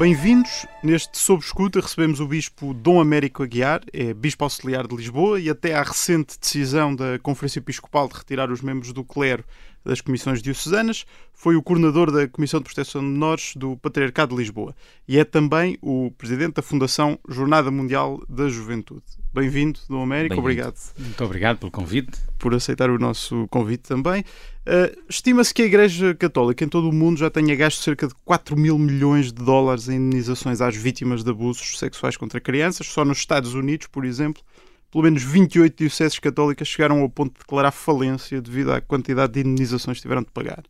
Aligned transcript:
Bem-vindos. 0.00 0.64
Neste 0.82 1.18
Sob 1.18 1.44
Escuta 1.44 1.78
recebemos 1.78 2.20
o 2.20 2.26
Bispo 2.26 2.72
Dom 2.72 3.02
Américo 3.02 3.42
Aguiar, 3.42 3.82
é 3.92 4.14
Bispo 4.14 4.44
Auxiliar 4.44 4.86
de 4.86 4.96
Lisboa 4.96 5.38
e 5.38 5.50
até 5.50 5.74
à 5.74 5.82
recente 5.82 6.40
decisão 6.40 6.96
da 6.96 7.18
Conferência 7.18 7.58
Episcopal 7.58 8.08
de 8.08 8.14
retirar 8.14 8.50
os 8.50 8.62
membros 8.62 8.94
do 8.94 9.04
clero 9.04 9.44
das 9.84 10.00
comissões 10.00 10.42
diocesanas, 10.42 11.04
foi 11.32 11.56
o 11.56 11.62
coordenador 11.62 12.10
da 12.10 12.28
Comissão 12.28 12.60
de 12.60 12.64
Proteção 12.64 13.00
de 13.00 13.08
Menores 13.08 13.54
do 13.56 13.76
Patriarcado 13.78 14.34
de 14.34 14.40
Lisboa 14.42 14.74
e 15.08 15.18
é 15.18 15.24
também 15.24 15.78
o 15.80 16.10
presidente 16.16 16.54
da 16.54 16.62
Fundação 16.62 17.18
Jornada 17.28 17.70
Mundial 17.70 18.22
da 18.28 18.48
Juventude. 18.48 19.02
Bem-vindo, 19.32 19.78
Dom 19.88 20.02
Américo, 20.02 20.34
Bem 20.34 20.40
obrigado. 20.40 20.76
Muito 20.98 21.24
obrigado 21.24 21.58
pelo 21.58 21.70
convite. 21.70 22.18
Por 22.38 22.54
aceitar 22.54 22.90
o 22.90 22.98
nosso 22.98 23.46
convite 23.48 23.82
também. 23.82 24.22
Uh, 24.66 24.94
Estima-se 25.08 25.54
que 25.54 25.62
a 25.62 25.64
Igreja 25.64 26.14
Católica 26.14 26.64
em 26.64 26.68
todo 26.68 26.88
o 26.88 26.92
mundo 26.92 27.18
já 27.18 27.30
tenha 27.30 27.54
gasto 27.54 27.82
cerca 27.82 28.06
de 28.06 28.14
4 28.24 28.56
mil 28.56 28.78
milhões 28.78 29.26
de 29.26 29.42
dólares 29.42 29.88
em 29.88 29.96
indenizações 29.96 30.60
às 30.60 30.76
vítimas 30.76 31.24
de 31.24 31.30
abusos 31.30 31.78
sexuais 31.78 32.16
contra 32.16 32.40
crianças. 32.40 32.86
Só 32.86 33.04
nos 33.04 33.18
Estados 33.18 33.54
Unidos, 33.54 33.86
por 33.86 34.04
exemplo, 34.04 34.42
pelo 34.90 35.04
menos 35.04 35.22
28 35.22 35.76
dioceses 35.76 36.18
católicas 36.18 36.66
chegaram 36.66 37.00
ao 37.00 37.08
ponto 37.08 37.34
de 37.34 37.38
declarar 37.40 37.70
falência 37.70 38.40
devido 38.40 38.72
à 38.72 38.80
quantidade 38.80 39.34
de 39.34 39.40
indenizações 39.40 39.98
que 39.98 40.02
tiveram 40.02 40.22
de 40.22 40.30
pagar. 40.30 40.64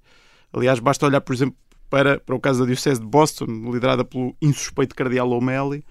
Aliás, 0.53 0.79
basta 0.79 1.07
olhar, 1.07 1.21
por 1.21 1.35
exemplo, 1.35 1.57
para, 1.89 2.21
para 2.21 2.35
o 2.35 2.41
caso 2.41 2.61
da 2.61 2.67
Diocese 2.67 3.01
de 3.01 3.07
Boston, 3.07 3.47
liderada 3.73 4.05
pelo 4.05 4.37
insuspeito 4.41 4.95
Cardeal 4.95 5.31
O'Malley, 5.31 5.85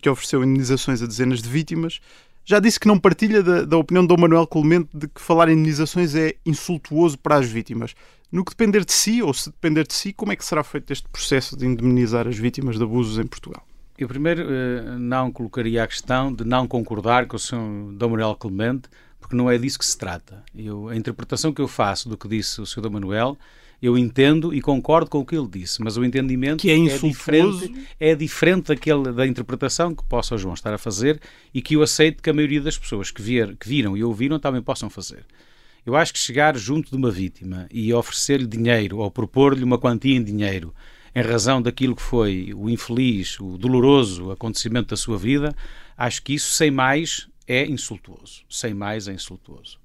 que 0.00 0.08
ofereceu 0.08 0.42
indenizações 0.42 1.02
a 1.02 1.06
dezenas 1.06 1.42
de 1.42 1.48
vítimas. 1.48 2.00
Já 2.44 2.58
disse 2.58 2.80
que 2.80 2.88
não 2.88 2.98
partilha 2.98 3.42
da, 3.42 3.62
da 3.62 3.76
opinião 3.76 4.02
de 4.02 4.08
Dom 4.08 4.20
Manuel 4.20 4.46
Clemente 4.46 4.88
de 4.92 5.08
que 5.08 5.20
falar 5.20 5.48
em 5.48 5.52
indenizações 5.52 6.14
é 6.14 6.34
insultuoso 6.44 7.18
para 7.18 7.36
as 7.36 7.46
vítimas. 7.46 7.94
No 8.30 8.44
que 8.44 8.50
depender 8.50 8.84
de 8.84 8.92
si, 8.92 9.22
ou 9.22 9.32
se 9.32 9.50
depender 9.50 9.86
de 9.86 9.94
si, 9.94 10.12
como 10.12 10.32
é 10.32 10.36
que 10.36 10.44
será 10.44 10.64
feito 10.64 10.92
este 10.92 11.08
processo 11.08 11.56
de 11.56 11.66
indemnizar 11.66 12.26
as 12.26 12.36
vítimas 12.36 12.76
de 12.76 12.82
abusos 12.82 13.18
em 13.18 13.26
Portugal? 13.26 13.64
Eu 13.96 14.08
primeiro 14.08 14.42
eh, 14.42 14.96
não 14.98 15.30
colocaria 15.30 15.84
a 15.84 15.86
questão 15.86 16.32
de 16.32 16.44
não 16.44 16.66
concordar 16.66 17.26
com 17.26 17.36
o 17.36 17.38
Sr. 17.38 17.92
Dom 17.96 18.10
Manuel 18.10 18.34
Clemente, 18.34 18.88
porque 19.20 19.36
não 19.36 19.50
é 19.50 19.56
disso 19.56 19.78
que 19.78 19.86
se 19.86 19.96
trata. 19.96 20.42
Eu, 20.54 20.88
a 20.88 20.96
interpretação 20.96 21.52
que 21.52 21.60
eu 21.60 21.68
faço 21.68 22.08
do 22.08 22.18
que 22.18 22.26
disse 22.26 22.60
o 22.60 22.66
Sr. 22.66 22.80
Dom 22.80 22.90
Manuel 22.90 23.38
eu 23.84 23.98
entendo 23.98 24.54
e 24.54 24.62
concordo 24.62 25.10
com 25.10 25.18
o 25.18 25.26
que 25.26 25.36
ele 25.36 25.46
disse, 25.46 25.82
mas 25.82 25.98
o 25.98 26.04
entendimento 26.04 26.62
que 26.62 26.70
é, 26.70 26.78
é 26.78 26.98
diferente, 26.98 27.86
é 28.00 28.14
diferente 28.14 28.68
daquele, 28.68 29.12
da 29.12 29.26
interpretação 29.26 29.94
que 29.94 30.02
possa 30.04 30.34
o 30.34 30.38
João 30.38 30.54
estar 30.54 30.72
a 30.72 30.78
fazer 30.78 31.20
e 31.52 31.60
que 31.60 31.76
eu 31.76 31.82
aceito 31.82 32.22
que 32.22 32.30
a 32.30 32.32
maioria 32.32 32.62
das 32.62 32.78
pessoas 32.78 33.10
que, 33.10 33.20
vier, 33.20 33.54
que 33.56 33.68
viram 33.68 33.94
e 33.94 34.02
ouviram 34.02 34.38
também 34.38 34.62
possam 34.62 34.88
fazer. 34.88 35.26
Eu 35.84 35.94
acho 35.96 36.14
que 36.14 36.18
chegar 36.18 36.56
junto 36.56 36.90
de 36.90 36.96
uma 36.96 37.10
vítima 37.10 37.68
e 37.70 37.92
oferecer-lhe 37.92 38.46
dinheiro 38.46 38.98
ou 38.98 39.10
propor-lhe 39.10 39.62
uma 39.62 39.78
quantia 39.78 40.16
em 40.16 40.24
dinheiro 40.24 40.74
em 41.14 41.22
razão 41.22 41.62
daquilo 41.62 41.94
que 41.94 42.02
foi 42.02 42.52
o 42.54 42.68
infeliz, 42.68 43.38
o 43.38 43.56
doloroso 43.56 44.32
acontecimento 44.32 44.88
da 44.88 44.96
sua 44.96 45.16
vida, 45.16 45.54
acho 45.96 46.22
que 46.22 46.34
isso, 46.34 46.50
sem 46.52 46.70
mais, 46.70 47.28
é 47.46 47.64
insultuoso. 47.64 48.42
Sem 48.48 48.74
mais, 48.74 49.06
é 49.06 49.12
insultuoso. 49.12 49.78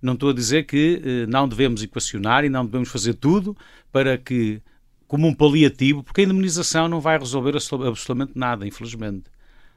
Não 0.00 0.12
estou 0.12 0.30
a 0.30 0.32
dizer 0.32 0.64
que 0.64 1.02
eh, 1.04 1.26
não 1.26 1.48
devemos 1.48 1.82
equacionar 1.82 2.44
e 2.44 2.48
não 2.48 2.64
devemos 2.64 2.88
fazer 2.88 3.14
tudo 3.14 3.56
para 3.90 4.16
que, 4.16 4.62
como 5.08 5.26
um 5.26 5.34
paliativo, 5.34 6.04
porque 6.04 6.20
a 6.20 6.24
indemnização 6.24 6.86
não 6.86 7.00
vai 7.00 7.18
resolver 7.18 7.56
absolutamente 7.56 8.32
nada, 8.36 8.66
infelizmente. 8.66 9.24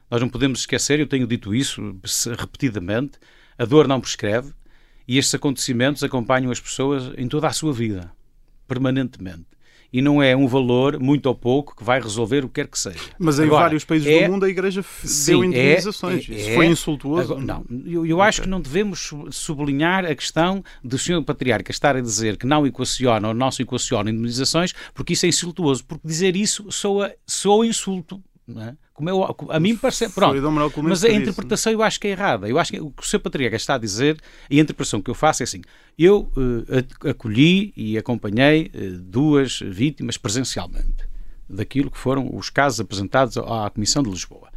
Nós 0.08 0.20
não 0.20 0.28
podemos 0.28 0.60
esquecer, 0.60 1.00
eu 1.00 1.06
tenho 1.06 1.26
dito 1.26 1.54
isso 1.54 1.96
repetidamente, 2.38 3.18
a 3.58 3.64
dor 3.64 3.88
não 3.88 4.00
prescreve 4.00 4.52
e 5.08 5.18
estes 5.18 5.34
acontecimentos 5.34 6.04
acompanham 6.04 6.52
as 6.52 6.60
pessoas 6.60 7.12
em 7.16 7.26
toda 7.26 7.48
a 7.48 7.52
sua 7.52 7.72
vida, 7.72 8.12
permanentemente 8.68 9.46
e 9.92 10.00
não 10.00 10.22
é 10.22 10.36
um 10.36 10.46
valor, 10.46 10.98
muito 11.00 11.26
ou 11.26 11.34
pouco, 11.34 11.74
que 11.74 11.82
vai 11.82 12.00
resolver 12.00 12.44
o 12.44 12.48
que 12.48 12.54
quer 12.54 12.68
que 12.68 12.78
seja. 12.78 13.00
Mas 13.18 13.38
em 13.38 13.44
agora, 13.44 13.64
vários 13.64 13.84
países 13.84 14.08
é, 14.08 14.26
do 14.26 14.32
mundo 14.32 14.44
a 14.44 14.48
Igreja 14.48 14.84
sim, 15.04 15.32
deu 15.32 15.42
é, 15.42 15.46
indemnizações. 15.46 16.28
É, 16.28 16.34
Isso 16.34 16.54
foi 16.54 16.66
insultuoso? 16.66 17.34
Agora, 17.34 17.46
não, 17.46 17.64
eu, 17.86 18.06
eu 18.06 18.22
acho 18.22 18.42
que 18.42 18.48
não 18.48 18.60
devemos 18.60 19.12
sublinhar 19.30 20.04
a 20.04 20.14
questão 20.14 20.62
do 20.82 20.98
Sr. 20.98 21.22
Patriarca 21.24 21.70
estar 21.70 21.96
a 21.96 22.00
dizer 22.00 22.36
que 22.36 22.46
não 22.46 22.66
equaciona 22.66 23.28
ou 23.28 23.34
não 23.34 23.50
se 23.50 23.62
equaciona 23.62 24.10
indemnizações, 24.10 24.72
porque 24.94 25.14
isso 25.14 25.26
é 25.26 25.28
insultuoso. 25.28 25.84
Porque 25.84 26.06
dizer 26.06 26.36
isso 26.36 26.70
soa, 26.70 27.12
soa 27.26 27.66
insulto. 27.66 28.22
É? 28.58 28.74
Como 28.92 29.08
eu, 29.08 29.36
a 29.48 29.60
mim 29.60 29.76
parece. 29.76 30.08
Pronto, 30.10 30.38
mas 30.82 31.04
a 31.04 31.10
interpretação 31.10 31.72
eu 31.72 31.82
acho 31.82 31.98
que 31.98 32.08
é 32.08 32.10
errada. 32.10 32.48
Eu 32.48 32.58
acho 32.58 32.72
que 32.72 32.80
o 32.80 32.90
que 32.90 33.02
o 33.02 33.06
Sr. 33.06 33.20
Patriarca 33.20 33.56
está 33.56 33.74
a 33.74 33.78
dizer, 33.78 34.20
e 34.50 34.58
a 34.58 34.62
interpretação 34.62 35.00
que 35.00 35.10
eu 35.10 35.14
faço 35.14 35.42
é 35.42 35.44
assim: 35.44 35.62
eu 35.98 36.30
uh, 36.36 37.08
acolhi 37.08 37.72
e 37.76 37.96
acompanhei 37.96 38.70
uh, 38.74 38.98
duas 38.98 39.60
vítimas 39.60 40.16
presencialmente 40.16 41.08
daquilo 41.48 41.90
que 41.90 41.98
foram 41.98 42.34
os 42.34 42.50
casos 42.50 42.80
apresentados 42.80 43.36
à 43.38 43.70
Comissão 43.70 44.02
de 44.02 44.10
Lisboa. 44.10 44.50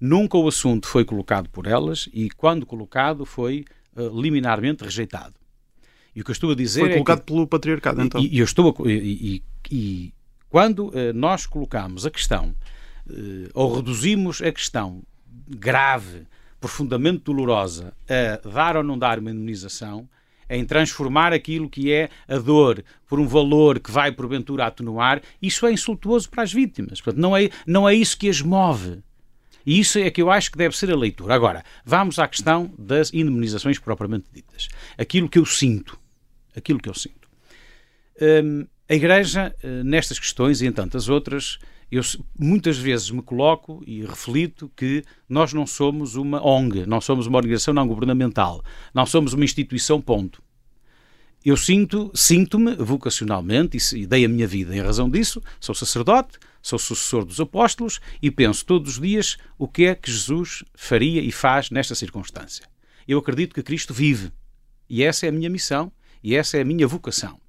Nunca 0.00 0.36
o 0.36 0.46
assunto 0.46 0.86
foi 0.86 1.04
colocado 1.04 1.48
por 1.48 1.66
elas 1.66 2.08
e, 2.12 2.28
quando 2.30 2.66
colocado, 2.66 3.24
foi 3.24 3.64
uh, 3.96 4.20
liminarmente 4.20 4.84
rejeitado. 4.84 5.34
E 6.14 6.20
o 6.20 6.24
que 6.24 6.30
eu 6.30 6.34
estou 6.34 6.50
a 6.50 6.54
dizer 6.54 6.80
foi 6.80 6.90
é. 6.90 6.92
colocado 6.92 7.20
que, 7.20 7.26
pelo 7.26 7.46
patriarcado, 7.46 8.02
então. 8.02 8.20
E, 8.20 8.36
e 8.36 8.38
eu 8.38 8.44
estou 8.44 8.74
a, 8.78 8.90
e, 8.90 9.42
e, 9.70 10.14
quando 10.48 10.92
nós 11.14 11.44
colocamos 11.44 12.06
a 12.06 12.10
questão 12.10 12.54
ou 13.54 13.76
reduzimos 13.76 14.42
a 14.42 14.50
questão 14.52 15.02
grave, 15.48 16.26
profundamente 16.60 17.24
dolorosa, 17.24 17.92
a 18.08 18.48
dar 18.48 18.76
ou 18.76 18.82
não 18.82 18.98
dar 18.98 19.18
uma 19.18 19.30
indemnização, 19.30 20.08
em 20.48 20.64
transformar 20.64 21.32
aquilo 21.32 21.68
que 21.68 21.92
é 21.92 22.08
a 22.28 22.38
dor 22.38 22.84
por 23.08 23.18
um 23.18 23.26
valor 23.26 23.80
que 23.80 23.90
vai 23.90 24.12
porventura 24.12 24.66
atenuar, 24.66 25.20
isso 25.42 25.66
é 25.66 25.72
insultuoso 25.72 26.30
para 26.30 26.42
as 26.42 26.52
vítimas. 26.52 27.00
Portanto, 27.00 27.20
não 27.20 27.36
é, 27.36 27.50
não 27.66 27.88
é 27.88 27.94
isso 27.94 28.16
que 28.16 28.28
as 28.28 28.40
move. 28.40 29.00
E 29.64 29.80
isso 29.80 29.98
é 29.98 30.08
que 30.10 30.22
eu 30.22 30.30
acho 30.30 30.52
que 30.52 30.58
deve 30.58 30.76
ser 30.76 30.92
a 30.92 30.96
leitura. 30.96 31.34
Agora, 31.34 31.64
vamos 31.84 32.20
à 32.20 32.28
questão 32.28 32.72
das 32.78 33.12
indemnizações 33.12 33.78
propriamente 33.80 34.26
ditas. 34.32 34.68
Aquilo 34.96 35.28
que 35.28 35.38
eu 35.38 35.44
sinto. 35.44 35.98
Aquilo 36.56 36.78
que 36.78 36.88
eu 36.88 36.94
sinto. 36.94 37.28
Hum, 38.22 38.66
a 38.88 38.94
Igreja, 38.94 39.54
eh, 39.62 39.82
nestas 39.82 40.20
questões 40.20 40.62
e 40.62 40.66
em 40.66 40.72
tantas 40.72 41.08
outras, 41.08 41.58
eu 41.90 42.02
muitas 42.38 42.78
vezes 42.78 43.10
me 43.10 43.22
coloco 43.22 43.82
e 43.86 44.04
reflito 44.04 44.70
que 44.74 45.04
nós 45.28 45.52
não 45.52 45.66
somos 45.66 46.16
uma 46.16 46.44
ONG, 46.44 46.84
não 46.86 47.00
somos 47.00 47.26
uma 47.26 47.38
organização 47.38 47.72
não 47.72 47.86
governamental, 47.86 48.62
não 48.92 49.06
somos 49.06 49.32
uma 49.32 49.44
instituição, 49.44 50.00
ponto. 50.00 50.42
Eu 51.44 51.56
sinto, 51.56 52.10
sinto-me 52.12 52.74
vocacionalmente 52.74 53.78
e 53.96 54.04
dei 54.04 54.24
a 54.24 54.28
minha 54.28 54.48
vida 54.48 54.74
em 54.74 54.80
razão 54.80 55.08
disso, 55.08 55.40
sou 55.60 55.76
sacerdote, 55.76 56.38
sou 56.60 56.76
sucessor 56.76 57.24
dos 57.24 57.38
apóstolos 57.38 58.00
e 58.20 58.32
penso 58.32 58.66
todos 58.66 58.94
os 58.94 59.00
dias 59.00 59.36
o 59.56 59.68
que 59.68 59.84
é 59.84 59.94
que 59.94 60.10
Jesus 60.10 60.64
faria 60.74 61.20
e 61.20 61.30
faz 61.30 61.70
nesta 61.70 61.94
circunstância. 61.94 62.66
Eu 63.06 63.20
acredito 63.20 63.54
que 63.54 63.62
Cristo 63.62 63.94
vive 63.94 64.32
e 64.90 65.04
essa 65.04 65.26
é 65.26 65.28
a 65.28 65.32
minha 65.32 65.48
missão 65.48 65.92
e 66.20 66.34
essa 66.34 66.56
é 66.56 66.62
a 66.62 66.64
minha 66.64 66.88
vocação. 66.88 67.40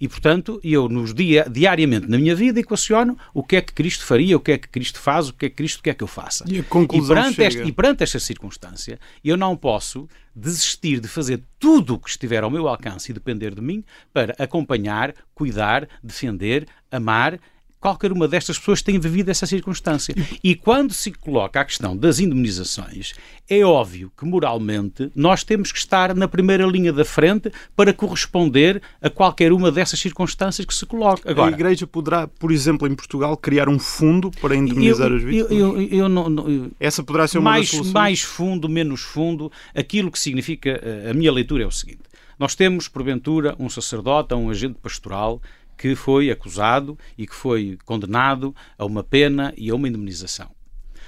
E, 0.00 0.06
portanto, 0.06 0.60
eu 0.62 0.88
nos 0.88 1.12
dia, 1.12 1.46
diariamente 1.50 2.08
na 2.08 2.18
minha 2.18 2.34
vida 2.34 2.60
equaciono 2.60 3.18
o 3.34 3.42
que 3.42 3.56
é 3.56 3.60
que 3.60 3.72
Cristo 3.72 4.04
faria, 4.04 4.36
o 4.36 4.40
que 4.40 4.52
é 4.52 4.58
que 4.58 4.68
Cristo 4.68 5.00
faz, 5.00 5.28
o 5.28 5.32
que 5.32 5.46
é 5.46 5.48
que 5.48 5.56
Cristo 5.56 5.82
quer 5.82 5.94
que 5.94 6.04
eu 6.04 6.08
faça. 6.08 6.44
E, 6.46 6.60
a 6.60 6.64
conclusão 6.64 7.16
e, 7.16 7.34
perante, 7.34 7.52
chega... 7.52 7.68
e 7.68 7.72
perante 7.72 8.02
esta 8.04 8.20
circunstância, 8.20 8.98
eu 9.24 9.36
não 9.36 9.56
posso 9.56 10.08
desistir 10.34 11.00
de 11.00 11.08
fazer 11.08 11.42
tudo 11.58 11.94
o 11.94 11.98
que 11.98 12.08
estiver 12.08 12.44
ao 12.44 12.50
meu 12.50 12.68
alcance 12.68 13.10
e 13.10 13.14
depender 13.14 13.54
de 13.54 13.60
mim 13.60 13.84
para 14.12 14.36
acompanhar, 14.38 15.12
cuidar, 15.34 15.88
defender, 16.02 16.66
amar 16.90 17.40
qualquer 17.80 18.12
uma 18.12 18.26
destas 18.26 18.58
pessoas 18.58 18.82
tem 18.82 18.98
vivido 18.98 19.30
essa 19.30 19.46
circunstância. 19.46 20.14
E 20.42 20.54
quando 20.54 20.92
se 20.92 21.12
coloca 21.12 21.60
a 21.60 21.64
questão 21.64 21.96
das 21.96 22.18
indemnizações, 22.20 23.14
é 23.48 23.64
óbvio 23.64 24.12
que 24.16 24.24
moralmente 24.24 25.10
nós 25.14 25.44
temos 25.44 25.72
que 25.72 25.78
estar 25.78 26.14
na 26.14 26.28
primeira 26.28 26.66
linha 26.66 26.92
da 26.92 27.04
frente 27.04 27.50
para 27.76 27.92
corresponder 27.92 28.82
a 29.00 29.08
qualquer 29.08 29.52
uma 29.52 29.70
dessas 29.70 29.98
circunstâncias 30.00 30.66
que 30.66 30.74
se 30.74 30.84
coloca. 30.84 31.30
Agora, 31.30 31.50
a 31.50 31.52
Igreja 31.52 31.86
poderá, 31.86 32.26
por 32.26 32.52
exemplo, 32.52 32.86
em 32.86 32.94
Portugal, 32.94 33.36
criar 33.36 33.68
um 33.68 33.78
fundo 33.78 34.30
para 34.30 34.56
indemnizar 34.56 35.10
eu, 35.10 35.16
as 35.16 35.22
vítimas? 35.22 35.50
Eu, 35.50 35.80
eu, 35.80 35.88
eu 35.88 36.08
não, 36.08 36.28
não, 36.28 36.70
Essa 36.78 37.02
poderá 37.02 37.26
ser 37.26 37.38
uma 37.38 37.50
mais, 37.50 37.62
das 37.62 37.70
soluções? 37.70 37.92
Mais 37.92 38.20
fundo, 38.22 38.68
menos 38.68 39.00
fundo. 39.00 39.50
Aquilo 39.74 40.10
que 40.10 40.18
significa, 40.18 40.80
eh, 40.82 41.10
a 41.10 41.14
minha 41.14 41.32
leitura 41.32 41.64
é 41.64 41.66
o 41.66 41.70
seguinte. 41.70 42.02
Nós 42.38 42.54
temos, 42.54 42.86
porventura, 42.86 43.56
um 43.58 43.68
sacerdote, 43.68 44.32
um 44.32 44.48
agente 44.48 44.78
pastoral 44.80 45.40
que 45.78 45.94
foi 45.94 46.30
acusado 46.30 46.98
e 47.16 47.26
que 47.26 47.34
foi 47.34 47.78
condenado 47.84 48.54
a 48.76 48.84
uma 48.84 49.04
pena 49.04 49.54
e 49.56 49.70
a 49.70 49.74
uma 49.74 49.88
indemnização. 49.88 50.50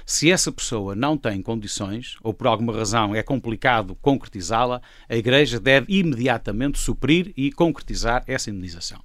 Se 0.07 0.31
essa 0.31 0.51
pessoa 0.51 0.95
não 0.95 1.17
tem 1.17 1.43
condições, 1.43 2.17
ou 2.23 2.33
por 2.33 2.47
alguma 2.47 2.73
razão 2.73 3.15
é 3.15 3.23
complicado 3.23 3.97
concretizá-la, 3.97 4.81
a 5.09 5.17
Igreja 5.17 5.61
deve 5.61 5.87
imediatamente 5.93 6.79
suprir 6.79 7.33
e 7.37 7.53
concretizar 7.53 8.25
essa 8.27 8.49
indemnização. 8.49 9.03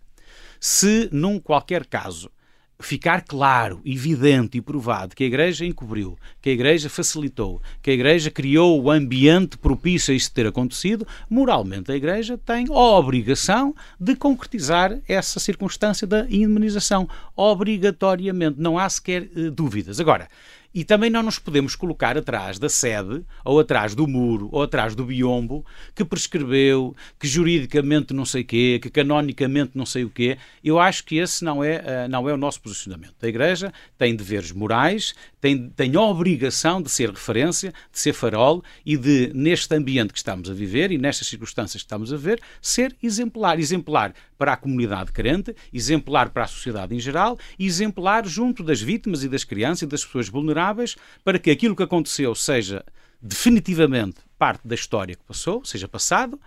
Se, 0.59 1.09
num 1.11 1.39
qualquer 1.39 1.85
caso, 1.85 2.31
ficar 2.79 3.21
claro, 3.21 3.81
evidente 3.85 4.57
e 4.57 4.61
provado 4.61 5.15
que 5.15 5.23
a 5.23 5.27
Igreja 5.27 5.65
encobriu, 5.65 6.17
que 6.41 6.49
a 6.49 6.53
Igreja 6.53 6.89
facilitou, 6.89 7.61
que 7.81 7.89
a 7.89 7.93
Igreja 7.93 8.29
criou 8.29 8.81
o 8.81 8.91
ambiente 8.91 9.57
propício 9.57 10.13
a 10.13 10.15
isso 10.15 10.33
ter 10.33 10.45
acontecido, 10.45 11.07
moralmente 11.29 11.91
a 11.91 11.95
Igreja 11.95 12.37
tem 12.37 12.67
a 12.69 12.73
obrigação 12.73 13.73
de 13.99 14.15
concretizar 14.15 14.99
essa 15.07 15.39
circunstância 15.39 16.05
da 16.05 16.25
indemnização. 16.29 17.07
Obrigatoriamente, 17.35 18.59
não 18.59 18.77
há 18.77 18.89
sequer 18.89 19.23
uh, 19.23 19.51
dúvidas. 19.51 19.99
Agora, 19.99 20.27
e 20.75 20.83
também 20.83 21.09
não 21.09 21.23
nos 21.23 21.39
podemos 21.39 21.73
colocar 21.73 22.17
atrás 22.17 22.59
da 22.59 22.67
sede, 22.67 23.23
ou 23.45 23.61
atrás 23.61 23.95
do 23.95 24.05
muro, 24.05 24.49
ou 24.51 24.61
atrás 24.61 24.93
do 24.93 25.05
biombo, 25.05 25.65
que 25.95 26.03
prescreveu, 26.03 26.93
que 27.17 27.25
juridicamente 27.25 28.13
não 28.13 28.25
sei 28.25 28.41
o 28.41 28.45
quê, 28.45 28.79
que 28.83 28.89
canonicamente 28.89 29.71
não 29.73 29.85
sei 29.85 30.03
o 30.03 30.09
quê. 30.09 30.37
Eu 30.61 30.77
acho 30.77 31.05
que 31.05 31.15
esse 31.17 31.45
não 31.45 31.63
é, 31.63 31.81
eh, 31.85 32.07
não 32.09 32.27
é 32.27 32.33
o 32.33 32.37
nosso 32.37 32.59
posicionamento. 32.61 33.15
A 33.21 33.27
Igreja 33.27 33.71
tem 33.97 34.13
deveres 34.13 34.51
morais, 34.51 35.15
tem, 35.45 35.69
tem 35.69 35.95
a 35.95 36.01
obrigação 36.01 36.81
de 36.81 36.89
ser 36.89 37.09
referência, 37.09 37.71
de 37.91 37.99
ser 37.99 38.13
farol 38.13 38.63
e 38.85 38.97
de, 38.97 39.31
neste 39.33 39.75
ambiente 39.75 40.11
que 40.11 40.17
estamos 40.17 40.49
a 40.49 40.53
viver 40.53 40.91
e 40.91 40.97
nestas 40.97 41.27
circunstâncias 41.27 41.83
que 41.83 41.85
estamos 41.85 42.11
a 42.11 42.17
ver, 42.17 42.41
ser 42.61 42.95
exemplar. 43.01 43.59
Exemplar 43.59 44.13
para 44.37 44.53
a 44.53 44.57
comunidade 44.57 45.11
crente, 45.11 45.55
exemplar 45.71 46.29
para 46.29 46.43
a 46.43 46.47
sociedade 46.47 46.93
em 46.93 46.99
geral 46.99 47.37
e 47.57 47.65
exemplar 47.65 48.27
junto 48.27 48.61
das 48.63 48.81
vítimas 48.81 49.23
e 49.23 49.29
das 49.29 49.43
crianças 49.43 49.83
e 49.83 49.85
das 49.85 50.03
pessoas 50.03 50.27
vulneráveis 50.27 50.55
vulneráveis 50.55 50.95
para 51.23 51.39
que 51.39 51.51
aquilo 51.51 51.75
que 51.75 51.83
aconteceu 51.83 52.33
seja 52.35 52.83
definitivamente 53.21 54.17
parte 54.37 54.67
da 54.67 54.75
história 54.75 55.15
que 55.15 55.23
passou, 55.23 55.63
seja 55.65 55.87
passado, 55.87 56.39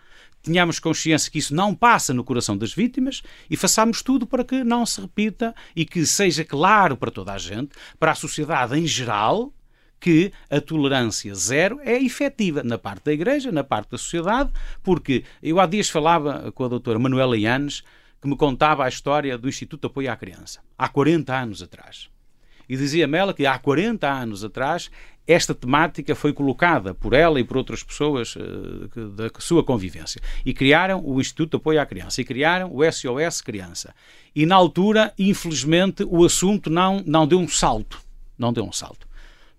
tenhamos 0.43 0.79
consciência 0.79 1.31
que 1.31 1.39
isso 1.39 1.55
não 1.55 1.75
passa 1.75 2.15
no 2.15 2.25
coração 2.25 2.57
das 2.57 2.73
vítimas 2.73 3.23
e 3.51 3.57
façamos 3.57 4.03
tudo 4.03 4.27
para 4.27 4.45
que 4.45 4.65
não 4.65 4.87
se 4.87 5.01
repita 5.01 5.55
e 5.75 5.85
que 5.85 6.07
seja 6.07 6.45
claro 6.45 6.97
para 6.97 7.11
toda 7.11 7.33
a 7.33 7.39
gente, 7.39 7.71
para 7.99 8.13
a 8.13 8.15
sociedade 8.15 8.79
em 8.79 8.87
geral, 8.87 9.53
que 10.01 10.33
a 10.49 10.61
tolerância 10.61 11.35
zero 11.35 11.81
é 11.83 12.01
efetiva 12.03 12.63
na 12.63 12.79
parte 12.79 13.05
da 13.05 13.13
Igreja, 13.13 13.51
na 13.51 13.65
parte 13.65 13.91
da 13.91 13.99
sociedade, 13.99 14.51
porque 14.83 15.25
eu 15.43 15.59
há 15.59 15.67
dias 15.67 15.89
falava 15.89 16.53
com 16.53 16.65
a 16.65 16.69
doutora 16.69 16.99
Manuela 16.99 17.37
Yanes, 17.37 17.83
que 18.21 18.29
me 18.29 18.37
contava 18.37 18.85
a 18.85 18.89
história 18.89 19.37
do 19.37 19.49
Instituto 19.49 19.83
de 19.83 19.87
Apoio 19.87 20.11
à 20.11 20.17
Criança, 20.17 20.61
há 20.77 20.89
40 20.89 21.35
anos 21.35 21.63
atrás. 21.63 22.09
E 22.69 22.77
dizia-me 22.77 23.17
ela 23.17 23.33
que 23.33 23.47
há 23.47 23.59
40 23.59 24.09
anos 24.09 24.45
atrás 24.45 24.91
esta 25.29 25.55
temática 25.55 26.15
foi 26.15 26.33
colocada 26.33 26.95
por 26.95 27.13
ela 27.13 27.39
e 27.39 27.45
por 27.45 27.59
outras 27.59 27.83
pessoas 27.83 28.35
uh, 28.35 29.11
da 29.11 29.31
sua 29.39 29.63
convivência. 29.63 30.23
E 30.45 30.55
criaram 30.55 31.05
o 31.05 31.21
Instituto 31.21 31.51
de 31.51 31.57
Apoio 31.59 31.81
à 31.83 31.85
Criança 31.85 32.23
e 32.23 32.25
criaram 32.25 32.75
o 32.75 32.81
SOS 32.91 33.43
Criança. 33.43 33.95
E 34.35 34.47
na 34.47 34.55
altura, 34.55 35.13
infelizmente, 35.19 36.03
o 36.03 36.25
assunto 36.25 36.71
não, 36.71 37.03
não 37.07 37.27
deu 37.27 37.39
um 37.39 37.47
salto. 37.47 38.01
Não 38.39 38.55
deu 38.55 38.65
um 38.65 38.73
salto. 38.73 39.07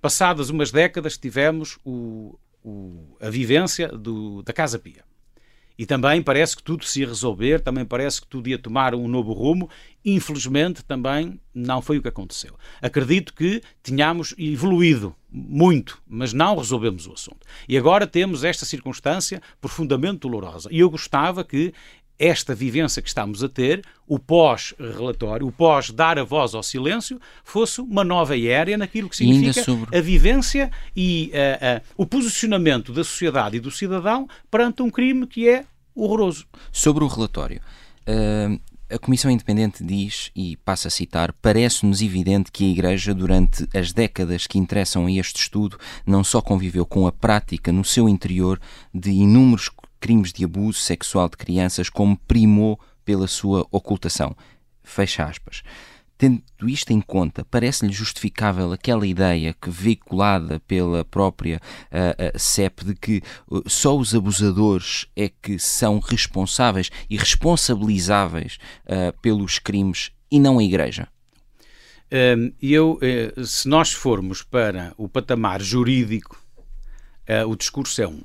Passadas 0.01 0.49
umas 0.49 0.71
décadas, 0.71 1.19
tivemos 1.19 1.77
o, 1.85 2.35
o, 2.63 3.15
a 3.21 3.29
vivência 3.29 3.89
do, 3.89 4.41
da 4.41 4.51
Casa 4.51 4.79
Pia. 4.79 5.03
E 5.79 5.85
também 5.85 6.21
parece 6.21 6.57
que 6.57 6.61
tudo 6.61 6.83
se 6.83 6.99
ia 6.99 7.07
resolver, 7.07 7.61
também 7.61 7.85
parece 7.85 8.19
que 8.19 8.27
tudo 8.27 8.49
ia 8.49 8.59
tomar 8.59 8.93
um 8.93 9.07
novo 9.07 9.31
rumo. 9.31 9.69
Infelizmente, 10.03 10.83
também 10.83 11.39
não 11.55 11.81
foi 11.81 11.97
o 11.97 12.01
que 12.01 12.09
aconteceu. 12.09 12.53
Acredito 12.81 13.33
que 13.33 13.61
tínhamos 13.81 14.35
evoluído 14.37 15.15
muito, 15.31 16.01
mas 16.05 16.33
não 16.33 16.57
resolvemos 16.57 17.07
o 17.07 17.13
assunto. 17.13 17.47
E 17.65 17.77
agora 17.77 18.05
temos 18.05 18.43
esta 18.43 18.65
circunstância 18.65 19.41
profundamente 19.61 20.19
dolorosa. 20.19 20.67
E 20.69 20.79
eu 20.79 20.89
gostava 20.89 21.45
que 21.45 21.73
esta 22.19 22.53
vivência 22.53 23.01
que 23.01 23.07
estamos 23.07 23.41
a 23.43 23.47
ter, 23.47 23.81
o 24.05 24.19
pós-relatório, 24.19 25.47
o 25.47 25.51
pós-dar 25.51 26.19
a 26.19 26.23
voz 26.23 26.53
ao 26.53 26.61
silêncio, 26.61 27.19
fosse 27.43 27.79
uma 27.79 28.03
nova 28.03 28.37
era 28.37 28.77
naquilo 28.77 29.07
que 29.07 29.15
significa 29.15 29.63
sobre... 29.63 29.97
a 29.97 30.01
vivência 30.01 30.69
e 30.95 31.31
uh, 31.33 31.79
uh, 31.79 31.81
o 31.95 32.05
posicionamento 32.05 32.91
da 32.91 33.03
sociedade 33.03 33.57
e 33.57 33.59
do 33.59 33.71
cidadão 33.71 34.27
perante 34.51 34.81
um 34.81 34.89
crime 34.89 35.25
que 35.25 35.47
é 35.47 35.65
horroroso. 35.95 36.45
Sobre 36.71 37.03
o 37.03 37.07
relatório, 37.07 37.61
uh, 38.01 38.59
a 38.89 38.97
Comissão 38.97 39.29
Independente 39.29 39.83
diz, 39.83 40.31
e 40.35 40.57
passa 40.57 40.87
a 40.87 40.91
citar, 40.91 41.31
parece-nos 41.41 42.01
evidente 42.01 42.51
que 42.51 42.65
a 42.65 42.69
Igreja, 42.69 43.13
durante 43.13 43.67
as 43.73 43.93
décadas 43.93 44.47
que 44.47 44.57
interessam 44.57 45.05
a 45.05 45.11
este 45.11 45.41
estudo, 45.41 45.77
não 46.05 46.23
só 46.23 46.41
conviveu 46.41 46.85
com 46.85 47.05
a 47.05 47.11
prática 47.11 47.71
no 47.71 47.85
seu 47.85 48.09
interior 48.09 48.59
de 48.93 49.11
inúmeros 49.11 49.69
crimes 49.99 50.31
de 50.31 50.43
abuso 50.43 50.79
sexual 50.79 51.29
de 51.29 51.37
crianças, 51.37 51.89
como 51.89 52.17
primou 52.17 52.79
pela 53.03 53.27
sua 53.27 53.65
ocultação. 53.71 54.35
Fecha 54.83 55.25
aspas. 55.25 55.63
Tendo 56.19 56.43
isto 56.63 56.91
em 56.91 56.99
conta, 56.99 57.45
parece-lhe 57.45 57.93
justificável 57.93 58.73
aquela 58.73 59.07
ideia 59.07 59.53
que 59.53 59.69
veiculada 59.69 60.59
pela 60.67 61.05
própria 61.05 61.61
uh, 61.85 62.35
uh, 62.35 62.37
CEP 62.37 62.83
de 62.83 62.93
que 62.93 63.21
uh, 63.49 63.63
só 63.69 63.97
os 63.97 64.13
abusadores 64.13 65.07
é 65.15 65.29
que 65.29 65.57
são 65.57 65.97
responsáveis 65.99 66.91
e 67.09 67.15
responsabilizáveis 67.15 68.57
pelos 69.21 69.59
crimes 69.59 70.11
e 70.29 70.41
não 70.41 70.59
a 70.59 70.63
Igreja? 70.63 71.07
Eu, 72.61 72.99
eh, 73.01 73.33
se 73.45 73.69
nós 73.69 73.93
formos 73.93 74.41
para 74.41 74.93
o 74.97 75.07
patamar 75.07 75.61
jurídico, 75.61 76.41
o 77.47 77.55
discurso 77.55 78.01
é 78.01 78.07
um. 78.07 78.21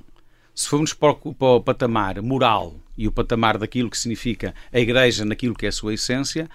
Se 0.54 0.68
formos 0.68 0.92
para 0.92 1.10
o, 1.10 1.34
para 1.34 1.48
o 1.48 1.60
patamar 1.60 2.22
moral 2.22 2.74
e 2.96 3.08
o 3.08 3.12
patamar 3.12 3.58
daquilo 3.58 3.90
que 3.90 3.98
significa 3.98 4.54
a 4.72 4.78
Igreja 4.78 5.24
naquilo 5.24 5.54
que 5.54 5.66
é 5.66 5.68
a 5.68 5.72
sua 5.72 5.94
essência, 5.94 6.48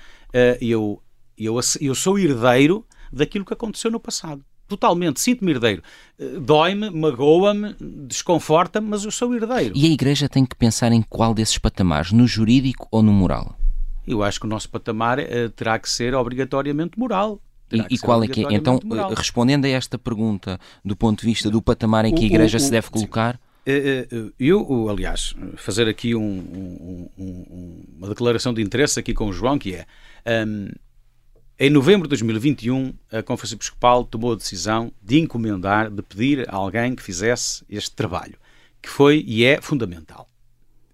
eu 0.62 1.02
eu, 1.40 1.58
eu 1.80 1.96
sou 1.96 2.20
herdeiro 2.20 2.86
daquilo 3.12 3.46
que 3.46 3.54
aconteceu 3.54 3.90
no 3.90 4.00
passado. 4.00 4.44
Totalmente, 4.68 5.20
sinto-me 5.20 5.52
herdeiro. 5.52 5.82
Eh, 6.20 6.40
dói-me, 6.40 6.92
magoa-me, 6.92 7.76
desconforta-me, 7.80 8.88
mas 8.88 9.04
eu 9.04 9.10
sou 9.10 9.34
herdeiro. 9.34 9.76
E 9.76 9.88
a 9.88 9.90
Igreja 9.90 10.30
tem 10.30 10.46
que 10.46 10.56
pensar 10.56 10.92
em 10.92 11.02
qual 11.02 11.34
desses 11.34 11.58
patamares, 11.58 12.12
no 12.12 12.28
jurídico 12.28 12.88
ou 12.92 13.02
no 13.02 13.12
moral? 13.12 13.58
Eu 14.06 14.22
acho 14.22 14.40
que 14.40 14.46
o 14.46 14.50
nosso 14.50 14.70
patamar 14.70 15.18
uh, 15.18 15.50
terá 15.56 15.80
que 15.80 15.90
ser 15.90 16.14
obrigatoriamente 16.14 17.00
moral. 17.00 17.42
E, 17.72 17.96
e 17.96 17.98
qual 17.98 18.24
é 18.24 18.28
que 18.28 18.46
é? 18.46 18.54
Então, 18.54 18.80
moral. 18.84 19.14
respondendo 19.14 19.66
a 19.66 19.70
esta 19.70 19.98
pergunta 19.98 20.60
do 20.84 20.96
ponto 20.96 21.22
de 21.22 21.26
vista 21.26 21.50
do 21.50 21.62
patamar 21.62 22.06
em 22.06 22.14
que 22.14 22.24
a 22.24 22.28
Igreja 22.28 22.58
o, 22.58 22.62
o, 22.62 22.64
se 22.64 22.70
deve 22.70 22.90
colocar. 22.90 23.40
Eh, 23.72 24.08
eu, 24.40 24.90
aliás, 24.90 25.36
fazer 25.56 25.88
aqui 25.88 26.16
um, 26.16 26.22
um, 26.22 27.10
um, 27.20 27.86
uma 27.98 28.10
declaração 28.10 28.52
de 28.52 28.64
interesse 28.64 29.00
aqui 29.00 29.14
com 29.14 29.28
o 29.28 29.34
João, 29.34 29.60
que 29.60 29.76
é. 29.76 29.86
Um, 30.48 30.70
em 31.60 31.70
novembro 31.70 32.08
de 32.08 32.10
2021, 32.10 32.94
a 33.12 33.22
Conferência 33.22 33.56
Episcopal 33.56 34.06
tomou 34.06 34.32
a 34.32 34.36
decisão 34.36 34.92
de 35.04 35.20
encomendar, 35.20 35.92
de 35.92 36.02
pedir 36.02 36.50
a 36.50 36.56
alguém 36.56 36.96
que 36.96 37.04
fizesse 37.04 37.64
este 37.70 37.96
trabalho, 37.96 38.38
que 38.82 38.90
foi 38.90 39.24
e 39.28 39.44
é 39.44 39.62
fundamental. 39.62 40.28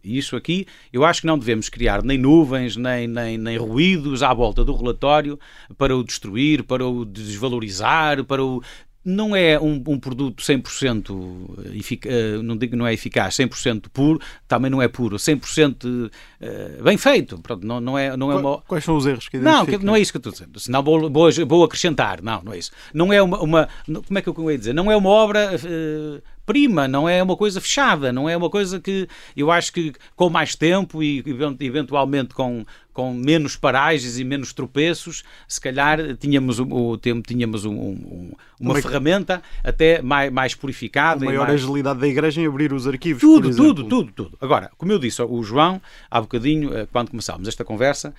E 0.04 0.18
isso 0.18 0.36
aqui, 0.36 0.68
eu 0.92 1.06
acho 1.06 1.22
que 1.22 1.28
não 1.28 1.38
devemos 1.38 1.70
criar 1.70 2.04
nem 2.04 2.18
nuvens, 2.18 2.76
nem, 2.76 3.08
nem, 3.08 3.38
nem 3.38 3.58
ruídos 3.58 4.22
à 4.22 4.34
volta 4.34 4.66
do 4.66 4.76
relatório 4.76 5.40
para 5.78 5.96
o 5.96 6.04
destruir, 6.04 6.64
para 6.64 6.86
o 6.86 7.06
desvalorizar, 7.06 8.24
para 8.24 8.44
o 8.44 8.62
não 9.06 9.36
é 9.36 9.60
um, 9.60 9.82
um 9.88 10.00
produto 10.00 10.44
100% 10.44 11.76
efic 11.76 12.08
eh, 12.08 12.38
não 12.42 12.58
digo 12.58 12.76
não 12.76 12.88
é 12.88 12.94
eficaz, 12.94 13.36
100% 13.36 13.86
puro, 13.94 14.20
também 14.48 14.72
não 14.72 14.82
é 14.82 14.88
puro, 14.88 15.18
100% 15.18 15.86
uh, 15.86 16.12
eh, 16.42 16.80
bem 16.84 16.98
feito. 16.98 17.38
Pronto, 17.40 17.66
não, 17.66 17.80
não 17.80 17.98
é, 17.98 18.18
não 18.18 18.32
é 18.32 18.36
uma... 18.36 18.62
Quais 18.62 18.84
são 18.84 18.98
os 18.98 19.06
erros 19.06 19.30
que 19.30 19.38
Não, 19.38 19.66
não 19.84 19.96
é 19.96 20.00
isso 20.00 20.12
que 20.12 20.18
eu 20.18 20.20
estou 20.20 20.34
dizendo. 20.34 20.60
Senão 20.60 20.82
vou, 20.82 21.10
vou, 21.12 21.30
vou 21.48 21.64
acrescentar. 21.64 22.22
Não, 22.22 22.42
não 22.44 22.54
é 22.54 22.58
isso. 22.58 22.72
Não 22.94 23.14
é 23.14 23.22
uma, 23.22 23.40
uma 23.40 23.70
como 23.86 24.18
é 24.18 24.22
que 24.22 24.28
eu 24.28 24.52
ia 24.52 24.58
dizer? 24.58 24.74
Não 24.74 24.92
é 24.92 24.98
uma 24.98 25.10
obra 25.10 25.52
uh, 25.56 26.22
prima, 26.46 26.88
não 26.88 27.10
é 27.10 27.22
uma 27.22 27.36
coisa 27.36 27.60
fechada, 27.60 28.14
não 28.14 28.30
é 28.30 28.38
uma 28.38 28.50
coisa 28.50 28.80
que 28.80 29.08
eu 29.36 29.52
acho 29.52 29.74
que 29.74 29.94
com 30.16 30.30
mais 30.30 30.56
tempo 30.56 31.02
e 31.02 31.24
eventualmente 31.60 32.34
com, 32.34 32.66
com 32.94 33.14
menos 33.14 33.56
paragens 33.56 34.20
e 34.20 34.24
menos 34.24 34.54
tropeços, 34.54 35.24
se 35.48 35.60
calhar 35.60 36.16
tínhamos 36.18 36.60
o, 36.60 36.98
tempo 36.98 37.28
tínhamos 37.28 37.66
um, 37.66 37.74
um, 37.74 38.32
uma 38.60 38.76
ferramenta 38.76 39.42
até 39.64 40.02
mais, 40.02 40.32
mais 40.32 40.56
purificada. 40.56 41.24
A 41.24 41.26
maior 41.26 41.48
mais... 41.48 41.62
agilidade 41.62 42.00
da 42.00 42.08
Igreja 42.08 42.42
em 42.42 42.48
abrir 42.48 42.72
os 42.72 42.88
arquivos. 42.88 43.22
Tudo, 43.22 43.56
tudo, 43.56 43.84
tudo, 43.86 44.12
tudo. 44.12 44.38
Agora, 44.40 44.72
como 44.78 44.92
eu 44.92 45.00
disse, 45.00 45.22
o 45.22 45.44
João, 45.44 45.82
há 46.10 46.22
bocadinho, 46.22 46.76
eh, 46.76 46.88
quando 46.92 47.10
começámos 47.10 47.48
esta 47.48 47.66
conversa, 47.66 48.14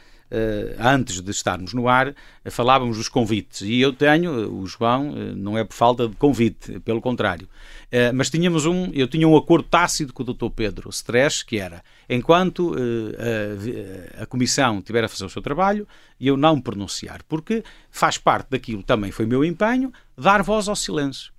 antes 0.79 1.21
de 1.21 1.31
estarmos 1.31 1.73
no 1.73 1.89
ar, 1.89 2.09
uh, 2.09 2.15
falávamos 2.51 2.97
dos 2.97 3.09
convites. 3.09 3.63
E 3.63 3.81
eu 3.81 3.93
tenho, 3.93 4.49
uh, 4.49 4.61
o 4.61 4.67
João, 4.67 5.13
não 5.37 5.57
é 5.57 5.65
por 5.65 5.75
falta 5.75 6.09
de 6.09 6.17
convite, 6.17 6.81
pelo 6.81 7.01
contrário. 7.01 7.49
mas 8.15 8.31
tínhamos 8.31 8.67
um, 8.67 8.91
eu 8.93 9.07
tinha 9.07 9.27
um 9.27 9.37
acordo 9.37 9.69
tácito 9.69 10.13
com 10.13 10.23
o 10.23 10.27
Dr. 10.27 10.51
Pedro 10.55 10.91
Stresch, 10.91 11.45
que 11.45 11.59
era, 11.59 11.83
enquanto 12.09 12.75
a, 14.21 14.27
Comissão 14.27 14.83
tiver 14.83 15.05
a 15.05 15.09
fazer 15.09 15.25
o 15.25 15.31
seu 15.31 15.43
trabalho, 15.43 15.87
eu 16.21 16.37
não 16.37 16.61
pronunciar, 16.61 17.23
porque 17.29 17.63
faz 17.91 18.19
parte 18.19 18.51
daquilo, 18.51 18.83
também 18.83 19.11
foi 19.11 19.27
meu 19.27 19.45
empenho, 19.45 19.93
dar 20.17 20.43
voz 20.43 20.69
ao 20.69 20.77
silêncio. 20.77 21.33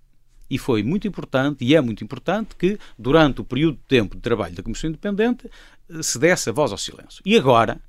E 0.50 0.58
foi 0.58 0.82
muito 0.82 1.08
importante, 1.08 1.66
e 1.66 1.76
é 1.76 1.82
muito 1.82 2.04
importante, 2.04 2.56
que 2.56 2.80
durante 2.98 3.42
o 3.42 3.44
período 3.44 3.76
de 3.76 3.84
tempo 3.84 4.16
de 4.16 4.22
trabalho 4.22 4.56
da 4.56 4.64
Comissão 4.64 4.90
Independente 4.90 5.50
se 6.02 6.20
desse 6.20 6.50
a 6.50 6.54
voz 6.54 6.72
ao 6.72 6.78
silêncio. 6.78 7.22
E 7.26 7.38
agora, 7.38 7.80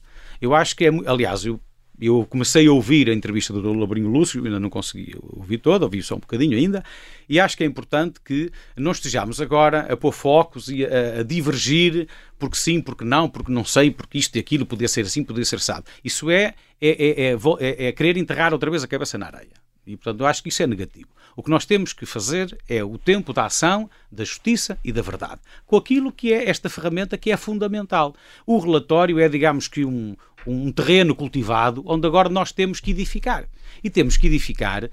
eu 0.40 0.54
acho 0.54 0.76
que 0.76 0.84
é. 0.84 0.90
Aliás, 1.06 1.44
eu 1.44 1.60
Eu 2.00 2.24
comecei 2.30 2.68
a 2.68 2.72
ouvir 2.72 3.10
a 3.10 3.12
entrevista 3.12 3.52
do 3.52 3.72
Labrinho 3.72 4.08
Lúcio, 4.08 4.44
ainda 4.44 4.60
não 4.60 4.70
consegui 4.70 5.16
ouvir 5.20 5.58
toda, 5.58 5.84
ouvi 5.84 6.00
só 6.00 6.14
um 6.14 6.20
bocadinho 6.20 6.56
ainda, 6.56 6.84
e 7.28 7.40
acho 7.40 7.56
que 7.56 7.64
é 7.64 7.66
importante 7.66 8.20
que 8.24 8.52
não 8.76 8.92
estejamos 8.92 9.40
agora 9.40 9.80
a 9.92 9.96
pôr 9.96 10.12
focos 10.12 10.68
e 10.68 10.84
a, 10.84 11.20
a 11.20 11.22
divergir 11.24 12.06
porque 12.38 12.56
sim, 12.56 12.80
porque 12.80 13.04
não, 13.04 13.28
porque 13.28 13.50
não 13.50 13.64
sei, 13.64 13.90
porque 13.90 14.16
isto 14.16 14.36
e 14.36 14.38
aquilo 14.38 14.64
podia 14.64 14.86
ser 14.86 15.00
assim, 15.06 15.24
podia 15.24 15.44
ser 15.44 15.56
assado. 15.56 15.86
Isso 16.04 16.30
é, 16.30 16.54
é, 16.80 16.90
é, 16.90 17.32
é, 17.34 17.86
é 17.88 17.92
querer 17.92 18.16
enterrar 18.16 18.52
outra 18.52 18.70
vez 18.70 18.84
a 18.84 18.86
cabeça 18.86 19.18
na 19.18 19.26
areia. 19.26 19.58
E, 19.84 19.96
portanto, 19.96 20.20
eu 20.20 20.26
acho 20.26 20.40
que 20.40 20.50
isso 20.50 20.62
é 20.62 20.68
negativo. 20.68 21.08
O 21.38 21.42
que 21.44 21.50
nós 21.50 21.64
temos 21.64 21.92
que 21.92 22.04
fazer 22.04 22.58
é 22.68 22.82
o 22.82 22.98
tempo 22.98 23.32
da 23.32 23.46
ação, 23.46 23.88
da 24.10 24.24
justiça 24.24 24.76
e 24.84 24.90
da 24.90 25.00
verdade, 25.00 25.40
com 25.68 25.76
aquilo 25.76 26.10
que 26.10 26.32
é 26.32 26.50
esta 26.50 26.68
ferramenta 26.68 27.16
que 27.16 27.30
é 27.30 27.36
fundamental. 27.36 28.12
O 28.44 28.58
relatório 28.58 29.20
é, 29.20 29.28
digamos 29.28 29.68
que, 29.68 29.84
um, 29.84 30.16
um 30.44 30.72
terreno 30.72 31.14
cultivado 31.14 31.84
onde 31.86 32.08
agora 32.08 32.28
nós 32.28 32.50
temos 32.50 32.80
que 32.80 32.90
edificar. 32.90 33.48
E 33.84 33.88
temos 33.88 34.16
que 34.16 34.26
edificar 34.26 34.86
uh, 34.86 34.90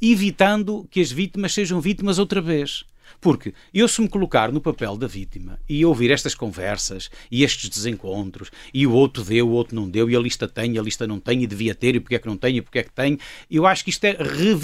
evitando 0.00 0.86
que 0.88 1.00
as 1.00 1.10
vítimas 1.10 1.52
sejam 1.52 1.80
vítimas 1.80 2.16
outra 2.16 2.40
vez. 2.40 2.84
Porque 3.20 3.52
eu, 3.72 3.86
se 3.88 4.00
me 4.00 4.08
colocar 4.08 4.50
no 4.52 4.60
papel 4.60 4.96
da 4.96 5.06
vítima 5.06 5.58
e 5.68 5.84
ouvir 5.84 6.10
estas 6.10 6.34
conversas 6.34 7.10
e 7.30 7.42
estes 7.44 7.68
desencontros, 7.68 8.50
e 8.72 8.86
o 8.86 8.92
outro 8.92 9.22
deu, 9.24 9.48
o 9.48 9.52
outro 9.52 9.74
não 9.76 9.88
deu, 9.88 10.08
e 10.10 10.16
a 10.16 10.20
lista 10.20 10.48
tem, 10.48 10.78
a 10.78 10.82
lista 10.82 11.06
não 11.06 11.18
tem, 11.20 11.42
e 11.42 11.46
devia 11.46 11.74
ter, 11.74 11.94
e 11.94 12.00
porque 12.00 12.14
é 12.14 12.18
que 12.18 12.26
não 12.26 12.36
tem, 12.36 12.56
e 12.56 12.62
porque 12.62 12.78
é 12.80 12.82
que 12.82 12.90
tem, 12.92 13.18
eu 13.50 13.66
acho 13.66 13.84
que 13.84 13.90
isto 13.90 14.04
é 14.04 14.16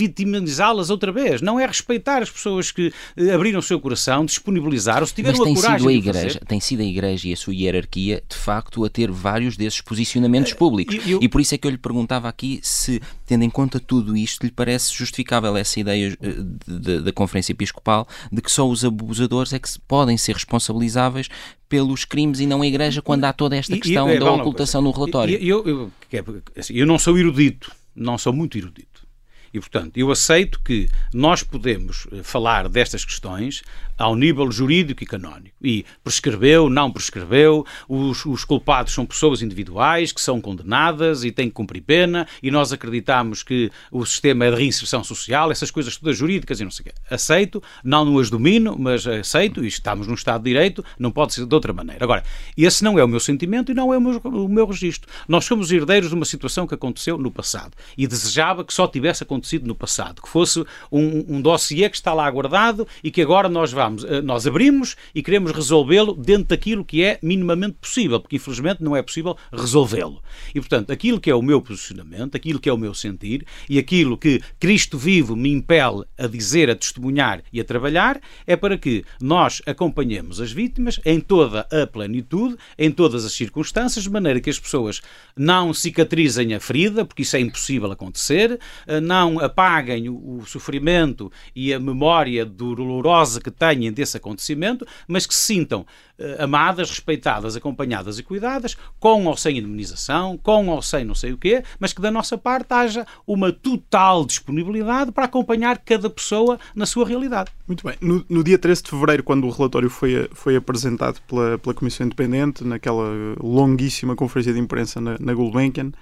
revitimizá-las 0.09 0.91
outra 0.91 1.13
vez. 1.13 1.41
Não 1.43 1.59
é 1.61 1.67
respeitar 1.67 2.23
as 2.23 2.31
pessoas 2.31 2.71
que 2.71 2.93
eh, 3.17 3.33
abriram 3.33 3.59
o 3.59 3.63
seu 3.63 3.81
coração, 3.81 4.25
disponibilizaram-se, 4.25 5.15
tiveram 5.15 5.39
Mas 5.39 5.45
tem 5.47 5.53
a 5.53 5.57
coragem 5.61 5.79
sido 5.79 5.89
a 5.89 5.93
igreja. 5.93 6.41
Tem 6.47 6.61
sido 6.61 6.81
a 6.81 6.85
Igreja 6.85 7.29
e 7.29 7.33
a 7.33 7.37
sua 7.37 7.55
hierarquia, 7.55 8.23
de 8.29 8.37
facto, 8.37 8.85
a 8.85 8.89
ter 8.89 9.11
vários 9.11 9.57
desses 9.57 9.81
posicionamentos 9.81 10.53
públicos. 10.53 10.97
Eh, 10.97 11.01
eu- 11.13 11.19
E 11.23 11.29
por 11.29 11.41
isso 11.41 11.55
é 11.55 11.59
que 11.59 11.67
eu 11.67 11.71
lhe 11.71 11.79
perguntava 11.79 12.29
aqui 12.29 12.61
se, 12.63 13.01
tendo 13.27 13.45
em 13.45 13.51
conta 13.51 13.79
tudo 13.81 14.17
isto, 14.17 14.45
lhe 14.45 14.51
parece 14.53 14.95
justificável 14.95 15.57
essa 15.57 15.79
ideia 15.81 16.17
eh, 16.21 17.01
da 17.01 17.13
Conferência 17.13 17.53
Episcopal 17.53 18.07
de 18.39 18.43
que 18.43 18.51
só 18.53 18.69
os 18.69 18.85
abusadores 18.85 19.53
é 19.53 19.59
que 19.59 19.69
podem 19.89 20.17
ser 20.17 20.35
responsabilizáveis 20.35 21.29
pelos 21.69 22.05
crimes 22.05 22.39
e 22.41 22.47
não 22.47 22.63
a 22.63 22.67
Igreja 22.67 23.03
quando 23.03 23.25
há 23.25 23.33
toda 23.33 23.57
esta 23.57 23.75
E- 23.75 23.79
e- 23.79 23.81
questão 23.81 24.09
é, 24.09 24.17
da 24.19 24.25
bom, 24.25 24.39
ocultação 24.41 24.81
no 24.81 24.93
relatório. 24.93 25.37
E- 25.41 25.49
Eu, 25.49 25.67
eu, 25.67 25.93
que 26.09 26.17
é- 26.19 26.25
assim, 26.57 26.75
eu 26.75 26.87
não 26.87 26.99
sou 26.99 27.19
erudito, 27.19 27.71
não 27.95 28.17
sou 28.17 28.33
muito 28.33 28.57
erudito. 28.57 29.07
E, 29.53 29.59
portanto, 29.59 29.97
eu 29.97 30.11
aceito 30.11 30.61
que 30.63 30.89
nós 31.13 31.43
podemos 31.43 32.07
eh, 32.13 32.23
falar 32.23 32.69
destas 32.69 33.05
questões 33.05 33.63
ao 33.99 34.17
nível 34.17 34.51
jurídico 34.51 35.03
e 35.03 35.07
canónico. 35.07 35.57
E 35.63 35.85
prescreveu, 36.03 36.71
não 36.71 36.91
prescreveu, 36.91 37.67
os, 37.89 38.25
os 38.25 38.45
culpados 38.45 38.95
são 38.95 39.05
pessoas 39.05 39.43
individuais 39.43 40.13
que 40.13 40.21
são 40.21 40.41
condenadas 40.41 41.25
e 41.25 41.31
têm 41.31 41.49
que 41.49 41.55
cumprir 41.55 41.83
pena, 41.83 42.27
e 42.43 42.51
nós 42.51 42.73
acreditamos 42.73 43.43
que 43.43 43.71
o 43.91 44.05
sistema 44.07 44.47
é 44.47 44.51
de 44.51 44.57
reinserção 44.57 45.05
social, 45.05 45.51
essas 45.51 45.71
coisas 45.71 45.97
todas 45.97 46.17
jurídicas 46.17 46.61
e 46.61 46.65
não 46.65 46.71
sei 46.71 46.83
o 46.83 46.85
quê. 46.87 46.95
Aceito, 47.11 47.63
não 47.85 48.05
não 48.05 48.19
as 48.19 48.31
domino, 48.31 48.77
mas 48.79 49.07
aceito, 49.07 49.65
e 49.65 49.69
estamos 49.69 50.07
num 50.07 50.15
Estado 50.15 50.43
de 50.43 50.51
Direito, 50.51 50.85
não 50.99 51.11
pode 51.11 51.35
ser 51.35 51.47
de 51.47 51.55
outra 51.55 51.73
maneira. 51.73 52.05
Agora, 52.05 52.23
esse 52.57 52.83
não 52.83 52.99
é 52.99 53.05
o 53.05 53.09
meu 53.09 53.21
sentimento 53.21 53.71
e 53.71 53.75
não 53.75 53.93
é 53.93 53.99
o 53.99 54.01
meu, 54.01 54.19
o 54.19 54.49
meu 54.49 54.67
registro. 54.67 55.11
Nós 55.27 55.45
somos 55.45 55.71
herdeiros 55.71 56.09
de 56.09 56.15
uma 56.15 56.25
situação 56.25 56.67
que 56.67 56.75
aconteceu 56.75 57.19
no 57.19 57.31
passado 57.31 57.73
e 57.97 58.07
desejava 58.07 58.65
que 58.65 58.73
só 58.73 58.87
tivesse 58.87 59.23
acontecido 59.23 59.67
no 59.67 59.75
passado, 59.75 60.23
que 60.23 60.29
fosse 60.29 60.65
um, 60.91 61.37
um 61.37 61.41
dossiê 61.41 61.89
que 61.89 61.97
está 61.97 62.15
lá 62.15 62.31
guardado 62.31 62.87
e 63.03 63.11
que 63.11 63.23
agora 63.23 63.49
nós 63.49 63.73
vamos, 63.73 63.88
eh, 64.05 64.21
nós 64.23 64.47
abrimos 64.47 64.97
e 65.15 65.23
queremos 65.23 65.53
resolvê-lo 65.53 66.15
dentro 66.15 66.49
daquilo 66.49 66.85
que 66.85 67.03
é 67.03 67.19
minimamente 67.23 67.77
possível, 67.81 68.21
porque 68.21 68.37
infelizmente 68.37 68.83
não 68.83 68.97
é 68.97 69.03
possível 69.03 69.37
resolvê-lo. 69.53 70.23
E 70.55 70.61
portanto, 70.61 70.91
aquilo 70.91 71.21
que 71.21 71.31
é 71.31 71.35
o 71.35 71.43
meu 71.43 71.61
posicionamento, 71.61 72.37
aquilo 72.37 72.61
que 72.61 72.69
é 72.69 72.73
o 72.73 72.79
meu 72.79 72.95
sentir 72.95 73.47
e 73.69 73.79
aquilo 73.79 74.17
que 74.17 74.41
Cristo 74.59 74.99
vivo 74.99 75.37
me 75.37 75.51
impele 75.51 76.05
a 76.17 76.27
dizer, 76.27 76.71
a 76.71 76.75
testemunhar 76.75 77.43
e 77.53 77.61
a 77.61 77.65
trabalhar 77.65 78.21
é 78.47 78.57
para 78.57 78.77
que 78.77 79.05
nós 79.21 79.63
acompanhemos 79.67 80.41
as 80.41 80.53
vítimas 80.53 81.01
em 81.05 81.21
toda 81.21 81.67
a 81.71 81.87
plenitude, 81.87 82.57
em 82.79 82.91
todas 82.91 83.25
as 83.25 83.33
circunstâncias, 83.33 84.05
de 84.05 84.11
maneira 84.11 84.41
que 84.41 84.51
as 84.51 84.59
pessoas 84.59 85.01
não 85.37 85.73
cicatrizem 85.73 86.55
a 86.55 86.61
ferida, 86.61 87.05
porque 87.05 87.23
isso 87.23 87.37
é 87.37 87.41
impossível 87.41 87.91
acontecer, 87.91 88.59
eh, 88.87 89.01
não 89.01 89.39
apaguem 89.39 90.09
o, 90.09 90.43
sofrimento 90.47 91.31
e 91.55 91.73
a 91.73 91.79
memória 91.79 92.45
dolorosa 92.45 93.41
que 93.41 93.51
desse 93.93 94.17
acontecimento, 94.17 94.87
mas 95.07 95.27
que 95.27 95.35
se 95.35 95.41
sintam 95.41 95.87
eh, 96.19 96.37
amadas, 96.41 96.91
respeitadas, 96.91 97.57
acompanhadas 97.57 98.19
e 98.19 98.23
cuidadas, 98.23 98.77
com 98.99 99.27
ou 99.27 99.37
sem 99.37 99.59
indemnização, 99.59 100.37
com 100.37 100.69
ou 100.69 100.83
sem 100.83 101.05
não 101.05 101.15
sei 101.15 101.33
o 101.33 101.39
quê, 101.39 101.63
mas 101.79 101.93
que 101.93 102.01
da 102.01 102.11
nossa 102.11 102.37
parte 102.37 102.73
haja 102.73 103.07
uma 103.27 103.53
total 103.53 104.27
disponibilidade 104.27 105.13
para 105.13 105.25
acompanhar 105.25 105.79
cada 105.79 106.11
pessoa 106.11 106.59
na 106.75 106.87
sua 106.87 107.07
realidade. 107.07 107.51
Muito 107.67 107.85
bem. 107.85 107.97
No, 108.01 108.25
no 108.29 108.43
dia 108.43 108.59
13 108.59 108.83
de 108.83 108.91
fevereiro, 108.91 109.23
quando 109.23 109.47
o 109.47 109.51
relatório 109.51 109.89
foi, 109.89 110.29
foi 110.33 110.57
apresentado 110.57 111.21
pela, 111.29 111.59
pela 111.59 111.75
Comissão 111.75 112.07
Independente, 112.07 112.65
naquela 112.65 113.09
longuíssima 113.41 114.17
conferência 114.17 114.53
de 114.53 114.59
imprensa 114.59 115.01
na, 115.01 115.17
na 115.21 115.33
Gulbenkian, 115.33 115.93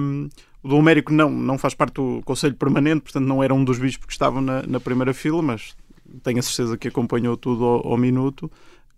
um, 0.00 0.28
o 0.62 0.68
Dom 0.68 0.80
Américo 0.80 1.12
não, 1.12 1.30
não 1.30 1.56
faz 1.56 1.74
parte 1.74 1.94
do 1.94 2.20
Conselho 2.24 2.54
Permanente, 2.54 3.00
portanto 3.00 3.24
não 3.24 3.42
era 3.42 3.54
um 3.54 3.64
dos 3.64 3.78
bispos 3.78 4.06
que 4.06 4.12
estavam 4.12 4.42
na, 4.42 4.62
na 4.66 4.78
primeira 4.78 5.14
fila, 5.14 5.40
mas 5.40 5.74
tenho 6.22 6.38
a 6.38 6.42
certeza 6.42 6.76
que 6.76 6.88
acompanhou 6.88 7.36
tudo 7.36 7.64
ao, 7.64 7.86
ao 7.88 7.96
minuto. 7.96 8.46
O 8.46 8.50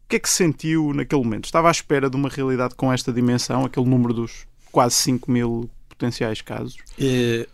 que 0.08 0.16
é 0.16 0.18
que 0.18 0.28
sentiu 0.28 0.92
naquele 0.92 1.22
momento? 1.22 1.46
Estava 1.46 1.68
à 1.68 1.70
espera 1.70 2.10
de 2.10 2.16
uma 2.16 2.28
realidade 2.28 2.74
com 2.74 2.92
esta 2.92 3.12
dimensão, 3.12 3.64
aquele 3.64 3.86
número 3.86 4.12
dos 4.12 4.46
quase 4.70 4.94
5 4.96 5.30
mil 5.30 5.70
potenciais 5.88 6.40
casos? 6.40 6.76
Eh, 6.98 7.46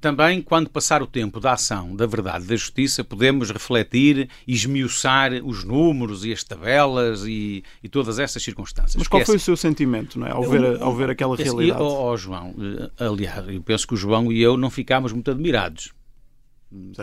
também, 0.00 0.40
quando 0.40 0.70
passar 0.70 1.02
o 1.02 1.06
tempo 1.06 1.38
da 1.38 1.52
ação, 1.52 1.94
da 1.94 2.06
verdade, 2.06 2.46
da 2.46 2.56
justiça, 2.56 3.04
podemos 3.04 3.50
refletir 3.50 4.28
e 4.46 4.52
esmiuçar 4.52 5.32
os 5.44 5.62
números 5.62 6.24
e 6.24 6.32
as 6.32 6.42
tabelas 6.42 7.24
e, 7.26 7.62
e 7.82 7.88
todas 7.88 8.18
essas 8.18 8.42
circunstâncias. 8.42 8.96
Mas 8.96 9.08
qual 9.08 9.24
foi 9.24 9.34
o 9.34 9.36
assim, 9.36 9.44
seu 9.44 9.56
sentimento 9.56 10.18
não 10.18 10.26
é? 10.26 10.30
ao, 10.30 10.42
ver, 10.42 10.82
ao 10.82 10.94
ver 10.94 11.10
aquela 11.10 11.36
realidade? 11.36 11.80
E, 11.80 11.84
ó, 11.84 12.12
ó, 12.12 12.16
João, 12.16 12.54
eh, 12.58 13.04
aliás, 13.04 13.46
eu 13.48 13.62
penso 13.62 13.86
que 13.86 13.94
o 13.94 13.96
João 13.96 14.32
e 14.32 14.40
eu 14.40 14.56
não 14.56 14.70
ficámos 14.70 15.12
muito 15.12 15.30
admirados. 15.30 15.92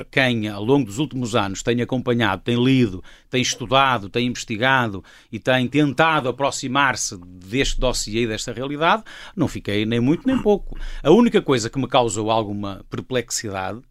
Quem, 0.10 0.50
ao 0.50 0.63
longo 0.63 0.86
dos 0.86 1.00
últimos 1.00 1.36
anos, 1.36 1.63
tem 1.63 1.82
acompanhado, 1.82 2.41
tem 2.44 2.62
lido, 2.62 3.03
tem 3.30 3.41
estudado, 3.41 4.10
tem 4.10 4.27
investigado 4.27 5.03
e 5.32 5.39
tem 5.39 5.68
tentado 5.68 6.27
aproximar-se 6.27 7.18
deste 7.18 7.80
dossiê 7.80 8.24
e 8.24 8.27
desta 8.27 8.51
realidade, 8.51 9.03
não 9.36 9.48
fiquei 9.48 9.86
nem 9.86 10.00
muito 10.00 10.27
nem 10.27 10.38
pouco. 10.41 10.77
A 11.01 11.12
única 11.12 11.41
coisa 11.41 11.70
que 11.70 11.80
me 11.80 11.88
causou 11.88 12.30
alguma 12.30 12.86
perplexidade 12.89 13.82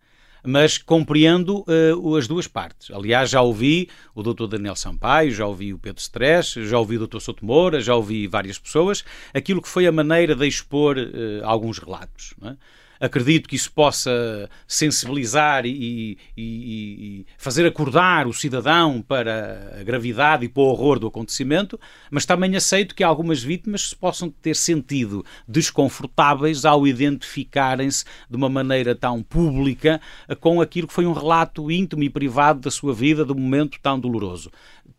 mas 0.44 0.78
compreendo 0.78 1.64
uh, 1.66 2.16
as 2.16 2.26
duas 2.26 2.46
partes. 2.46 2.90
Aliás, 2.90 3.30
já 3.30 3.42
ouvi 3.42 3.88
o 4.14 4.22
Dr. 4.22 4.46
Daniel 4.46 4.76
Sampaio, 4.76 5.30
já 5.30 5.46
ouvi 5.46 5.74
o 5.74 5.78
Pedro 5.78 6.00
Stress, 6.00 6.64
já 6.64 6.78
ouvi 6.78 6.96
o 6.96 7.06
Dr. 7.06 7.20
Souto 7.20 7.44
Moura, 7.44 7.80
já 7.80 7.94
ouvi 7.94 8.26
várias 8.26 8.58
pessoas, 8.58 9.04
aquilo 9.34 9.60
que 9.60 9.68
foi 9.68 9.86
a 9.86 9.92
maneira 9.92 10.34
de 10.34 10.46
expor 10.46 10.96
uh, 10.96 11.44
alguns 11.44 11.78
relatos. 11.78 12.34
Não 12.40 12.50
é? 12.50 12.56
Acredito 13.00 13.48
que 13.48 13.56
isso 13.56 13.72
possa 13.72 14.48
sensibilizar 14.68 15.64
e, 15.64 16.18
e, 16.36 16.42
e, 16.42 17.26
fazer 17.38 17.66
acordar 17.66 18.26
o 18.26 18.34
cidadão 18.34 19.00
para 19.00 19.78
a 19.80 19.82
gravidade 19.82 20.44
e 20.44 20.48
para 20.50 20.62
o 20.62 20.66
horror 20.66 20.98
do 20.98 21.06
acontecimento, 21.06 21.80
mas 22.10 22.26
também 22.26 22.54
aceito 22.56 22.94
que 22.94 23.02
algumas 23.02 23.42
vítimas 23.42 23.88
se 23.88 23.96
possam 23.96 24.28
ter 24.28 24.54
sentido 24.54 25.24
desconfortáveis 25.48 26.66
ao 26.66 26.86
identificarem-se 26.86 28.04
de 28.28 28.36
uma 28.36 28.50
maneira 28.50 28.94
tão 28.94 29.22
pública 29.22 29.98
com 30.38 30.60
aquilo 30.60 30.86
que 30.86 30.92
foi 30.92 31.06
um 31.06 31.14
relato 31.14 31.70
íntimo 31.70 32.02
e 32.02 32.10
privado 32.10 32.60
da 32.60 32.70
sua 32.70 32.92
vida, 32.92 33.24
de 33.24 33.32
um 33.32 33.38
momento 33.40 33.78
tão 33.80 33.98
doloroso. 33.98 34.50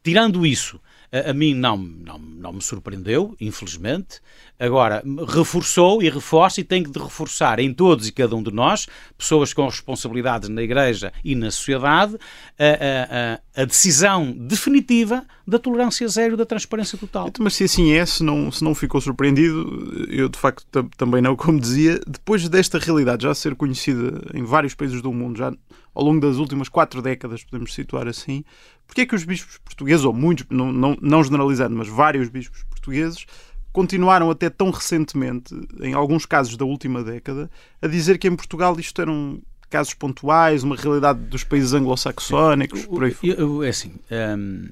Tirando 0.03 0.43
isso, 0.43 0.79
a, 1.11 1.31
a 1.31 1.33
mim 1.33 1.53
não, 1.53 1.77
não, 1.77 2.17
não 2.17 2.53
me 2.53 2.61
surpreendeu, 2.61 3.35
infelizmente. 3.39 4.21
Agora, 4.59 5.03
reforçou 5.27 6.03
e 6.03 6.09
reforça 6.09 6.61
e 6.61 6.63
tem 6.63 6.83
de 6.83 6.99
reforçar 6.99 7.59
em 7.59 7.73
todos 7.73 8.07
e 8.07 8.11
cada 8.11 8.35
um 8.35 8.43
de 8.43 8.51
nós, 8.51 8.87
pessoas 9.17 9.53
com 9.53 9.65
responsabilidades 9.65 10.49
na 10.49 10.61
Igreja 10.61 11.11
e 11.23 11.33
na 11.35 11.49
sociedade, 11.49 12.15
a, 12.59 13.39
a, 13.57 13.61
a 13.63 13.65
decisão 13.65 14.31
definitiva 14.31 15.25
da 15.47 15.57
tolerância 15.57 16.07
zero, 16.07 16.37
da 16.37 16.45
transparência 16.45 16.97
total. 16.97 17.27
Então, 17.27 17.43
mas 17.43 17.55
se 17.55 17.63
assim 17.63 17.91
é, 17.91 18.05
se 18.05 18.23
não, 18.23 18.51
se 18.51 18.63
não 18.63 18.75
ficou 18.75 19.01
surpreendido, 19.01 20.07
eu 20.09 20.29
de 20.29 20.37
facto 20.37 20.63
também 20.95 21.21
não, 21.21 21.35
como 21.35 21.59
dizia, 21.59 21.99
depois 22.07 22.47
desta 22.47 22.77
realidade 22.77 23.23
já 23.23 23.33
ser 23.33 23.55
conhecida 23.55 24.21
em 24.33 24.43
vários 24.43 24.75
países 24.75 25.01
do 25.01 25.11
mundo, 25.11 25.37
já 25.37 25.51
ao 25.93 26.03
longo 26.03 26.19
das 26.19 26.37
últimas 26.37 26.69
quatro 26.69 27.01
décadas, 27.01 27.43
podemos 27.43 27.73
situar 27.73 28.07
assim, 28.07 28.43
porque 28.87 29.01
é 29.01 29.05
que 29.05 29.15
os 29.15 29.23
bispos 29.23 29.57
portugueses, 29.57 30.05
ou 30.05 30.13
muitos, 30.13 30.45
não, 30.49 30.71
não, 30.71 30.97
não 31.01 31.23
generalizando, 31.23 31.75
mas 31.75 31.87
vários 31.87 32.29
bispos 32.29 32.63
portugueses, 32.63 33.25
continuaram 33.71 34.29
até 34.29 34.49
tão 34.49 34.69
recentemente, 34.69 35.55
em 35.81 35.93
alguns 35.93 36.25
casos 36.25 36.57
da 36.57 36.65
última 36.65 37.03
década, 37.03 37.49
a 37.81 37.87
dizer 37.87 38.17
que 38.17 38.27
em 38.27 38.35
Portugal 38.35 38.77
isto 38.79 39.01
eram 39.01 39.41
casos 39.69 39.93
pontuais, 39.93 40.63
uma 40.63 40.75
realidade 40.75 41.19
dos 41.19 41.43
países 41.43 41.73
anglo-saxónicos, 41.73 42.85
por 42.85 43.05
aí 43.05 43.11
fora. 43.11 43.65
É 43.65 43.69
assim, 43.69 43.93
hum, 44.37 44.67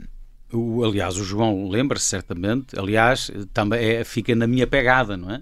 o, 0.51 0.83
aliás, 0.83 1.17
o 1.17 1.23
João 1.23 1.69
lembra-se 1.69 2.05
certamente, 2.05 2.77
aliás, 2.77 3.31
também 3.53 3.79
é, 3.79 4.03
fica 4.03 4.35
na 4.35 4.45
minha 4.45 4.67
pegada, 4.67 5.15
não 5.15 5.31
é? 5.31 5.41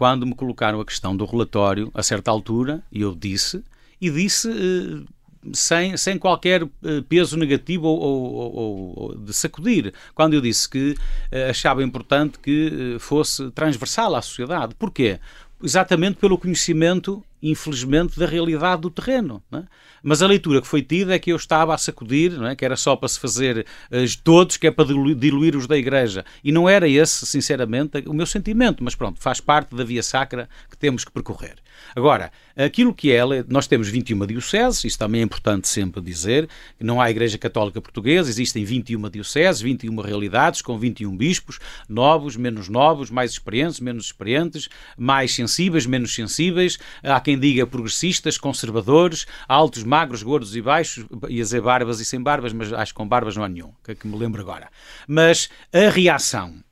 quando 0.00 0.26
me 0.26 0.34
colocaram 0.34 0.80
a 0.80 0.84
questão 0.86 1.14
do 1.14 1.26
relatório, 1.26 1.90
a 1.92 2.02
certa 2.02 2.30
altura, 2.30 2.82
e 2.90 3.02
eu 3.02 3.14
disse, 3.14 3.62
e 4.00 4.10
disse 4.10 4.48
eh, 4.48 5.04
sem, 5.52 5.96
sem 5.96 6.18
qualquer 6.18 6.62
eh, 6.62 7.02
peso 7.08 7.36
negativo 7.36 7.86
ou, 7.86 8.00
ou, 8.00 8.94
ou, 8.96 9.18
de 9.18 9.32
sacudir, 9.34 9.92
quando 10.14 10.34
eu 10.34 10.40
disse 10.40 10.68
que 10.68 10.94
eh, 11.30 11.50
achava 11.50 11.82
importante 11.82 12.38
que 12.38 12.96
fosse 12.98 13.50
transversal 13.50 14.14
à 14.14 14.22
sociedade. 14.22 14.74
Porquê? 14.74 15.18
Exatamente 15.62 16.16
pelo 16.16 16.38
conhecimento, 16.38 17.22
infelizmente, 17.42 18.18
da 18.18 18.24
realidade 18.24 18.80
do 18.80 18.90
terreno. 18.90 19.42
É? 19.52 19.62
Mas 20.02 20.22
a 20.22 20.26
leitura 20.26 20.62
que 20.62 20.66
foi 20.66 20.80
tida 20.80 21.14
é 21.14 21.18
que 21.18 21.30
eu 21.30 21.36
estava 21.36 21.74
a 21.74 21.78
sacudir, 21.78 22.42
é? 22.44 22.56
que 22.56 22.64
era 22.64 22.76
só 22.76 22.96
para 22.96 23.08
se 23.08 23.20
fazer 23.20 23.66
todos, 24.24 24.56
que 24.56 24.66
é 24.66 24.70
para 24.70 24.86
diluir 24.86 25.54
os 25.54 25.66
da 25.66 25.76
Igreja. 25.76 26.24
E 26.42 26.50
não 26.50 26.66
era 26.66 26.88
esse, 26.88 27.26
sinceramente, 27.26 28.02
o 28.06 28.14
meu 28.14 28.24
sentimento. 28.24 28.82
Mas 28.82 28.94
pronto, 28.94 29.20
faz 29.20 29.38
parte 29.38 29.74
da 29.76 29.84
via 29.84 30.02
sacra 30.02 30.48
que 30.70 30.78
temos 30.78 31.04
que 31.04 31.12
percorrer. 31.12 31.56
Agora, 31.94 32.30
aquilo 32.56 32.94
que 32.94 33.12
é, 33.12 33.20
nós 33.48 33.66
temos 33.66 33.88
21 33.88 34.26
dioceses, 34.26 34.84
isso 34.84 34.98
também 34.98 35.20
é 35.20 35.24
importante 35.24 35.68
sempre 35.68 36.00
dizer, 36.00 36.48
não 36.78 37.00
há 37.00 37.10
Igreja 37.10 37.38
Católica 37.38 37.80
Portuguesa, 37.80 38.28
existem 38.28 38.64
21 38.64 39.08
dioceses, 39.10 39.60
21 39.60 40.00
realidades, 40.00 40.62
com 40.62 40.78
21 40.78 41.16
bispos, 41.16 41.58
novos, 41.88 42.36
menos 42.36 42.68
novos, 42.68 43.10
mais 43.10 43.32
experientes, 43.32 43.80
menos 43.80 44.06
experientes, 44.06 44.68
mais 44.96 45.34
sensíveis, 45.34 45.86
menos 45.86 46.14
sensíveis, 46.14 46.78
há 47.02 47.20
quem 47.20 47.38
diga 47.38 47.66
progressistas, 47.66 48.38
conservadores, 48.38 49.26
altos, 49.48 49.84
magros, 49.84 50.22
gordos 50.22 50.54
e 50.56 50.62
baixos, 50.62 51.04
ia 51.28 51.42
dizer 51.42 51.60
barbas 51.60 52.00
e 52.00 52.04
sem 52.04 52.20
barbas, 52.22 52.52
mas 52.52 52.72
acho 52.72 52.92
que 52.92 52.96
com 52.96 53.06
barbas 53.06 53.36
não 53.36 53.44
há 53.44 53.48
nenhum, 53.48 53.72
que, 53.84 53.92
é 53.92 53.94
que 53.94 54.06
me 54.06 54.16
lembro 54.16 54.40
agora. 54.40 54.68
Mas 55.06 55.48
a 55.72 55.90
reação 55.90 56.62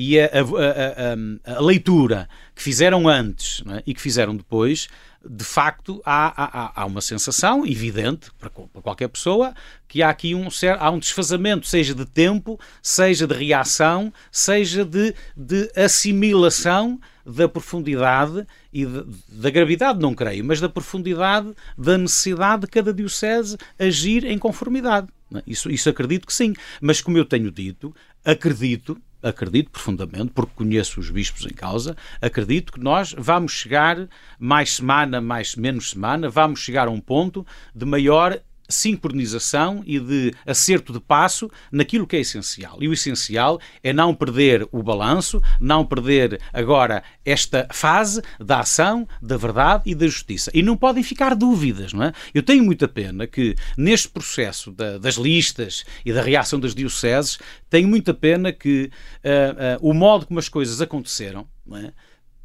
e 0.00 0.20
a, 0.20 0.26
a, 0.26 1.52
a, 1.52 1.56
a 1.56 1.60
leitura 1.60 2.28
que 2.54 2.62
fizeram 2.62 3.08
antes 3.08 3.64
é? 3.68 3.82
e 3.84 3.92
que 3.92 4.00
fizeram 4.00 4.36
depois, 4.36 4.86
de 5.28 5.42
facto, 5.42 6.00
há, 6.06 6.32
há, 6.40 6.82
há 6.82 6.86
uma 6.86 7.00
sensação 7.00 7.66
evidente 7.66 8.30
para, 8.38 8.48
para, 8.48 8.80
qualquer 8.80 9.08
pessoa 9.08 9.52
que 9.88 10.00
há 10.00 10.08
aqui 10.08 10.36
um, 10.36 10.46
há 10.78 10.90
um 10.92 11.00
desfazamento, 11.00 11.66
seja 11.66 11.96
de 11.96 12.06
tempo, 12.06 12.60
seja 12.80 13.26
de 13.26 13.34
reação, 13.34 14.12
seja 14.30 14.84
de, 14.84 15.12
de 15.36 15.68
assimilação 15.74 17.00
da 17.26 17.48
profundidade 17.48 18.46
e 18.72 18.86
de, 18.86 19.04
da 19.30 19.50
gravidade, 19.50 19.98
não 19.98 20.14
creio, 20.14 20.44
mas 20.44 20.60
da 20.60 20.68
profundidade 20.68 21.52
da 21.76 21.98
necessidade 21.98 22.62
de 22.62 22.68
cada 22.68 22.94
diocese 22.94 23.56
agir 23.76 24.24
em 24.24 24.38
conformidade. 24.38 25.08
É? 25.34 25.42
Isso, 25.44 25.68
isso 25.68 25.88
acredito 25.88 26.24
que 26.24 26.32
sim. 26.32 26.54
Mas, 26.80 27.00
como 27.00 27.18
eu 27.18 27.24
tenho 27.24 27.50
dito, 27.50 27.92
acredito 28.24 28.96
acredito 29.22 29.70
profundamente, 29.70 30.32
porque 30.34 30.52
conheço 30.54 31.00
os 31.00 31.10
bispos 31.10 31.44
em 31.46 31.54
causa, 31.54 31.96
acredito 32.20 32.72
que 32.72 32.80
nós 32.80 33.14
vamos 33.16 33.52
chegar 33.52 34.08
mais 34.38 34.74
semana, 34.74 35.20
mais 35.20 35.56
menos 35.56 35.90
semana, 35.90 36.28
vamos 36.28 36.60
chegar 36.60 36.88
a 36.88 36.90
um 36.90 37.00
ponto 37.00 37.46
de 37.74 37.84
maior 37.84 38.40
sincronização 38.68 39.82
e 39.86 39.98
de 39.98 40.34
acerto 40.46 40.92
de 40.92 41.00
passo 41.00 41.50
naquilo 41.72 42.06
que 42.06 42.16
é 42.16 42.20
essencial. 42.20 42.78
E 42.80 42.88
o 42.88 42.92
essencial 42.92 43.60
é 43.82 43.92
não 43.92 44.14
perder 44.14 44.68
o 44.70 44.82
balanço, 44.82 45.42
não 45.60 45.84
perder 45.84 46.40
agora 46.52 47.02
esta 47.24 47.66
fase 47.72 48.22
da 48.38 48.60
ação, 48.60 49.08
da 49.22 49.36
verdade 49.36 49.84
e 49.86 49.94
da 49.94 50.06
justiça. 50.06 50.50
E 50.54 50.62
não 50.62 50.76
podem 50.76 51.02
ficar 51.02 51.34
dúvidas, 51.34 51.92
não 51.92 52.04
é? 52.04 52.12
Eu 52.34 52.42
tenho 52.42 52.64
muita 52.64 52.86
pena 52.86 53.26
que 53.26 53.54
neste 53.76 54.08
processo 54.08 54.70
da, 54.70 54.98
das 54.98 55.14
listas 55.14 55.84
e 56.04 56.12
da 56.12 56.22
reação 56.22 56.60
das 56.60 56.74
dioceses, 56.74 57.38
tenho 57.70 57.88
muita 57.88 58.12
pena 58.12 58.52
que 58.52 58.90
uh, 59.24 59.82
uh, 59.82 59.90
o 59.90 59.94
modo 59.94 60.26
como 60.26 60.38
as 60.38 60.48
coisas 60.48 60.80
aconteceram, 60.80 61.46
não 61.66 61.76
é? 61.78 61.92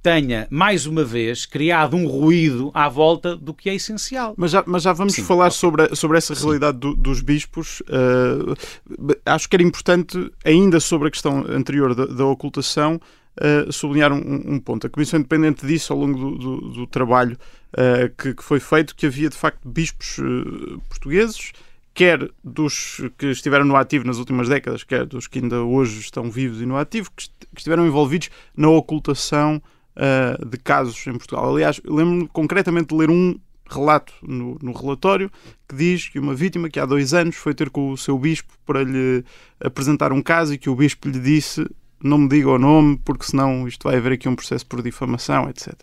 Tenha, 0.03 0.45
mais 0.51 0.85
uma 0.85 1.03
vez, 1.05 1.45
criado 1.45 1.95
um 1.95 2.05
ruído 2.05 2.69
à 2.73 2.89
volta 2.89 3.37
do 3.37 3.53
que 3.53 3.69
é 3.69 3.75
essencial. 3.75 4.33
Mas 4.37 4.51
já, 4.51 4.61
mas 4.67 4.83
já 4.83 4.91
vamos 4.91 5.13
Sim, 5.13 5.23
falar 5.23 5.47
okay. 5.47 5.57
sobre, 5.57 5.95
sobre 5.95 6.17
essa 6.17 6.33
realidade 6.33 6.77
do, 6.77 6.93
dos 6.93 7.21
bispos. 7.21 7.81
Uh, 7.81 8.53
acho 9.25 9.47
que 9.47 9.55
era 9.55 9.63
importante, 9.63 10.29
ainda 10.43 10.81
sobre 10.81 11.07
a 11.07 11.11
questão 11.11 11.45
anterior 11.47 11.95
da, 11.95 12.05
da 12.05 12.25
ocultação, 12.25 12.99
uh, 13.37 13.71
sublinhar 13.71 14.11
um, 14.11 14.43
um, 14.53 14.59
ponto. 14.59 14.85
A 14.85 14.89
Comissão 14.89 15.19
Independente 15.21 15.65
disse 15.65 15.89
ao 15.89 15.97
longo 15.97 16.19
do, 16.19 16.37
do, 16.37 16.69
do 16.71 16.87
trabalho 16.87 17.37
uh, 17.71 18.13
que, 18.17 18.33
que, 18.33 18.43
foi 18.43 18.59
feito 18.59 18.93
que 18.93 19.05
havia, 19.05 19.29
de 19.29 19.37
facto, 19.37 19.65
bispos 19.65 20.17
portugueses 20.89 21.53
quer 21.93 22.27
dos 22.43 22.99
que 23.19 23.27
estiveram 23.27 23.65
no 23.65 23.75
ativo 23.75 24.03
nas 24.03 24.17
últimas 24.17 24.49
décadas, 24.49 24.83
quer 24.83 25.05
dos 25.05 25.27
que 25.27 25.37
ainda 25.37 25.61
hoje 25.61 25.99
estão 25.99 26.29
vivos 26.29 26.59
e 26.59 26.65
no 26.65 26.75
ativo, 26.75 27.11
que, 27.15 27.29
estiveram 27.55 27.85
envolvidos 27.85 28.31
na 28.57 28.67
ocultação 28.67 29.61
uh, 29.97 30.45
de 30.45 30.57
casos 30.57 31.05
em 31.07 31.13
Portugal. 31.13 31.51
Aliás, 31.51 31.81
lembro-me 31.85 32.27
concretamente 32.27 32.89
de 32.89 32.95
ler 32.95 33.09
um 33.09 33.35
relato 33.69 34.13
no, 34.21 34.57
no, 34.61 34.71
relatório 34.71 35.31
que 35.67 35.75
diz 35.75 36.09
que 36.09 36.19
uma 36.19 36.35
vítima 36.35 36.69
que 36.69 36.79
há 36.79 36.85
dois 36.85 37.13
anos 37.13 37.35
foi 37.35 37.53
ter 37.53 37.69
com 37.69 37.91
o 37.91 37.97
seu 37.97 38.17
bispo 38.17 38.53
para 38.65 38.83
lhe 38.83 39.23
apresentar 39.59 40.11
um 40.11 40.21
caso 40.21 40.53
e 40.53 40.57
que 40.57 40.69
o 40.69 40.75
bispo 40.75 41.07
lhe 41.07 41.19
disse 41.19 41.65
não 42.03 42.17
me 42.17 42.27
diga 42.27 42.49
o 42.49 42.59
nome 42.59 42.99
porque 43.03 43.25
senão 43.25 43.67
isto 43.67 43.83
vai 43.83 43.95
haver 43.95 44.13
aqui 44.13 44.27
um 44.27 44.35
processo 44.35 44.65
por 44.65 44.81
difamação, 44.81 45.49
etc. 45.49 45.73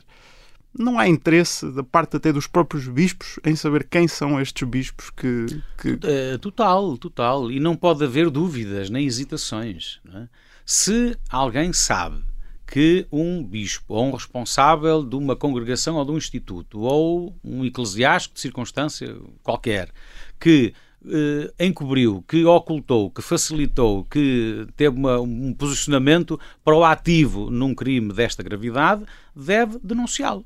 Não 0.78 0.98
há 0.98 1.08
interesse 1.08 1.68
da 1.72 1.82
parte 1.82 2.16
até 2.16 2.32
dos 2.32 2.46
próprios 2.46 2.86
bispos 2.86 3.40
em 3.44 3.56
saber 3.56 3.88
quem 3.88 4.06
são 4.06 4.40
estes 4.40 4.68
bispos 4.68 5.10
que... 5.10 5.46
que... 5.78 5.94
Uh, 5.94 6.38
total, 6.38 6.96
total. 6.96 7.50
E 7.50 7.58
não 7.58 7.74
pode 7.74 8.04
haver 8.04 8.30
dúvidas 8.30 8.88
nem 8.88 9.04
hesitações. 9.04 9.98
É? 10.14 10.28
Se 10.64 11.16
alguém 11.28 11.72
sabe 11.72 12.22
que 12.70 13.04
um 13.10 13.42
bispo 13.42 13.94
ou 13.94 14.06
um 14.06 14.12
responsável 14.12 15.02
de 15.02 15.16
uma 15.16 15.34
congregação 15.34 15.96
ou 15.96 16.04
de 16.04 16.12
um 16.12 16.16
instituto 16.16 16.80
ou 16.80 17.34
um 17.42 17.64
eclesiástico 17.64 18.36
de 18.36 18.40
circunstância 18.40 19.16
qualquer 19.42 19.90
que 20.38 20.72
eh, 21.04 21.52
encobriu, 21.66 22.24
que 22.28 22.44
ocultou, 22.44 23.10
que 23.10 23.20
facilitou, 23.20 24.04
que 24.04 24.68
teve 24.76 24.96
uma, 24.96 25.20
um 25.20 25.52
posicionamento 25.52 26.38
proativo 26.64 27.50
num 27.50 27.74
crime 27.74 28.12
desta 28.12 28.42
gravidade, 28.42 29.04
deve 29.34 29.78
denunciá-lo. 29.82 30.44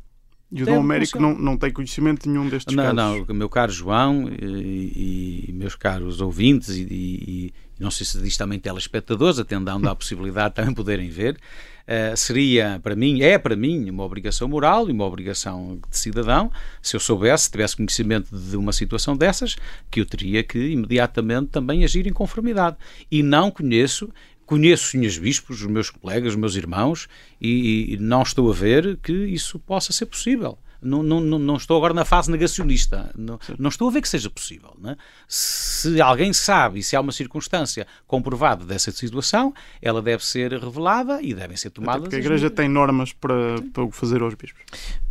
E 0.51 0.63
o 0.63 0.67
Dom 0.67 0.81
Américo 0.81 1.19
não, 1.19 1.35
não 1.35 1.57
tem 1.57 1.73
conhecimento 1.73 2.29
nenhum 2.29 2.49
destes 2.49 2.75
não, 2.75 2.85
casos? 2.85 3.27
Não, 3.27 3.35
meu 3.35 3.49
caro 3.49 3.73
João 3.73 4.29
e, 4.29 4.93
e 4.95 5.24
meus 5.65 5.75
caros 5.75 6.21
ouvintes, 6.21 6.69
e, 6.69 6.83
e, 6.91 7.55
não 7.79 7.91
sei 7.91 8.07
se 8.07 8.21
diz 8.21 8.37
também 8.37 8.59
telespectadores, 8.59 9.39
atendendo 9.39 9.89
à 9.89 9.95
possibilidade 9.97 10.51
de 10.51 10.55
também 10.55 10.75
poderem 10.75 11.09
ver, 11.09 11.35
uh, 11.35 12.17
seria 12.17 12.79
para 12.83 12.95
mim, 12.95 13.23
é 13.23 13.39
para 13.39 13.57
mim, 13.57 13.89
uma 13.89 14.05
obrigação 14.05 14.47
moral 14.47 14.89
e 14.89 14.93
uma 14.93 15.05
obrigação 15.05 15.81
de 15.91 15.97
cidadão, 15.97 16.53
se 16.83 16.95
eu 16.95 17.01
soubesse, 17.01 17.51
tivesse 17.51 17.77
conhecimento 17.77 18.37
de 18.37 18.57
uma 18.57 18.73
situação 18.73 19.17
dessas, 19.17 19.57
que 19.91 20.01
eu 20.01 20.07
teria 20.07 20.43
que 20.43 20.59
imediatamente 20.59 21.49
também 21.49 21.83
agir 21.83 22.07
em 22.07 22.13
conformidade. 22.13 22.77
E 23.11 23.23
não 23.23 23.51
conheço 23.51 24.11
Conheço 24.47 24.85
os 24.85 24.91
senhores 24.91 25.17
bispos, 25.17 25.63
os 25.63 25.67
meus 25.67 25.89
colegas, 25.89 26.35
os 26.35 26.37
meus 26.37 26.55
irmãos, 26.55 27.09
e, 27.41 27.95
e 27.95 27.97
não 27.97 28.23
estou 28.23 28.51
a 28.51 28.55
ver 28.55 28.99
que 29.03 29.11
isso 29.11 29.59
possa 29.59 29.91
ser 29.91 30.05
possível. 30.05 30.59
Não, 30.85 31.03
não, 31.03 31.21
não, 31.21 31.57
estou 31.57 31.77
agora 31.77 31.95
na 31.95 32.05
fase 32.05 32.31
negacionista. 32.31 33.11
Não, 33.17 33.39
não 33.59 33.69
estou 33.69 33.89
a 33.89 33.91
ver 33.91 34.03
que 34.03 34.09
seja 34.09 34.29
possível. 34.29 34.77
É? 34.85 34.97
Se 35.27 36.01
alguém 36.01 36.33
sabe 36.33 36.81
e 36.81 36.83
se 36.83 36.95
há 36.95 37.01
uma 37.01 37.13
circunstância 37.13 37.87
comprovada 38.07 38.65
dessa 38.65 38.93
situação, 38.93 39.55
ela 39.81 40.03
deve 40.03 40.25
ser 40.25 40.53
revelada 40.53 41.23
e 41.23 41.33
devem 41.33 41.57
ser 41.57 41.71
tomadas. 41.71 42.03
Porque 42.03 42.17
a 42.17 42.19
Igreja 42.19 42.51
tem 42.51 42.69
normas 42.69 43.13
para, 43.13 43.61
para 43.73 43.85
o 43.85 43.91
fazer 43.91 44.23
aos 44.23 44.35
bispos. 44.35 44.63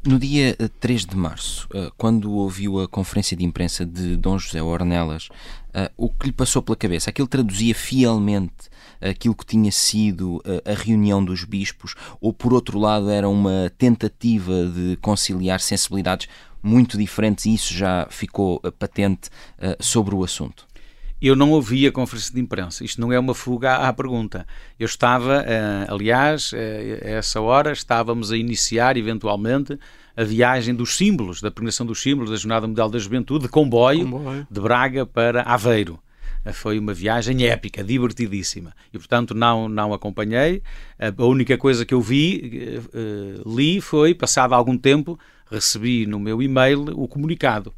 No 0.06 0.20
dia 0.20 0.56
3 0.80 1.04
eh, 1.04 1.08
de 1.08 1.16
março, 1.16 1.68
eh, 1.74 1.90
quando 1.98 2.32
ouviu 2.34 2.80
a 2.80 2.88
conferência 2.88 3.36
de 3.36 3.44
imprensa 3.44 3.86
de 3.86 4.16
Dom 4.16 4.38
José 4.38 4.62
Ornelas, 4.62 5.30
eh, 5.74 5.92
o 5.98 6.10
que 6.10 6.28
lhe 6.28 6.32
passou 6.32 6.62
pela 6.62 6.76
cabeça? 6.76 7.10
Aquilo 7.10 7.28
traduzia 7.28 7.74
fielmente 7.74 8.70
aquilo 9.10 9.36
que 9.36 9.46
tinha 9.46 9.72
sido 9.72 10.42
a, 10.66 10.72
a 10.72 10.76
reunião 10.76 11.24
dos 11.24 11.44
bispos, 11.44 11.96
ou 12.22 12.34
por 12.34 12.54
outro 12.54 12.80
lado 12.80 13.10
era 13.10 13.28
uma 13.28 13.72
tentativa 13.78 14.66
de 14.66 14.98
conciliar 15.02 15.60
sensibilidades 15.60 16.28
muito 16.62 16.98
diferentes 16.98 17.46
e 17.46 17.54
isso 17.54 17.74
já 17.74 18.08
ficou 18.10 18.62
uh, 18.64 18.72
patente 18.72 19.30
uh, 19.60 19.84
sobre 19.84 20.16
o 20.16 20.24
assunto? 20.24 20.66
Eu 21.22 21.36
não 21.36 21.52
ouvi 21.52 21.88
a 21.88 21.92
conferência 21.92 22.34
de 22.34 22.42
imprensa. 22.42 22.84
Isto 22.84 23.00
não 23.00 23.12
é 23.14 23.18
uma 23.18 23.34
fuga 23.34 23.76
à, 23.76 23.94
pergunta. 23.94 24.46
Eu 24.78 24.86
estava, 24.86 25.46
aliás, 25.88 26.52
a 26.54 27.08
essa 27.08 27.40
hora 27.40 27.72
estávamos 27.72 28.30
a 28.30 28.36
iniciar 28.36 28.98
eventualmente 28.98 29.80
a 30.18 30.24
viagem 30.26 30.76
dos 30.76 30.98
símbolos, 30.98 31.40
da 31.40 31.50
premiação 31.50 31.86
dos 31.86 32.02
símbolos 32.02 32.30
da 32.30 32.36
Jornada 32.36 32.68
Mundial 32.68 32.90
da 32.90 33.00
Juventude, 33.00 33.46
de 33.46 33.50
comboio, 33.50 34.04
comboio. 34.04 34.46
de 34.52 34.60
Braga 34.60 35.06
para 35.06 35.44
Aveiro 35.44 35.98
foi 36.52 36.78
uma 36.78 36.94
viagem 36.94 37.46
épica, 37.46 37.84
divertidíssima. 37.84 38.74
E, 38.92 38.98
portanto, 38.98 39.34
não, 39.34 39.70
não 39.70 39.94
acompanhei. 39.94 40.62
A 41.00 41.26
única 41.26 41.58
coisa 41.58 41.86
que 41.86 41.94
eu 41.94 42.02
vi, 42.02 42.82
uh, 42.94 43.56
li, 43.56 43.80
foi, 43.80 44.14
passado 44.14 44.54
algum 44.54 44.78
tempo, 44.78 45.18
recebi 45.50 46.06
no 46.06 46.20
meu 46.20 46.42
e-mail 46.42 46.86
o 47.00 47.08
comunicado. 47.08 47.74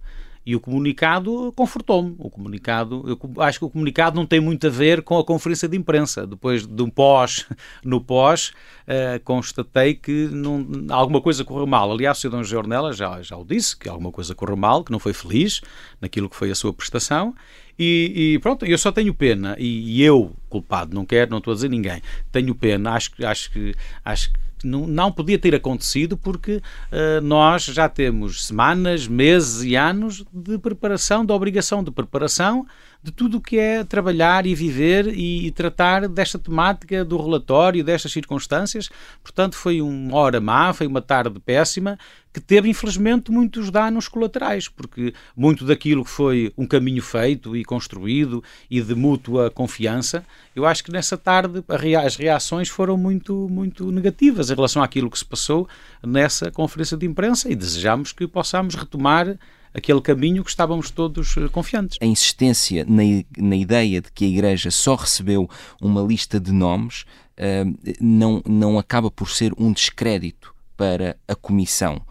E 0.45 0.55
o 0.55 0.59
comunicado 0.59 1.51
confortou-me. 1.55 2.15
O 2.19 2.29
comunicado, 2.29 3.03
eu 3.07 3.41
acho 3.41 3.57
que 3.57 3.65
o 3.65 3.69
comunicado 3.69 4.15
não 4.15 4.27
tem 4.27 4.39
muito 4.39 4.67
a 4.67 4.69
ver 4.69 5.01
com 5.01 5.17
a 5.17 5.25
conferência 5.25 5.67
de 5.67 5.75
imprensa. 5.75 6.27
Depois 6.27 6.67
de 6.67 6.83
um 6.83 6.89
pós, 6.89 7.47
no 7.83 7.99
pós, 7.99 8.49
uh, 8.87 9.19
constatei 9.23 9.95
que 9.95 10.27
não, 10.31 10.85
alguma 10.89 11.19
coisa 11.19 11.43
correu 11.43 11.65
mal. 11.65 11.91
Aliás, 11.91 12.19
o 12.19 12.21
Sr. 12.21 12.29
Dom 12.29 12.43
Jornela 12.43 12.93
já, 12.93 13.19
já 13.23 13.35
o 13.35 13.43
disse, 13.43 13.75
que 13.75 13.89
alguma 13.89 14.11
coisa 14.11 14.35
correu 14.35 14.55
mal, 14.55 14.83
que 14.83 14.91
não 14.91 14.99
foi 14.99 15.13
feliz 15.13 15.61
naquilo 15.99 16.29
que 16.29 16.35
foi 16.35 16.51
a 16.51 16.55
sua 16.55 16.71
prestação. 16.71 17.33
E, 17.77 18.35
e, 18.35 18.39
pronto, 18.39 18.65
eu 18.65 18.77
só 18.77 18.91
tenho 18.91 19.13
pena, 19.13 19.55
e, 19.59 19.97
e, 19.97 20.03
eu, 20.03 20.33
culpado, 20.49 20.95
não 20.95 21.05
quero, 21.05 21.31
não 21.31 21.39
estou 21.39 21.51
a 21.51 21.55
dizer 21.55 21.69
ninguém, 21.69 22.01
tenho 22.31 22.55
pena, 22.55 22.91
acho, 22.91 23.11
acho 23.25 23.51
que 23.51 23.75
acho 24.03 24.31
que 24.31 24.39
não, 24.63 24.87
não 24.87 25.11
podia 25.11 25.37
ter 25.37 25.53
acontecido 25.53 26.17
porque 26.17 26.55
uh, 26.57 27.21
nós 27.21 27.65
já 27.65 27.87
temos 27.87 28.45
semanas, 28.47 29.07
meses 29.07 29.63
e 29.63 29.75
anos 29.75 30.25
de 30.33 30.57
preparação, 30.57 31.25
de 31.25 31.31
obrigação 31.31 31.83
de 31.83 31.91
preparação 31.91 32.65
de 33.05 33.11
tudo 33.11 33.37
o 33.37 33.41
que 33.41 33.59
é 33.59 33.83
trabalhar 33.83 34.47
e 34.47 34.55
viver 34.55 35.07
e, 35.07 35.45
e, 35.45 35.51
tratar 35.51 36.09
desta 36.09 36.39
temática 36.39 37.05
do 37.05 37.21
relatório, 37.21 37.83
destas 37.83 38.11
circunstâncias. 38.11 38.89
Portanto, 39.21 39.55
foi 39.55 39.79
uma 39.79 40.17
hora 40.17 40.41
má, 40.41 40.73
foi 40.73 40.87
uma 40.87 41.03
tarde 41.03 41.39
péssima, 41.39 41.99
que 42.33 42.41
teve, 42.41 42.67
infelizmente, 42.67 43.31
muitos 43.31 43.69
danos 43.69 44.07
colaterais, 44.07 44.67
porque 44.67 45.13
muito 45.37 45.65
daquilo 45.65 46.03
que 46.03 46.09
foi 46.09 46.51
um 46.57 46.65
caminho 46.65 47.03
feito 47.03 47.55
e 47.55 47.63
construído 47.63 48.43
e 48.71 48.81
de 48.81 48.95
mútua 48.95 49.51
confiança, 49.51 50.25
eu 50.55 50.65
acho 50.65 50.83
que 50.83 50.91
nessa 50.91 51.15
tarde 51.15 51.63
as 52.03 52.15
reações 52.15 52.69
foram 52.69 52.97
muito, 52.97 53.47
muito 53.51 53.91
negativas 53.91 54.49
em 54.49 54.55
relação 54.55 54.81
àquilo 54.81 55.11
que 55.11 55.19
se 55.19 55.25
passou 55.25 55.69
nessa 56.03 56.49
conferência 56.49 56.97
de 56.97 57.05
imprensa 57.05 57.51
e 57.51 57.55
desejamos 57.55 58.11
que 58.11 58.27
possamos 58.27 58.73
retomar 58.73 59.37
aquele 59.75 60.01
caminho 60.01 60.43
que 60.43 60.49
estávamos 60.49 60.89
todos 60.89 61.35
eh, 61.37 61.47
confiantes. 61.49 61.97
A 62.01 62.05
insistência 62.05 62.85
na, 62.87 63.03
na 63.37 63.55
ideia 63.55 64.01
de 64.01 64.11
que 64.11 64.25
a 64.25 64.27
Igreja 64.27 64.71
só 64.71 64.95
recebeu 64.95 65.49
uma 65.81 66.01
lista 66.01 66.39
de 66.39 66.51
nomes 66.51 67.05
uh, 67.37 67.95
não, 67.99 68.41
não 68.47 68.79
acaba 68.79 69.11
por 69.11 69.29
ser 69.29 69.53
um 69.57 69.71
descrédito 69.71 70.55
para 70.77 71.17
a 71.27 71.35
Comissão. 71.35 72.01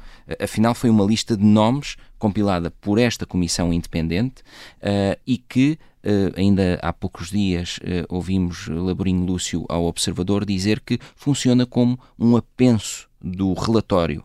Afinal, 0.40 0.74
foi 0.74 0.88
uma 0.88 1.04
lista 1.04 1.36
de 1.36 1.44
nomes 1.44 1.96
compilada 2.18 2.70
por 2.70 2.98
esta 2.98 3.26
Comissão 3.26 3.72
Independente 3.72 4.42
uh, 4.82 5.18
e 5.26 5.38
que 5.38 5.78
Uh, 6.06 6.28
ainda 6.38 6.78
há 6.82 6.92
poucos 6.92 7.30
dias 7.30 7.78
uh, 7.78 8.04
ouvimos 8.14 8.68
Laborinho 8.68 9.24
Lúcio 9.24 9.64
ao 9.70 9.86
Observador 9.86 10.44
dizer 10.44 10.80
que 10.80 10.98
funciona 11.16 11.64
como 11.64 11.98
um 12.18 12.36
apenso 12.36 13.08
do 13.18 13.54
relatório 13.54 14.22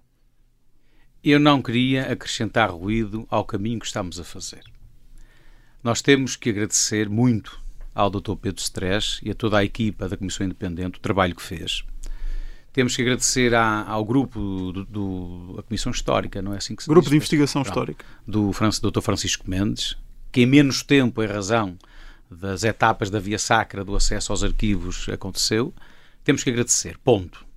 eu 1.23 1.39
não 1.39 1.62
queria 1.62 2.12
acrescentar 2.12 2.71
ruído 2.71 3.27
ao 3.29 3.43
caminho 3.43 3.79
que 3.79 3.86
estamos 3.86 4.19
a 4.19 4.23
fazer. 4.23 4.63
Nós 5.84 6.01
temos 6.01 6.36
que 6.36 6.49
agradecer 6.49 7.10
muito 7.10 7.60
ao 7.93 8.10
Dr. 8.10 8.36
Pedro 8.36 8.62
Stress 8.62 9.19
e 9.23 9.32
a 9.32 9.36
toda 9.36 9.58
a 9.58 9.63
equipa 9.63 10.08
da 10.08 10.17
Comissão 10.17 10.45
Independente 10.45 10.97
o 10.97 11.01
trabalho 11.01 11.36
que 11.36 11.41
fez. 11.41 11.84
Temos 12.71 12.95
que 12.95 13.01
agradecer 13.01 13.53
à, 13.55 13.84
ao 13.84 14.05
grupo 14.05 14.39
do, 14.71 14.86
do, 14.86 15.53
da 15.58 15.63
Comissão 15.63 15.91
Histórica, 15.91 16.41
não 16.41 16.53
é 16.53 16.58
assim 16.58 16.75
que 16.75 16.84
se 16.84 16.89
Grupo 16.89 17.05
diz? 17.05 17.12
de 17.12 17.17
Investigação 17.17 17.62
Histórica. 17.62 18.05
Do 18.27 18.51
Dr. 18.51 19.01
Francisco 19.01 19.49
Mendes, 19.49 19.97
que 20.32 20.41
em 20.41 20.45
menos 20.45 20.84
tempo, 20.84 21.23
em 21.23 21.27
razão 21.27 21.77
das 22.29 22.63
etapas 22.63 23.10
da 23.10 23.19
via 23.19 23.39
sacra 23.39 23.84
do 23.84 23.95
acesso 23.95 24.32
aos 24.32 24.43
arquivos, 24.43 25.10
aconteceu. 25.10 25.73
Temos 26.23 26.43
que 26.43 26.49
agradecer. 26.51 26.97
Ponto. 26.99 27.49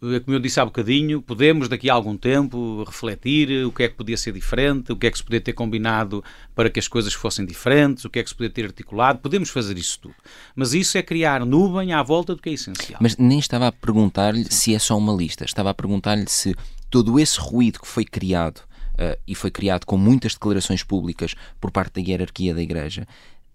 É 0.00 0.20
como 0.20 0.36
eu 0.36 0.40
disse 0.40 0.60
há 0.60 0.64
bocadinho, 0.64 1.20
podemos 1.20 1.68
daqui 1.68 1.90
a 1.90 1.94
algum 1.94 2.16
tempo 2.16 2.84
refletir 2.84 3.66
o 3.66 3.72
que 3.72 3.82
é 3.82 3.88
que 3.88 3.96
podia 3.96 4.16
ser 4.16 4.32
diferente, 4.32 4.92
o 4.92 4.96
que 4.96 5.08
é 5.08 5.10
que 5.10 5.18
se 5.18 5.24
podia 5.24 5.40
ter 5.40 5.52
combinado 5.52 6.22
para 6.54 6.70
que 6.70 6.78
as 6.78 6.86
coisas 6.86 7.12
fossem 7.12 7.44
diferentes, 7.44 8.04
o 8.04 8.10
que 8.10 8.20
é 8.20 8.22
que 8.22 8.28
se 8.28 8.34
podia 8.34 8.50
ter 8.50 8.64
articulado, 8.64 9.18
podemos 9.18 9.50
fazer 9.50 9.76
isso 9.76 9.98
tudo. 10.00 10.14
Mas 10.54 10.72
isso 10.72 10.96
é 10.96 11.02
criar 11.02 11.44
nuvem 11.44 11.92
à 11.92 12.02
volta 12.02 12.34
do 12.34 12.40
que 12.40 12.48
é 12.48 12.52
essencial. 12.52 13.00
Mas 13.02 13.16
nem 13.16 13.40
estava 13.40 13.66
a 13.66 13.72
perguntar-lhe 13.72 14.46
se 14.50 14.72
é 14.72 14.78
só 14.78 14.96
uma 14.96 15.12
lista, 15.12 15.44
estava 15.44 15.70
a 15.70 15.74
perguntar-lhe 15.74 16.28
se 16.28 16.54
todo 16.88 17.18
esse 17.18 17.40
ruído 17.40 17.80
que 17.80 17.88
foi 17.88 18.04
criado 18.04 18.58
uh, 18.94 19.18
e 19.26 19.34
foi 19.34 19.50
criado 19.50 19.84
com 19.84 19.96
muitas 19.96 20.34
declarações 20.34 20.84
públicas 20.84 21.34
por 21.60 21.72
parte 21.72 22.00
da 22.00 22.08
hierarquia 22.08 22.54
da 22.54 22.62
Igreja, 22.62 23.06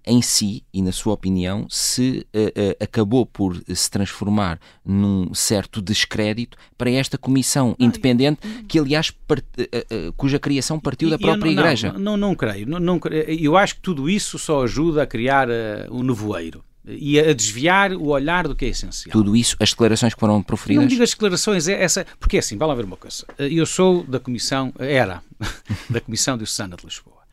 em 0.06 0.22
si 0.22 0.64
e 0.74 0.82
na 0.82 0.92
sua 0.92 1.14
opinião 1.14 1.66
se 1.70 2.26
uh, 2.36 2.40
uh, 2.40 2.84
acabou 2.84 3.26
por 3.26 3.62
se 3.68 3.90
transformar 3.90 4.60
num 4.86 5.34
certo 5.34 5.82
descrédito 5.82 6.58
para 6.78 6.92
esta 6.92 7.18
comissão 7.18 7.76
independente 7.80 8.42
que 8.68 8.78
aliás 8.78 9.12
part, 9.12 9.46
uh, 9.60 10.14
cuja 10.14 10.40
criação 10.40 10.80
partiu 10.80 11.10
da 11.10 11.18
própria 11.18 11.52
não, 11.52 11.62
igreja 11.62 11.94
não, 11.94 12.00
não, 12.00 12.18
não 12.18 12.36
creio 12.36 12.68
não, 12.68 12.80
não, 12.80 13.00
eu 13.28 13.56
acho 13.58 13.76
que 13.76 13.82
tudo 13.82 14.10
isso 14.10 14.38
só 14.38 14.64
ajuda 14.64 15.04
a 15.04 15.08
criar 15.08 15.48
o 15.90 16.00
um 16.00 16.04
nevoeiro 16.04 16.64
e 16.86 17.20
a 17.20 17.34
desviar 17.34 17.94
o 17.94 18.08
olhar 18.08 18.48
do 18.48 18.56
que 18.56 18.66
é 18.66 18.68
essencial. 18.70 19.14
Tudo 19.14 19.36
isso, 19.36 19.56
as 19.60 19.70
declarações 19.70 20.14
que 20.14 20.20
foram 20.20 20.42
proferidas? 20.44 20.84
Não 20.84 20.90
digo 20.90 21.02
as 21.02 21.12
declarações, 21.12 21.68
é 21.68 21.82
essa, 21.82 22.06
porque 22.20 22.36
é 22.36 22.40
assim, 22.40 22.58
vai 22.58 22.68
lá 22.68 22.76
ver 22.76 22.84
uma 22.84 22.98
coisa. 22.98 23.26
Eu 23.38 23.66
sou 23.66 24.04
da 24.04 24.20
comissão, 24.20 24.74
era 24.78 25.24
da 25.90 26.02
Comissão 26.02 26.36
de 26.36 26.44
Diocesana 26.44 26.76
de 26.76 26.86
Lisboa. 26.86 27.24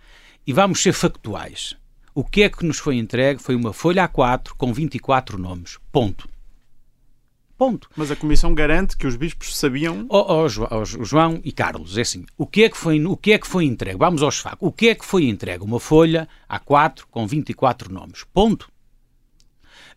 E 0.46 0.52
vamos 0.52 0.80
ser 0.80 0.92
factuais. 0.92 1.76
O 2.14 2.24
que 2.24 2.42
é 2.42 2.48
que 2.48 2.64
nos 2.64 2.78
foi 2.78 2.96
entregue 2.96 3.42
foi 3.42 3.54
uma 3.54 3.72
folha 3.72 4.08
A4 4.08 4.50
com 4.56 4.72
24 4.72 5.38
nomes. 5.38 5.78
Ponto. 5.92 6.28
Ponto. 7.60 7.90
Mas 7.94 8.10
a 8.10 8.16
Comissão 8.16 8.54
garante 8.54 8.96
que 8.96 9.06
os 9.06 9.16
bispos 9.16 9.54
sabiam. 9.54 10.06
Oh, 10.08 10.46
oh, 10.46 10.46
oh, 10.46 10.84
João 10.84 11.42
e 11.44 11.52
Carlos, 11.52 11.98
é 11.98 12.00
assim. 12.00 12.24
O 12.38 12.46
que 12.46 12.64
é 12.64 12.70
que 12.70 12.76
foi, 12.76 13.04
o 13.04 13.16
que 13.18 13.32
é 13.32 13.38
que 13.38 13.46
foi 13.46 13.66
entregue? 13.66 13.98
Vamos 13.98 14.22
aos 14.22 14.38
factos. 14.38 14.66
O 14.66 14.72
que 14.72 14.88
é 14.88 14.94
que 14.94 15.04
foi 15.04 15.24
entregue? 15.24 15.62
Uma 15.62 15.78
folha 15.78 16.26
A4 16.48 17.02
com 17.10 17.26
24 17.26 17.92
nomes. 17.92 18.24
Ponto. 18.32 18.70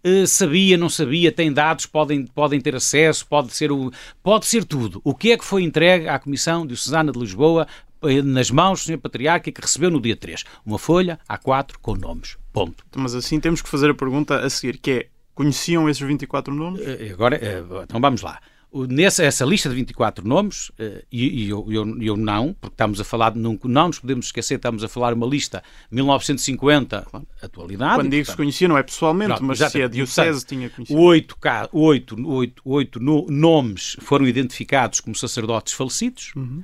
Uh, 0.05 0.27
sabia, 0.27 0.77
não 0.77 0.89
sabia, 0.89 1.31
tem 1.31 1.53
dados, 1.53 1.85
podem, 1.85 2.25
podem 2.25 2.59
ter 2.59 2.75
acesso, 2.75 3.25
pode 3.25 3.53
ser, 3.53 3.71
o, 3.71 3.89
pode 4.21 4.45
ser 4.45 4.65
tudo. 4.65 4.99
O 5.01 5.15
que 5.15 5.31
é 5.31 5.37
que 5.37 5.45
foi 5.45 5.63
entregue 5.63 6.09
à 6.09 6.19
Comissão 6.19 6.67
Diocesana 6.67 7.13
de 7.13 7.17
Lisboa 7.19 7.65
eh, 7.65 7.92
nas 8.23 8.51
mãos 8.51 8.81
do 8.81 8.87
Sr. 8.87 8.97
Patriarca 8.97 9.51
que 9.51 9.61
recebeu 9.61 9.89
no 9.89 10.01
dia 10.01 10.15
3. 10.15 10.43
Uma 10.65 10.77
folha 10.77 11.19
A4 11.29 11.73
com 11.81 11.95
nomes. 11.95 12.37
Ponto. 12.51 12.83
Mas 12.95 13.15
assim 13.15 13.39
temos 13.39 13.61
que 13.61 13.69
fazer 13.69 13.89
a 13.89 13.93
pergunta 13.93 14.39
a 14.39 14.49
seguir, 14.49 14.77
que 14.77 14.91
é, 14.91 15.07
conheciam 15.33 15.89
esses 15.89 16.01
24 16.05 16.53
nomes? 16.53 16.81
Eh, 16.81 17.09
agora, 17.11 17.35
eh, 17.37 17.63
então 17.83 17.99
vamos 17.99 18.21
lá. 18.21 18.39
Nessa 18.89 19.23
essa 19.23 19.45
lista 19.45 19.69
de 19.69 19.75
24 19.75 20.27
nomes, 20.27 20.71
e, 21.11 21.47
eu, 21.47 21.63
eu, 21.69 22.01
eu, 22.01 22.17
não, 22.17 22.55
porque 22.59 22.73
estamos 22.73 22.99
a 22.99 23.03
falar, 23.03 23.35
não, 23.35 23.57
não 23.65 23.87
nos 23.87 23.99
podemos 23.99 24.25
esquecer, 24.25 24.55
estamos 24.55 24.83
a 24.83 24.87
falar 24.87 25.13
uma 25.13 25.27
lista 25.27 25.61
1950, 25.91 27.05
claro. 27.07 27.27
atualidade. 27.39 27.95
Quando 27.95 28.09
digo 28.09 28.25
que 28.25 28.31
se 28.31 28.37
conhecia, 28.37 28.67
não 28.67 28.75
é 28.75 28.81
pessoalmente, 28.81 29.43
mas 29.43 29.59
se 29.59 29.79
a 29.79 29.87
Diocese 29.87 30.43
tinha 30.43 30.71
conhecido. 30.71 30.99
Oito, 30.99 31.37
oito, 31.71 32.27
oito, 32.27 32.61
oito 32.65 32.99
nomes 32.99 33.95
foram 33.99 34.27
identificados 34.27 34.99
como 34.99 35.15
sacerdotes 35.15 35.73
falecidos. 35.73 36.31
Uhum. 36.35 36.63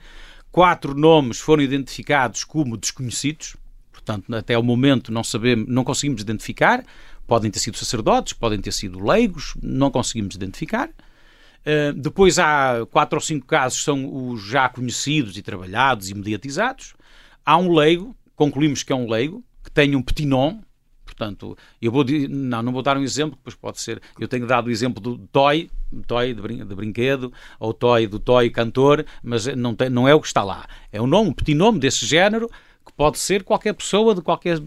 Quatro 0.52 0.96
nomes 0.96 1.40
foram 1.40 1.62
identificados 1.62 2.44
como 2.44 2.76
desconhecidos, 2.76 3.56
portanto, 3.92 4.34
até 4.34 4.58
o 4.58 4.64
momento 4.64 5.12
não 5.12 5.24
sabemos, 5.24 5.68
não 5.68 5.84
conseguimos 5.84 6.22
identificar. 6.22 6.84
Podem 7.28 7.52
ter 7.52 7.60
sido 7.60 7.78
sacerdotes, 7.78 8.34
podem 8.34 8.60
ter 8.60 8.72
sido 8.72 9.04
leigos, 9.04 9.54
não 9.62 9.92
conseguimos 9.92 10.36
identificar. 10.36 10.90
Uh, 10.90 11.94
depois 11.94 12.40
há 12.40 12.86
quatro 12.90 13.18
ou 13.18 13.22
cinco 13.22 13.46
casos 13.46 13.84
são 13.84 14.32
os 14.32 14.42
já 14.42 14.68
conhecidos 14.68 15.38
e 15.38 15.42
trabalhados 15.44 16.10
e 16.10 16.16
mediatizados. 16.16 16.96
Há 17.46 17.58
um 17.58 17.72
leigo, 17.72 18.16
concluímos 18.36 18.82
que 18.82 18.92
é 18.92 18.96
um 18.96 19.08
leigo, 19.08 19.44
que 19.64 19.70
tem 19.70 19.96
um 19.96 20.02
petit 20.02 20.26
nom, 20.26 20.60
Portanto, 21.20 21.58
eu 21.82 21.92
vou 21.92 22.06
não, 22.30 22.64
não 22.64 22.72
vou 22.72 22.82
dar 22.82 22.98
um 22.98 23.04
exemplo, 23.04 23.38
pois 23.44 23.54
pode 23.54 23.82
ser. 23.82 24.02
Eu 24.18 24.26
tenho 24.26 24.48
dado 24.48 24.68
o 24.68 24.72
exemplo 24.72 25.04
do 25.04 25.18
toy, 25.18 25.70
toy 26.08 26.34
de, 26.34 26.42
brin 26.42 26.66
de 26.66 26.74
brinquedo, 26.74 27.34
ou 27.60 27.74
toy 27.74 28.08
do 28.08 28.20
toy 28.20 28.50
cantor, 28.50 29.06
mas 29.22 29.46
não, 29.48 29.76
tem, 29.76 29.90
não 29.90 30.08
é 30.08 30.16
o 30.16 30.22
que 30.22 30.28
está 30.28 30.42
lá. 30.42 30.66
É 30.94 31.02
um 31.02 31.08
nome, 31.08 31.32
um 31.32 31.34
petit 31.34 31.54
nome 31.54 31.78
desse 31.78 32.06
género 32.06 32.50
que 32.86 32.94
pode 32.94 33.20
ser 33.20 33.44
qualquer 33.44 33.74
pessoa 33.74 34.16
de 34.16 34.22
qualquer 34.22 34.58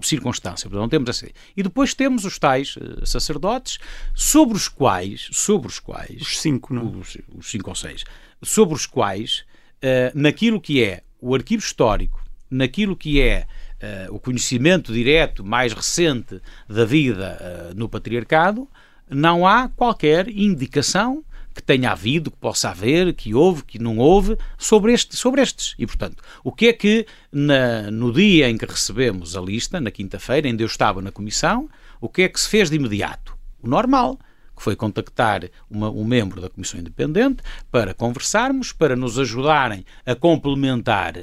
circunstância. 0.00 0.70
Não 0.70 0.88
temos 0.88 1.10
assim. 1.10 1.30
E 1.56 1.64
depois 1.64 1.92
temos 1.94 2.24
os 2.24 2.38
tais 2.38 2.76
uh, 2.76 3.04
sacerdotes 3.04 3.78
sobre 4.14 4.56
os 4.56 4.68
quais, 4.68 5.28
sobre 5.32 5.66
os 5.66 5.80
quais, 5.80 6.22
os 6.22 6.38
cinco, 6.38 6.72
não? 6.72 7.00
Os, 7.00 7.18
os 7.36 7.50
cinco 7.50 7.70
ou 7.70 7.76
seis, 7.76 8.04
sobre 8.40 8.72
os 8.72 8.86
quais, 8.86 9.44
uh, 9.82 10.12
naquilo 10.14 10.60
que 10.60 10.80
é 10.80 11.02
o 11.20 11.34
arquivo 11.34 11.60
histórico, 11.60 12.22
naquilo 12.48 12.96
que 12.96 13.20
é 13.20 13.48
uh, 13.82 14.14
o 14.14 14.18
conhecimento 14.18 14.92
direto 14.92 15.44
mais 15.44 15.72
recente 15.72 16.40
da 16.68 16.84
vida 16.84 17.38
uh, 17.40 17.74
no 17.78 17.88
patriarcado, 17.88 18.68
não 19.08 19.46
há 19.46 19.68
qualquer 19.68 20.28
indicação 20.28 21.24
que 21.54 21.62
tenha 21.62 21.90
havido, 21.90 22.30
que 22.30 22.36
possa 22.36 22.70
haver, 22.70 23.12
que 23.14 23.34
houve, 23.34 23.64
que 23.64 23.80
não 23.80 23.98
houve, 23.98 24.38
sobre, 24.56 24.92
este, 24.92 25.16
sobre 25.16 25.40
estes. 25.40 25.74
E, 25.76 25.86
portanto, 25.86 26.22
o 26.44 26.52
que 26.52 26.68
é 26.68 26.72
que 26.72 27.04
na, 27.32 27.90
no 27.90 28.12
dia 28.12 28.48
em 28.48 28.56
que 28.56 28.64
recebemos 28.64 29.36
a 29.36 29.40
lista, 29.40 29.80
na 29.80 29.90
quinta-feira, 29.90 30.46
ainda 30.46 30.62
eu 30.62 30.68
estava 30.68 31.02
na 31.02 31.10
comissão, 31.10 31.68
o 32.00 32.08
que 32.08 32.22
é 32.22 32.28
que 32.28 32.38
se 32.38 32.48
fez 32.48 32.70
de 32.70 32.76
imediato? 32.76 33.36
O 33.60 33.68
normal 33.68 34.18
que 34.58 34.64
foi 34.64 34.76
contactar 34.76 35.48
uma, 35.70 35.90
um 35.90 36.04
membro 36.04 36.40
da 36.40 36.50
Comissão 36.50 36.78
Independente 36.78 37.42
para 37.70 37.94
conversarmos, 37.94 38.72
para 38.72 38.94
nos 38.94 39.18
ajudarem 39.18 39.84
a 40.04 40.14
complementar 40.14 41.14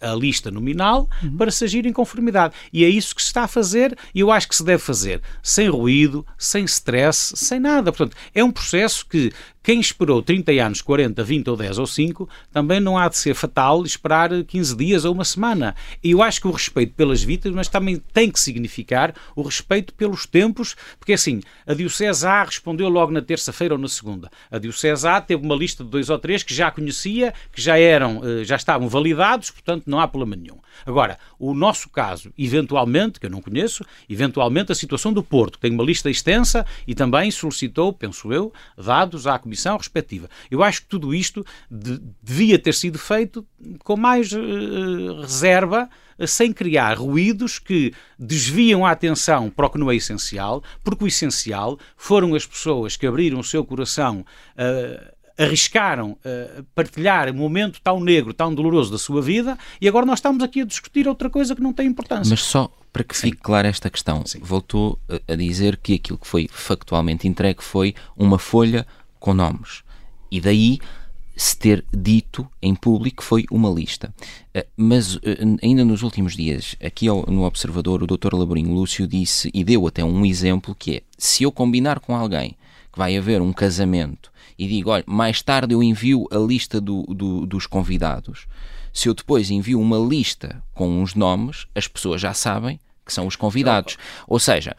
a, 0.00 0.12
a 0.12 0.14
lista 0.14 0.50
nominal, 0.50 1.08
uhum. 1.22 1.36
para 1.36 1.50
se 1.50 1.64
agir 1.64 1.86
em 1.86 1.92
conformidade. 1.92 2.54
E 2.72 2.84
é 2.84 2.88
isso 2.88 3.14
que 3.14 3.22
se 3.22 3.28
está 3.28 3.44
a 3.44 3.48
fazer 3.48 3.96
e 4.14 4.20
eu 4.20 4.30
acho 4.30 4.48
que 4.48 4.54
se 4.54 4.64
deve 4.64 4.82
fazer 4.82 5.20
sem 5.42 5.68
ruído, 5.68 6.24
sem 6.38 6.64
stress, 6.64 7.32
sem 7.36 7.58
nada. 7.58 7.90
Portanto, 7.90 8.16
é 8.34 8.44
um 8.44 8.52
processo 8.52 9.06
que 9.06 9.32
quem 9.62 9.78
esperou 9.78 10.20
30 10.20 10.50
anos, 10.52 10.82
40, 10.82 11.22
20 11.22 11.50
ou 11.50 11.56
10 11.56 11.78
ou 11.78 11.86
5, 11.86 12.28
também 12.52 12.80
não 12.80 12.98
há 12.98 13.08
de 13.08 13.16
ser 13.16 13.32
fatal 13.32 13.84
esperar 13.84 14.30
15 14.42 14.76
dias 14.76 15.04
ou 15.04 15.14
uma 15.14 15.24
semana. 15.24 15.76
E 16.02 16.10
eu 16.10 16.22
acho 16.22 16.40
que 16.40 16.48
o 16.48 16.50
respeito 16.50 16.94
pelas 16.94 17.22
vítimas 17.22 17.68
também 17.68 18.02
tem 18.12 18.28
que 18.28 18.40
significar 18.40 19.14
o 19.36 19.42
respeito 19.42 19.94
pelos 19.94 20.26
tempos, 20.26 20.74
porque 20.98 21.12
assim, 21.12 21.40
a 21.64 21.74
Diocese 21.74 22.26
A 22.26 22.42
respondeu 22.42 22.88
logo 22.88 23.12
na 23.12 23.22
terça-feira 23.22 23.74
ou 23.74 23.80
na 23.80 23.86
segunda. 23.86 24.28
A 24.50 24.58
Diocese 24.58 25.06
A 25.06 25.20
teve 25.20 25.44
uma 25.44 25.54
lista 25.54 25.84
de 25.84 25.90
dois 25.90 26.10
ou 26.10 26.18
três 26.18 26.42
que 26.42 26.52
já 26.52 26.68
conhecia, 26.70 27.32
que 27.52 27.62
já 27.62 27.78
eram, 27.78 28.20
eh, 28.24 28.44
já 28.44 28.56
estavam 28.56 28.88
validados, 28.88 29.52
portanto 29.52 29.84
não 29.86 30.00
há 30.00 30.08
problema 30.08 30.34
nenhum. 30.34 30.58
Agora, 30.84 31.18
o 31.38 31.54
nosso 31.54 31.88
caso, 31.88 32.32
eventualmente, 32.36 33.20
que 33.20 33.26
eu 33.26 33.30
não 33.30 33.40
conheço, 33.40 33.84
eventualmente 34.10 34.72
a 34.72 34.74
situação 34.74 35.12
do 35.12 35.22
Porto, 35.22 35.52
que 35.52 35.60
tem 35.60 35.70
uma 35.70 35.84
lista 35.84 36.10
extensa 36.10 36.66
e 36.84 36.96
também 36.96 37.30
solicitou, 37.30 37.92
penso 37.92 38.32
eu, 38.32 38.52
dados 38.76 39.26
à 39.26 39.38
Comissão 39.38 39.51
respectiva. 39.76 40.28
Eu 40.50 40.62
acho 40.62 40.82
que 40.82 40.88
tudo 40.88 41.14
isto 41.14 41.44
de, 41.70 42.00
devia 42.22 42.58
ter 42.58 42.74
sido 42.74 42.98
feito 42.98 43.46
com 43.84 43.96
mais 43.96 44.32
uh, 44.32 45.20
reserva, 45.20 45.88
uh, 46.18 46.26
sem 46.26 46.52
criar 46.52 46.98
ruídos 46.98 47.58
que 47.58 47.92
desviam 48.18 48.84
a 48.84 48.90
atenção 48.90 49.50
para 49.50 49.66
o 49.66 49.70
que 49.70 49.78
não 49.78 49.90
é 49.90 49.96
essencial, 49.96 50.62
porque 50.82 51.04
o 51.04 51.08
essencial 51.08 51.78
foram 51.96 52.34
as 52.34 52.46
pessoas 52.46 52.96
que 52.96 53.06
abriram 53.06 53.38
o 53.38 53.44
seu 53.44 53.64
coração. 53.64 54.24
Uh, 54.56 55.12
arriscaram 55.38 56.12
uh, 56.12 56.64
partilhar 56.74 57.30
um 57.30 57.34
momento 57.34 57.80
tão 57.82 58.00
negro, 58.00 58.32
tão 58.34 58.54
doloroso 58.54 58.92
da 58.92 58.98
sua 58.98 59.22
vida, 59.22 59.58
e 59.80 59.88
agora 59.88 60.06
nós 60.06 60.18
estamos 60.18 60.42
aqui 60.42 60.60
a 60.60 60.64
discutir 60.64 61.08
outra 61.08 61.30
coisa 61.30 61.54
que 61.54 61.62
não 61.62 61.72
tem 61.72 61.86
importância. 61.86 62.30
Mas 62.30 62.42
só 62.42 62.70
para 62.92 63.02
que 63.02 63.16
fique 63.16 63.38
clara 63.38 63.68
esta 63.68 63.88
questão, 63.88 64.24
Sim. 64.26 64.40
voltou 64.42 64.98
a 65.26 65.34
dizer 65.34 65.78
que 65.78 65.94
aquilo 65.94 66.18
que 66.18 66.26
foi 66.26 66.46
factualmente 66.50 67.26
entregue 67.26 67.62
foi 67.62 67.94
uma 68.16 68.38
folha 68.38 68.86
com 69.22 69.32
nomes. 69.32 69.82
E 70.30 70.40
daí 70.40 70.78
se 71.34 71.56
ter 71.56 71.84
dito 71.92 72.46
em 72.60 72.74
público 72.74 73.22
foi 73.22 73.46
uma 73.50 73.70
lista. 73.70 74.14
Eh, 74.52 74.66
mas 74.76 75.16
eh, 75.22 75.38
ainda 75.62 75.84
nos 75.84 76.02
últimos 76.02 76.36
dias, 76.36 76.76
aqui 76.84 77.06
no 77.06 77.44
Observador, 77.44 78.02
o 78.02 78.06
Dr. 78.06 78.34
Laborinho 78.34 78.74
Lúcio 78.74 79.06
disse 79.06 79.50
e 79.54 79.64
deu 79.64 79.86
até 79.86 80.04
um 80.04 80.26
exemplo 80.26 80.74
que 80.74 80.96
é: 80.96 81.02
se 81.16 81.44
eu 81.44 81.52
combinar 81.52 82.00
com 82.00 82.14
alguém 82.14 82.56
que 82.92 82.98
vai 82.98 83.16
haver 83.16 83.40
um 83.40 83.52
casamento 83.52 84.30
e 84.58 84.68
digo, 84.68 84.90
olha, 84.90 85.04
mais 85.06 85.40
tarde 85.40 85.72
eu 85.72 85.82
envio 85.82 86.26
a 86.30 86.36
lista 86.36 86.80
do, 86.80 87.02
do, 87.04 87.46
dos 87.46 87.66
convidados, 87.66 88.46
se 88.92 89.08
eu 89.08 89.14
depois 89.14 89.50
envio 89.50 89.80
uma 89.80 89.96
lista 89.96 90.62
com 90.74 91.00
uns 91.00 91.14
nomes, 91.14 91.66
as 91.74 91.88
pessoas 91.88 92.20
já 92.20 92.34
sabem 92.34 92.78
que 93.04 93.12
são 93.12 93.26
os 93.26 93.36
convidados. 93.36 93.96
Ou 94.28 94.38
seja, 94.38 94.76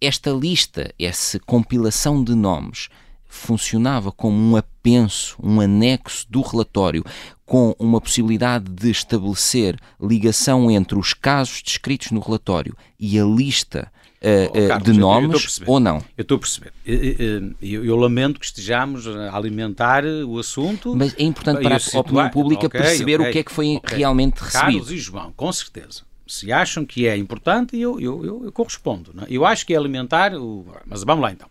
esta 0.00 0.30
lista, 0.30 0.94
essa 0.98 1.40
compilação 1.40 2.22
de 2.22 2.34
nomes, 2.34 2.88
funcionava 3.30 4.10
como 4.10 4.36
um 4.36 4.56
apenso, 4.56 5.36
um 5.42 5.60
anexo 5.60 6.26
do 6.28 6.42
relatório, 6.42 7.04
com 7.46 7.74
uma 7.78 8.00
possibilidade 8.00 8.70
de 8.70 8.90
estabelecer 8.90 9.78
ligação 10.00 10.70
entre 10.70 10.98
os 10.98 11.14
casos 11.14 11.62
descritos 11.62 12.10
no 12.10 12.20
relatório 12.20 12.76
e 12.98 13.18
a 13.18 13.24
lista 13.24 13.90
uh, 14.20 14.50
oh, 14.50 14.68
Carlos, 14.68 14.84
de 14.84 14.92
nomes 14.98 15.60
ou 15.66 15.80
não? 15.80 15.96
Eu 16.16 16.22
estou 16.22 16.36
a 16.36 16.40
perceber. 16.40 16.72
Eu, 16.84 17.54
eu, 17.60 17.84
eu, 17.84 17.96
lamento 17.96 18.38
que 18.38 18.46
estejamos 18.46 19.06
a 19.06 19.36
alimentar 19.36 20.04
o 20.04 20.38
assunto. 20.38 20.94
Mas 20.94 21.14
é 21.18 21.22
importante 21.22 21.62
para 21.62 21.76
a 21.76 21.78
situar... 21.78 22.02
opinião 22.02 22.30
pública 22.30 22.66
okay, 22.66 22.80
perceber 22.80 23.20
okay, 23.20 23.30
o 23.30 23.32
que 23.32 23.38
é 23.38 23.42
que 23.42 23.52
foi 23.52 23.76
okay. 23.76 23.98
realmente 23.98 24.38
recebido. 24.40 24.60
Carlos 24.60 24.90
e 24.92 24.98
João, 24.98 25.32
com 25.36 25.52
certeza. 25.52 26.02
Se 26.26 26.52
acham 26.52 26.84
que 26.84 27.08
é 27.08 27.16
importante, 27.16 27.76
eu, 27.76 28.00
eu, 28.00 28.24
eu, 28.24 28.44
eu 28.44 28.52
correspondo. 28.52 29.10
Não? 29.12 29.24
É? 29.24 29.26
Eu 29.28 29.44
acho 29.44 29.66
que 29.66 29.74
é 29.74 29.76
alimentar 29.76 30.32
o. 30.34 30.64
Mas 30.86 31.02
vamos 31.02 31.22
lá 31.22 31.32
então. 31.32 31.48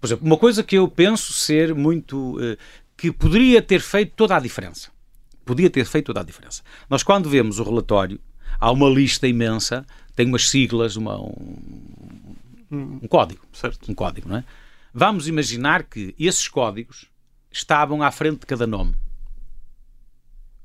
Por 0.00 0.06
exemplo, 0.06 0.26
uma 0.26 0.36
coisa 0.36 0.62
que 0.62 0.76
eu 0.76 0.88
penso 0.88 1.32
ser 1.32 1.74
muito. 1.74 2.36
Uh, 2.36 2.56
que 2.96 3.12
poderia 3.12 3.60
ter 3.60 3.80
feito 3.80 4.12
toda 4.16 4.36
a 4.36 4.40
diferença. 4.40 4.90
Podia 5.44 5.68
ter 5.68 5.84
feito 5.84 6.06
toda 6.06 6.20
a 6.20 6.24
diferença. 6.24 6.62
Nós, 6.88 7.02
quando 7.02 7.28
vemos 7.28 7.58
o 7.58 7.62
relatório, 7.62 8.18
há 8.58 8.70
uma 8.70 8.88
lista 8.88 9.28
imensa, 9.28 9.86
tem 10.14 10.26
umas 10.26 10.48
siglas, 10.48 10.96
uma, 10.96 11.20
um, 11.20 13.00
um 13.02 13.08
código. 13.08 13.42
Certo. 13.52 13.90
Um 13.90 13.94
código, 13.94 14.28
não 14.28 14.38
é? 14.38 14.44
Vamos 14.92 15.28
imaginar 15.28 15.82
que 15.82 16.14
esses 16.18 16.48
códigos 16.48 17.06
estavam 17.52 18.02
à 18.02 18.10
frente 18.10 18.40
de 18.40 18.46
cada 18.46 18.66
nome. 18.66 18.94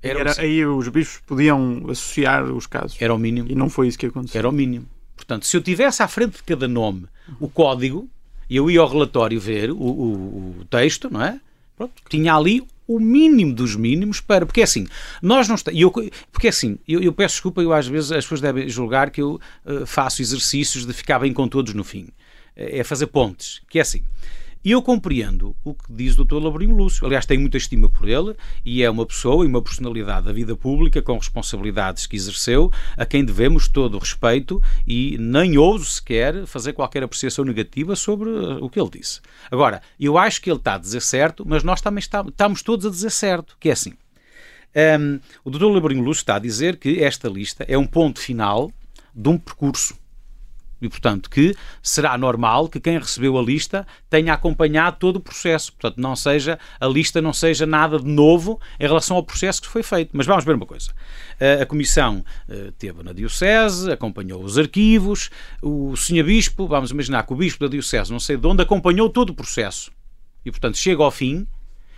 Era, 0.01 0.31
assim. 0.31 0.41
aí 0.41 0.65
os 0.65 0.87
bispos 0.87 1.21
podiam 1.27 1.85
associar 1.89 2.45
os 2.45 2.65
casos. 2.65 2.99
Era 2.99 3.13
o 3.13 3.17
mínimo. 3.19 3.51
E 3.51 3.55
não 3.55 3.69
foi 3.69 3.87
isso 3.87 3.99
que 3.99 4.05
aconteceu. 4.05 4.39
Era 4.39 4.49
o 4.49 4.51
mínimo. 4.51 4.87
Portanto, 5.15 5.45
se 5.45 5.55
eu 5.55 5.61
tivesse 5.61 6.01
à 6.01 6.07
frente 6.07 6.37
de 6.37 6.43
cada 6.43 6.67
nome 6.67 7.07
o 7.39 7.47
código, 7.47 8.09
eu 8.55 8.69
ia 8.69 8.79
ao 8.79 8.87
relatório 8.87 9.39
ver 9.39 9.71
o, 9.71 9.75
o, 9.75 10.55
o 10.59 10.65
texto, 10.65 11.09
não 11.11 11.23
é? 11.23 11.39
Pronto, 11.75 11.93
tinha 12.09 12.35
ali 12.35 12.63
o 12.87 12.99
mínimo 12.99 13.53
dos 13.53 13.75
mínimos 13.75 14.19
para. 14.19 14.45
Porque 14.45 14.61
assim, 14.61 14.87
nós 15.21 15.47
não 15.47 15.55
estamos. 15.55 15.79
Porque 16.31 16.47
assim, 16.47 16.77
eu, 16.87 17.01
eu, 17.01 17.13
peço 17.13 17.35
desculpa, 17.35 17.61
eu 17.61 17.73
às 17.73 17.87
vezes 17.87 18.11
as 18.11 18.25
pessoas 18.25 18.41
devem 18.41 18.67
julgar 18.67 19.09
que 19.09 19.21
eu 19.21 19.39
uh, 19.65 19.85
faço 19.85 20.21
exercícios 20.21 20.85
de 20.85 20.93
ficar 20.93 21.19
bem 21.19 21.33
com 21.33 21.47
todos 21.47 21.73
no 21.73 21.83
fim. 21.83 22.09
É 22.55 22.83
fazer 22.83 23.07
pontes. 23.07 23.61
Que 23.69 23.79
é 23.79 23.81
assim. 23.81 24.03
E 24.63 24.71
eu 24.71 24.81
compreendo 24.81 25.55
o 25.63 25.73
que 25.73 25.91
diz 25.91 26.17
o 26.17 26.23
Dr. 26.23 26.35
Labrinho 26.35 26.75
Lúcio. 26.75 27.03
Aliás, 27.05 27.25
tenho 27.25 27.41
muita 27.41 27.57
estima 27.57 27.89
por 27.89 28.07
ele 28.07 28.35
e 28.63 28.83
é 28.83 28.89
uma 28.89 29.07
pessoa 29.07 29.43
e 29.43 29.47
uma 29.47 29.61
personalidade 29.61 30.27
da 30.27 30.31
vida 30.31 30.55
pública 30.55 31.01
com 31.01 31.17
responsabilidades 31.17 32.05
que 32.05 32.15
exerceu, 32.15 32.71
a 32.95 33.03
quem 33.03 33.25
devemos 33.25 33.67
todo 33.67 33.95
o 33.95 33.99
respeito 33.99 34.61
e 34.87 35.17
nem 35.19 35.57
ouso 35.57 35.85
sequer 35.85 36.45
fazer 36.45 36.73
qualquer 36.73 37.01
apreciação 37.01 37.43
negativa 37.43 37.95
sobre 37.95 38.29
o 38.29 38.69
que 38.69 38.79
ele 38.79 38.91
disse. 38.91 39.19
Agora, 39.49 39.81
eu 39.99 40.15
acho 40.15 40.39
que 40.39 40.51
ele 40.51 40.57
está 40.57 40.75
a 40.75 40.77
dizer 40.77 41.01
certo, 41.01 41.43
mas 41.43 41.63
nós 41.63 41.81
também 41.81 41.99
estamos 41.99 42.61
todos 42.61 42.85
a 42.85 42.89
dizer 42.89 43.09
certo, 43.09 43.57
que 43.59 43.69
é 43.69 43.71
assim. 43.71 43.93
Um, 44.99 45.19
o 45.43 45.49
Dr. 45.49 45.65
Labrinho 45.65 46.03
Lúcio 46.03 46.21
está 46.21 46.35
a 46.35 46.39
dizer 46.39 46.77
que 46.77 47.03
esta 47.03 47.27
lista 47.27 47.65
é 47.67 47.77
um 47.77 47.87
ponto 47.87 48.19
final 48.19 48.71
de 49.13 49.27
um 49.27 49.37
percurso 49.37 50.00
e, 50.81 50.89
portanto, 50.89 51.29
que 51.29 51.55
será 51.81 52.17
normal 52.17 52.67
que 52.67 52.79
quem 52.79 52.97
recebeu 52.97 53.37
a 53.37 53.41
lista 53.41 53.85
tenha 54.09 54.33
acompanhado 54.33 54.97
todo 54.99 55.17
o 55.17 55.19
processo. 55.19 55.71
Portanto, 55.73 56.01
não 56.01 56.15
seja, 56.15 56.57
a 56.79 56.87
lista 56.87 57.21
não 57.21 57.31
seja 57.31 57.65
nada 57.65 57.99
de 57.99 58.07
novo 58.07 58.59
em 58.79 58.87
relação 58.87 59.15
ao 59.15 59.23
processo 59.23 59.61
que 59.61 59.67
foi 59.67 59.83
feito. 59.83 60.09
Mas 60.13 60.25
vamos 60.25 60.43
ver 60.43 60.55
uma 60.55 60.65
coisa. 60.65 60.91
A 61.61 61.65
Comissão 61.65 62.23
eh, 62.47 62.71
teve 62.77 63.01
na 63.03 63.13
Diocese, 63.13 63.91
acompanhou 63.91 64.43
os 64.43 64.59
arquivos, 64.59 65.29
o 65.61 65.95
Sr. 65.95 66.23
Bispo, 66.23 66.67
vamos 66.67 66.91
imaginar 66.91 67.23
que 67.23 67.33
o 67.33 67.35
Bispo 67.35 67.65
da 67.65 67.69
Diocese, 67.69 68.11
não 68.11 68.19
sei 68.19 68.37
de 68.37 68.45
onde, 68.45 68.61
acompanhou 68.61 69.09
todo 69.09 69.31
o 69.31 69.33
processo. 69.33 69.91
E, 70.45 70.51
portanto, 70.51 70.77
chega 70.77 71.03
ao 71.03 71.11
fim 71.11 71.47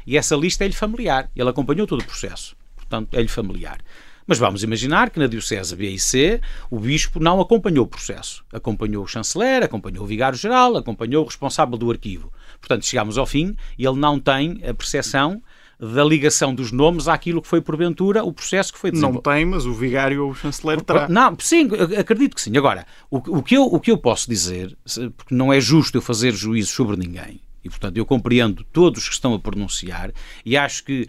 e 0.06 0.18
essa 0.18 0.36
lista 0.36 0.64
é-lhe 0.64 0.74
familiar. 0.74 1.30
Ele 1.36 1.50
acompanhou 1.50 1.88
todo 1.88 2.02
o 2.02 2.06
processo. 2.06 2.56
Portanto, 2.76 3.14
é-lhe 3.14 3.28
familiar. 3.28 3.80
Mas 4.26 4.38
vamos 4.38 4.64
imaginar 4.64 5.10
que 5.10 5.20
na 5.20 5.28
Diocese 5.28 5.76
B 5.76 5.90
e 5.90 6.00
C 6.00 6.40
o 6.70 6.80
Bispo 6.80 7.20
não 7.20 7.42
acompanhou 7.42 7.86
o 7.86 7.88
processo. 7.88 8.44
Acompanhou 8.52 9.04
o 9.04 9.08
chanceler, 9.08 9.64
acompanhou 9.64 10.04
o 10.04 10.08
vigário-geral, 10.08 10.78
acompanhou 10.78 11.24
o 11.24 11.28
responsável 11.28 11.78
do 11.78 11.92
arquivo. 11.92 12.32
Portanto, 12.60 12.86
chegamos 12.86 13.18
ao 13.18 13.26
fim 13.26 13.56
e 13.78 13.86
ele 13.86 14.00
não 14.00 14.20
tem 14.20 14.62
a 14.68 14.74
percepção 14.74 15.42
da 15.80 16.04
ligação 16.04 16.56
dos 16.56 16.72
nomes 16.72 17.08
àquilo 17.08 17.42
que 17.42 17.48
foi, 17.48 17.60
porventura, 17.60 18.24
o 18.24 18.32
processo 18.32 18.72
que 18.72 18.80
foi 18.80 18.92
desenvolvido. 18.92 19.24
Não 19.26 19.34
tem, 19.34 19.46
mas 19.46 19.66
o 19.66 19.74
vigário 19.74 20.24
ou 20.24 20.32
o 20.32 20.36
chanceler 20.36 20.80
terá. 20.82 21.10
Não, 21.10 21.36
sim, 21.40 21.68
acredito 21.98 22.36
que 22.36 22.42
sim. 22.42 22.56
Agora, 22.56 22.86
o, 23.12 23.18
o, 23.18 23.44
que 23.44 23.58
eu, 23.58 23.64
o 23.64 23.80
que 23.80 23.92
eu 23.92 23.98
posso 23.98 24.30
dizer, 24.30 24.78
porque 25.18 25.36
não 25.36 25.52
é 25.52 25.60
justo 25.60 25.98
eu 25.98 26.02
fazer 26.02 26.34
juízo 26.34 26.72
sobre 26.72 26.96
ninguém, 26.96 27.42
e 27.64 27.70
portanto 27.70 27.98
eu 27.98 28.06
compreendo 28.06 28.64
todos 28.72 29.08
que 29.08 29.14
estão 29.14 29.34
a 29.34 29.40
pronunciar, 29.40 30.12
e 30.46 30.56
acho 30.56 30.84
que 30.86 31.08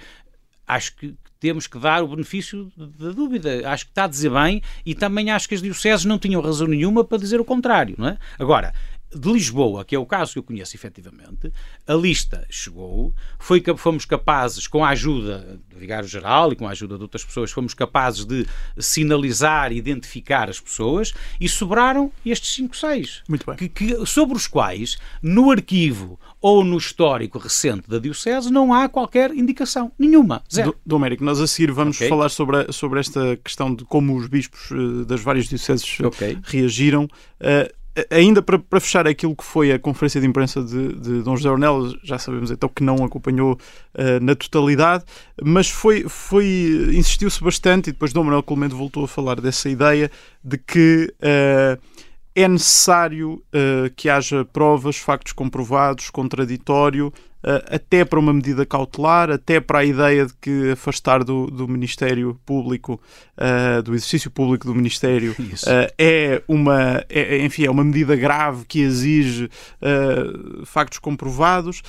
acho 0.67 0.97
que 0.97 1.15
temos 1.45 1.67
que 1.67 1.79
dar 1.79 2.03
o 2.03 2.09
benefício 2.09 2.73
da 2.75 3.11
dúvida. 3.11 3.69
Acho 3.69 3.85
que 3.85 3.91
está 3.91 4.05
a 4.05 4.07
dizer 4.07 4.31
bem 4.31 4.63
e 4.87 4.95
também 4.95 5.31
acho 5.31 5.47
que 5.47 5.55
as 5.55 5.61
dioceses 5.61 6.07
não 6.07 6.19
tinham 6.19 6.41
razão 6.41 6.67
nenhuma 6.67 7.05
para 7.05 7.19
dizer 7.19 7.39
o 7.39 7.45
contrário. 7.45 7.95
Não 7.99 8.09
é? 8.09 8.17
Agora, 8.39 8.73
de 9.15 9.33
Lisboa, 9.33 9.85
que 9.85 9.95
é 9.95 9.99
o 9.99 10.07
caso 10.07 10.33
que 10.33 10.39
eu 10.39 10.43
conheço 10.43 10.77
efetivamente, 10.77 11.53
a 11.87 11.95
lista 11.95 12.47
chegou, 12.51 13.15
foi, 13.39 13.63
fomos 13.77 14.05
capazes, 14.05 14.67
com 14.67 14.85
a 14.85 14.91
ajuda 14.91 15.59
do 15.69 15.79
Vigário-Geral 15.79 16.53
e 16.53 16.57
com 16.57 16.67
a 16.67 16.71
ajuda 16.71 16.97
de 16.97 17.03
outras 17.03 17.25
pessoas, 17.25 17.51
fomos 17.51 17.75
capazes 17.75 18.25
de 18.25 18.47
sinalizar 18.79 19.73
e 19.73 19.77
identificar 19.77 20.49
as 20.49 20.61
pessoas 20.61 21.13
e 21.41 21.49
sobraram 21.49 22.11
estes 22.25 22.55
5, 22.55 22.77
6. 22.77 23.23
Muito 23.29 23.47
bem. 23.47 23.57
Que, 23.57 23.69
que, 23.69 24.07
sobre 24.07 24.37
os 24.37 24.47
quais, 24.47 24.97
no 25.23 25.51
arquivo 25.51 26.19
ou 26.41 26.63
no 26.63 26.77
histórico 26.77 27.39
recente 27.39 27.89
da 27.89 27.99
Diocese, 27.99 28.53
não 28.53 28.73
há 28.75 28.89
qualquer 28.89 29.31
indicação. 29.33 29.91
Nenhuma. 29.99 30.43
Zero. 30.53 30.77
Do, 30.85 30.97
Américo, 30.97 31.25
nós 31.25 31.41
a 31.41 31.47
seguir 31.47 31.73
vamos 31.73 31.97
okay. 31.97 32.09
falar 32.09 32.29
sobre, 32.29 32.59
a, 32.59 32.73
sobre 32.73 33.01
esta 33.01 33.37
questão 33.37 33.75
de 33.75 33.85
como 33.85 34.17
os 34.17 34.27
bispos 34.27 34.71
uh, 34.71 35.05
das 35.05 35.21
várias 35.21 35.49
dioceses 35.49 35.99
uh, 36.01 36.09
okay. 36.09 36.39
reagiram. 36.45 37.05
Uh, 37.05 37.84
ainda 38.11 38.43
para, 38.43 38.59
para, 38.59 38.81
fechar 38.81 39.07
aquilo 39.07 39.37
que 39.37 39.45
foi 39.45 39.73
a 39.73 39.79
conferência 39.79 40.21
de 40.21 40.27
imprensa 40.27 40.63
de, 40.63 40.95
de 40.95 41.23
Dom 41.23 41.37
José 41.37 41.51
Ornelas, 41.51 41.95
já 42.03 42.19
sabemos 42.19 42.51
então 42.51 42.69
que 42.69 42.83
não 42.83 43.05
acompanhou 43.05 43.53
uh, 43.53 44.21
na 44.21 44.35
totalidade, 44.35 45.05
mas 45.43 45.71
foi, 45.71 46.05
foi 46.09 46.91
insistiu-se 46.95 47.43
bastante 47.43 47.91
e 47.91 47.93
depois 47.93 48.13
Dom 48.13 48.25
Manuel 48.25 48.43
Clemente 48.43 48.75
voltou 48.75 49.05
a 49.05 49.09
falar 49.09 49.41
dessa 49.41 49.69
ideia 49.69 50.11
de 50.43 50.59
que 50.59 51.15
uh, 51.21 51.81
é 52.35 52.49
necessário 52.49 53.35
uh, 53.35 53.91
que 53.95 54.09
haja 54.09 54.45
provas, 54.45 54.97
factos 54.97 55.33
comprovados, 55.33 56.11
contraditório, 56.11 57.13
até 57.71 58.05
para 58.05 58.19
uma 58.19 58.33
medida 58.33 58.65
cautelar, 58.65 59.31
até 59.31 59.61
para 59.61 59.81
a 59.81 59.85
ideia 59.85 60.27
de 60.27 60.35
que 60.35 60.71
afastar 60.71 61.23
do, 61.23 61.47
do 61.47 61.69
Ministério 61.69 62.39
Público, 62.45 63.01
uh, 63.37 63.83
do 63.83 63.95
exercício 63.95 64.31
público 64.31 64.67
do 64.67 64.75
Ministério, 64.75 65.35
é 65.99 66.43
uma, 66.49 67.05
é, 67.09 67.45
enfim, 67.45 67.65
é 67.65 67.71
uma 67.71 67.85
medida 67.85 68.17
grave 68.17 68.65
que 68.65 68.81
exige 68.81 69.51
factos 70.65 70.99
comprovados. 70.99 71.83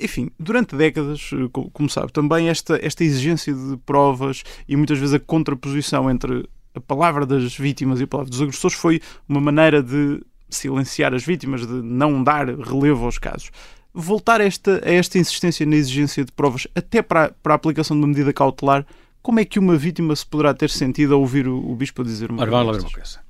enfim, 0.00 0.30
durante 0.38 0.76
décadas, 0.76 1.30
como 1.72 1.88
sabe, 1.90 2.12
também 2.12 2.48
esta, 2.48 2.78
esta 2.82 3.04
exigência 3.04 3.52
de 3.52 3.76
provas 3.84 4.42
e 4.68 4.76
muitas 4.76 4.98
vezes 4.98 5.14
a 5.14 5.20
contraposição 5.20 6.10
entre 6.10 6.48
a 6.74 6.80
palavra 6.80 7.24
das 7.24 7.56
vítimas 7.56 8.00
e 8.00 8.04
a 8.04 8.06
palavra 8.06 8.30
dos 8.30 8.40
agressores 8.40 8.76
foi 8.76 9.00
uma 9.28 9.40
maneira 9.40 9.82
de 9.82 10.20
silenciar 10.48 11.14
as 11.14 11.24
vítimas, 11.24 11.66
de 11.66 11.82
não 11.82 12.22
dar 12.22 12.46
relevo 12.46 13.06
aos 13.06 13.18
casos. 13.18 13.50
Voltar 13.98 14.42
a 14.42 14.44
esta, 14.44 14.82
a 14.84 14.92
esta 14.92 15.18
insistência 15.18 15.64
na 15.64 15.74
exigência 15.74 16.22
de 16.22 16.30
provas 16.30 16.68
até 16.74 17.00
para, 17.00 17.30
para 17.42 17.54
a 17.54 17.56
aplicação 17.56 17.96
de 17.96 18.02
uma 18.02 18.08
medida 18.08 18.30
cautelar, 18.32 18.86
como 19.22 19.40
é 19.40 19.44
que 19.44 19.58
uma 19.58 19.76
vítima 19.76 20.14
se 20.14 20.26
poderá 20.26 20.52
ter 20.52 20.68
sentido 20.68 21.14
a 21.14 21.16
ouvir 21.16 21.48
o, 21.48 21.70
o 21.70 21.74
bispo 21.74 22.04
dizer 22.04 22.30
uma 22.30 22.42
Ora, 22.42 22.50
vamos 22.50 22.66
lá 22.66 22.72
ver 22.74 22.80
uma 22.80 22.90
coisa. 22.92 23.20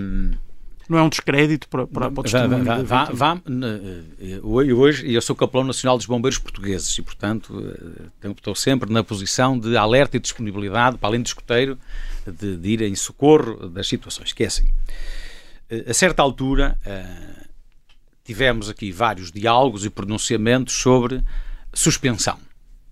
Um... 0.00 0.30
Não 0.88 0.98
é 0.98 1.02
um 1.02 1.08
descrédito 1.08 1.68
para, 1.68 1.86
para, 1.86 2.10
para 2.10 2.20
o 2.20 2.22
testemunho 2.22 2.64
vá, 2.64 2.82
vá, 2.82 3.04
vá, 3.12 3.40
Eu 4.20 4.78
hoje 4.78 5.10
eu 5.10 5.22
sou 5.22 5.34
capelão 5.34 5.64
nacional 5.64 5.96
dos 5.96 6.06
bombeiros 6.06 6.38
portugueses 6.38 6.96
e, 6.98 7.02
portanto, 7.02 7.54
eh, 8.22 8.30
estou 8.30 8.54
sempre 8.54 8.92
na 8.92 9.02
posição 9.02 9.58
de 9.58 9.76
alerta 9.76 10.16
e 10.16 10.20
disponibilidade, 10.20 10.98
para 10.98 11.08
além 11.08 11.22
do 11.22 11.26
escoteiro, 11.26 11.78
de, 12.26 12.56
de 12.56 12.68
ir 12.68 12.82
em 12.82 12.94
socorro 12.94 13.68
das 13.68 13.86
situações, 13.88 14.32
que 14.32 14.44
é 14.44 14.46
assim. 14.48 14.68
Eh, 15.70 15.84
a 15.88 15.94
certa 15.94 16.22
altura, 16.22 16.78
tivemos 18.24 18.68
aqui 18.68 18.92
vários 18.92 19.30
diálogos 19.30 19.84
e 19.84 19.90
pronunciamentos 19.90 20.74
sobre 20.74 21.22
suspensão. 21.72 22.38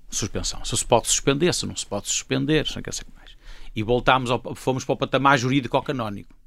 Suspensão. 0.09 0.65
Se 0.65 0.77
se 0.77 0.85
pode 0.85 1.09
suspender, 1.09 1.55
se 1.55 1.67
não 1.67 1.77
se 1.77 1.87
pode 1.87 2.09
suspender, 2.09 2.67
não 2.75 2.83
quer 2.83 2.93
mais. 3.17 3.37
E 3.75 3.83
voltámos, 3.83 4.31
ao, 4.31 4.55
fomos 4.55 4.85
para 4.85 4.95
o 4.95 4.97
patamar 4.97 5.39
jurídico-canónico 5.39 6.40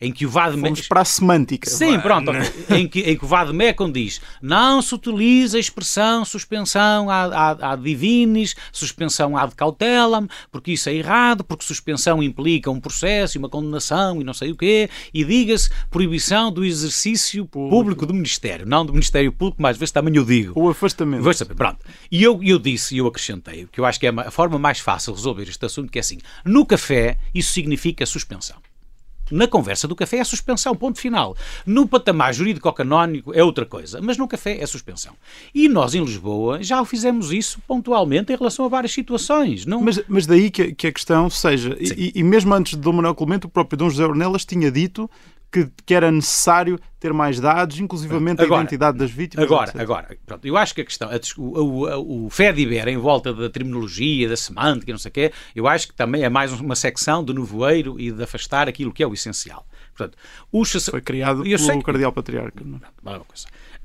em 0.00 0.12
que 0.12 0.26
o 0.26 0.30
Vademecum... 0.30 0.74
Fomos 0.76 0.88
para 0.88 1.00
a 1.00 1.04
semântica. 1.04 1.70
Sim, 1.70 1.98
pronto. 2.00 2.30
em, 2.70 2.86
que, 2.86 3.00
em 3.00 3.16
que 3.16 3.24
o 3.24 3.28
Vademecum 3.28 3.90
diz 3.90 4.20
não 4.42 4.82
se 4.82 4.94
utiliza 4.94 5.56
a 5.56 5.60
expressão 5.60 6.24
suspensão 6.24 7.08
ad, 7.10 7.82
divinis, 7.82 8.54
suspensão 8.72 9.36
ad 9.36 9.54
cautelam, 9.54 10.28
porque 10.50 10.72
isso 10.72 10.88
é 10.88 10.94
errado, 10.94 11.42
porque 11.44 11.64
suspensão 11.64 12.22
implica 12.22 12.70
um 12.70 12.80
processo 12.80 13.36
e 13.36 13.38
uma 13.38 13.48
condenação 13.48 14.20
e 14.20 14.24
não 14.24 14.34
sei 14.34 14.50
o 14.52 14.56
quê, 14.56 14.88
e 15.12 15.24
diga-se 15.24 15.70
proibição 15.90 16.52
do 16.52 16.64
exercício 16.64 17.46
público. 17.46 17.76
público. 17.76 18.06
do 18.06 18.14
Ministério, 18.14 18.66
não 18.66 18.84
do 18.84 18.92
Ministério 18.92 19.32
Público, 19.32 19.62
mas 19.62 19.72
às 19.72 19.78
vezes 19.78 19.92
também 19.92 20.14
eu 20.14 20.24
digo. 20.24 20.52
O 20.60 20.68
afastamento. 20.68 21.22
Vou 21.22 21.32
saber, 21.32 21.54
pronto. 21.54 21.78
E 22.10 22.22
eu, 22.22 22.40
eu 22.42 22.58
disse, 22.58 22.94
e 22.94 22.98
eu 22.98 23.06
acrescentei, 23.06 23.66
que 23.70 23.80
eu 23.80 23.84
acho 23.84 23.98
que 23.98 24.06
é 24.06 24.10
a 24.10 24.30
forma 24.30 24.58
mais 24.58 24.78
fácil 24.78 25.12
de 25.12 25.18
resolver 25.18 25.42
este 25.44 25.64
assunto, 25.64 25.90
que 25.90 25.98
é 25.98 26.00
assim, 26.00 26.18
no 26.44 26.66
café 26.66 27.18
isso 27.34 27.52
significa 27.52 28.04
suspensão. 28.04 28.56
Na 29.30 29.48
conversa 29.48 29.88
do 29.88 29.96
café 29.96 30.18
é 30.18 30.24
suspensão, 30.24 30.74
ponto 30.74 31.00
final. 31.00 31.36
No 31.64 31.86
patamar 31.86 32.32
jurídico-canónico 32.32 33.34
é 33.34 33.42
outra 33.42 33.66
coisa, 33.66 34.00
mas 34.00 34.16
no 34.16 34.28
café 34.28 34.60
é 34.60 34.66
suspensão. 34.66 35.14
E 35.54 35.68
nós 35.68 35.94
em 35.94 36.04
Lisboa 36.04 36.62
já 36.62 36.84
fizemos 36.84 37.32
isso 37.32 37.60
pontualmente 37.66 38.32
em 38.32 38.36
relação 38.36 38.64
a 38.64 38.68
várias 38.68 38.92
situações. 38.92 39.66
Não... 39.66 39.80
Mas, 39.80 40.00
mas 40.08 40.26
daí 40.26 40.50
que, 40.50 40.72
que 40.74 40.86
a 40.86 40.92
questão 40.92 41.28
seja, 41.28 41.76
e, 41.78 42.12
e, 42.14 42.22
mesmo 42.22 42.54
antes 42.54 42.74
de 42.74 42.80
Dom 42.80 42.92
Manuel 42.92 43.14
Clemente, 43.14 43.46
o 43.46 43.48
próprio 43.48 43.76
Dom 43.76 43.90
José 43.90 44.04
Ornelas 44.04 44.44
tinha 44.44 44.70
dito 44.70 45.10
que, 45.56 45.72
que 45.86 45.94
era 45.94 46.10
necessário 46.12 46.78
ter 47.00 47.12
mais 47.14 47.40
dados, 47.40 47.80
inclusivamente 47.80 48.42
agora, 48.42 48.60
a 48.60 48.64
identidade 48.64 48.98
das 48.98 49.10
vítimas. 49.10 49.46
Agora, 49.46 49.70
etc. 49.70 49.80
agora, 49.80 50.18
pronto, 50.26 50.46
eu 50.46 50.56
acho 50.56 50.74
que 50.74 50.82
a 50.82 50.84
questão, 50.84 51.08
a, 51.08 51.18
o, 51.38 51.86
o, 51.86 52.26
o 52.26 52.30
Fediver 52.30 52.86
em 52.88 52.98
volta 52.98 53.32
da 53.32 53.48
terminologia, 53.48 54.28
da 54.28 54.36
semântica, 54.36 54.92
não 54.92 54.98
sei 54.98 55.08
o 55.08 55.12
quê, 55.12 55.32
eu 55.54 55.66
acho 55.66 55.88
que 55.88 55.94
também 55.94 56.22
é 56.24 56.28
mais 56.28 56.52
uma 56.52 56.76
secção 56.76 57.24
de 57.24 57.32
nevoeiro 57.32 57.98
e 57.98 58.12
de 58.12 58.22
afastar 58.22 58.68
aquilo 58.68 58.92
que 58.92 59.02
é 59.02 59.06
o 59.06 59.14
essencial. 59.14 59.66
Portanto, 59.94 60.18
o 60.52 60.62
Foi 60.64 61.00
criado 61.00 61.42
pelo 61.42 61.58
sei, 61.58 61.82
Cardeal 61.82 62.12
Patriarca. 62.12 62.62
Não? 62.62 62.80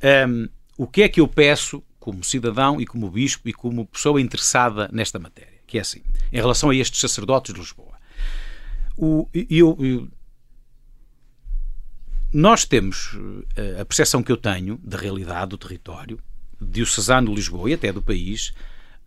É? 0.02 0.28
Um, 0.28 0.50
o 0.78 0.88
que 0.88 1.04
é 1.04 1.10
que 1.10 1.22
eu 1.22 1.28
peço 1.28 1.82
como 2.02 2.22
cidadão 2.22 2.82
e 2.82 2.86
como 2.86 3.10
bispo 3.10 3.48
e 3.48 3.54
como 3.54 3.86
pessoa 3.86 4.20
interessada 4.20 4.90
nesta 4.92 5.18
matéria? 5.20 5.60
Que 5.66 5.78
é 5.78 5.82
assim, 5.82 6.02
em 6.34 6.38
relação 6.38 6.70
a 6.70 6.76
estes 6.76 7.00
sacerdotes 7.00 7.54
de 7.54 7.60
Lisboa. 7.62 7.94
O, 8.98 9.26
eu, 9.34 9.78
eu 9.80 10.10
nós 12.34 12.66
temos 12.66 13.18
eh, 13.58 13.82
a 13.82 13.86
percepção 13.86 14.24
que 14.24 14.32
eu 14.32 14.38
tenho 14.38 14.80
da 14.84 14.98
realidade 14.98 15.50
do 15.50 15.58
território, 15.58 16.20
diocesano 16.62 17.30
de 17.30 17.36
Lisboa 17.36 17.70
e 17.70 17.74
até 17.74 17.92
do 17.92 18.02
país, 18.02 18.54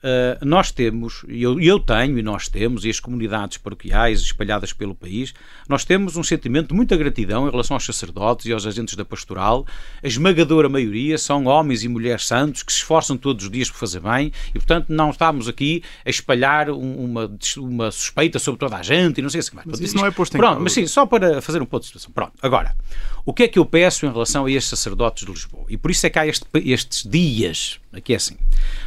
Uh, 0.05 0.45
nós 0.45 0.71
temos, 0.71 1.25
e 1.27 1.43
eu, 1.43 1.59
eu, 1.59 1.81
tenho 1.81 2.19
e 2.19 2.23
nós 2.23 2.47
temos, 2.47 2.85
e 2.85 2.91
as 2.91 3.01
comunidades 3.01 3.57
paroquiais 3.57 4.21
espalhadas 4.21 4.71
pelo 4.71 4.95
país, 4.95 5.33
nós 5.67 5.83
temos 5.83 6.19
um 6.19 6.23
sentimento 6.23 6.69
de 6.69 6.75
muita 6.75 6.95
gratidão 6.95 7.49
em 7.49 7.51
relação 7.51 7.75
aos 7.75 7.87
sacerdotes 7.87 8.45
e 8.45 8.53
aos 8.53 8.67
agentes 8.67 8.97
da 8.97 9.05
pastoral. 9.07 9.67
A 10.03 10.07
esmagadora 10.07 10.69
maioria 10.69 11.17
são 11.17 11.47
homens 11.47 11.85
e 11.85 11.89
mulheres 11.89 12.27
santos 12.27 12.63
que 12.63 12.71
se 12.71 12.81
esforçam 12.81 13.17
todos 13.17 13.47
os 13.47 13.51
dias 13.51 13.71
por 13.71 13.79
fazer 13.79 14.01
bem 14.01 14.31
e, 14.51 14.53
portanto, 14.53 14.91
não 14.91 15.09
estamos 15.09 15.49
aqui 15.49 15.83
a 16.05 16.11
espalhar 16.11 16.69
uma, 16.69 17.31
uma 17.57 17.91
suspeita 17.91 18.39
sobre 18.39 18.61
toda 18.61 18.77
a 18.77 18.83
gente 18.83 19.21
e 19.21 19.23
não 19.23 19.31
sei 19.31 19.41
se 19.41 19.55
mais. 19.55 19.67
Mas 19.67 19.81
isso 19.81 19.97
não 19.97 20.05
é 20.05 20.11
posto 20.11 20.37
em 20.37 20.39
Pronto, 20.39 20.61
mas 20.61 20.75
sim, 20.75 20.87
só 20.87 21.07
para 21.07 21.41
fazer 21.41 21.63
um 21.63 21.67
ponto 21.67 21.81
de 21.81 21.87
situação. 21.87 22.13
Pronto, 22.13 22.35
agora, 22.43 22.77
o 23.25 23.33
que 23.33 23.45
é 23.45 23.49
que 23.49 23.59
eu 23.59 23.65
peço 23.65 24.05
em 24.05 24.13
relação 24.13 24.45
a 24.45 24.51
estes 24.51 24.69
sacerdotes 24.69 25.25
de 25.25 25.33
Lisboa? 25.33 25.65
E 25.71 25.79
por 25.79 25.91
isso 25.91 26.07
é 26.07 26.11
que 26.11 26.19
há 26.19 26.27
este, 26.27 26.45
estes 26.57 27.09
dias, 27.11 27.81
aqui 27.91 28.13
é 28.13 28.17
assim, 28.17 28.37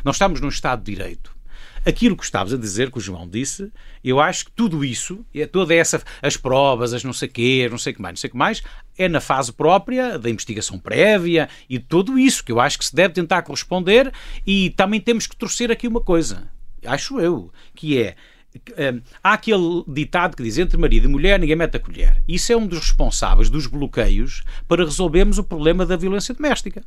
nós 0.04 0.16
estamos 0.16 0.40
num 0.40 0.50
Estado 0.50 0.84
de 0.84 0.94
Direito, 0.94 1.07
aquilo 1.86 2.18
que 2.18 2.24
estavas 2.24 2.54
a 2.54 2.58
dizer, 2.58 2.92
que 2.92 2.98
o 2.98 3.02
João 3.02 3.28
disse, 3.28 3.72
eu 4.04 4.20
acho 4.20 4.46
que 4.46 4.52
tudo 4.52 4.84
isso, 4.84 5.26
é 5.34 5.46
toda 5.46 5.74
essa, 5.74 6.04
as 6.22 6.36
provas, 6.36 6.94
as 6.94 7.04
não 7.04 7.14
sei 7.14 7.30
quê, 7.30 7.68
não 7.70 7.78
sei 7.78 7.94
que 7.94 8.02
mais, 8.02 8.14
não 8.14 8.18
sei 8.18 8.30
que 8.30 8.38
mais, 8.38 8.62
é 8.98 9.08
na 9.08 9.22
fase 9.22 9.54
própria 9.54 10.20
da 10.20 10.30
investigação 10.30 10.78
prévia 10.78 11.48
e 11.70 11.80
tudo 11.80 12.20
isso 12.20 12.44
que 12.44 12.52
eu 12.52 12.60
acho 12.60 12.78
que 12.78 12.86
se 12.86 12.94
deve 12.94 13.14
tentar 13.14 13.42
corresponder 13.44 14.12
e 14.46 14.72
também 14.72 15.00
temos 15.00 15.28
que 15.28 15.36
torcer 15.36 15.72
aqui 15.72 15.88
uma 15.88 16.02
coisa, 16.02 16.52
acho 16.86 17.20
eu, 17.20 17.52
que 17.74 18.02
é 18.02 18.16
eh, 18.76 18.96
há 19.24 19.34
aquele 19.34 19.84
ditado 19.88 20.36
que 20.36 20.44
diz 20.44 20.58
entre 20.58 20.78
marido 20.78 21.06
e 21.06 21.12
mulher 21.12 21.40
ninguém 21.40 21.56
mete 21.56 21.78
a 21.78 21.80
colher. 21.80 22.24
Isso 22.28 22.52
é 22.52 22.58
um 22.58 22.66
dos 22.66 22.80
responsáveis 22.80 23.50
dos 23.50 23.68
bloqueios 23.68 24.44
para 24.68 24.84
resolvermos 24.84 25.38
o 25.38 25.44
problema 25.44 25.86
da 25.86 25.96
violência 25.96 26.34
doméstica. 26.34 26.84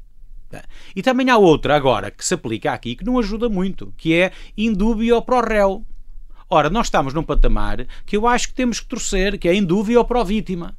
E 0.94 1.02
também 1.02 1.30
há 1.30 1.36
outra 1.36 1.76
agora 1.76 2.10
que 2.10 2.24
se 2.24 2.34
aplica 2.34 2.72
aqui 2.72 2.96
que 2.96 3.04
não 3.04 3.18
ajuda 3.18 3.48
muito, 3.48 3.92
que 3.96 4.14
é 4.14 4.32
indúbio 4.56 5.22
pro 5.22 5.40
réu. 5.40 5.84
Ora, 6.48 6.68
nós 6.68 6.86
estamos 6.86 7.14
num 7.14 7.22
patamar 7.22 7.86
que 8.04 8.16
eu 8.16 8.26
acho 8.26 8.48
que 8.48 8.54
temos 8.54 8.80
que 8.80 8.88
torcer, 8.88 9.38
que 9.38 9.48
é 9.48 9.54
indúbio 9.54 10.04
pro 10.04 10.24
vítima. 10.24 10.76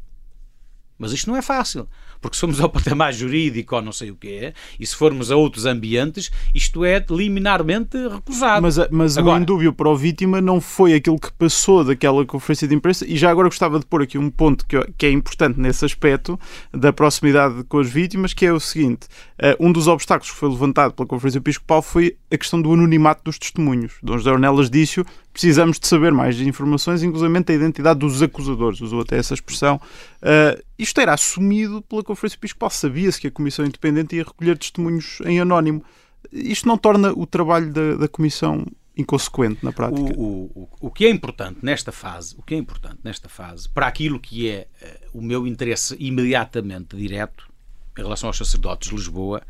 Mas 0.97 1.13
isto 1.13 1.29
não 1.29 1.37
é 1.37 1.41
fácil 1.41 1.87
porque 2.21 2.35
se 2.35 2.41
formos 2.41 2.61
ao 2.61 2.69
patamar 2.69 3.11
jurídico 3.11 3.75
ou 3.75 3.81
não 3.81 3.91
sei 3.91 4.11
o 4.11 4.15
que 4.15 4.29
é, 4.29 4.53
e 4.79 4.85
se 4.85 4.95
formos 4.95 5.31
a 5.31 5.35
outros 5.35 5.65
ambientes, 5.65 6.31
isto 6.53 6.85
é 6.85 7.03
liminarmente 7.09 7.97
recusado. 8.07 8.61
Mas, 8.61 8.77
mas 8.91 9.17
agora, 9.17 9.39
o 9.39 9.41
indúbio 9.41 9.73
para 9.73 9.89
o 9.89 9.97
vítima 9.97 10.39
não 10.39 10.61
foi 10.61 10.93
aquilo 10.93 11.19
que 11.19 11.31
passou 11.33 11.83
daquela 11.83 12.25
conferência 12.25 12.67
de 12.67 12.75
imprensa, 12.75 13.05
e 13.07 13.17
já 13.17 13.31
agora 13.31 13.47
gostava 13.47 13.79
de 13.79 13.85
pôr 13.85 14.03
aqui 14.03 14.17
um 14.17 14.29
ponto 14.29 14.65
que, 14.65 14.77
que 14.97 15.05
é 15.05 15.11
importante 15.11 15.59
nesse 15.59 15.83
aspecto 15.83 16.39
da 16.71 16.93
proximidade 16.93 17.63
com 17.63 17.79
as 17.79 17.89
vítimas, 17.89 18.33
que 18.33 18.45
é 18.45 18.53
o 18.53 18.59
seguinte: 18.59 19.07
uh, 19.39 19.55
um 19.59 19.71
dos 19.71 19.87
obstáculos 19.87 20.31
que 20.31 20.37
foi 20.37 20.49
levantado 20.49 20.93
pela 20.93 21.07
Conferência 21.07 21.39
Episcopal 21.39 21.81
foi 21.81 22.17
a 22.31 22.37
questão 22.37 22.61
do 22.61 22.71
anonimato 22.71 23.23
dos 23.23 23.39
testemunhos. 23.39 23.93
Dom 24.03 24.17
José 24.17 24.31
Ornelas 24.31 24.69
disse 24.69 25.03
precisamos 25.31 25.79
de 25.79 25.87
saber 25.87 26.11
mais 26.11 26.39
informações, 26.39 27.03
inclusive 27.03 27.35
a 27.35 27.53
identidade 27.53 27.99
dos 27.99 28.21
acusadores, 28.21 28.81
usou 28.81 29.01
até 29.01 29.17
essa 29.17 29.33
expressão. 29.33 29.79
Uh, 30.21 30.61
isto 30.77 30.99
era 30.99 31.13
assumido 31.13 31.81
pela 31.83 32.03
Conferência 32.03 32.37
Episcopal, 32.37 32.69
sabia-se 32.69 33.19
que 33.19 33.27
a 33.27 33.31
Comissão 33.31 33.65
Independente 33.65 34.15
ia 34.15 34.23
recolher 34.23 34.57
testemunhos 34.57 35.19
em 35.25 35.39
anónimo. 35.39 35.83
Isto 36.31 36.67
não 36.67 36.77
torna 36.77 37.11
o 37.13 37.25
trabalho 37.25 37.71
da, 37.71 37.95
da 37.95 38.07
Comissão 38.07 38.65
inconsequente 38.95 39.63
na 39.63 39.71
prática. 39.71 40.13
O, 40.17 40.51
o, 40.53 40.69
o 40.79 40.91
que 40.91 41.05
é 41.05 41.09
importante 41.09 41.59
nesta 41.63 41.91
fase, 41.91 42.35
o 42.37 42.43
que 42.43 42.53
é 42.53 42.57
importante 42.57 42.99
nesta 43.03 43.29
fase, 43.29 43.69
para 43.69 43.87
aquilo 43.87 44.19
que 44.19 44.49
é 44.49 44.67
uh, 44.81 45.19
o 45.19 45.21
meu 45.21 45.47
interesse 45.47 45.95
imediatamente 45.99 46.95
direto 46.95 47.49
em 47.97 48.01
relação 48.01 48.29
aos 48.29 48.37
sacerdotes 48.37 48.89
de 48.89 48.95
Lisboa, 48.95 49.41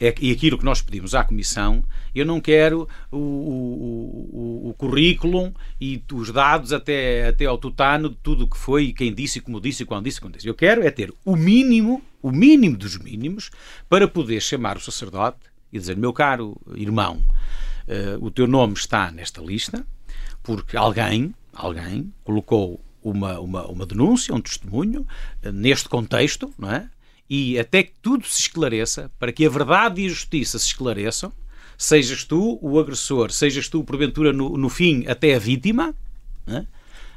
é, 0.00 0.14
e 0.20 0.30
aquilo 0.30 0.58
que 0.58 0.64
nós 0.64 0.82
pedimos 0.82 1.14
à 1.14 1.24
Comissão, 1.24 1.82
eu 2.14 2.26
não 2.26 2.40
quero 2.40 2.88
o, 3.10 3.16
o, 3.16 4.30
o, 4.32 4.70
o 4.70 4.74
currículo 4.74 5.54
e 5.80 6.02
os 6.12 6.30
dados 6.30 6.72
até, 6.72 7.28
até 7.28 7.46
ao 7.46 7.56
tutano 7.56 8.10
de 8.10 8.16
tudo 8.16 8.44
o 8.44 8.48
que 8.48 8.58
foi, 8.58 8.92
quem 8.92 9.12
disse, 9.12 9.40
como 9.40 9.60
disse, 9.60 9.84
quando 9.84 10.04
disse, 10.04 10.20
quando 10.20 10.34
disse. 10.34 10.46
Eu 10.46 10.54
quero 10.54 10.82
é 10.82 10.90
ter 10.90 11.12
o 11.24 11.34
mínimo, 11.34 12.02
o 12.22 12.30
mínimo 12.30 12.76
dos 12.76 12.98
mínimos, 12.98 13.50
para 13.88 14.06
poder 14.06 14.40
chamar 14.40 14.76
o 14.76 14.80
sacerdote 14.80 15.38
e 15.72 15.78
dizer, 15.78 15.96
meu 15.96 16.12
caro 16.12 16.60
irmão, 16.74 17.22
uh, 17.88 18.24
o 18.24 18.30
teu 18.30 18.46
nome 18.46 18.74
está 18.74 19.10
nesta 19.10 19.40
lista, 19.40 19.86
porque 20.42 20.76
alguém, 20.76 21.34
alguém 21.54 22.12
colocou 22.22 22.80
uma, 23.02 23.38
uma, 23.40 23.66
uma 23.66 23.86
denúncia, 23.86 24.34
um 24.34 24.40
testemunho, 24.40 25.06
uh, 25.42 25.52
neste 25.52 25.88
contexto, 25.88 26.52
não 26.58 26.70
é? 26.70 26.88
E 27.28 27.58
até 27.58 27.82
que 27.82 27.92
tudo 28.00 28.26
se 28.26 28.42
esclareça, 28.42 29.10
para 29.18 29.32
que 29.32 29.44
a 29.44 29.50
verdade 29.50 30.02
e 30.02 30.06
a 30.06 30.08
justiça 30.08 30.58
se 30.58 30.66
esclareçam, 30.66 31.32
sejas 31.76 32.24
tu 32.24 32.58
o 32.62 32.78
agressor, 32.78 33.30
sejas 33.30 33.68
tu, 33.68 33.82
porventura, 33.84 34.32
no, 34.32 34.56
no 34.56 34.68
fim, 34.68 35.06
até 35.06 35.34
a 35.34 35.38
vítima, 35.38 35.94
é? 36.46 36.64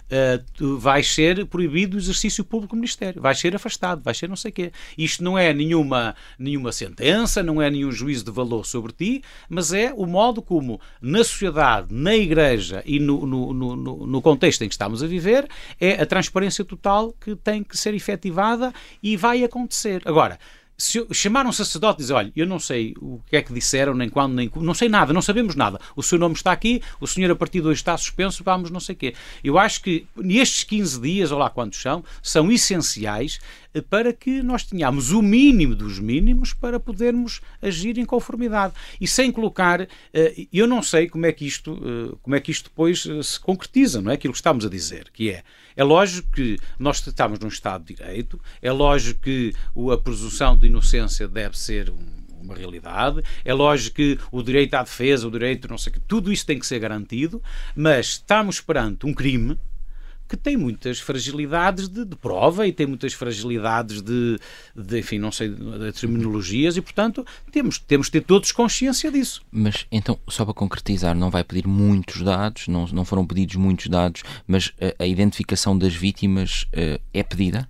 Uh, 0.09 0.77
vais 0.77 1.07
ser 1.13 1.45
proibido 1.45 1.95
o 1.95 1.99
exercício 1.99 2.43
público 2.43 2.75
do 2.75 2.79
Ministério, 2.79 3.21
vais 3.21 3.39
ser 3.39 3.55
afastado, 3.55 4.01
vais 4.01 4.17
ser 4.17 4.27
não 4.27 4.35
sei 4.35 4.51
o 4.51 4.53
quê. 4.53 4.71
Isto 4.97 5.23
não 5.23 5.37
é 5.37 5.53
nenhuma, 5.53 6.15
nenhuma 6.37 6.71
sentença, 6.71 7.43
não 7.43 7.61
é 7.61 7.69
nenhum 7.69 7.91
juízo 7.91 8.25
de 8.25 8.31
valor 8.31 8.65
sobre 8.65 8.91
ti, 8.91 9.23
mas 9.47 9.73
é 9.73 9.93
o 9.95 10.05
modo 10.05 10.41
como 10.41 10.79
na 11.01 11.23
sociedade, 11.23 11.93
na 11.93 12.15
Igreja 12.15 12.83
e 12.85 12.99
no, 12.99 13.25
no, 13.25 13.53
no, 13.53 14.07
no 14.07 14.21
contexto 14.21 14.63
em 14.63 14.67
que 14.67 14.73
estamos 14.73 15.03
a 15.03 15.07
viver, 15.07 15.47
é 15.79 16.01
a 16.01 16.05
transparência 16.05 16.63
total 16.65 17.13
que 17.13 17.35
tem 17.35 17.63
que 17.63 17.77
ser 17.77 17.93
efetivada 17.93 18.73
e 19.01 19.15
vai 19.15 19.43
acontecer. 19.43 20.01
Agora, 20.05 20.39
se 20.79 21.05
chamar 21.11 21.45
um 21.45 21.51
sacerdote 21.51 21.99
e 21.99 22.03
dizer, 22.03 22.13
olha, 22.13 22.31
eu 22.33 22.47
não 22.47 22.57
sei 22.57 22.95
o 23.01 23.19
que 23.27 23.35
é 23.35 23.41
que 23.41 23.53
disseram, 23.53 23.93
nem 23.93 24.07
quando, 24.07 24.33
nem 24.33 24.49
não 24.55 24.73
sei 24.73 24.87
nada, 24.87 25.11
não 25.11 25.21
sabemos 25.21 25.53
nada. 25.53 25.77
O 25.93 26.01
seu 26.01 26.17
nome 26.17 26.35
está 26.35 26.53
aqui, 26.53 26.81
o 27.01 27.05
senhor 27.05 27.29
a 27.29 27.35
partir 27.35 27.59
de 27.59 27.67
hoje 27.67 27.81
está 27.81 27.97
suspenso, 27.97 28.43
vamos 28.45 28.71
não 28.71 28.79
sei 28.79 28.95
o 28.95 28.97
quê. 28.97 29.13
Eu 29.43 29.59
acho 29.59 29.83
que 29.83 30.07
nestes 30.15 30.63
15 30.63 31.01
dias, 31.01 31.31
ou 31.31 31.37
lá 31.37 31.49
quantos 31.49 31.81
são, 31.81 32.01
são 32.23 32.49
essenciais 32.49 33.39
para 33.89 34.11
que 34.11 34.41
nós 34.41 34.63
tenhamos 34.63 35.11
o 35.11 35.21
mínimo 35.21 35.75
dos 35.75 35.99
mínimos 35.99 36.53
para 36.53 36.79
podermos 36.79 37.41
agir 37.61 37.97
em 37.97 38.05
conformidade. 38.05 38.73
E 38.99 39.07
sem 39.07 39.31
colocar, 39.31 39.87
eh, 40.13 40.47
eu 40.51 40.67
não 40.67 40.81
sei 40.81 41.07
como 41.07 41.25
é 41.25 41.31
que 41.31 41.45
isto, 41.45 41.79
eh, 41.83 42.15
como 42.21 42.35
é 42.35 42.39
que 42.39 42.51
isto 42.51 42.69
depois 42.69 43.07
se 43.23 43.39
concretiza, 43.39 44.01
não 44.01 44.11
é? 44.11 44.15
Aquilo 44.15 44.33
que 44.33 44.39
estamos 44.39 44.65
a 44.65 44.69
dizer, 44.69 45.09
que 45.11 45.29
é 45.29 45.43
é 45.79 45.83
lógico 45.83 46.29
que 46.31 46.57
nós 46.77 47.05
estamos 47.07 47.39
num 47.39 47.47
Estado 47.47 47.85
de 47.85 47.95
Direito, 47.95 48.37
é 48.61 48.69
lógico 48.69 49.21
que 49.21 49.53
a 49.93 49.97
presunção 49.97 50.57
de 50.57 50.67
inocência 50.67 51.25
deve 51.25 51.57
ser 51.57 51.89
um, 51.89 52.05
uma 52.41 52.53
realidade. 52.53 53.23
É 53.45 53.53
lógico 53.53 53.95
que 53.95 54.19
o 54.29 54.43
direito 54.43 54.73
à 54.73 54.83
defesa, 54.83 55.25
o 55.25 55.31
direito 55.31 55.69
não 55.69 55.77
sei 55.77 55.93
que, 55.93 55.99
tudo 56.01 56.33
isso 56.33 56.45
tem 56.45 56.59
que 56.59 56.67
ser 56.67 56.79
garantido, 56.79 57.41
mas 57.73 58.07
estamos 58.07 58.59
perante 58.59 59.05
um 59.05 59.13
crime 59.13 59.57
que 60.29 60.37
tem 60.37 60.55
muitas 60.55 60.99
fragilidades 60.99 61.89
de, 61.89 62.05
de 62.05 62.15
prova 62.15 62.67
e 62.67 62.71
tem 62.71 62.85
muitas 62.85 63.13
fragilidades 63.13 63.99
de, 64.03 64.37
de, 64.75 64.99
enfim, 64.99 65.17
não 65.17 65.31
sei, 65.31 65.49
de 65.49 65.91
terminologias 65.91 66.77
e, 66.77 66.81
portanto, 66.81 67.25
temos, 67.51 67.79
temos 67.79 68.07
de 68.07 68.11
ter 68.11 68.21
todos 68.21 68.51
consciência 68.51 69.11
disso. 69.11 69.41
Mas, 69.51 69.87
então, 69.91 70.19
só 70.27 70.45
para 70.45 70.53
concretizar, 70.53 71.15
não 71.15 71.31
vai 71.31 71.43
pedir 71.43 71.67
muitos 71.67 72.21
dados, 72.21 72.67
não, 72.67 72.85
não 72.87 73.03
foram 73.03 73.25
pedidos 73.25 73.55
muitos 73.55 73.87
dados, 73.87 74.21
mas 74.47 74.71
a, 74.79 75.03
a 75.03 75.07
identificação 75.07 75.75
das 75.75 75.95
vítimas 75.95 76.67
uh, 76.73 77.01
é 77.11 77.23
pedida? 77.23 77.67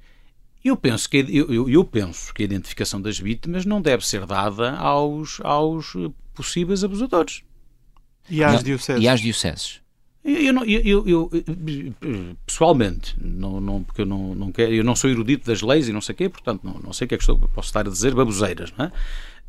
Eu 0.63 0.75
penso, 0.75 1.09
que, 1.09 1.25
eu, 1.29 1.69
eu, 1.69 1.85
penso 1.85 2.33
que 2.33 2.41
a 2.43 2.45
identificação 2.45 3.01
das 3.01 3.17
vítimas 3.17 3.65
não 3.65 3.81
deve 3.81 4.05
ser 4.05 4.25
dada 4.25 4.73
aos, 4.73 5.39
aos 5.41 5.93
possíveis 6.33 6.83
abusadores. 6.83 7.41
E 8.29 8.43
às 8.43 8.61
dioceses? 8.61 9.01
E 9.01 9.07
às 9.07 9.21
dioceses. 9.21 9.81
Eu, 10.29 10.53
não, 10.53 10.65
eu, 10.65 11.07
eu, 11.07 11.31
pessoalmente, 12.45 13.15
não, 13.19 13.59
não, 13.59 13.83
porque 13.83 14.01
eu 14.01 14.05
não, 14.05 14.35
não 14.35 14.51
quero, 14.51 14.73
eu 14.73 14.83
não 14.83 14.95
sou 14.95 15.09
erudito 15.09 15.45
das 15.45 15.61
leis 15.61 15.87
e 15.87 15.93
não 15.93 16.01
sei 16.01 16.13
o 16.13 16.15
quê, 16.15 16.29
portanto 16.29 16.61
não, 16.63 16.79
não 16.79 16.93
sei 16.93 17.05
o 17.05 17.07
que 17.07 17.15
é 17.15 17.17
que 17.17 17.23
estou, 17.23 17.37
posso 17.37 17.67
estar 17.67 17.87
a 17.87 17.89
dizer 17.89 18.13
baboseiras. 18.13 18.71
Não 18.77 18.85
é? 18.85 18.91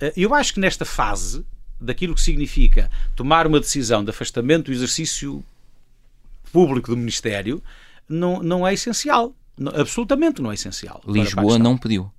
Eh, 0.01 0.13
eu 0.17 0.35
acho 0.35 0.55
que 0.55 0.61
nesta 0.61 0.85
fase 0.85 1.45
daquilo 1.81 2.15
que 2.15 2.21
significa 2.21 2.91
tomar 3.17 3.47
uma 3.47 3.61
decisão 3.61 4.05
de 4.05 4.11
afastamento 4.11 4.67
do 4.67 4.73
exercício 4.73 5.45
público 6.53 6.91
do 6.91 6.97
Ministério 6.97 7.63
não, 8.09 8.43
não 8.43 8.67
é 8.67 8.75
essencial. 8.75 9.35
Absolutamente 9.75 10.41
não 10.41 10.51
é 10.51 10.55
essencial. 10.55 11.03
Lisboa 11.07 11.59
não 11.59 11.77
pediu. 11.77 12.11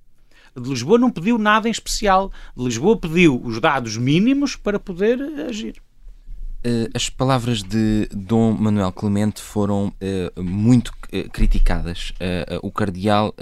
De 0.56 0.68
Lisboa 0.68 0.98
não 0.98 1.10
pediu 1.10 1.38
nada 1.38 1.68
em 1.68 1.70
especial. 1.70 2.30
De 2.56 2.64
Lisboa 2.64 2.96
pediu 2.96 3.40
os 3.42 3.60
dados 3.60 3.96
mínimos 3.96 4.54
para 4.54 4.78
poder 4.78 5.20
agir. 5.48 5.82
Uh, 6.64 6.88
as 6.94 7.10
palavras 7.10 7.60
de 7.60 8.08
Dom 8.12 8.52
Manuel 8.52 8.92
Clemente 8.92 9.42
foram 9.42 9.88
uh, 9.88 10.42
muito 10.42 10.90
uh, 10.90 11.28
criticadas. 11.30 12.12
o 12.62 12.70
cardeal, 12.70 13.34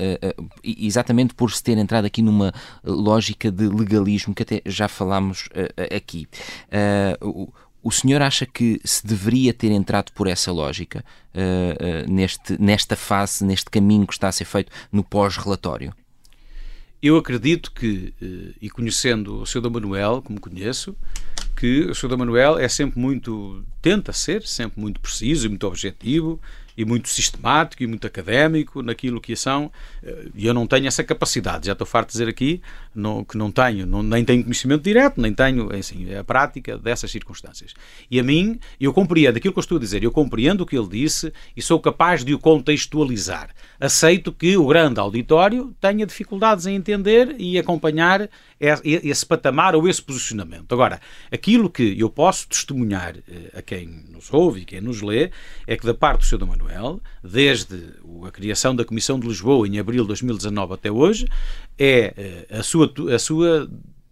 exatamente 0.65 1.35
por 1.35 1.53
se 1.53 1.63
ter 1.63 1.77
entrado 1.77 2.07
aqui 2.07 2.23
numa 2.23 2.53
lógica 2.83 3.51
de 3.51 3.69
legalismo 3.69 4.35
que 4.35 4.43
até 4.43 4.63
já 4.65 4.89
falámos 4.89 5.49
aqui. 5.95 6.27
O, 7.21 7.53
o 7.83 7.91
senhor 7.91 8.23
acha 8.23 8.47
que 8.47 8.81
se 8.85 9.07
deveria 9.07 9.53
ter 9.53 9.71
entrado 9.71 10.13
por 10.13 10.27
essa 10.27 10.51
lógica 10.51 11.05
neste, 12.09 12.61
nesta 12.61 12.97
fase, 12.97 13.45
neste 13.45 13.71
caminho 13.71 14.07
que 14.07 14.15
está 14.15 14.29
a 14.29 14.33
ser 14.33 14.45
feito 14.45 14.73
no 14.91 15.05
pós-relatório? 15.05 15.95
Eu 17.03 17.17
acredito 17.17 17.73
que, 17.73 18.15
e 18.61 18.69
conhecendo 18.71 19.41
o 19.41 19.47
Sr. 19.47 19.61
Dom 19.61 19.71
Manuel, 19.71 20.23
como 20.23 20.41
conheço, 20.41 20.97
que 21.61 21.83
o 21.83 21.95
Sr. 21.95 22.17
Manuel 22.17 22.59
é 22.59 22.67
sempre 22.69 22.99
muito, 22.99 23.63
tenta 23.83 24.15
ser 24.15 24.43
sempre 24.47 24.81
muito 24.81 24.99
preciso 24.99 25.45
e 25.45 25.49
muito 25.51 25.67
objetivo 25.67 26.41
e 26.75 26.87
muito 26.87 27.07
sistemático 27.11 27.83
e 27.83 27.87
muito 27.87 28.07
académico 28.07 28.81
naquilo 28.81 29.21
que 29.21 29.37
são, 29.37 29.71
eh, 30.03 30.29
e 30.35 30.47
eu 30.47 30.55
não 30.55 30.67
tenho 30.67 30.87
essa 30.87 31.05
capacidade, 31.05 31.67
já 31.67 31.73
estou 31.73 31.87
farto 31.87 32.07
de 32.07 32.13
dizer 32.13 32.29
aqui 32.29 32.63
não, 32.95 33.25
que 33.25 33.37
não 33.37 33.51
tenho, 33.51 33.87
não, 33.87 34.03
nem 34.03 34.25
tenho 34.25 34.43
conhecimento 34.43 34.83
direto, 34.83 35.21
nem 35.21 35.33
tenho 35.33 35.75
assim, 35.75 36.15
a 36.15 36.25
prática 36.25 36.77
dessas 36.77 37.11
circunstâncias. 37.11 37.75
E 38.11 38.19
a 38.19 38.23
mim, 38.23 38.59
eu 38.81 38.93
compreendo 38.93 39.37
aquilo 39.37 39.53
que 39.53 39.59
eu 39.59 39.63
estou 39.63 39.79
a 39.79 39.81
dizer, 39.81 40.03
eu 40.03 40.11
compreendo 40.11 40.63
o 40.63 40.67
que 40.67 40.77
ele 40.77 40.89
disse 40.89 41.33
e 41.57 41.63
sou 41.63 41.79
capaz 41.81 42.25
de 42.25 42.35
o 42.35 42.39
contextualizar. 42.39 43.51
Aceito 43.79 44.33
que 44.33 44.57
o 44.57 44.67
grande 44.67 45.01
auditório 45.01 45.75
tenha 45.81 46.05
dificuldades 46.07 46.67
em 46.67 46.75
entender 46.75 47.35
e 47.39 47.59
acompanhar 47.59 48.29
esse 48.61 49.25
patamar 49.25 49.75
ou 49.75 49.89
esse 49.89 50.03
posicionamento. 50.03 50.73
Agora, 50.73 51.01
aquilo 51.33 51.71
que 51.71 51.99
eu 51.99 52.11
posso 52.11 52.47
testemunhar 52.47 53.17
eh, 53.17 53.51
a 53.55 53.63
quem 53.63 54.05
nos 54.11 54.31
ouve 54.31 54.61
e 54.61 54.65
quem 54.67 54.83
nos 54.83 55.01
lê 55.01 55.31
é 55.67 55.77
que 55.79 55.87
da 55.87 55.95
parte 55.95 56.21
do 56.21 56.27
Sr. 56.27 56.47
Manuel, 56.47 57.01
desde 57.25 57.95
a 58.27 58.31
criação 58.31 58.77
da 58.77 58.85
Comissão 58.85 59.19
de 59.19 59.27
Lisboa 59.27 59.67
em 59.67 59.79
abril 59.79 60.03
de 60.03 60.09
2019 60.09 60.75
até 60.75 60.91
hoje, 60.91 61.27
é 61.81 62.13
eh, 62.51 62.59
a 62.59 62.63
sua, 62.63 62.93
a 63.15 63.19
sua 63.19 63.67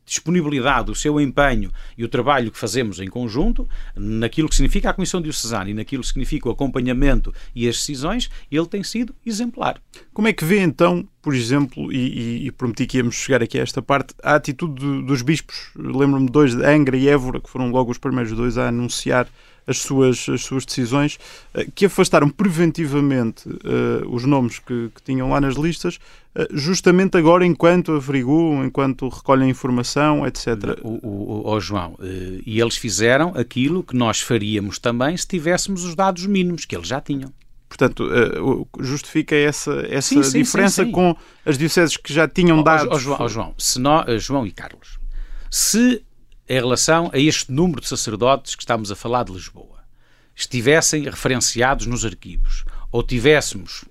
disponibilidade, 0.08 0.90
o 0.90 0.94
seu 0.94 1.20
empenho 1.20 1.70
e 1.96 2.02
o 2.02 2.08
trabalho 2.08 2.50
que 2.50 2.58
fazemos 2.58 2.98
em 2.98 3.08
conjunto, 3.08 3.68
naquilo 3.94 4.48
que 4.48 4.54
significa 4.54 4.88
a 4.88 4.94
Comissão 4.94 5.20
Diocesana 5.20 5.68
e 5.68 5.74
naquilo 5.74 6.02
que 6.02 6.08
significa 6.08 6.48
o 6.48 6.52
acompanhamento 6.52 7.32
e 7.54 7.68
as 7.68 7.76
decisões, 7.76 8.30
ele 8.50 8.66
tem 8.66 8.82
sido 8.82 9.14
exemplar. 9.24 9.78
Como 10.14 10.26
é 10.26 10.32
que 10.32 10.46
vê 10.46 10.60
então, 10.60 11.06
por 11.20 11.34
exemplo, 11.34 11.92
e, 11.92 11.96
e, 11.98 12.46
e 12.46 12.50
prometi 12.50 12.86
que 12.86 12.96
íamos 12.96 13.16
chegar 13.16 13.42
aqui 13.42 13.60
a 13.60 13.62
esta 13.62 13.82
parte, 13.82 14.14
a 14.22 14.34
atitude 14.34 14.80
de, 14.80 15.02
dos 15.02 15.20
bispos? 15.20 15.70
Lembro-me 15.76 16.26
de 16.26 16.32
dois, 16.32 16.54
de 16.54 16.64
Angra 16.64 16.96
e 16.96 17.06
Évora, 17.06 17.38
que 17.38 17.50
foram 17.50 17.70
logo 17.70 17.90
os 17.90 17.98
primeiros 17.98 18.32
dois 18.32 18.56
a 18.56 18.68
anunciar 18.68 19.28
as 19.68 19.78
suas, 19.78 20.26
as 20.28 20.42
suas 20.42 20.64
decisões, 20.64 21.18
eh, 21.52 21.68
que 21.74 21.84
afastaram 21.84 22.30
preventivamente 22.30 23.46
uh, 23.48 24.08
os 24.08 24.24
nomes 24.24 24.58
que, 24.58 24.90
que, 24.94 25.02
tinham 25.02 25.28
lá 25.28 25.40
nas 25.40 25.56
listas, 25.56 25.96
uh, 26.34 26.46
justamente 26.50 27.18
agora 27.18 27.44
enquanto 27.44 27.92
averiguam, 27.92 28.64
enquanto 28.64 29.08
recolhem 29.08 29.50
informação, 29.50 30.26
etc. 30.26 30.78
O, 30.82 31.06
o, 31.06 31.50
o 31.50 31.60
João, 31.60 31.92
uh, 31.98 32.42
e 32.46 32.58
eles 32.58 32.76
fizeram 32.76 33.34
aquilo 33.36 33.82
que 33.82 33.94
nós 33.94 34.22
faríamos 34.22 34.78
também 34.78 35.14
se 35.18 35.28
tivéssemos 35.28 35.84
os 35.84 35.94
dados 35.94 36.24
mínimos, 36.24 36.64
que 36.64 36.74
eles 36.74 36.88
já 36.88 37.00
tinham. 37.00 37.30
Portanto, 37.68 38.08
justifica 38.80 39.36
essa, 39.36 39.86
essa 39.90 40.08
sim, 40.08 40.22
sim, 40.22 40.38
diferença 40.42 40.86
sim, 40.86 40.90
com 40.90 41.14
as 41.44 41.58
dioceses 41.58 41.98
que 41.98 42.14
já 42.14 42.26
tinham 42.26 42.62
dados. 42.62 42.88
Oh, 42.90 42.98
João, 42.98 43.18
oh, 43.20 43.28
João, 43.28 43.54
se 43.58 43.78
nós, 43.78 44.24
João 44.24 44.46
e 44.46 44.50
Carlos, 44.50 44.98
se 45.50 46.02
em 46.49 46.55
relação 46.55 47.11
a 47.12 47.18
este 47.18 47.53
número 47.53 47.80
de 47.80 47.88
sacerdotes 47.88 48.55
que 48.55 48.62
estamos 48.62 48.90
a 48.90 48.96
falar 48.96 49.24
de 49.24 49.32
Lisboa 49.32 49.78
estivessem 50.34 51.03
referenciados 51.03 51.86
nos 51.86 52.05
arquivos 52.05 52.64
ou 52.90 53.03
tivéssemos 53.03 53.84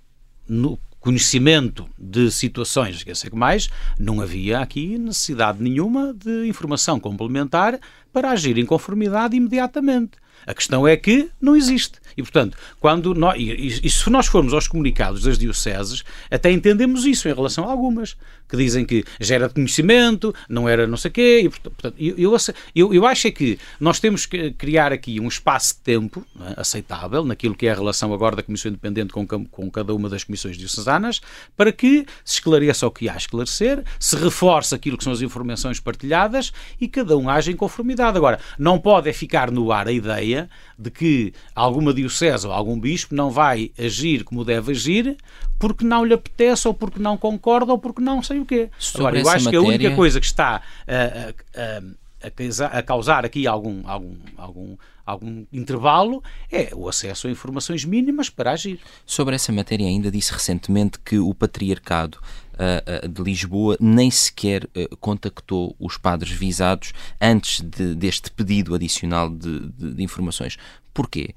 no 0.48 0.80
conhecimento 1.00 1.88
de 1.98 2.32
situações, 2.32 3.04
que 3.04 3.14
sei 3.14 3.30
que 3.30 3.36
mais, 3.36 3.70
não 4.00 4.20
havia 4.20 4.60
aqui 4.60 4.98
necessidade 4.98 5.62
nenhuma 5.62 6.14
de 6.14 6.48
informação 6.48 7.00
complementar 7.00 7.80
para 8.12 8.32
agir 8.32 8.58
em 8.58 8.66
conformidade 8.66 9.36
imediatamente. 9.36 10.18
A 10.46 10.54
questão 10.54 10.88
é 10.88 10.96
que 10.96 11.30
não 11.42 11.56
existe. 11.56 12.00
E, 12.16 12.22
portanto, 12.22 12.58
quando 12.80 13.14
nós, 13.14 13.40
e, 13.40 13.86
e, 13.86 13.90
se 13.90 14.10
nós 14.10 14.28
formos 14.28 14.54
aos 14.54 14.68
comunicados 14.68 15.24
das 15.24 15.38
dioceses, 15.38 16.04
até 16.32 16.52
entendemos 16.52 17.06
isso 17.06 17.28
em 17.28 17.34
relação 17.34 17.66
a 17.66 17.72
algumas, 17.72 18.16
que 18.48 18.58
dizem 18.58 18.86
que 18.86 19.04
já 19.20 19.36
era 19.36 19.48
de 19.48 19.54
conhecimento, 19.54 20.34
não 20.50 20.68
era 20.68 20.88
não 20.88 20.98
sei 20.98 21.10
o 21.10 21.14
quê. 21.14 21.42
E, 21.44 21.50
portanto, 21.50 21.96
eu, 22.00 22.38
eu, 22.76 22.94
eu 22.94 23.06
acho 23.06 23.28
é 23.28 23.32
que 23.32 23.60
nós 23.80 24.00
temos 24.00 24.26
que 24.26 24.52
criar 24.52 24.92
aqui 24.92 25.20
um 25.20 25.28
espaço 25.28 25.76
de 25.76 25.82
tempo 25.82 26.26
é, 26.42 26.62
aceitável, 26.62 27.24
naquilo 27.26 27.56
que 27.56 27.68
é 27.68 27.72
a 27.72 27.76
relação 27.76 28.14
agora 28.14 28.36
da 28.36 28.44
Comissão 28.44 28.70
Independente 28.70 29.12
com, 29.14 29.26
com 29.28 29.72
cada 29.72 29.94
uma 29.94 30.10
das 30.10 30.24
comissões 30.24 30.58
diocesanas, 30.58 31.22
para 31.56 31.72
que 31.72 32.06
se 32.24 32.36
esclareça 32.36 32.88
o 32.88 32.92
que 32.92 33.10
há 33.10 33.14
a 33.14 33.18
esclarecer, 33.18 33.84
se 34.00 34.16
reforce 34.16 34.74
aquilo 34.74 34.98
que 34.98 35.04
são 35.04 35.14
as 35.14 35.22
informações 35.22 35.80
partilhadas 35.80 36.52
e 36.80 36.88
cada 36.88 37.18
um 37.18 37.30
age 37.30 37.52
em 37.52 37.56
conformidade. 37.56 38.18
Agora, 38.18 38.40
não 38.58 38.80
pode 38.80 39.10
é 39.10 39.14
ficar 39.14 39.52
no 39.52 39.72
ar 39.72 39.88
a 39.88 39.92
ideia 39.92 40.50
de 40.78 40.92
que 40.92 41.34
alguma 41.56 41.94
diocese 41.94 42.46
ou 42.46 42.54
algum 42.54 42.80
bispo 42.80 43.16
não 43.16 43.30
vai 43.30 43.72
agir 43.78 44.24
como 44.24 44.46
deve 44.46 44.72
agir 44.72 45.18
porque 45.60 45.86
não 45.86 46.06
lhe 46.06 46.14
apetece 46.14 46.68
ou 46.68 46.74
porque 46.74 47.00
não 47.00 47.18
concorda 47.18 47.72
ou 47.72 47.78
porque 47.78 48.02
não 48.02 48.22
sei 48.22 48.40
o 48.40 48.46
quê. 48.46 48.70
Agora, 48.96 49.20
eu 49.20 49.30
acho 49.30 49.46
matéria... 49.46 49.50
que 49.50 49.56
a 49.56 49.62
única 49.62 49.96
coisa 49.96 50.20
que 50.20 50.26
está 50.26 50.62
a, 50.88 51.60
a, 51.60 52.68
a, 52.74 52.78
a 52.80 52.84
causar 52.84 53.26
aqui 53.26 53.48
algum, 53.48 53.88
algum, 53.88 54.16
algum, 54.38 54.78
algum 55.06 55.46
intervalo 55.52 56.24
é 56.52 56.70
o 56.76 56.90
acesso 56.90 57.28
a 57.28 57.32
informações 57.32 57.86
mínimas 57.86 58.30
para 58.30 58.52
agir. 58.52 58.80
Sobre 59.06 59.36
essa 59.36 59.52
matéria 59.52 59.88
ainda 59.88 60.12
disse 60.12 60.34
recentemente 60.34 61.00
que 61.00 61.18
o 61.20 61.34
patriarcado 61.34 62.18
uh, 62.54 63.08
de 63.08 63.22
Lisboa 63.24 63.78
nem 63.80 64.12
sequer 64.12 64.66
uh, 64.66 64.98
contactou 64.98 65.76
os 65.80 65.98
padres 65.98 66.32
visados 66.32 66.94
antes 67.22 67.62
de, 67.62 67.96
deste 67.96 68.32
pedido 68.32 68.76
adicional 68.76 69.30
de, 69.30 69.70
de, 69.70 69.94
de 69.94 70.04
informações. 70.04 70.58
Porquê? 70.94 71.36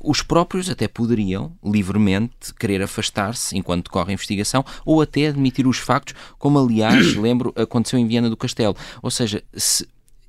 Os 0.00 0.22
próprios 0.22 0.70
até 0.70 0.86
poderiam 0.86 1.52
livremente 1.64 2.54
querer 2.58 2.82
afastar-se 2.82 3.56
enquanto 3.56 3.84
decorre 3.84 4.10
a 4.10 4.14
investigação 4.14 4.64
ou 4.84 5.00
até 5.02 5.28
admitir 5.28 5.66
os 5.66 5.78
factos, 5.78 6.14
como 6.38 6.58
aliás, 6.58 7.14
lembro, 7.16 7.52
aconteceu 7.56 7.98
em 7.98 8.06
Viana 8.06 8.30
do 8.30 8.36
Castelo. 8.36 8.76
Ou 9.02 9.10
seja, 9.10 9.42
se, 9.54 9.88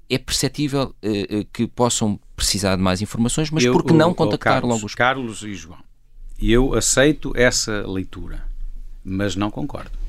é 0.09 0.17
perceptível 0.17 0.95
uh, 1.03 1.45
que 1.53 1.67
possam 1.67 2.19
precisar 2.35 2.75
de 2.75 2.81
mais 2.81 3.01
informações, 3.01 3.51
mas 3.51 3.65
por 3.65 3.83
que 3.83 3.93
não 3.93 4.13
contactar 4.13 4.53
Carlos, 4.53 4.75
logo 4.75 4.85
os 4.85 4.95
Carlos 4.95 5.43
e 5.43 5.53
João? 5.53 5.79
Eu 6.39 6.73
aceito 6.73 7.31
essa 7.35 7.85
leitura, 7.87 8.45
mas 9.03 9.35
não 9.35 9.49
concordo 9.51 10.03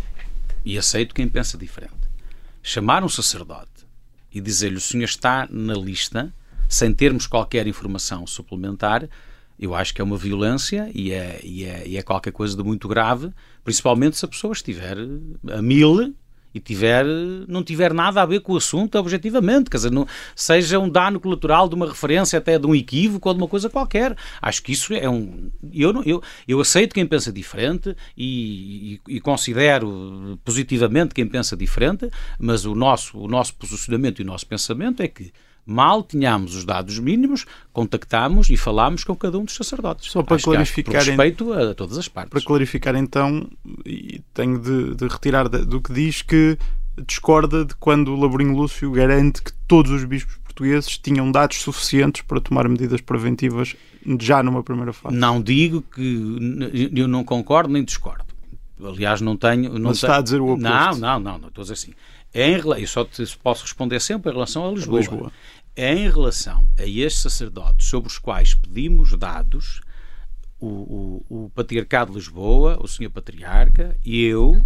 e 0.64 0.78
aceito 0.78 1.14
quem 1.14 1.28
pensa 1.28 1.58
diferente. 1.58 1.92
Chamar 2.62 3.04
um 3.04 3.08
sacerdote 3.08 3.70
e 4.32 4.40
dizer-lhe 4.40 4.76
o 4.76 4.80
senhor 4.80 5.04
está 5.04 5.46
na 5.50 5.74
lista, 5.74 6.32
sem 6.68 6.92
termos 6.94 7.26
qualquer 7.26 7.66
informação 7.66 8.26
suplementar, 8.26 9.08
eu 9.58 9.74
acho 9.74 9.94
que 9.94 10.00
é 10.00 10.04
uma 10.04 10.16
violência 10.16 10.90
e 10.94 11.12
é, 11.12 11.40
e 11.42 11.64
é, 11.64 11.86
e 11.86 11.96
é 11.96 12.02
qualquer 12.02 12.32
coisa 12.32 12.56
de 12.56 12.62
muito 12.62 12.88
grave, 12.88 13.30
principalmente 13.62 14.16
se 14.16 14.24
a 14.24 14.28
pessoa 14.28 14.52
estiver 14.52 14.96
a 15.50 15.62
mil 15.62 16.14
e 16.54 16.60
tiver, 16.60 17.04
não 17.48 17.64
tiver 17.64 17.92
nada 17.92 18.22
a 18.22 18.26
ver 18.26 18.40
com 18.40 18.52
o 18.52 18.56
assunto 18.56 18.96
objetivamente, 18.96 19.68
quer 19.68 19.78
dizer, 19.78 19.90
não, 19.90 20.06
seja 20.36 20.78
um 20.78 20.88
dano 20.88 21.18
colateral 21.18 21.68
de 21.68 21.74
uma 21.74 21.88
referência 21.88 22.38
até 22.38 22.56
de 22.58 22.66
um 22.66 22.74
equívoco 22.74 23.28
ou 23.28 23.34
de 23.34 23.40
uma 23.40 23.48
coisa 23.48 23.68
qualquer. 23.68 24.16
Acho 24.40 24.62
que 24.62 24.70
isso 24.70 24.94
é 24.94 25.10
um. 25.10 25.50
Eu, 25.72 25.92
não, 25.92 26.02
eu, 26.04 26.22
eu 26.46 26.60
aceito 26.60 26.94
quem 26.94 27.04
pensa 27.04 27.32
diferente 27.32 27.96
e, 28.16 29.00
e, 29.08 29.16
e, 29.16 29.20
considero 29.20 30.38
positivamente 30.44 31.12
quem 31.12 31.26
pensa 31.26 31.56
diferente, 31.56 32.08
mas 32.38 32.64
o 32.64 32.74
nosso, 32.74 33.18
o 33.18 33.26
nosso 33.26 33.54
posicionamento 33.56 34.20
e 34.20 34.22
o 34.22 34.26
nosso 34.26 34.46
pensamento 34.46 35.02
é 35.02 35.08
que 35.08 35.32
Mal 35.66 36.02
tínhamos 36.02 36.54
os 36.54 36.64
dados 36.64 36.98
mínimos, 36.98 37.46
contactámos 37.72 38.50
e 38.50 38.56
falámos 38.56 39.02
com 39.02 39.16
cada 39.16 39.38
um 39.38 39.44
dos 39.44 39.54
sacerdotes. 39.54 40.10
Só 40.10 40.22
para 40.22 40.36
acho 40.36 40.44
clarificar. 40.44 41.02
Que, 41.02 41.10
respeito 41.10 41.52
a 41.52 41.74
todas 41.74 41.96
as 41.96 42.08
partes. 42.08 42.30
Para 42.30 42.42
clarificar, 42.42 42.94
então, 42.96 43.48
e 43.86 44.20
tenho 44.34 44.58
de, 44.58 44.94
de 44.94 45.08
retirar 45.08 45.48
do 45.48 45.80
que 45.80 45.92
diz 45.92 46.22
que 46.22 46.58
discorda 47.06 47.64
de 47.64 47.74
quando 47.74 48.14
o 48.14 48.20
Laborinho 48.20 48.54
Lúcio 48.54 48.90
garante 48.92 49.42
que 49.42 49.52
todos 49.66 49.90
os 49.90 50.04
bispos 50.04 50.36
portugueses 50.36 50.96
tinham 50.98 51.30
dados 51.32 51.60
suficientes 51.60 52.22
para 52.22 52.40
tomar 52.40 52.68
medidas 52.68 53.00
preventivas 53.00 53.74
já 54.20 54.42
numa 54.42 54.62
primeira 54.62 54.92
fase. 54.92 55.16
Não 55.16 55.42
digo 55.42 55.82
que 55.82 56.90
eu 56.94 57.08
não 57.08 57.24
concordo 57.24 57.72
nem 57.72 57.82
discordo. 57.82 58.24
Aliás, 58.82 59.20
não 59.20 59.36
tenho. 59.36 59.78
Não 59.78 59.88
Mas 59.88 59.96
está 59.96 60.18
a 60.18 60.20
dizer 60.20 60.40
o 60.40 60.46
oposto. 60.46 60.62
Não, 60.62 60.98
não, 60.98 61.20
não, 61.20 61.38
não 61.38 61.48
estou 61.48 61.62
a 61.62 61.64
dizer 61.64 61.74
assim. 61.74 61.92
Em, 62.34 62.56
eu 62.56 62.86
só 62.88 63.04
te 63.04 63.24
posso 63.38 63.62
responder 63.62 64.00
sempre 64.00 64.30
em 64.30 64.34
relação 64.34 64.68
a 64.68 64.72
Lisboa. 64.72 64.98
Lisboa. 64.98 65.32
Em 65.76 66.10
relação 66.10 66.66
a 66.76 66.84
estes 66.84 67.22
sacerdotes 67.22 67.86
sobre 67.86 68.08
os 68.08 68.18
quais 68.18 68.54
pedimos 68.54 69.16
dados, 69.16 69.80
o, 70.60 71.22
o, 71.28 71.44
o 71.44 71.50
Patriarcado 71.50 72.10
de 72.10 72.18
Lisboa, 72.18 72.78
o 72.80 72.88
Senhor 72.88 73.10
Patriarca 73.10 73.96
e 74.04 74.22
eu 74.24 74.64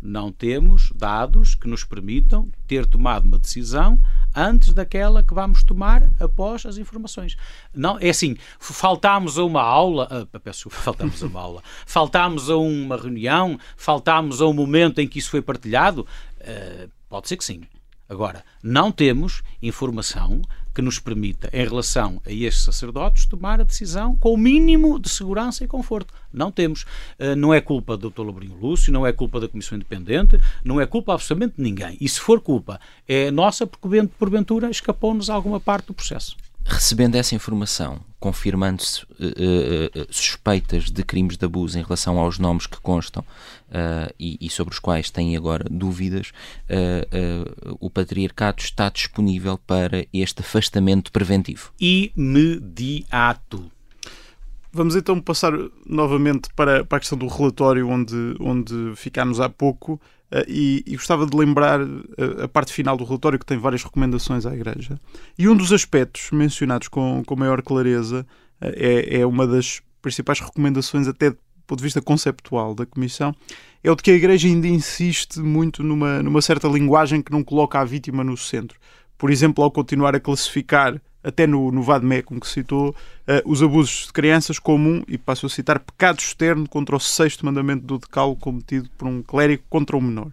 não 0.00 0.32
temos 0.32 0.92
dados 0.94 1.54
que 1.54 1.68
nos 1.68 1.84
permitam 1.84 2.48
ter 2.66 2.86
tomado 2.86 3.26
uma 3.26 3.38
decisão 3.38 4.00
antes 4.34 4.72
daquela 4.72 5.22
que 5.22 5.34
vamos 5.34 5.62
tomar 5.62 6.08
após 6.18 6.64
as 6.64 6.78
informações. 6.78 7.36
Não, 7.74 7.98
é 7.98 8.08
assim, 8.08 8.36
faltámos 8.58 9.38
a 9.38 9.44
uma 9.44 9.62
aula, 9.62 10.26
uh, 10.32 10.40
peço 10.40 10.70
faltámos 10.70 11.22
a 11.22 11.26
uma 11.26 11.40
aula, 11.40 11.62
faltámos 11.84 12.48
a 12.48 12.56
uma 12.56 12.96
reunião, 12.96 13.58
faltámos 13.76 14.40
a 14.40 14.46
um 14.46 14.54
momento 14.54 15.00
em 15.00 15.08
que 15.08 15.18
isso 15.18 15.30
foi 15.30 15.42
partilhado, 15.42 16.06
uh, 16.40 16.90
Pode 17.10 17.28
ser 17.28 17.36
que 17.36 17.44
sim. 17.44 17.62
Agora, 18.08 18.44
não 18.62 18.90
temos 18.90 19.42
informação 19.60 20.40
que 20.74 20.80
nos 20.80 20.98
permita, 20.98 21.50
em 21.52 21.64
relação 21.64 22.22
a 22.24 22.32
estes 22.32 22.62
sacerdotes, 22.64 23.26
tomar 23.26 23.60
a 23.60 23.64
decisão 23.64 24.16
com 24.16 24.32
o 24.32 24.36
mínimo 24.36 24.98
de 24.98 25.08
segurança 25.08 25.64
e 25.64 25.68
conforto. 25.68 26.14
Não 26.32 26.50
temos. 26.50 26.86
Eh, 27.18 27.34
não 27.34 27.52
é 27.52 27.60
culpa 27.60 27.96
do 27.96 28.10
Dr. 28.10 28.22
Labrinho 28.22 28.56
Lúcio, 28.56 28.92
não 28.92 29.06
é 29.06 29.12
culpa 29.12 29.40
da 29.40 29.48
Comissão 29.48 29.76
Independente, 29.76 30.40
não 30.64 30.80
é 30.80 30.86
culpa 30.86 31.14
absolutamente 31.14 31.56
de 31.56 31.62
ninguém. 31.62 31.96
E 32.00 32.08
se 32.08 32.20
for 32.20 32.40
culpa, 32.40 32.80
é 33.06 33.30
nossa 33.30 33.66
porque, 33.66 34.08
porventura, 34.18 34.70
escapou-nos 34.70 35.28
alguma 35.28 35.60
parte 35.60 35.86
do 35.86 35.94
processo. 35.94 36.36
Recebendo 36.70 37.16
essa 37.16 37.34
informação, 37.34 37.98
confirmando-se 38.20 39.02
uh, 39.02 39.06
uh, 39.08 40.06
suspeitas 40.08 40.84
de 40.84 41.02
crimes 41.02 41.36
de 41.36 41.44
abuso 41.44 41.76
em 41.76 41.82
relação 41.82 42.16
aos 42.16 42.38
nomes 42.38 42.68
que 42.68 42.80
constam 42.80 43.22
uh, 43.22 44.14
e, 44.18 44.38
e, 44.40 44.48
sobre 44.48 44.72
os 44.72 44.78
quais 44.78 45.10
têm 45.10 45.36
agora 45.36 45.64
dúvidas, 45.68 46.32
o 47.80 47.90
patriarcado 47.90 48.62
está 48.62 48.88
disponível 48.88 49.58
para 49.58 50.06
este 50.12 50.42
afastamento 50.42 51.10
preventivo. 51.10 51.72
Imediato. 51.80 53.70
Vamos 54.72 54.94
então 54.94 55.20
passar 55.20 55.52
novamente 55.84 56.48
para, 56.54 56.84
para 56.84 56.98
a 56.98 57.00
questão 57.00 57.18
do 57.18 57.26
relatório 57.26 57.88
onde, 57.88 58.36
onde 58.38 58.94
ficámos 58.94 59.40
há 59.40 59.48
pouco. 59.48 60.00
Uh, 60.32 60.46
e, 60.46 60.84
e, 60.86 60.94
gostava 60.94 61.26
de 61.26 61.36
lembrar 61.36 61.80
a, 61.80 62.44
a, 62.44 62.48
parte 62.48 62.72
final 62.72 62.96
do 62.96 63.02
relatório 63.04 63.36
que 63.36 63.44
tem 63.44 63.58
várias 63.58 63.82
recomendações 63.82 64.46
à 64.46 64.54
Igreja. 64.54 64.96
E 65.36 65.48
um 65.48 65.56
dos 65.56 65.72
aspectos 65.72 66.30
mencionados 66.30 66.86
com, 66.86 67.24
com 67.26 67.34
maior 67.34 67.60
clareza 67.62 68.24
uh, 68.62 68.66
é, 68.76 69.20
é 69.20 69.26
uma 69.26 69.44
das 69.44 69.82
principais 70.00 70.38
recomendações, 70.38 71.08
até 71.08 71.30
do 71.30 71.38
ponto 71.66 71.78
de 71.78 71.84
vista 71.84 72.00
conceptual 72.00 72.76
da 72.76 72.86
Comissão, 72.86 73.34
é 73.82 73.90
o 73.90 73.96
de 73.96 74.02
que 74.04 74.10
a 74.12 74.14
Igreja 74.14 74.46
ainda 74.46 74.68
insiste 74.68 75.40
muito 75.40 75.82
numa, 75.82 76.22
numa 76.22 76.40
certa 76.40 76.68
linguagem 76.68 77.22
que 77.22 77.32
não 77.32 77.42
coloca 77.42 77.80
a 77.80 77.84
vítima 77.84 78.22
no 78.22 78.36
centro. 78.36 78.78
Por 79.18 79.30
exemplo, 79.30 79.64
ao 79.64 79.70
continuar 79.70 80.14
a 80.14 80.20
classificar 80.20 81.00
até 81.22 81.46
no, 81.46 81.70
no 81.70 81.82
VADME, 81.82 82.22
como 82.22 82.40
que 82.40 82.48
citou, 82.48 82.90
uh, 82.90 82.94
os 83.44 83.62
abusos 83.62 84.06
de 84.06 84.12
crianças 84.12 84.58
como 84.58 84.88
um, 84.88 85.02
e 85.06 85.18
passo 85.18 85.46
a 85.46 85.48
citar, 85.48 85.78
pecado 85.78 86.18
externo 86.18 86.68
contra 86.68 86.96
o 86.96 87.00
sexto 87.00 87.44
mandamento 87.44 87.84
do 87.84 87.98
decálogo 87.98 88.40
cometido 88.40 88.88
por 88.96 89.06
um 89.06 89.22
clérigo 89.22 89.62
contra 89.68 89.96
um 89.96 90.00
menor. 90.00 90.32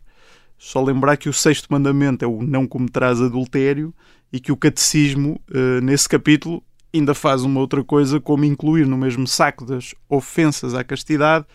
Só 0.57 0.81
lembrar 0.83 1.17
que 1.17 1.29
o 1.29 1.33
sexto 1.33 1.67
mandamento 1.69 2.25
é 2.25 2.27
o 2.27 2.41
não 2.41 2.65
cometerás 2.65 3.21
adultério 3.21 3.93
e 4.31 4.39
que 4.39 4.51
o 4.51 4.57
catecismo, 4.57 5.39
uh, 5.51 5.81
nesse 5.81 6.07
capítulo, 6.07 6.63
ainda 6.93 7.13
faz 7.13 7.43
uma 7.43 7.59
outra 7.59 7.83
coisa, 7.83 8.19
como 8.19 8.45
incluir 8.45 8.87
no 8.87 8.97
mesmo 8.97 9.27
saco 9.27 9.65
das 9.65 9.93
ofensas 10.09 10.73
à 10.73 10.83
castidade 10.83 11.45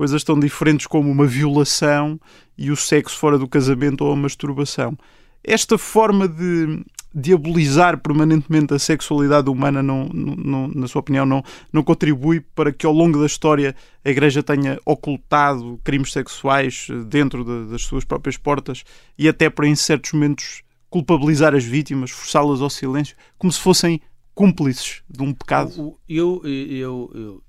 coisas 0.00 0.24
tão 0.24 0.40
diferentes 0.40 0.86
como 0.86 1.10
uma 1.10 1.26
violação 1.26 2.18
e 2.56 2.70
o 2.70 2.76
sexo 2.76 3.18
fora 3.18 3.36
do 3.36 3.46
casamento 3.46 4.02
ou 4.02 4.12
a 4.12 4.16
masturbação. 4.16 4.96
Esta 5.42 5.78
forma 5.78 6.28
de 6.28 6.84
diabolizar 7.12 7.98
permanentemente 7.98 8.72
a 8.72 8.78
sexualidade 8.78 9.50
humana, 9.50 9.82
não, 9.82 10.04
não, 10.04 10.68
na 10.68 10.86
sua 10.86 11.00
opinião, 11.00 11.26
não, 11.26 11.42
não 11.72 11.82
contribui 11.82 12.40
para 12.40 12.72
que 12.72 12.86
ao 12.86 12.92
longo 12.92 13.18
da 13.18 13.26
história 13.26 13.74
a 14.04 14.10
Igreja 14.10 14.42
tenha 14.42 14.78
ocultado 14.84 15.80
crimes 15.82 16.12
sexuais 16.12 16.86
dentro 17.08 17.44
de, 17.44 17.70
das 17.70 17.82
suas 17.82 18.04
próprias 18.04 18.36
portas 18.36 18.84
e 19.18 19.28
até 19.28 19.50
para, 19.50 19.66
em 19.66 19.74
certos 19.74 20.12
momentos, 20.12 20.62
culpabilizar 20.88 21.54
as 21.54 21.64
vítimas, 21.64 22.10
forçá-las 22.10 22.60
ao 22.60 22.70
silêncio, 22.70 23.16
como 23.38 23.52
se 23.52 23.60
fossem 23.60 24.00
cúmplices 24.34 25.02
de 25.08 25.22
um 25.22 25.32
pecado? 25.32 25.96
Eu, 26.08 26.40
eu, 26.44 27.10
eu, 27.14 27.42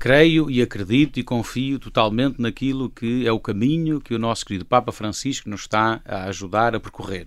creio 0.00 0.50
e 0.50 0.62
acredito 0.62 1.20
e 1.20 1.22
confio 1.22 1.78
totalmente 1.78 2.40
naquilo 2.40 2.88
que 2.88 3.26
é 3.26 3.30
o 3.30 3.38
caminho 3.38 4.00
que 4.00 4.14
o 4.14 4.18
nosso 4.18 4.46
querido 4.46 4.64
Papa 4.64 4.90
Francisco 4.90 5.50
nos 5.50 5.60
está 5.60 6.00
a 6.06 6.24
ajudar 6.24 6.74
a 6.74 6.80
percorrer. 6.80 7.26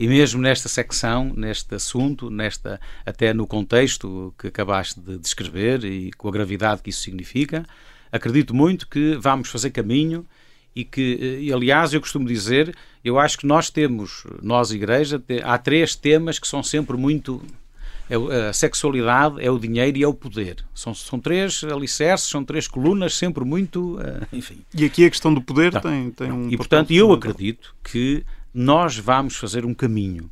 E 0.00 0.08
mesmo 0.08 0.40
nesta 0.40 0.66
secção, 0.66 1.34
neste 1.36 1.74
assunto, 1.74 2.30
nesta 2.30 2.80
até 3.04 3.34
no 3.34 3.46
contexto 3.46 4.34
que 4.38 4.46
acabaste 4.46 4.98
de 4.98 5.18
descrever 5.18 5.84
e 5.84 6.10
com 6.12 6.26
a 6.26 6.32
gravidade 6.32 6.80
que 6.82 6.88
isso 6.88 7.02
significa, 7.02 7.66
acredito 8.10 8.54
muito 8.54 8.88
que 8.88 9.16
vamos 9.16 9.50
fazer 9.50 9.70
caminho 9.70 10.26
e 10.74 10.86
que, 10.86 11.38
e, 11.42 11.52
aliás, 11.52 11.92
eu 11.92 12.00
costumo 12.00 12.26
dizer, 12.26 12.74
eu 13.04 13.18
acho 13.18 13.36
que 13.36 13.46
nós 13.46 13.68
temos, 13.68 14.24
nós 14.42 14.70
igreja, 14.70 15.22
há 15.44 15.58
três 15.58 15.94
temas 15.94 16.38
que 16.38 16.48
são 16.48 16.62
sempre 16.62 16.96
muito 16.96 17.42
é 18.08 18.48
a 18.48 18.52
sexualidade, 18.52 19.44
é 19.44 19.50
o 19.50 19.58
dinheiro 19.58 19.96
e 19.96 20.02
é 20.02 20.08
o 20.08 20.14
poder. 20.14 20.64
São, 20.74 20.94
são 20.94 21.18
três 21.18 21.64
alicerces, 21.64 22.28
são 22.28 22.44
três 22.44 22.68
colunas, 22.68 23.14
sempre 23.14 23.44
muito. 23.44 23.96
Uh, 23.96 24.26
enfim. 24.32 24.58
E 24.74 24.84
aqui 24.84 25.04
a 25.06 25.10
questão 25.10 25.32
do 25.32 25.40
poder 25.40 25.72
não, 25.72 25.80
tem, 25.80 26.10
tem 26.10 26.32
um. 26.32 26.50
E 26.50 26.56
portanto, 26.56 26.90
eu 26.92 27.12
acredito 27.12 27.74
que 27.82 28.24
nós 28.52 28.96
vamos 28.96 29.36
fazer 29.36 29.64
um 29.64 29.74
caminho. 29.74 30.30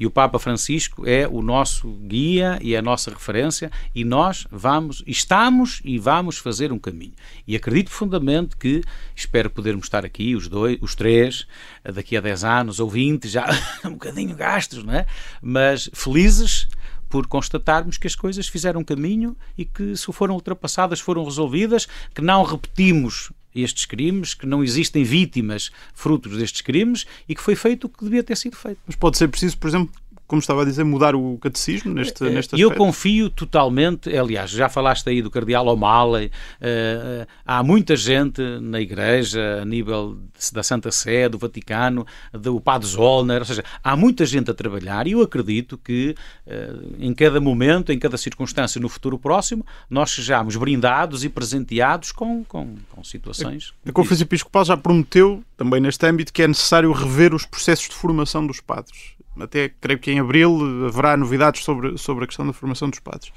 E 0.00 0.06
o 0.06 0.10
Papa 0.10 0.36
Francisco 0.38 1.06
é 1.06 1.28
o 1.28 1.40
nosso 1.42 1.88
guia 1.88 2.58
e 2.60 2.74
é 2.74 2.78
a 2.78 2.82
nossa 2.82 3.08
referência, 3.08 3.70
e 3.94 4.04
nós 4.04 4.48
vamos, 4.50 5.04
estamos 5.06 5.80
e 5.84 5.96
vamos 5.96 6.38
fazer 6.38 6.72
um 6.72 6.78
caminho. 6.78 7.12
E 7.46 7.54
acredito 7.54 7.88
profundamente 7.88 8.56
que, 8.56 8.82
espero 9.14 9.48
podermos 9.48 9.86
estar 9.86 10.04
aqui, 10.04 10.34
os 10.34 10.48
dois, 10.48 10.76
os 10.80 10.96
três, 10.96 11.46
daqui 11.84 12.16
a 12.16 12.20
10 12.20 12.42
anos 12.42 12.80
ou 12.80 12.90
20, 12.90 13.28
já 13.28 13.46
um 13.86 13.92
bocadinho 13.92 14.34
gastos, 14.34 14.82
não 14.82 14.92
é? 14.92 15.06
Mas 15.40 15.88
felizes 15.92 16.66
por 17.12 17.26
constatarmos 17.26 17.98
que 17.98 18.06
as 18.06 18.16
coisas 18.16 18.48
fizeram 18.48 18.82
caminho 18.82 19.36
e 19.56 19.66
que, 19.66 19.94
se 19.94 20.10
foram 20.14 20.34
ultrapassadas, 20.34 20.98
foram 20.98 21.22
resolvidas, 21.22 21.86
que 22.14 22.22
não 22.22 22.42
repetimos 22.42 23.30
estes 23.54 23.84
crimes, 23.84 24.32
que 24.32 24.46
não 24.46 24.64
existem 24.64 25.04
vítimas 25.04 25.70
frutos 25.92 26.38
destes 26.38 26.62
crimes 26.62 27.04
e 27.28 27.34
que 27.34 27.42
foi 27.42 27.54
feito 27.54 27.84
o 27.84 27.90
que 27.90 28.02
devia 28.02 28.22
ter 28.22 28.34
sido 28.34 28.56
feito. 28.56 28.78
Mas 28.86 28.96
pode 28.96 29.18
ser 29.18 29.28
preciso, 29.28 29.58
por 29.58 29.68
exemplo, 29.68 29.94
como 30.26 30.40
estava 30.40 30.62
a 30.62 30.64
dizer, 30.64 30.84
mudar 30.84 31.14
o 31.14 31.36
catecismo 31.38 31.92
neste, 31.92 32.24
eh, 32.24 32.30
neste 32.30 32.54
aspecto? 32.54 32.60
Eu 32.60 32.74
confio 32.74 33.28
totalmente, 33.28 34.14
aliás, 34.16 34.50
já 34.50 34.68
falaste 34.68 35.08
aí 35.08 35.20
do 35.20 35.30
cardeal 35.30 35.66
O'Malley, 35.66 36.26
uh, 36.26 37.26
há 37.44 37.62
muita 37.62 37.94
gente 37.96 38.40
na 38.60 38.80
Igreja, 38.80 39.60
a 39.60 39.64
nível 39.64 40.18
da 40.52 40.62
Santa 40.62 40.90
Sé, 40.90 41.28
do 41.28 41.38
Vaticano, 41.38 42.06
do 42.32 42.60
Padre 42.60 42.88
Zollner, 42.88 43.40
ou 43.40 43.44
seja, 43.44 43.62
há 43.82 43.94
muita 43.96 44.24
gente 44.24 44.50
a 44.50 44.54
trabalhar 44.54 45.06
e 45.06 45.12
eu 45.12 45.20
acredito 45.20 45.76
que 45.76 46.14
uh, 46.46 46.96
em 46.98 47.12
cada 47.12 47.40
momento, 47.40 47.92
em 47.92 47.98
cada 47.98 48.16
circunstância, 48.16 48.80
no 48.80 48.88
futuro 48.88 49.18
próximo, 49.18 49.66
nós 49.90 50.10
sejamos 50.10 50.56
brindados 50.56 51.24
e 51.24 51.28
presenteados 51.28 52.12
com, 52.12 52.42
com, 52.44 52.76
com 52.90 53.04
situações. 53.04 53.74
A, 53.84 53.90
a 53.90 53.92
Conferência 53.92 54.24
Episcopal 54.24 54.64
já 54.64 54.76
prometeu, 54.76 55.42
também 55.56 55.80
neste 55.80 56.06
âmbito, 56.06 56.32
que 56.32 56.42
é 56.42 56.48
necessário 56.48 56.90
rever 56.92 57.34
os 57.34 57.44
processos 57.44 57.88
de 57.88 57.94
formação 57.94 58.46
dos 58.46 58.60
padres 58.60 59.12
até 59.40 59.68
creio 59.68 59.98
que 59.98 60.10
em 60.10 60.20
abril 60.20 60.86
haverá 60.86 61.16
novidades 61.16 61.64
sobre, 61.64 61.96
sobre 61.98 62.24
a 62.24 62.26
questão 62.26 62.46
da 62.46 62.52
formação 62.52 62.90
dos 62.90 62.98
padres. 62.98 63.32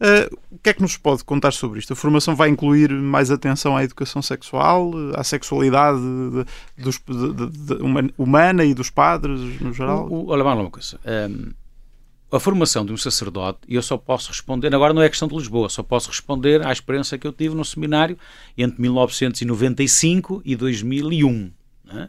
Uh, 0.00 0.34
o 0.50 0.58
que 0.58 0.70
é 0.70 0.72
que 0.72 0.80
nos 0.80 0.96
pode 0.96 1.22
contar 1.24 1.52
sobre 1.52 1.78
isto? 1.78 1.92
A 1.92 1.96
formação 1.96 2.34
vai 2.34 2.48
incluir 2.48 2.90
mais 2.90 3.30
atenção 3.30 3.76
à 3.76 3.84
educação 3.84 4.22
sexual, 4.22 4.92
à 5.14 5.22
sexualidade 5.22 5.98
de, 5.98 6.82
dos, 6.82 6.98
de, 7.06 7.50
de, 7.50 8.12
humana 8.16 8.64
e 8.64 8.72
dos 8.72 8.88
padres 8.88 9.60
no 9.60 9.74
geral? 9.74 10.08
O, 10.08 10.24
o, 10.24 10.30
olha, 10.30 10.42
uma 10.42 10.70
coisa. 10.70 10.98
Um, 11.04 11.52
a 12.32 12.38
formação 12.38 12.86
de 12.86 12.92
um 12.92 12.96
sacerdote, 12.96 13.58
e 13.68 13.74
eu 13.74 13.82
só 13.82 13.98
posso 13.98 14.28
responder, 14.28 14.72
agora 14.74 14.94
não 14.94 15.02
é 15.02 15.08
questão 15.08 15.26
de 15.26 15.34
Lisboa, 15.34 15.68
só 15.68 15.82
posso 15.82 16.08
responder 16.08 16.64
à 16.64 16.72
experiência 16.72 17.18
que 17.18 17.26
eu 17.26 17.32
tive 17.32 17.54
no 17.54 17.64
seminário 17.64 18.16
entre 18.56 18.80
1995 18.80 20.40
e 20.44 20.54
2001, 20.54 21.52
né, 21.84 22.08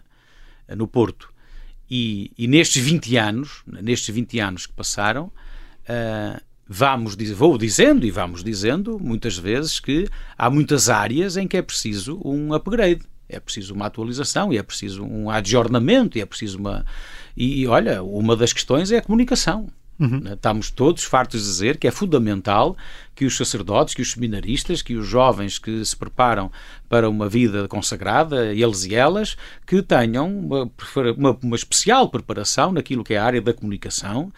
no 0.77 0.87
Porto. 0.87 1.30
E, 1.93 2.31
e, 2.37 2.47
nestes 2.47 2.81
20 2.81 3.17
anos, 3.17 3.63
nestes 3.67 4.15
20 4.15 4.39
anos 4.39 4.65
que 4.65 4.71
passaram, 4.71 5.25
uh, 5.25 6.41
vamos, 6.65 7.15
vou 7.33 7.57
dizendo 7.57 8.05
e 8.05 8.11
vamos 8.11 8.41
dizendo 8.41 8.97
muitas 8.97 9.37
vezes 9.37 9.77
que 9.77 10.07
há 10.37 10.49
muitas 10.49 10.87
áreas 10.87 11.35
em 11.35 11.49
que 11.49 11.57
é 11.57 11.61
preciso 11.61 12.21
um 12.23 12.53
upgrade, 12.53 13.01
é 13.27 13.41
preciso 13.41 13.73
uma 13.73 13.87
atualização, 13.87 14.53
e 14.53 14.57
é 14.57 14.63
preciso 14.63 15.03
um 15.03 15.29
adjornamento, 15.29 16.17
e 16.17 16.21
é 16.21 16.25
preciso 16.25 16.59
uma. 16.59 16.85
E, 17.35 17.59
e 17.59 17.67
olha, 17.67 18.01
uma 18.01 18.37
das 18.37 18.53
questões 18.53 18.89
é 18.89 18.99
a 18.99 19.01
comunicação. 19.01 19.67
Uhum. 20.01 20.19
Né? 20.19 20.33
Estamos 20.33 20.71
todos 20.71 21.03
fartos 21.03 21.41
de 21.41 21.47
dizer 21.47 21.77
que 21.77 21.87
é 21.87 21.91
fundamental 21.91 22.75
que 23.13 23.23
os 23.23 23.37
sacerdotes, 23.37 23.93
que 23.93 24.01
os 24.01 24.11
seminaristas, 24.11 24.81
que 24.81 24.95
os 24.95 25.05
jovens 25.05 25.59
que 25.59 25.85
se 25.85 25.95
preparam 25.95 26.51
para 26.89 27.07
uma 27.07 27.29
vida 27.29 27.67
consagrada, 27.67 28.51
eles 28.51 28.83
e 28.85 28.95
elas, 28.95 29.37
que 29.65 29.83
tenham 29.83 30.27
uma, 30.27 30.71
uma, 31.15 31.37
uma 31.43 31.55
especial 31.55 32.09
preparação 32.09 32.71
naquilo 32.71 33.03
que 33.03 33.13
é 33.13 33.19
a 33.19 33.23
área 33.23 33.41
da 33.41 33.53
comunicação 33.53 34.33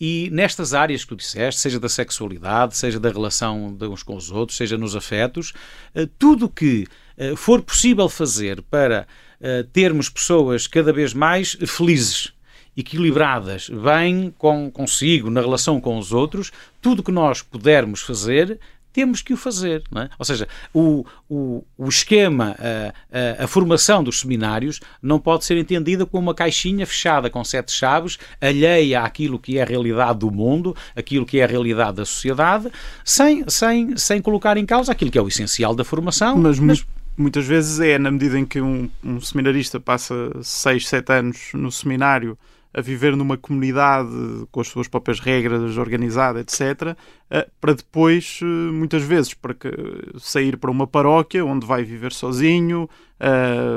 e 0.00 0.30
nestas 0.30 0.72
áreas 0.72 1.02
que 1.02 1.08
tu 1.08 1.16
disseste, 1.16 1.60
seja 1.60 1.80
da 1.80 1.88
sexualidade, 1.88 2.76
seja 2.76 3.00
da 3.00 3.10
relação 3.10 3.74
de 3.74 3.86
uns 3.88 4.04
com 4.04 4.14
os 4.14 4.30
outros, 4.30 4.56
seja 4.56 4.78
nos 4.78 4.94
afetos, 4.94 5.52
eh, 5.92 6.08
tudo 6.16 6.48
que 6.48 6.86
eh, 7.16 7.34
for 7.34 7.60
possível 7.60 8.08
fazer 8.08 8.62
para 8.62 9.08
eh, 9.40 9.66
termos 9.72 10.08
pessoas 10.08 10.68
cada 10.68 10.92
vez 10.92 11.12
mais 11.12 11.58
felizes 11.66 12.32
equilibradas, 12.78 13.68
bem 13.68 14.32
com, 14.38 14.70
consigo, 14.70 15.30
na 15.30 15.40
relação 15.40 15.80
com 15.80 15.98
os 15.98 16.12
outros, 16.12 16.52
tudo 16.80 17.02
que 17.02 17.10
nós 17.10 17.42
pudermos 17.42 18.00
fazer, 18.00 18.60
temos 18.92 19.20
que 19.20 19.32
o 19.32 19.36
fazer. 19.36 19.82
É? 19.96 20.08
Ou 20.16 20.24
seja, 20.24 20.46
o, 20.72 21.04
o, 21.28 21.64
o 21.76 21.88
esquema, 21.88 22.56
a, 22.58 23.40
a, 23.40 23.44
a, 23.44 23.46
formação 23.48 24.02
dos 24.02 24.20
seminários 24.20 24.80
não 25.02 25.18
pode 25.18 25.44
ser 25.44 25.56
entendida 25.56 26.06
como 26.06 26.28
uma 26.28 26.34
caixinha 26.34 26.86
fechada 26.86 27.28
com 27.28 27.42
sete 27.44 27.72
chaves, 27.72 28.16
alheia 28.40 29.02
àquilo 29.02 29.40
que 29.40 29.58
é 29.58 29.62
a 29.62 29.64
realidade 29.64 30.20
do 30.20 30.30
mundo, 30.30 30.74
aquilo 30.94 31.26
que 31.26 31.40
é 31.40 31.44
a 31.44 31.48
realidade 31.48 31.96
da 31.96 32.04
sociedade, 32.04 32.70
sem, 33.04 33.44
sem, 33.48 33.96
sem 33.96 34.22
colocar 34.22 34.56
em 34.56 34.64
causa 34.64 34.92
aquilo 34.92 35.10
que 35.10 35.18
é 35.18 35.22
o 35.22 35.28
essencial 35.28 35.74
da 35.74 35.84
formação. 35.84 36.36
Mas, 36.38 36.60
mas... 36.60 36.86
muitas 37.16 37.44
vezes 37.44 37.80
é 37.80 37.98
na 37.98 38.10
medida 38.10 38.38
em 38.38 38.46
que 38.46 38.60
um, 38.60 38.88
um 39.02 39.20
seminarista 39.20 39.80
passa 39.80 40.14
seis, 40.42 40.88
sete 40.88 41.12
anos 41.12 41.50
no 41.54 41.72
seminário 41.72 42.38
a 42.72 42.80
viver 42.80 43.16
numa 43.16 43.36
comunidade 43.36 44.10
com 44.52 44.60
as 44.60 44.68
suas 44.68 44.86
próprias 44.88 45.20
regras, 45.20 45.76
organizada, 45.76 46.40
etc., 46.40 46.96
eh, 47.30 47.48
para 47.60 47.72
depois, 47.72 48.40
eh, 48.42 48.44
muitas 48.44 49.02
vezes, 49.02 49.34
para 49.34 49.54
que, 49.54 49.70
sair 50.18 50.56
para 50.56 50.70
uma 50.70 50.86
paróquia 50.86 51.44
onde 51.44 51.66
vai 51.66 51.82
viver 51.82 52.12
sozinho, 52.12 52.88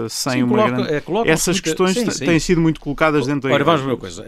sem 0.07 0.33
sim, 0.33 0.43
uma 0.43 0.49
coloca, 0.55 0.71
grande... 0.71 0.93
é, 0.93 1.01
coloca 1.01 1.31
Essas 1.31 1.59
questões 1.59 1.93
sim, 1.93 2.11
sim. 2.11 2.25
têm 2.25 2.39
sido 2.39 2.61
muito 2.61 2.79
colocadas 2.79 3.25
dentro 3.25 3.49
da 3.49 3.55
Ora, 3.55 3.63
vamos 3.63 3.81
ver 3.81 3.87
uma 3.87 3.97
coisa. 3.97 4.23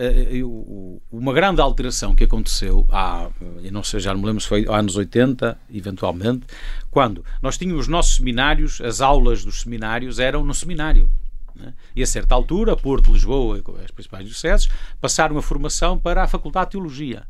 Uma 1.12 1.34
grande 1.34 1.62
alteração 1.62 2.16
que 2.16 2.24
aconteceu 2.24 2.88
há, 2.90 3.30
eu 3.64 3.72
não 3.72 3.84
sei, 3.84 4.00
já 4.00 4.12
não 4.12 4.22
me 4.22 4.26
lembro 4.26 4.42
se 4.42 4.48
foi 4.48 4.66
anos 4.68 4.96
80, 4.96 5.56
eventualmente, 5.72 6.48
quando 6.90 7.24
nós 7.42 7.58
tínhamos 7.58 7.82
os 7.82 7.88
nossos 7.88 8.16
seminários, 8.16 8.82
as 8.82 9.02
aulas 9.02 9.46
dos 9.46 9.62
seminários 9.62 10.18
eram 10.20 10.44
no 10.44 10.54
seminário. 10.54 11.10
Né? 11.56 11.74
E 11.96 12.02
a 12.02 12.08
certa 12.08 12.36
altura, 12.36 12.76
Porto, 12.76 13.12
Lisboa 13.12 13.62
as 13.84 13.92
principais 13.92 14.26
dioceses 14.26 14.70
passaram 15.00 15.38
a 15.38 15.42
formação 15.42 15.98
para 15.98 16.24
a 16.24 16.28
Faculdade 16.28 16.68
de 16.68 16.72
Teologia. 16.72 17.28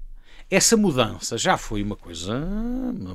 Essa 0.49 0.78
mudança 0.78 1.38
já 1.38 1.57
foi 1.57 1.82
uma 1.82 1.95
coisa 1.95 2.39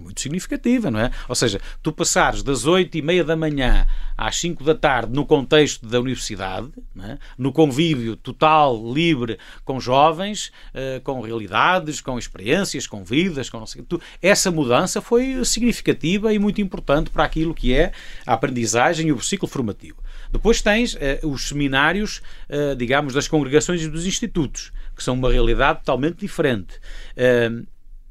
muito 0.02 0.20
significativa, 0.20 0.90
não 0.90 0.98
é? 0.98 1.10
Ou 1.28 1.34
seja, 1.34 1.60
tu 1.82 1.92
passares 1.92 2.42
das 2.42 2.66
oito 2.66 2.96
e 2.96 3.02
meia 3.02 3.22
da 3.22 3.36
manhã 3.36 3.86
às 4.16 4.36
cinco 4.36 4.64
da 4.64 4.74
tarde 4.74 5.12
no 5.12 5.24
contexto 5.24 5.86
da 5.86 6.00
universidade, 6.00 6.68
é? 7.00 7.18
no 7.36 7.52
convívio 7.52 8.16
total, 8.16 8.92
livre 8.92 9.38
com 9.64 9.78
jovens, 9.78 10.50
uh, 10.74 11.00
com 11.04 11.20
realidades, 11.20 12.00
com 12.00 12.18
experiências, 12.18 12.86
com 12.86 13.04
vidas, 13.04 13.48
com 13.48 13.60
não 13.60 13.66
sei, 13.66 13.82
tu, 13.82 14.00
essa 14.20 14.50
mudança 14.50 15.00
foi 15.00 15.44
significativa 15.44 16.32
e 16.32 16.38
muito 16.38 16.60
importante 16.60 17.10
para 17.10 17.24
aquilo 17.24 17.54
que 17.54 17.72
é 17.72 17.92
a 18.26 18.32
aprendizagem 18.32 19.08
e 19.08 19.12
o 19.12 19.20
ciclo 19.20 19.46
formativo. 19.46 20.02
Depois 20.30 20.60
tens 20.62 20.94
uh, 20.94 20.98
os 21.24 21.48
seminários, 21.48 22.20
uh, 22.48 22.76
digamos, 22.76 23.14
das 23.14 23.28
congregações 23.28 23.82
e 23.82 23.88
dos 23.88 24.06
institutos, 24.06 24.72
que 24.94 25.02
são 25.02 25.14
uma 25.14 25.30
realidade 25.30 25.80
totalmente 25.80 26.18
diferente. 26.18 26.76
Uh, 27.16 27.66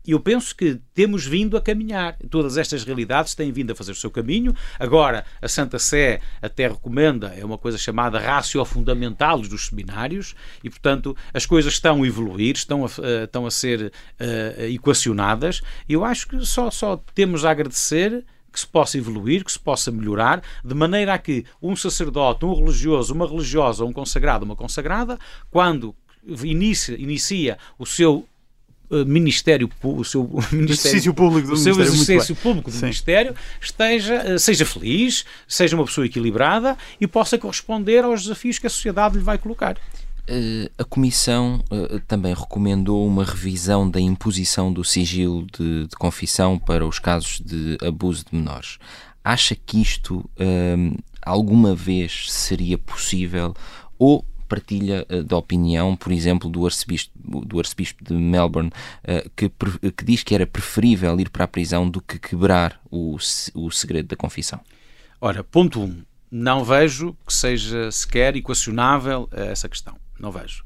eu 0.07 0.21
penso 0.21 0.55
que 0.55 0.79
temos 0.93 1.25
vindo 1.25 1.57
a 1.57 1.61
caminhar. 1.61 2.15
Todas 2.31 2.55
estas 2.55 2.85
realidades 2.85 3.35
têm 3.35 3.51
vindo 3.51 3.71
a 3.71 3.75
fazer 3.75 3.91
o 3.91 3.95
seu 3.95 4.09
caminho. 4.09 4.55
Agora, 4.79 5.25
a 5.41 5.49
Santa 5.49 5.77
Sé 5.77 6.21
até 6.41 6.69
recomenda, 6.69 7.33
é 7.37 7.43
uma 7.43 7.57
coisa 7.57 7.77
chamada 7.77 8.17
ratio 8.17 8.63
fundamental 8.63 9.41
dos 9.41 9.67
seminários, 9.67 10.33
e, 10.63 10.69
portanto, 10.69 11.15
as 11.33 11.45
coisas 11.45 11.73
estão 11.73 12.03
a 12.03 12.07
evoluir, 12.07 12.55
estão 12.55 12.85
a, 12.85 12.89
estão 13.25 13.45
a 13.45 13.51
ser 13.51 13.91
uh, 13.91 14.63
equacionadas. 14.63 15.61
Eu 15.89 16.05
acho 16.05 16.25
que 16.25 16.45
só, 16.45 16.71
só 16.71 16.95
temos 17.13 17.43
a 17.43 17.51
agradecer 17.51 18.23
que 18.57 18.61
se 18.61 18.67
possa 18.67 18.97
evoluir, 18.97 19.45
que 19.45 19.51
se 19.51 19.59
possa 19.59 19.91
melhorar, 19.91 20.41
de 20.65 20.73
maneira 20.73 21.13
a 21.13 21.17
que 21.19 21.45
um 21.61 21.75
sacerdote, 21.75 22.43
um 22.43 22.55
religioso, 22.55 23.13
uma 23.13 23.27
religiosa, 23.27 23.85
um 23.85 23.93
consagrado, 23.93 24.43
uma 24.43 24.55
consagrada, 24.55 25.19
quando 25.51 25.95
inicia, 26.43 26.99
inicia 26.99 27.59
o 27.77 27.85
seu 27.85 28.27
eh, 28.89 29.05
ministério, 29.05 29.69
o 29.83 30.03
seu 30.03 30.27
exercício 30.51 31.13
público 31.13 31.49
do 31.49 31.53
o 31.53 31.57
seu 31.57 31.79
exercício 31.79 32.35
público 32.35 32.71
do 32.71 32.77
ministério 32.77 33.35
esteja, 33.61 34.15
eh, 34.15 34.39
seja 34.39 34.65
feliz, 34.65 35.23
seja 35.47 35.75
uma 35.75 35.85
pessoa 35.85 36.07
equilibrada 36.07 36.75
e 36.99 37.05
possa 37.05 37.37
corresponder 37.37 38.03
aos 38.03 38.23
desafios 38.23 38.57
que 38.57 38.65
a 38.65 38.71
sociedade 38.71 39.19
lhe 39.19 39.23
vai 39.23 39.37
colocar. 39.37 39.77
Uh, 40.29 40.69
a 40.77 40.83
Comissão 40.83 41.63
uh, 41.71 42.01
também 42.01 42.33
recomendou 42.33 43.07
uma 43.07 43.23
revisão 43.23 43.89
da 43.89 44.01
imposição 44.01 44.73
do 44.73 44.83
sigilo 44.83 45.47
de, 45.57 45.87
de, 45.87 45.95
confissão 45.95 46.59
para 46.59 46.85
os 46.85 46.99
casos 46.99 47.39
de 47.39 47.77
abuso 47.81 48.25
de 48.29 48.35
menores. 48.35 48.77
Acha 49.23 49.55
que 49.55 49.81
isto 49.81 50.17
uh, 50.17 51.03
alguma 51.21 51.73
vez 51.73 52.25
seria 52.29 52.77
possível 52.77 53.55
ou 53.97 54.25
partilha 54.49 55.05
uh, 55.09 55.23
da 55.23 55.37
opinião, 55.37 55.95
por 55.95 56.11
exemplo, 56.11 56.49
do 56.49 56.65
arcebispo, 56.65 57.11
do 57.45 57.57
arcebispo 57.57 58.03
de 58.03 58.13
Melbourne, 58.13 58.71
que, 59.33 59.49
que 59.91 60.03
diz 60.03 60.23
que 60.23 60.35
era 60.35 60.45
preferível 60.45 61.17
ir 61.21 61.29
para 61.29 61.45
a 61.45 61.47
prisão 61.47 61.89
do 61.89 62.01
que 62.01 62.19
quebrar 62.19 62.81
o, 62.91 63.15
o 63.53 63.71
segredo 63.71 64.09
da 64.09 64.15
confissão? 64.17 64.59
Ora, 65.21 65.41
ponto 65.41 65.79
1. 65.79 65.83
Um, 65.83 66.03
não 66.29 66.65
vejo 66.65 67.15
que 67.25 67.33
seja 67.33 67.89
sequer 67.89 68.35
equacionável 68.35 69.29
essa 69.31 69.69
questão. 69.69 69.95
Não 70.19 70.31
vejo. 70.31 70.63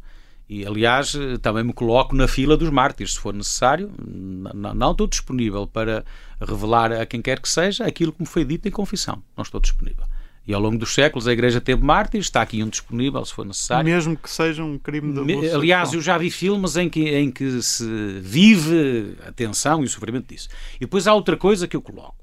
E, 0.49 0.65
aliás, 0.65 1.13
também 1.41 1.63
me 1.63 1.71
coloco 1.71 2.13
na 2.13 2.27
fila 2.27 2.57
dos 2.57 2.69
mártires, 2.69 3.13
se 3.13 3.19
for 3.19 3.33
necessário. 3.33 3.89
Não, 4.05 4.73
não 4.73 4.91
estou 4.91 5.07
disponível 5.07 5.65
para 5.65 6.03
revelar 6.41 6.91
a 6.91 7.05
quem 7.05 7.21
quer 7.21 7.39
que 7.39 7.47
seja 7.47 7.85
aquilo 7.85 8.11
que 8.11 8.21
me 8.21 8.27
foi 8.27 8.43
dito 8.43 8.67
em 8.67 8.71
confissão. 8.71 9.23
Não 9.37 9.43
estou 9.43 9.61
disponível. 9.61 10.03
E 10.45 10.53
ao 10.53 10.59
longo 10.59 10.77
dos 10.77 10.93
séculos 10.93 11.27
a 11.27 11.31
Igreja 11.31 11.61
teve 11.61 11.83
mártires, 11.83 12.25
está 12.25 12.41
aqui 12.41 12.61
um 12.63 12.67
disponível 12.67 13.23
se 13.23 13.33
for 13.33 13.45
necessário. 13.45 13.85
Mesmo 13.85 14.17
que 14.17 14.29
seja 14.29 14.63
um 14.63 14.77
crime 14.77 15.13
de 15.13 15.19
abuso. 15.19 15.55
Aliás, 15.55 15.93
eu 15.93 16.01
já 16.01 16.17
vi 16.17 16.31
filmes 16.31 16.75
em 16.75 16.89
que, 16.89 17.07
em 17.15 17.31
que 17.31 17.61
se 17.61 18.19
vive 18.21 19.15
a 19.25 19.31
tensão 19.31 19.83
e 19.83 19.85
o 19.85 19.89
sofrimento 19.89 20.27
disso. 20.27 20.49
E 20.75 20.79
depois 20.81 21.07
há 21.07 21.13
outra 21.13 21.37
coisa 21.37 21.67
que 21.67 21.75
eu 21.77 21.81
coloco. 21.81 22.15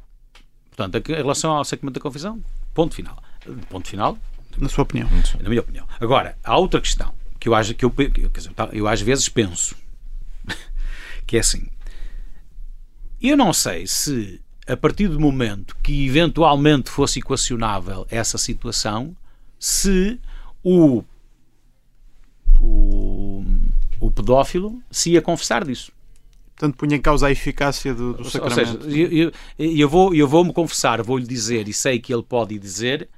Portanto, 0.77 1.11
em 1.11 1.15
relação 1.15 1.53
ao 1.53 1.65
sacramento 1.65 1.95
da 1.95 2.01
confissão, 2.01 2.43
ponto 2.75 2.95
final. 2.95 3.23
Ponto 3.71 3.89
final. 3.89 4.19
Na 4.61 4.69
sua 4.69 4.83
opinião. 4.83 5.09
Na 5.41 5.49
minha 5.49 5.61
opinião. 5.61 5.87
Agora, 6.01 6.37
há 6.43 6.57
outra 6.57 6.81
questão 6.81 7.15
que 7.39 7.49
eu, 7.49 7.55
acho, 7.55 7.75
que 7.75 7.85
eu, 7.85 7.91
dizer, 7.91 8.53
eu 8.73 8.89
às 8.89 9.01
vezes 9.01 9.29
penso, 9.29 9.77
que 11.27 11.37
é 11.37 11.41
assim, 11.41 11.69
eu 13.21 13.37
não 13.37 13.53
sei 13.53 13.87
se 13.87 14.41
a 14.67 14.77
partir 14.77 15.09
do 15.09 15.19
momento 15.19 15.75
que 15.83 16.07
eventualmente 16.07 16.91
fosse 16.91 17.21
equacionável 17.21 18.07
essa 18.11 18.37
situação, 18.37 19.17
se 19.59 20.21
o, 20.63 21.03
o, 22.61 23.45
o 23.99 24.11
pedófilo 24.11 24.81
se 24.91 25.13
ia 25.13 25.23
confessar 25.23 25.65
disso. 25.65 25.91
Portanto, 26.55 26.77
punha 26.77 26.97
em 26.97 27.01
causa 27.01 27.29
a 27.29 27.31
eficácia 27.31 27.95
do, 27.95 28.15
do 28.15 28.29
sacramento. 28.29 28.77
Ou 28.77 28.83
seja, 28.83 28.99
eu, 28.99 29.33
eu, 29.59 29.77
eu, 29.77 29.89
vou, 29.89 30.15
eu 30.15 30.29
vou-me 30.29 30.53
confessar, 30.53 31.01
vou-lhe 31.03 31.27
dizer, 31.27 31.67
e 31.67 31.73
sei 31.73 31.99
que 31.99 32.13
ele 32.13 32.23
pode 32.23 32.59
dizer, 32.59 33.09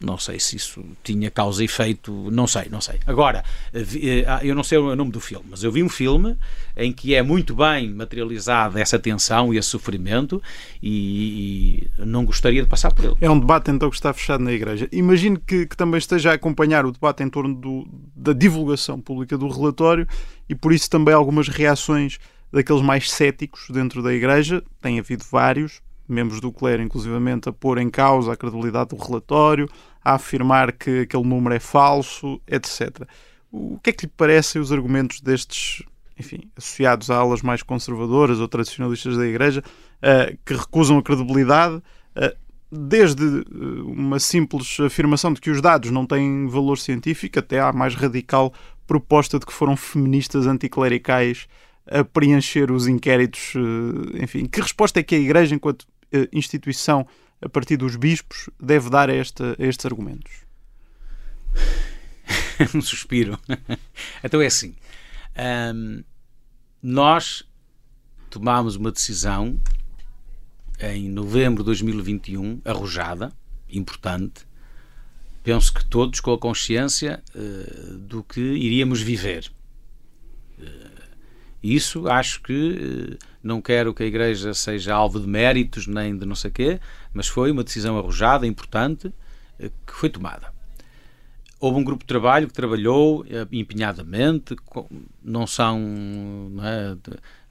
não 0.00 0.16
sei 0.16 0.38
se 0.38 0.56
isso 0.56 0.84
tinha 1.02 1.30
causa 1.30 1.62
e 1.62 1.64
efeito, 1.64 2.12
não 2.30 2.46
sei, 2.46 2.66
não 2.70 2.80
sei. 2.80 3.00
Agora, 3.04 3.42
eh, 3.74 4.24
ah, 4.26 4.40
eu 4.44 4.54
não 4.54 4.62
sei 4.62 4.78
o 4.78 4.94
nome 4.94 5.10
do 5.10 5.20
filme, 5.20 5.46
mas 5.50 5.64
eu 5.64 5.72
vi 5.72 5.82
um 5.82 5.88
filme 5.88 6.36
em 6.76 6.92
que 6.92 7.14
é 7.14 7.22
muito 7.22 7.54
bem 7.54 7.92
materializada 7.92 8.80
essa 8.80 8.98
tensão 8.98 9.52
e 9.52 9.58
esse 9.58 9.68
sofrimento 9.68 10.40
e, 10.80 11.88
e, 11.98 12.04
não 12.04 12.24
gostaria 12.24 12.62
de 12.62 12.68
passar 12.68 12.92
por 12.92 13.04
ele. 13.04 13.16
É 13.20 13.28
um 13.28 13.38
debate 13.38 13.70
então 13.72 13.90
que 13.90 13.96
está 13.96 14.12
fechado 14.12 14.44
na 14.44 14.52
Igreja. 14.52 14.88
Imagino 14.92 15.40
que, 15.40 15.66
que 15.66 15.76
também 15.76 15.98
esteja 15.98 16.30
a 16.30 16.34
acompanhar 16.34 16.86
o 16.86 16.92
debate 16.92 17.24
em 17.24 17.28
torno 17.28 17.54
do, 17.54 17.88
da 18.14 18.32
divulgação 18.32 19.00
pública 19.00 19.36
do 19.36 19.48
relatório 19.48 20.06
e 20.48 20.54
por 20.54 20.72
isso 20.72 20.88
também 20.88 21.12
algumas 21.12 21.48
reações 21.48 22.18
daqueles 22.52 22.82
mais 22.82 23.10
céticos 23.10 23.66
dentro 23.70 24.00
da 24.00 24.14
Igreja. 24.14 24.62
Tem 24.80 25.00
havido 25.00 25.24
vários, 25.28 25.80
membros 26.08 26.40
do 26.40 26.50
clero, 26.50 26.82
inclusivamente, 26.82 27.48
a 27.48 27.52
pôr 27.52 27.78
em 27.78 27.90
causa 27.90 28.32
a 28.32 28.36
credibilidade 28.36 28.90
do 28.90 28.96
relatório, 28.96 29.68
a 30.02 30.14
afirmar 30.14 30.72
que 30.72 31.00
aquele 31.00 31.24
número 31.24 31.54
é 31.54 31.60
falso, 31.60 32.40
etc. 32.46 33.06
O 33.50 33.78
que 33.78 33.90
é 33.90 33.92
que 33.92 34.06
lhe 34.06 34.12
parecem 34.16 34.60
os 34.60 34.72
argumentos 34.72 35.20
destes, 35.20 35.82
enfim, 36.18 36.50
associados 36.56 37.10
a 37.10 37.16
alas 37.16 37.42
mais 37.42 37.62
conservadoras 37.62 38.40
ou 38.40 38.48
tradicionalistas 38.48 39.16
da 39.16 39.26
Igreja, 39.26 39.62
uh, 39.62 40.38
que 40.44 40.54
recusam 40.54 40.98
a 40.98 41.02
credibilidade, 41.02 41.76
uh, 41.76 42.36
desde 42.70 43.24
uh, 43.24 43.86
uma 43.86 44.18
simples 44.18 44.78
afirmação 44.80 45.32
de 45.32 45.40
que 45.40 45.50
os 45.50 45.60
dados 45.60 45.90
não 45.90 46.06
têm 46.06 46.46
valor 46.46 46.78
científico, 46.78 47.38
até 47.38 47.60
à 47.60 47.72
mais 47.72 47.94
radical 47.94 48.52
proposta 48.86 49.38
de 49.38 49.46
que 49.46 49.52
foram 49.52 49.76
feministas 49.76 50.46
anticlericais 50.46 51.46
a 51.90 52.04
preencher 52.04 52.70
os 52.70 52.86
inquéritos, 52.86 53.54
enfim, 54.14 54.44
que 54.44 54.60
resposta 54.60 55.00
é 55.00 55.02
que 55.02 55.14
a 55.14 55.18
Igreja, 55.18 55.54
enquanto 55.54 55.86
instituição 56.32 57.06
a 57.40 57.48
partir 57.48 57.76
dos 57.76 57.96
bispos, 57.96 58.50
deve 58.60 58.90
dar 58.90 59.08
a, 59.10 59.14
esta, 59.14 59.56
a 59.58 59.64
estes 59.64 59.86
argumentos? 59.86 60.32
um 62.74 62.80
suspiro. 62.80 63.38
então 64.22 64.40
é 64.40 64.46
assim. 64.46 64.74
Um, 65.74 66.02
nós 66.82 67.44
tomámos 68.30 68.76
uma 68.76 68.90
decisão 68.90 69.60
em 70.80 71.08
novembro 71.08 71.62
de 71.62 71.66
2021, 71.66 72.60
arrojada, 72.64 73.32
importante. 73.68 74.46
Penso 75.42 75.72
que 75.72 75.84
todos 75.84 76.20
com 76.20 76.32
a 76.32 76.38
consciência 76.38 77.22
uh, 77.34 77.98
do 77.98 78.22
que 78.22 78.40
iríamos 78.40 79.00
viver. 79.00 79.50
Isso 81.62 82.08
acho 82.08 82.42
que 82.42 82.52
uh, 82.52 83.26
não 83.42 83.60
quero 83.60 83.92
que 83.92 84.02
a 84.02 84.06
Igreja 84.06 84.54
seja 84.54 84.94
alvo 84.94 85.20
de 85.20 85.26
méritos 85.26 85.86
nem 85.86 86.16
de 86.16 86.24
não 86.24 86.34
sei 86.34 86.50
quê, 86.50 86.80
mas 87.12 87.26
foi 87.26 87.50
uma 87.50 87.64
decisão 87.64 87.98
arrojada, 87.98 88.46
importante, 88.46 89.12
eh, 89.58 89.70
que 89.86 89.92
foi 89.92 90.08
tomada. 90.08 90.52
Houve 91.60 91.80
um 91.80 91.84
grupo 91.84 92.04
de 92.04 92.08
trabalho 92.08 92.46
que 92.46 92.52
trabalhou 92.52 93.24
eh, 93.28 93.46
empenhadamente, 93.50 94.54
não 95.22 95.46
são 95.46 95.78
não 95.78 96.64
é, 96.64 96.96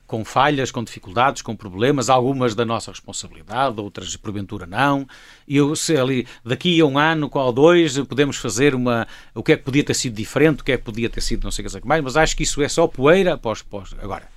com 0.07 0.23
falhas, 0.23 0.71
com 0.71 0.83
dificuldades, 0.83 1.41
com 1.41 1.55
problemas, 1.55 2.09
algumas 2.09 2.55
da 2.55 2.65
nossa 2.65 2.89
responsabilidade, 2.89 3.79
outras 3.79 4.15
porventura 4.15 4.65
não. 4.65 5.05
E 5.47 5.57
eu 5.57 5.75
sei 5.75 5.97
ali, 5.97 6.27
daqui 6.43 6.79
a 6.79 6.85
um 6.85 6.97
ano 6.97 7.29
ou 7.31 7.51
dois, 7.51 7.99
podemos 7.99 8.37
fazer 8.37 8.73
uma. 8.73 9.05
O 9.35 9.43
que 9.43 9.51
é 9.51 9.57
que 9.57 9.63
podia 9.63 9.83
ter 9.83 9.93
sido 9.93 10.15
diferente, 10.15 10.61
o 10.61 10.63
que 10.63 10.71
é 10.71 10.77
que 10.77 10.83
podia 10.83 11.09
ter 11.09 11.21
sido 11.21 11.43
não 11.43 11.51
sei 11.51 11.65
o 11.65 11.69
que 11.69 11.87
mais, 11.87 12.01
mas 12.03 12.15
acho 12.15 12.35
que 12.35 12.43
isso 12.43 12.61
é 12.61 12.69
só 12.69 12.87
poeira 12.87 13.33
após. 13.33 13.61
após. 13.61 13.93
Agora, 14.01 14.27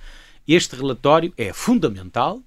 este 0.47 0.75
relatório 0.75 1.33
é 1.37 1.53
fundamental 1.53 2.41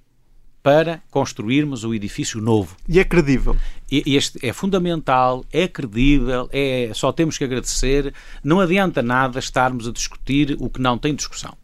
para 0.61 0.99
construirmos 1.11 1.83
o 1.83 1.93
edifício 1.93 2.41
novo. 2.41 2.75
E 2.89 2.99
é 2.99 3.03
credível. 3.03 3.55
Este 3.89 4.43
é 4.43 4.51
fundamental, 4.51 5.45
é 5.51 5.67
credível, 5.67 6.49
é, 6.51 6.89
só 6.93 7.11
temos 7.11 7.37
que 7.37 7.43
agradecer. 7.43 8.11
Não 8.43 8.59
adianta 8.59 9.03
nada 9.03 9.37
estarmos 9.37 9.87
a 9.87 9.91
discutir 9.91 10.57
o 10.59 10.67
que 10.67 10.81
não 10.81 10.97
tem 10.97 11.13
discussão. 11.13 11.55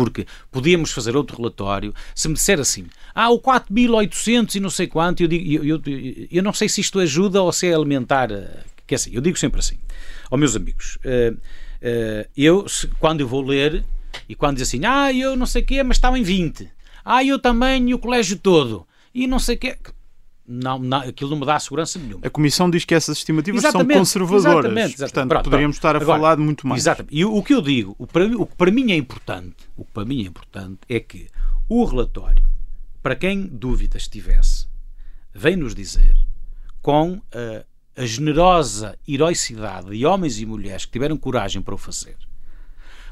Porque 0.00 0.26
podíamos 0.50 0.92
fazer 0.92 1.14
outro 1.14 1.36
relatório. 1.36 1.94
Se 2.14 2.26
me 2.26 2.34
disser 2.34 2.58
assim, 2.58 2.86
ah, 3.14 3.28
o 3.28 3.38
4.800 3.38 4.54
e 4.54 4.60
não 4.60 4.70
sei 4.70 4.86
quanto, 4.86 5.22
eu, 5.22 5.28
digo, 5.28 5.64
eu, 5.64 5.80
eu, 5.84 6.26
eu, 6.30 6.42
não 6.42 6.54
sei 6.54 6.70
se 6.70 6.80
isto 6.80 6.98
ajuda 6.98 7.42
ou 7.42 7.52
se 7.52 7.66
é 7.66 7.74
alimentar. 7.74 8.28
Que 8.86 8.94
é 8.94 8.96
assim, 8.96 9.10
eu 9.12 9.20
digo 9.20 9.38
sempre 9.38 9.60
assim, 9.60 9.76
aos 10.30 10.40
meus 10.40 10.56
amigos, 10.56 10.98
uh, 11.04 11.34
uh, 11.34 12.28
eu, 12.34 12.64
quando 12.98 13.20
eu 13.20 13.28
vou 13.28 13.42
ler, 13.42 13.84
e 14.26 14.34
quando 14.34 14.56
diz 14.56 14.68
assim, 14.68 14.80
ah, 14.86 15.12
eu 15.12 15.36
não 15.36 15.44
sei 15.44 15.60
o 15.60 15.66
quê, 15.66 15.82
mas 15.82 15.98
estava 15.98 16.18
em 16.18 16.22
20. 16.22 16.66
Ah, 17.04 17.22
eu 17.22 17.38
também 17.38 17.90
e 17.90 17.94
o 17.94 17.98
colégio 17.98 18.38
todo. 18.38 18.86
E 19.14 19.26
não 19.26 19.38
sei 19.38 19.56
o 19.56 19.58
quê. 19.58 19.76
Não, 20.52 20.78
não, 20.78 20.98
aquilo 20.98 21.30
não 21.30 21.38
me 21.38 21.46
dá 21.46 21.58
segurança 21.60 21.98
nenhuma. 21.98 22.26
A 22.26 22.30
Comissão 22.30 22.68
diz 22.68 22.84
que 22.84 22.94
essas 22.94 23.18
estimativas 23.18 23.62
exatamente, 23.62 23.92
são 23.92 24.00
conservadoras. 24.00 24.44
Exatamente, 24.44 24.94
exatamente. 24.94 24.98
Portanto, 24.98 25.28
pronto, 25.28 25.44
poderíamos 25.44 25.78
pronto. 25.78 25.88
estar 25.88 25.96
a 25.96 26.02
Agora, 26.02 26.18
falar 26.18 26.36
de 26.36 26.42
muito 26.42 26.66
mais. 26.66 26.82
Exatamente. 26.82 27.16
E 27.16 27.24
o 27.24 27.42
que 27.42 27.54
eu 27.54 27.62
digo, 27.62 27.94
o, 27.98 28.06
para, 28.06 28.24
o 28.24 28.46
que 28.46 28.56
para 28.56 28.70
mim 28.70 28.90
é 28.90 28.96
importante, 28.96 29.56
o 29.76 29.84
que 29.84 29.92
para 29.92 30.04
mim 30.04 30.22
é 30.22 30.26
importante 30.26 30.80
é 30.88 30.98
que 30.98 31.28
o 31.68 31.84
relatório, 31.84 32.44
para 33.02 33.14
quem 33.14 33.46
dúvidas 33.46 34.08
tivesse, 34.08 34.66
vem 35.32 35.54
nos 35.56 35.74
dizer 35.74 36.16
com 36.82 37.20
a, 37.32 38.02
a 38.02 38.06
generosa 38.06 38.98
heroicidade 39.06 39.90
de 39.90 40.04
homens 40.04 40.40
e 40.40 40.46
mulheres 40.46 40.84
que 40.84 40.92
tiveram 40.92 41.16
coragem 41.16 41.62
para 41.62 41.74
o 41.74 41.78
fazer, 41.78 42.16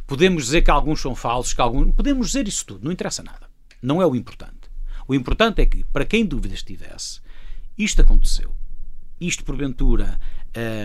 Podemos 0.09 0.45
dizer 0.45 0.63
que 0.63 0.71
alguns 0.71 1.03
são 1.03 1.15
falsos, 1.15 1.53
que 1.53 1.61
alguns. 1.61 1.95
Podemos 1.95 2.29
dizer 2.29 2.49
isso 2.49 2.65
tudo, 2.65 2.83
não 2.83 2.91
interessa 2.91 3.23
nada. 3.23 3.47
Não 3.83 4.01
é 4.01 4.07
o 4.07 4.17
importante. 4.17 4.71
O 5.07 5.15
importante 5.15 5.61
é 5.61 5.67
que, 5.67 5.85
para 5.85 6.07
quem 6.07 6.25
dúvidas 6.25 6.63
tivesse, 6.63 7.21
isto 7.79 8.03
aconteceu. 8.03 8.53
Isto, 9.21 9.45
porventura, 9.45 10.19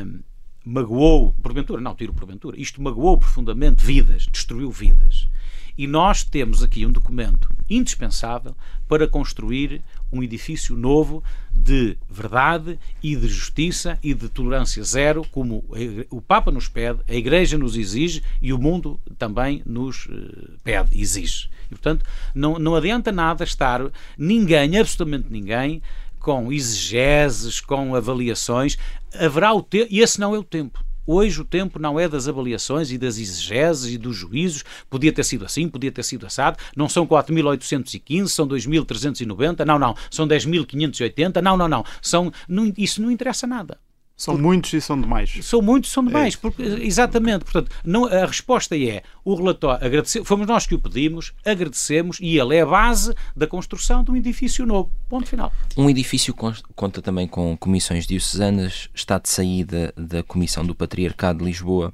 hum, 0.06 0.20
magoou. 0.64 1.34
Porventura, 1.42 1.82
não, 1.82 1.96
tiro 1.96 2.14
porventura. 2.14 2.60
Isto 2.60 2.82
magoou 2.82 3.18
profundamente 3.18 3.84
vidas, 3.84 4.28
destruiu 4.32 4.72
vidas. 4.72 5.28
E 5.76 5.88
nós 5.88 6.24
temos 6.24 6.62
aqui 6.62 6.86
um 6.86 6.92
documento 6.92 7.50
indispensável 7.68 8.56
para 8.88 9.08
construir 9.08 9.82
um 10.12 10.22
edifício 10.22 10.78
novo 10.78 11.24
de 11.52 11.98
verdade 12.08 12.78
e 13.02 13.16
de 13.16 13.28
justiça 13.28 13.98
e 14.04 14.14
de 14.14 14.30
tolerância 14.30 14.84
zero, 14.84 15.26
como 15.32 15.64
o 16.12 16.22
Papa 16.22 16.52
nos 16.52 16.68
pede, 16.68 17.00
a 17.08 17.16
Igreja 17.16 17.58
nos 17.58 17.76
exige 17.76 18.22
e 18.40 18.54
o 18.54 18.60
mundo 18.60 19.00
também 19.18 19.64
nos 19.66 20.08
eh, 20.12 20.52
pede, 20.64 21.00
exige. 21.00 21.50
E, 21.66 21.70
portanto, 21.70 22.06
não, 22.36 22.60
não 22.60 22.76
adianta 22.76 23.12
nada 23.12 23.44
estar 23.44 23.82
ninguém, 24.16 24.78
absolutamente 24.78 25.32
ninguém, 25.32 25.82
com 26.24 26.54
exegeses, 26.54 27.60
com 27.60 27.94
avaliações. 27.94 28.78
Haverá 29.14 29.54
o 29.54 29.62
tempo, 29.62 29.88
e 29.92 30.00
esse 30.00 30.20
não 30.20 30.34
é 30.34 30.40
o 30.40 30.44
tempo. 30.44 30.84
Hoje 31.06 31.42
o 31.42 31.44
tempo 31.44 31.78
não 31.78 32.00
é 32.00 32.08
das 32.08 32.30
avaliações 32.30 32.90
e 32.90 32.98
das 32.98 33.18
exegeses 33.18 33.94
e 33.94 33.98
dos 33.98 34.16
juízos. 34.16 34.64
Podia 34.90 35.12
ter 35.12 35.26
sido 35.26 35.44
assim, 35.44 35.68
podia 35.68 35.92
ter 35.92 36.02
sido 36.02 36.26
assado. 36.26 36.58
Não 36.78 36.88
são 36.88 37.06
4.815, 37.06 38.28
são 38.30 38.48
2.390. 38.48 39.66
Não, 39.66 39.78
não. 39.78 39.94
São 40.10 40.26
10.580. 40.26 41.42
Não, 41.42 41.58
não, 41.58 41.68
não. 41.68 41.84
São. 42.02 42.32
Isso 42.78 43.02
não 43.02 43.12
interessa 43.12 43.46
nada. 43.46 43.78
São 44.24 44.38
muitos 44.38 44.74
e 44.74 44.82
são 44.82 45.00
demais. 45.00 45.38
São 45.42 45.62
muitos 45.62 45.90
e 45.90 45.94
são 45.94 46.04
demais. 46.04 46.36
É. 46.36 46.38
Porque, 46.38 46.62
exatamente. 46.62 47.44
Portanto, 47.44 47.72
não, 47.84 48.06
a 48.06 48.26
resposta 48.26 48.78
é 48.78 49.04
o 49.26 49.36
relatório. 49.36 50.04
Fomos 50.24 50.48
nós 50.48 50.66
que 50.66 50.76
o 50.76 50.80
pedimos, 50.80 51.34
agradecemos 51.46 52.18
e 52.22 52.38
ele 52.38 52.56
é 52.56 52.62
a 52.62 52.66
base 52.66 53.14
da 53.36 53.48
construção 53.48 54.04
de 54.04 54.12
um 54.12 54.16
edifício 54.16 54.66
novo. 54.66 54.92
Ponto 55.10 55.28
final. 55.28 55.52
Um 55.78 55.90
edifício 55.90 56.34
conta 56.76 57.02
também 57.02 57.28
com 57.28 57.58
comissões 57.58 58.08
diocesanas, 58.08 58.90
está 58.94 59.20
de 59.20 59.30
saída 59.30 59.94
da 59.98 60.24
Comissão 60.24 60.66
do 60.66 60.74
Patriarcado 60.74 61.40
de 61.40 61.46
Lisboa. 61.46 61.94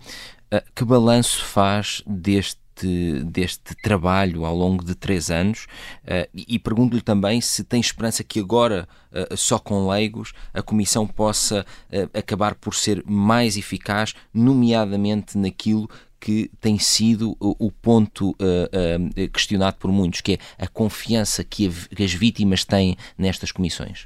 Ah, 0.52 0.64
que 0.76 0.84
balanço 0.84 1.46
faz 1.46 2.02
deste 2.08 2.59
deste, 2.80 3.24
deste 3.24 3.76
trabalho 3.76 4.46
ao 4.46 4.56
longo 4.56 4.84
de 4.84 4.96
três 4.96 5.30
anos 5.30 5.66
uh, 6.04 6.28
e, 6.34 6.56
e 6.56 6.60
pergunto-lhe 6.60 7.02
também 7.02 7.42
se 7.42 7.64
tem 7.64 7.80
esperança 7.80 8.24
que 8.24 8.40
agora, 8.40 8.88
uh, 9.12 9.36
só 9.36 9.60
com 9.60 9.90
leigos, 9.90 10.34
a 10.54 10.62
Comissão 10.62 11.06
possa 11.06 11.66
uh, 11.92 12.18
acabar 12.18 12.56
por 12.56 12.74
ser 12.74 13.04
mais 13.06 13.58
eficaz, 13.58 14.14
nomeadamente 14.34 15.38
naquilo 15.38 15.90
que 16.20 16.52
tem 16.60 16.78
sido 16.78 17.38
o, 17.40 17.72
ponto 17.72 18.36
questionado 19.32 19.78
por 19.78 19.90
muitos, 19.90 20.20
que 20.20 20.34
é 20.34 20.66
a 20.66 20.68
confiança 20.68 21.46
que, 21.46 21.66
a, 21.66 21.96
que 21.96 22.04
as 22.04 22.14
vítimas 22.14 22.66
têm 22.66 22.98
nestas 23.18 23.54
comissões. 23.54 24.06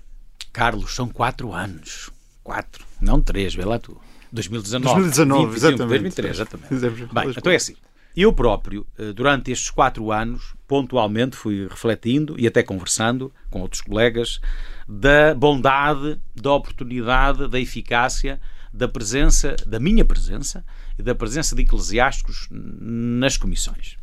Carlos, 0.51 0.93
são 0.93 1.09
quatro 1.09 1.51
anos. 1.51 2.11
Quatro, 2.43 2.85
não 3.01 3.19
três, 3.19 3.55
vê 3.55 3.65
lá 3.65 3.79
tu. 3.79 3.99
2019. 4.31 4.93
2019, 4.93 5.45
20, 5.45 5.55
exatamente. 5.55 5.89
2023, 5.89 6.35
exatamente. 6.35 7.13
Bem, 7.13 7.33
então 7.35 7.51
é 7.51 7.55
assim. 7.55 7.75
Eu 8.15 8.31
próprio, 8.31 8.85
eh, 8.97 9.11
durante 9.11 9.51
estes 9.51 9.69
quatro 9.71 10.11
anos, 10.11 10.53
pontualmente 10.67 11.35
fui 11.35 11.67
refletindo 11.67 12.35
e 12.39 12.45
até 12.45 12.61
conversando 12.61 13.33
com 13.49 13.61
outros 13.61 13.81
colegas 13.81 14.39
da 14.87 15.33
bondade, 15.33 16.19
da 16.35 16.51
oportunidade, 16.51 17.47
da 17.47 17.59
eficácia 17.59 18.39
da 18.73 18.87
presença, 18.87 19.55
da 19.67 19.79
minha 19.79 20.03
presença 20.03 20.65
e 20.97 21.03
da 21.03 21.13
presença 21.13 21.55
de 21.55 21.61
eclesiásticos 21.61 22.47
nas 22.49 23.37
comissões. 23.37 23.97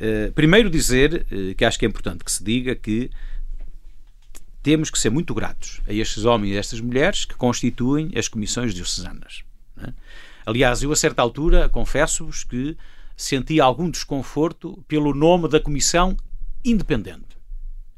Eh, 0.00 0.30
primeiro 0.34 0.70
dizer, 0.70 1.26
eh, 1.30 1.54
que 1.54 1.64
acho 1.64 1.78
que 1.78 1.84
é 1.84 1.88
importante 1.88 2.24
que 2.24 2.32
se 2.32 2.42
diga, 2.42 2.74
que 2.74 3.10
temos 4.62 4.90
que 4.90 4.98
ser 4.98 5.10
muito 5.10 5.34
gratos 5.34 5.80
a 5.86 5.92
estes 5.92 6.24
homens 6.24 6.52
e 6.52 6.56
a 6.56 6.60
estas 6.60 6.80
mulheres 6.80 7.24
que 7.24 7.34
constituem 7.34 8.10
as 8.16 8.26
comissões 8.26 8.72
diocesanas. 8.74 9.42
É? 9.76 9.92
Aliás, 10.46 10.82
eu 10.82 10.90
a 10.90 10.96
certa 10.96 11.20
altura 11.20 11.68
confesso-vos 11.68 12.44
que 12.44 12.76
senti 13.18 13.60
algum 13.60 13.90
desconforto 13.90 14.82
pelo 14.86 15.12
nome 15.12 15.48
da 15.48 15.58
comissão 15.58 16.16
independente, 16.64 17.36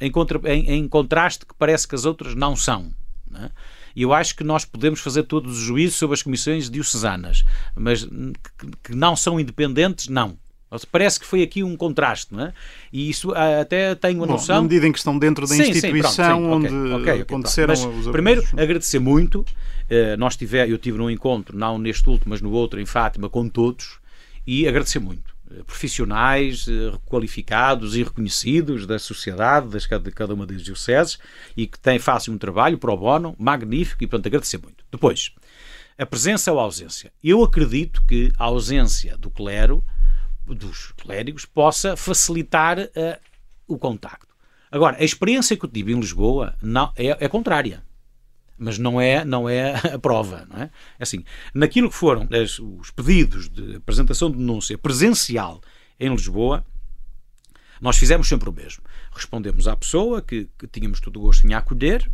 em, 0.01 0.11
contra, 0.11 0.41
em, 0.51 0.71
em 0.71 0.89
contraste 0.89 1.45
que 1.45 1.55
parece 1.55 1.87
que 1.87 1.95
as 1.95 2.07
outras 2.07 2.35
não 2.35 2.57
são. 2.57 2.91
Não 3.31 3.45
é? 3.45 3.51
E 3.95 4.03
eu 4.03 4.15
acho 4.15 4.35
que 4.35 4.43
nós 4.43 4.65
podemos 4.65 5.01
fazer 5.01 5.25
todos 5.25 5.59
os 5.59 5.63
juízos 5.63 5.99
sobre 5.99 6.15
as 6.15 6.23
comissões 6.23 6.71
diocesanas, 6.71 7.45
mas 7.75 8.09
que, 8.83 8.95
não 8.95 9.15
são 9.15 9.39
independentes, 9.39 10.09
não. 10.09 10.39
Parece 10.91 11.19
que 11.19 11.27
foi 11.27 11.43
aqui 11.43 11.65
um 11.65 11.77
contraste, 11.77 12.33
não 12.33 12.45
é? 12.45 12.53
E 12.93 13.11
isso 13.11 13.33
ah, 13.33 13.61
até 13.61 13.95
tenho 13.97 14.23
a 14.23 14.27
Bom, 14.27 14.35
noção. 14.35 14.57
Na 14.57 14.63
medida 14.63 14.87
em 14.87 14.93
que 14.93 14.99
estão 14.99 15.19
dentro 15.19 15.45
da 15.45 15.55
sim, 15.55 15.63
instituição 15.63 16.11
sim, 16.13 16.47
pronto, 16.47 16.69
sim, 16.69 16.75
onde 16.77 16.95
okay, 16.95 16.95
okay, 16.95 17.23
aconteceram 17.23 17.75
okay, 17.75 17.99
os 17.99 18.09
Primeiro, 18.09 18.45
agradecer 18.57 19.01
muito. 19.01 19.41
Uh, 19.41 20.17
nós 20.17 20.37
tive, 20.37 20.71
eu 20.71 20.79
tive 20.79 20.97
num 20.97 21.11
encontro, 21.11 21.59
não 21.59 21.77
neste 21.77 22.09
último, 22.09 22.31
mas 22.31 22.41
no 22.41 22.53
outro, 22.53 22.81
em 22.81 22.87
Fátima, 22.87 23.29
com 23.29 23.49
todos 23.49 23.99
e 24.47 24.67
agradecer 24.67 24.99
muito. 24.99 25.35
Profissionais 25.67 26.67
eh, 26.69 26.97
qualificados 27.07 27.97
e 27.97 28.05
reconhecidos 28.05 28.87
da 28.87 28.99
sociedade, 28.99 29.69
de 29.69 30.11
cada 30.13 30.33
uma 30.33 30.47
das 30.47 30.63
dioceses, 30.63 31.19
e 31.57 31.67
que 31.67 31.79
têm, 31.79 31.99
fazem 31.99 32.33
um 32.33 32.39
trabalho 32.39 32.79
pro 32.79 32.97
bono 32.97 33.35
magnífico 33.39 34.05
e, 34.05 34.07
portanto, 34.07 34.27
agradecer 34.29 34.59
muito. 34.59 34.85
Depois, 34.91 35.33
a 35.99 36.07
presença 36.07 36.53
ou 36.53 36.61
a 36.61 36.63
ausência. 36.63 37.13
Eu 37.23 37.43
acredito 37.43 38.03
que 38.07 38.33
a 38.39 38.45
ausência 38.45 39.17
do 39.19 39.29
clero, 39.29 39.85
dos 40.47 40.93
clérigos, 40.93 41.45
possa 41.45 41.97
facilitar 41.97 42.79
uh, 42.79 43.21
o 43.67 43.77
contacto. 43.77 44.29
Agora, 44.71 44.97
a 44.99 45.05
experiência 45.05 45.57
que 45.57 45.65
eu 45.65 45.69
tive 45.69 45.93
em 45.93 45.99
Lisboa 45.99 46.55
não, 46.63 46.93
é, 46.97 47.25
é 47.25 47.29
contrária 47.29 47.83
mas 48.61 48.79
não 48.79 49.01
é, 49.01 49.25
não 49.25 49.49
é 49.49 49.75
a 49.95 49.99
prova. 49.99 50.47
Não 50.51 50.63
é? 50.63 50.65
é 50.65 51.03
assim, 51.03 51.25
naquilo 51.55 51.89
que 51.89 51.97
foram 51.97 52.29
as, 52.31 52.59
os 52.59 52.91
pedidos 52.91 53.49
de 53.49 53.77
apresentação 53.77 54.31
de 54.31 54.37
denúncia 54.37 54.77
presencial 54.77 55.63
em 55.99 56.11
Lisboa, 56.11 56.65
nós 57.81 57.97
fizemos 57.97 58.29
sempre 58.29 58.51
o 58.51 58.53
mesmo. 58.53 58.83
Respondemos 59.13 59.67
à 59.67 59.75
pessoa 59.75 60.21
que, 60.21 60.49
que 60.59 60.67
tínhamos 60.67 61.01
todo 61.01 61.17
o 61.17 61.23
gosto 61.23 61.47
em 61.47 61.55
acolher 61.55 62.09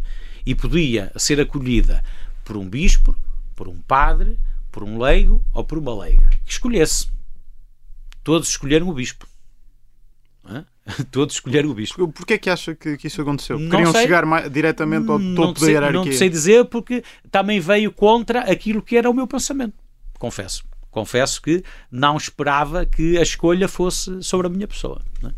e 0.47 0.55
podia 0.55 1.13
ser 1.17 1.41
acolhida 1.41 2.03
por 2.45 2.57
um 2.57 2.69
bispo, 2.69 3.17
por 3.57 3.67
um 3.67 3.79
padre, 3.81 4.39
por 4.71 4.85
um 4.85 4.99
leigo 4.99 5.45
ou 5.53 5.65
por 5.65 5.79
uma 5.79 5.95
leiga. 6.03 6.31
Que 6.45 6.53
escolhesse. 6.53 7.09
Todos 8.23 8.49
escolheram 8.49 8.89
o 8.89 8.95
bispo. 8.95 9.27
Todos 11.11 11.37
escolheram 11.37 11.71
o 11.71 11.75
bispo. 11.75 12.09
Porquê 12.09 12.35
é 12.35 12.39
que 12.39 12.51
acha 12.51 12.75
que, 12.75 12.97
que 12.97 13.07
isso 13.07 13.21
aconteceu? 13.21 13.59
Não 13.59 13.71
Queriam 13.71 13.93
sei. 13.93 14.03
chegar 14.03 14.25
mais, 14.25 14.51
diretamente 14.51 15.11
ao 15.11 15.19
topo 15.35 15.61
da 15.61 15.67
hierarquia? 15.67 16.05
Não 16.05 16.13
sei 16.13 16.29
dizer, 16.29 16.65
porque 16.67 17.03
também 17.31 17.61
veio 17.61 17.93
contra 17.93 18.41
aquilo 18.41 18.83
que 18.83 18.97
era 18.97 19.09
o 19.09 19.15
meu 19.15 19.27
pensamento. 19.27 19.75
Confesso. 20.19 20.65
Confesso 20.91 21.43
que 21.43 21.63
não 21.91 22.17
esperava 22.17 22.87
que 22.87 23.19
a 23.19 23.23
escolha 23.23 23.69
fosse 23.69 24.23
sobre 24.23 24.47
a 24.47 24.51
minha 24.51 24.67
pessoa. 24.67 25.03
Né? 25.23 25.33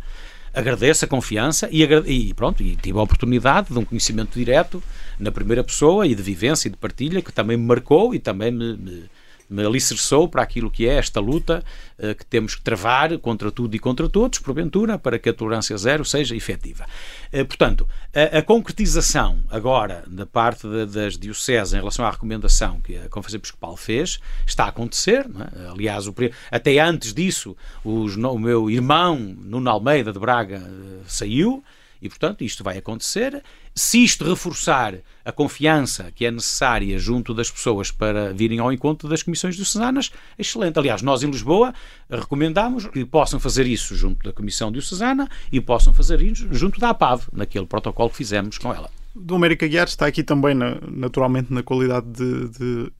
Agradeço 0.54 1.04
a 1.04 1.08
confiança 1.08 1.68
e, 1.70 1.82
e, 1.84 2.34
pronto, 2.34 2.62
e 2.62 2.76
tive 2.76 2.98
a 2.98 3.02
oportunidade 3.02 3.72
de 3.72 3.78
um 3.78 3.84
conhecimento 3.84 4.38
direto 4.38 4.82
na 5.18 5.30
primeira 5.32 5.62
pessoa 5.62 6.06
e 6.06 6.14
de 6.14 6.22
vivência 6.22 6.68
e 6.68 6.70
de 6.70 6.76
partilha 6.76 7.20
que 7.20 7.32
também 7.32 7.56
me 7.56 7.66
marcou 7.66 8.14
e 8.14 8.18
também 8.18 8.50
me, 8.50 8.76
me 8.76 9.10
me 9.48 9.64
alicerçou 9.64 10.28
para 10.28 10.42
aquilo 10.42 10.70
que 10.70 10.86
é 10.86 10.94
esta 10.94 11.20
luta 11.20 11.64
uh, 11.98 12.14
que 12.14 12.24
temos 12.26 12.54
que 12.54 12.62
travar 12.62 13.16
contra 13.18 13.50
tudo 13.50 13.74
e 13.74 13.78
contra 13.78 14.08
todos, 14.08 14.38
porventura, 14.38 14.98
para 14.98 15.18
que 15.18 15.28
a 15.28 15.34
tolerância 15.34 15.76
zero 15.76 16.04
seja 16.04 16.36
efetiva. 16.36 16.84
Uh, 17.32 17.44
portanto, 17.44 17.88
a, 18.14 18.38
a, 18.38 18.42
concretização 18.42 19.38
agora 19.50 20.04
da 20.06 20.26
parte 20.26 20.68
de, 20.68 20.86
das 20.86 21.16
dioceses 21.16 21.72
em 21.72 21.76
relação 21.76 22.04
à 22.04 22.10
recomendação 22.10 22.80
que 22.80 22.96
a 22.96 23.08
Conferência 23.08 23.38
Episcopal 23.38 23.76
fez 23.76 24.18
está 24.46 24.64
a 24.64 24.68
acontecer. 24.68 25.26
É? 25.26 25.70
Aliás, 25.70 26.06
o, 26.06 26.14
até 26.50 26.78
antes 26.78 27.14
disso, 27.14 27.56
os, 27.84 28.16
o 28.16 28.38
meu 28.38 28.70
irmão 28.70 29.16
Nuno 29.18 29.70
Almeida 29.70 30.12
de 30.12 30.18
Braga 30.18 30.58
uh, 30.58 31.02
saiu 31.06 31.62
e, 32.00 32.08
portanto, 32.08 32.42
isto 32.44 32.64
vai 32.64 32.78
acontecer. 32.78 33.42
Se 33.74 34.02
isto 34.02 34.24
reforçar 34.24 34.94
a 35.24 35.32
confiança 35.32 36.10
que 36.14 36.24
é 36.24 36.30
necessária 36.30 36.98
junto 36.98 37.34
das 37.34 37.50
pessoas 37.50 37.90
para 37.90 38.32
virem 38.32 38.58
ao 38.58 38.72
encontro 38.72 39.08
das 39.08 39.22
comissões 39.22 39.56
diocesanas, 39.56 40.10
excelente. 40.38 40.78
Aliás, 40.78 41.02
nós 41.02 41.22
em 41.22 41.30
Lisboa 41.30 41.74
recomendamos 42.10 42.86
que 42.86 43.04
possam 43.04 43.38
fazer 43.38 43.66
isso 43.66 43.94
junto 43.94 44.24
da 44.24 44.32
Comissão 44.32 44.72
Diocesana 44.72 45.28
e 45.52 45.60
possam 45.60 45.92
fazer 45.92 46.20
isso 46.22 46.48
junto 46.52 46.80
da 46.80 46.90
APAV, 46.90 47.28
naquele 47.32 47.66
protocolo 47.66 48.10
que 48.10 48.16
fizemos 48.16 48.58
com 48.58 48.72
ela. 48.72 48.90
Do 49.14 49.34
América 49.34 49.66
Guiar 49.66 49.88
está 49.88 50.06
aqui 50.06 50.22
também, 50.22 50.54
naturalmente, 50.54 51.52
na 51.52 51.62
qualidade 51.62 52.06
de, 52.06 52.48
de 52.48 52.92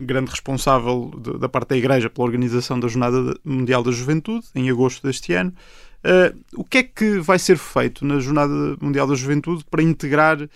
grande 0.00 0.30
responsável 0.30 1.10
da 1.38 1.48
parte 1.48 1.68
da 1.68 1.76
Igreja 1.76 2.08
pela 2.08 2.26
organização 2.26 2.80
da 2.80 2.88
Jornada 2.88 3.38
Mundial 3.44 3.82
da 3.82 3.90
Juventude, 3.90 4.46
em 4.54 4.70
agosto 4.70 5.06
deste 5.06 5.34
ano. 5.34 5.52
Uh, 6.02 6.38
o 6.54 6.64
que 6.64 6.78
é 6.78 6.82
que 6.82 7.18
vai 7.18 7.38
ser 7.38 7.58
feito 7.58 8.04
na 8.04 8.18
Jornada 8.20 8.52
Mundial 8.80 9.06
da 9.06 9.14
Juventude 9.14 9.64
para 9.70 9.82
integrar 9.82 10.40
uh, 10.40 10.48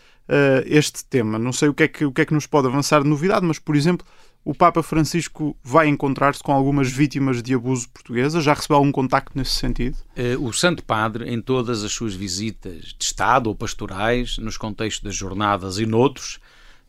este 0.65 1.05
tema? 1.05 1.39
Não 1.39 1.53
sei 1.53 1.69
o 1.69 1.75
que, 1.75 1.83
é 1.83 1.89
que, 1.89 2.05
o 2.05 2.13
que 2.13 2.23
é 2.23 2.25
que 2.25 2.33
nos 2.33 2.47
pode 2.47 2.67
avançar 2.67 3.03
de 3.03 3.09
novidade, 3.09 3.45
mas, 3.45 3.59
por 3.59 3.77
exemplo, 3.77 4.07
o 4.43 4.55
Papa 4.55 4.83
Francisco 4.83 5.57
vai 5.63 5.87
encontrar-se 5.89 6.43
com 6.43 6.53
algumas 6.53 6.91
vítimas 6.91 7.43
de 7.43 7.55
abuso 7.55 7.89
portuguesa? 7.91 8.41
Já 8.41 8.55
recebeu 8.55 8.79
algum 8.79 8.93
contacto 8.93 9.37
nesse 9.37 9.53
sentido? 9.53 9.97
Uh, 10.17 10.47
o 10.47 10.53
Santo 10.53 10.83
Padre, 10.83 11.31
em 11.31 11.41
todas 11.43 11.85
as 11.85 11.93
suas 11.93 12.15
visitas 12.15 12.95
de 12.99 13.05
Estado 13.05 13.49
ou 13.49 13.55
pastorais, 13.55 14.39
nos 14.39 14.57
contextos 14.57 15.05
das 15.05 15.15
jornadas 15.15 15.79
e 15.79 15.85
noutros, 15.85 16.41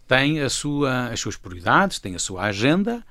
tem 0.07 0.39
a 0.39 0.49
sua, 0.49 1.07
as 1.09 1.19
suas 1.19 1.35
prioridades, 1.35 1.99
tem 1.99 2.15
a 2.15 2.19
sua 2.19 2.43
agenda 2.43 3.03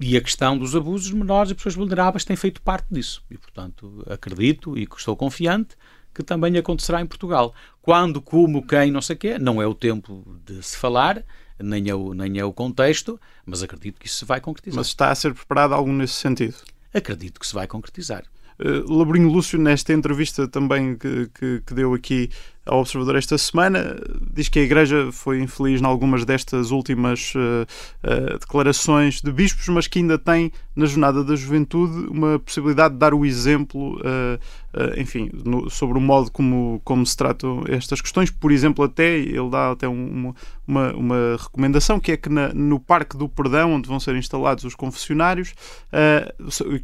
e 0.00 0.16
a 0.16 0.20
questão 0.20 0.56
dos 0.56 0.76
abusos 0.76 1.10
menores 1.10 1.50
e 1.50 1.54
pessoas 1.54 1.74
vulneráveis 1.74 2.24
tem 2.24 2.36
feito 2.36 2.62
parte 2.62 2.86
disso. 2.90 3.22
E, 3.30 3.36
portanto, 3.36 4.04
acredito 4.08 4.78
e 4.78 4.86
estou 4.96 5.16
confiante 5.16 5.76
que 6.14 6.22
também 6.22 6.56
acontecerá 6.56 7.00
em 7.00 7.06
Portugal. 7.06 7.54
Quando, 7.80 8.20
como, 8.20 8.66
quem, 8.66 8.90
não 8.90 9.00
sei 9.00 9.16
o 9.16 9.18
quê, 9.18 9.38
não 9.38 9.62
é 9.62 9.66
o 9.66 9.74
tempo 9.74 10.24
de 10.44 10.62
se 10.62 10.76
falar, 10.76 11.24
nem 11.58 11.88
é 11.88 11.94
o, 11.94 12.12
nem 12.14 12.38
é 12.38 12.44
o 12.44 12.52
contexto, 12.52 13.20
mas 13.44 13.62
acredito 13.62 14.00
que 14.00 14.06
isso 14.06 14.16
se 14.16 14.24
vai 14.24 14.40
concretizar. 14.40 14.78
Mas 14.78 14.88
está 14.88 15.10
a 15.10 15.14
ser 15.14 15.34
preparado 15.34 15.74
algo 15.74 15.92
nesse 15.92 16.14
sentido? 16.14 16.56
Acredito 16.92 17.38
que 17.38 17.46
se 17.46 17.54
vai 17.54 17.66
concretizar. 17.66 18.24
Uh, 18.58 18.92
Labrinho 18.92 19.28
Lúcio, 19.28 19.58
nesta 19.58 19.92
entrevista 19.92 20.48
também 20.48 20.96
que, 20.96 21.28
que, 21.28 21.62
que 21.64 21.74
deu 21.74 21.94
aqui 21.94 22.28
ao 22.68 22.80
Observador 22.80 23.16
esta 23.16 23.36
semana. 23.36 23.96
Diz 24.32 24.48
que 24.48 24.58
a 24.58 24.62
Igreja 24.62 25.10
foi 25.10 25.40
infeliz 25.40 25.80
em 25.80 25.84
algumas 25.84 26.24
destas 26.24 26.70
últimas 26.70 27.34
uh, 27.34 27.66
uh, 28.04 28.38
declarações 28.38 29.20
de 29.20 29.32
bispos, 29.32 29.66
mas 29.68 29.86
que 29.86 29.98
ainda 29.98 30.18
tem 30.18 30.52
na 30.76 30.86
Jornada 30.86 31.24
da 31.24 31.34
Juventude 31.34 32.06
uma 32.08 32.38
possibilidade 32.38 32.94
de 32.94 33.00
dar 33.00 33.14
o 33.14 33.24
exemplo, 33.24 33.96
uh, 33.98 35.00
enfim, 35.00 35.30
no, 35.44 35.68
sobre 35.68 35.98
o 35.98 36.00
modo 36.00 36.30
como, 36.30 36.80
como 36.84 37.04
se 37.04 37.16
tratam 37.16 37.64
estas 37.68 38.00
questões. 38.00 38.30
Por 38.30 38.52
exemplo, 38.52 38.84
até 38.84 39.16
ele 39.16 39.50
dá 39.50 39.72
até 39.72 39.88
um, 39.88 40.32
uma, 40.66 40.92
uma 40.92 41.36
recomendação 41.38 41.98
que 41.98 42.12
é 42.12 42.16
que 42.16 42.28
na, 42.28 42.52
no 42.52 42.78
Parque 42.78 43.16
do 43.16 43.28
Perdão, 43.28 43.72
onde 43.72 43.88
vão 43.88 43.98
ser 43.98 44.14
instalados 44.14 44.64
os 44.64 44.74
confessionários, 44.74 45.54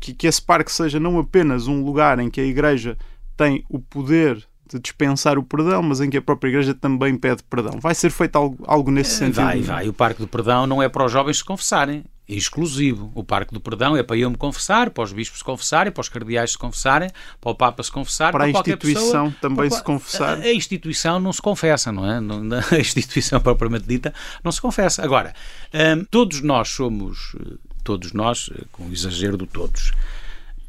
que, 0.01 0.15
que 0.15 0.27
esse 0.27 0.43
parque 0.43 0.73
seja 0.73 0.99
não 0.99 1.19
apenas 1.19 1.69
um 1.69 1.85
lugar 1.85 2.19
em 2.19 2.31
que 2.31 2.41
a 2.41 2.45
Igreja 2.45 2.97
tem 3.37 3.65
o 3.69 3.79
poder 3.79 4.47
de 4.69 4.79
dispensar 4.79 5.39
o 5.39 5.43
perdão, 5.43 5.83
mas 5.83 6.01
em 6.01 6.09
que 6.09 6.17
a 6.17 6.23
própria 6.23 6.49
Igreja 6.49 6.75
também 6.75 7.17
pede 7.17 7.43
perdão. 7.43 7.79
Vai 7.81 7.95
ser 7.95 8.11
feito 8.11 8.37
algo, 8.37 8.65
algo 8.67 8.91
nesse 8.91 9.13
eh, 9.13 9.27
sentido? 9.27 9.45
Vai, 9.45 9.61
vai. 9.61 9.89
O 9.89 9.93
Parque 9.93 10.21
do 10.21 10.29
Perdão 10.29 10.67
não 10.67 10.83
é 10.83 10.89
para 10.89 11.05
os 11.05 11.13
jovens 11.13 11.39
se 11.39 11.45
confessarem. 11.45 12.05
É 12.27 12.35
exclusivo. 12.35 13.13
O 13.15 13.23
Parque 13.23 13.53
do 13.53 13.61
Perdão 13.61 13.95
é 13.95 14.03
para 14.03 14.17
eu 14.17 14.31
me 14.31 14.37
confessar, 14.37 14.89
para 14.89 15.05
os 15.05 15.13
bispos 15.13 15.41
se 15.41 15.45
confessarem, 15.45 15.93
para 15.93 16.01
os 16.01 16.09
cardeais 16.09 16.53
se 16.53 16.59
confessarem, 16.59 17.11
para 17.39 17.51
o 17.51 17.55
Papa 17.55 17.83
se 17.83 17.93
confessar, 17.93 18.33
para, 18.33 18.45
para 18.45 18.47
a 18.47 18.51
instituição 18.51 19.27
pessoa, 19.27 19.41
também 19.43 19.69
para, 19.69 19.77
se 19.77 19.85
confessar. 19.85 20.39
A, 20.39 20.53
instituição 20.53 21.21
não 21.21 21.35
se 21.35 21.43
confessa, 21.43 21.93
não 21.93 22.11
é? 22.11 22.17
A 22.75 22.79
instituição 22.79 23.39
propriamente 23.41 23.87
dita 23.87 24.15
não 24.43 24.51
se 24.51 24.61
confessa. 24.61 25.05
Agora, 25.05 25.35
hum, 25.75 26.07
todos 26.11 26.41
nós 26.41 26.71
somos, 26.71 27.37
todos 27.83 28.15
nós, 28.15 28.49
eh, 28.55 28.65
com 28.73 28.87
o 28.87 28.93
exagero 28.93 29.37
de 29.37 29.47
todos, 29.47 29.93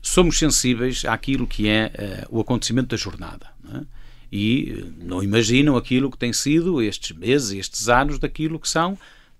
somos 0.07 0.37
sensíveis 0.37 1.05
àquilo 1.05 1.47
que 1.47 1.67
é 1.67 2.25
uh, 2.29 2.37
o 2.37 2.41
acontecimento 2.41 2.89
da 2.89 2.97
jornada. 2.97 3.47
Não 3.63 3.81
é? 3.81 3.83
e 4.31 4.93
não 4.97 5.23
imaginam 5.23 5.77
aquilo 5.77 6.11
que 6.11 6.17
tem 6.17 6.33
sido 6.33 6.81
estes 6.81 7.15
meses, 7.15 7.51
estes 7.51 7.87
anos, 7.87 8.19
daquilo 8.19 8.59
que 8.59 8.67
são 8.67 8.97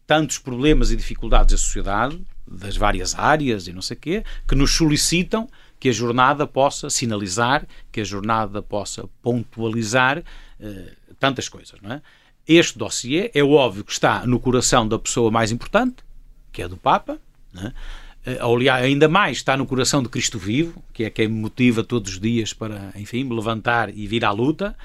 tantos 0.08 0.38
problemas 0.38 0.90
e 0.92 0.96
dificuldades 0.96 1.52
da 1.52 1.58
sociedade, 1.58 2.22
das 2.48 2.78
várias 2.78 3.14
áreas 3.16 3.68
e 3.68 3.74
não 3.74 3.82
sei 3.82 3.98
o 3.98 4.00
quê, 4.00 4.24
que 4.48 4.56
nos 4.56 4.72
solicitam 4.72 5.50
que 5.80 5.90
a 5.90 5.92
jornada 5.92 6.48
possa 6.48 6.90
sinalizar, 6.90 7.68
que 7.92 8.02
a 8.02 8.04
jornada 8.04 8.62
possa 8.62 9.10
pontualizar 9.22 10.24
eh, 10.60 10.94
tantas 11.20 11.50
coisas, 11.50 11.80
não 11.82 11.92
é? 11.92 12.02
Este 12.48 12.78
dossiê 12.78 13.32
é 13.34 13.44
óbvio 13.44 13.84
que 13.84 13.92
está 13.92 14.26
no 14.26 14.40
coração 14.40 14.88
da 14.88 14.98
pessoa 14.98 15.32
mais 15.32 15.52
importante, 15.52 15.98
que 16.54 16.62
é 16.62 16.68
do 16.68 16.78
Papa, 16.78 17.20
não 17.52 17.64
é? 17.64 17.74
Eh, 18.26 18.38
aliás, 18.42 18.84
ainda 18.84 19.08
mais 19.08 19.38
está 19.38 19.56
no 19.56 19.66
coração 19.66 20.02
de 20.02 20.10
Cristo 20.10 20.40
vivo, 20.40 20.84
que 20.94 21.04
é 21.04 21.10
quem 21.10 21.28
me 21.28 21.40
motiva 21.40 21.84
todos 21.84 22.14
os 22.14 22.20
dias 22.20 22.54
para, 22.54 22.92
enfim, 22.96 23.24
me 23.24 23.36
levantar 23.36 23.96
e 23.96 24.08
vir 24.08 24.26
à 24.26 24.32
luta. 24.32 24.76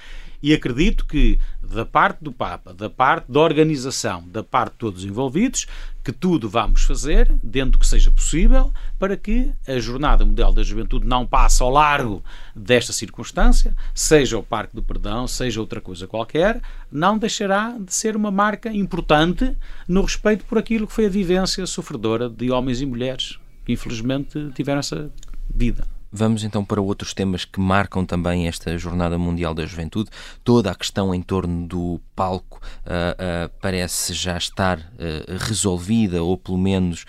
E 0.42 0.54
acredito 0.54 1.04
que, 1.04 1.38
da 1.62 1.84
parte 1.84 2.22
do 2.22 2.32
Papa, 2.32 2.72
da 2.72 2.88
parte 2.88 3.30
da 3.30 3.40
organização, 3.40 4.26
da 4.28 4.42
parte 4.42 4.72
de 4.72 4.78
todos 4.78 5.00
os 5.00 5.10
envolvidos, 5.10 5.66
que 6.02 6.12
tudo 6.12 6.48
vamos 6.48 6.82
fazer, 6.82 7.30
dentro 7.42 7.72
do 7.72 7.78
que 7.78 7.86
seja 7.86 8.10
possível, 8.10 8.72
para 8.98 9.16
que 9.16 9.52
a 9.68 9.78
Jornada 9.78 10.24
Mundial 10.24 10.52
da 10.52 10.62
Juventude 10.62 11.06
não 11.06 11.26
passe 11.26 11.62
ao 11.62 11.70
largo 11.70 12.24
desta 12.56 12.92
circunstância, 12.92 13.74
seja 13.94 14.38
o 14.38 14.42
Parque 14.42 14.74
do 14.74 14.82
Perdão, 14.82 15.26
seja 15.26 15.60
outra 15.60 15.80
coisa 15.80 16.06
qualquer, 16.06 16.60
não 16.90 17.18
deixará 17.18 17.76
de 17.78 17.92
ser 17.92 18.16
uma 18.16 18.30
marca 18.30 18.72
importante 18.72 19.54
no 19.86 20.02
respeito 20.02 20.44
por 20.46 20.56
aquilo 20.56 20.86
que 20.86 20.92
foi 20.92 21.06
a 21.06 21.10
vivência 21.10 21.66
sofredora 21.66 22.28
de 22.28 22.50
homens 22.50 22.80
e 22.80 22.86
mulheres 22.86 23.38
que, 23.64 23.72
infelizmente, 23.72 24.50
tiveram 24.54 24.80
essa 24.80 25.10
vida. 25.54 25.99
Vamos 26.12 26.42
então 26.42 26.64
para 26.64 26.80
outros 26.80 27.14
temas 27.14 27.44
que 27.44 27.60
marcam 27.60 28.04
também 28.04 28.48
esta 28.48 28.76
Jornada 28.76 29.16
Mundial 29.16 29.54
da 29.54 29.64
Juventude. 29.64 30.10
Toda 30.42 30.70
a 30.70 30.74
questão 30.74 31.14
em 31.14 31.22
torno 31.22 31.66
do 31.68 32.00
palco 32.16 32.60
uh, 32.84 33.46
uh, 33.46 33.52
parece 33.60 34.12
já 34.12 34.36
estar 34.36 34.78
uh, 34.78 35.36
resolvida, 35.38 36.22
ou 36.22 36.36
pelo 36.36 36.58
menos 36.58 37.04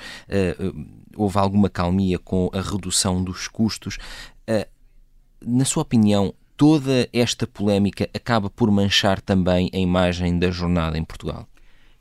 houve 1.16 1.38
alguma 1.38 1.70
calmia 1.70 2.20
com 2.20 2.50
a 2.54 2.62
redução 2.62 3.24
dos 3.24 3.48
custos. 3.48 3.98
na 5.46 5.66
sua 5.66 5.82
opinião, 5.82 6.34
toda 6.56 7.10
esta 7.12 7.46
polémica 7.46 8.10
acaba 8.14 8.50
por 8.50 8.72
manchar 8.72 9.20
também 9.20 9.70
a 9.74 9.78
imagem 9.78 10.38
da 10.40 10.52
jornada 10.52 10.98
em 10.98 11.04
Portugal? 11.04 11.48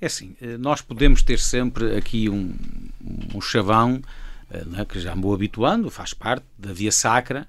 É 0.01 0.07
assim, 0.07 0.36
nós 0.59 0.80
podemos 0.80 1.22
ter 1.22 1.38
sempre 1.38 1.96
aqui 1.96 2.28
um, 2.28 2.55
um 3.34 3.40
chavão 3.40 4.01
é? 4.51 4.84
que 4.84 4.98
já 5.01 5.14
me 5.14 5.22
vou 5.22 5.34
habituando, 5.34 5.90
faz 5.90 6.12
parte 6.12 6.44
da 6.59 6.72
via 6.72 6.90
sacra, 6.90 7.46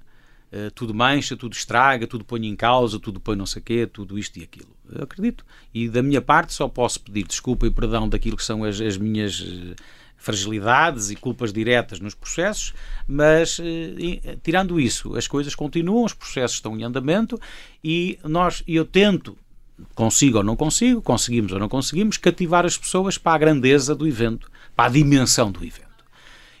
uh, 0.52 0.70
tudo 0.72 0.94
mancha, 0.94 1.36
tudo 1.36 1.52
estraga, 1.52 2.06
tudo 2.06 2.24
põe 2.24 2.46
em 2.46 2.56
causa, 2.56 2.98
tudo 2.98 3.20
põe 3.20 3.36
não 3.36 3.46
sei 3.46 3.60
quê, 3.60 3.86
tudo 3.86 4.18
isto 4.18 4.38
e 4.38 4.42
aquilo. 4.42 4.68
Eu 4.90 5.04
acredito. 5.04 5.44
E 5.74 5.88
da 5.88 6.02
minha 6.02 6.20
parte 6.20 6.52
só 6.52 6.68
posso 6.68 7.00
pedir 7.00 7.24
desculpa 7.26 7.66
e 7.66 7.70
perdão 7.70 8.08
daquilo 8.08 8.36
que 8.36 8.44
são 8.44 8.64
as, 8.64 8.80
as 8.80 8.96
minhas 8.96 9.40
uh, 9.40 9.74
fragilidades 10.16 11.10
e 11.10 11.16
culpas 11.16 11.52
diretas 11.52 11.98
nos 11.98 12.14
processos, 12.14 12.72
mas 13.08 13.60
tirando 14.40 14.78
isso, 14.78 15.16
as 15.16 15.26
coisas 15.26 15.52
continuam, 15.52 16.04
os 16.04 16.14
processos 16.14 16.58
estão 16.58 16.78
em 16.78 16.84
andamento 16.84 17.40
e 17.82 18.20
nós, 18.22 18.62
eu 18.68 18.84
tento 18.84 19.36
consigo 19.96 20.38
ou 20.38 20.44
não 20.44 20.54
consigo, 20.54 21.02
conseguimos 21.02 21.50
ou 21.50 21.58
não 21.58 21.68
conseguimos, 21.68 22.16
cativar 22.16 22.64
as 22.64 22.78
pessoas 22.78 23.18
para 23.18 23.34
a 23.34 23.38
grandeza 23.38 23.96
do 23.96 24.06
evento, 24.06 24.48
para 24.76 24.86
a 24.86 24.92
dimensão 24.92 25.50
do 25.50 25.64
evento. 25.64 25.91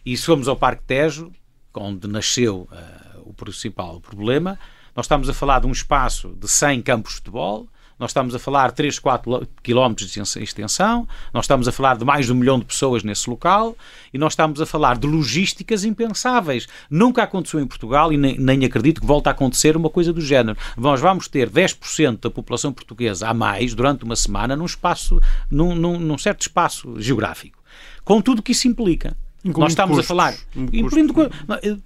E 0.04 0.16
se 0.16 0.24
formos 0.24 0.48
ao 0.48 0.56
Parque 0.56 0.82
Tejo, 0.82 1.30
onde 1.74 2.08
nasceu 2.08 2.68
uh, 2.70 3.20
o 3.24 3.32
principal 3.32 4.00
problema, 4.00 4.58
nós 4.96 5.06
estamos 5.06 5.28
a 5.28 5.32
falar 5.32 5.60
de 5.60 5.66
um 5.66 5.72
espaço 5.72 6.36
de 6.38 6.48
100 6.48 6.82
campos 6.82 7.12
de 7.12 7.16
futebol, 7.18 7.68
nós 8.02 8.10
estamos 8.10 8.34
a 8.34 8.38
falar 8.40 8.70
de 8.70 8.74
3, 8.74 8.98
4 8.98 9.48
quilómetros 9.62 10.10
de 10.10 10.20
extensão, 10.20 11.06
nós 11.32 11.44
estamos 11.44 11.68
a 11.68 11.72
falar 11.72 11.96
de 11.96 12.04
mais 12.04 12.26
de 12.26 12.32
um 12.32 12.34
milhão 12.34 12.58
de 12.58 12.64
pessoas 12.64 13.04
nesse 13.04 13.30
local 13.30 13.76
e 14.12 14.18
nós 14.18 14.32
estamos 14.32 14.60
a 14.60 14.66
falar 14.66 14.98
de 14.98 15.06
logísticas 15.06 15.84
impensáveis. 15.84 16.66
Nunca 16.90 17.22
aconteceu 17.22 17.60
em 17.60 17.66
Portugal 17.66 18.12
e 18.12 18.16
nem, 18.16 18.36
nem 18.36 18.64
acredito 18.64 19.00
que 19.00 19.06
volte 19.06 19.28
a 19.28 19.30
acontecer 19.30 19.76
uma 19.76 19.88
coisa 19.88 20.12
do 20.12 20.20
género. 20.20 20.58
Nós 20.76 21.00
vamos 21.00 21.28
ter 21.28 21.48
10% 21.48 22.22
da 22.22 22.30
população 22.30 22.72
portuguesa 22.72 23.28
a 23.28 23.34
mais 23.34 23.72
durante 23.72 24.04
uma 24.04 24.16
semana 24.16 24.56
num 24.56 24.66
espaço, 24.66 25.20
num, 25.48 25.72
num, 25.72 25.96
num 26.00 26.18
certo 26.18 26.40
espaço 26.40 27.00
geográfico. 27.00 27.62
Com 28.04 28.20
tudo 28.20 28.40
o 28.40 28.42
que 28.42 28.50
isso 28.50 28.66
implica. 28.66 29.16
Incluindo 29.44 29.60
Nós 29.60 29.72
estamos 29.72 29.96
custos, 29.96 30.06
a 30.06 30.08
falar. 30.08 30.34
Incluindo 30.72 31.14
eh, 31.22 31.76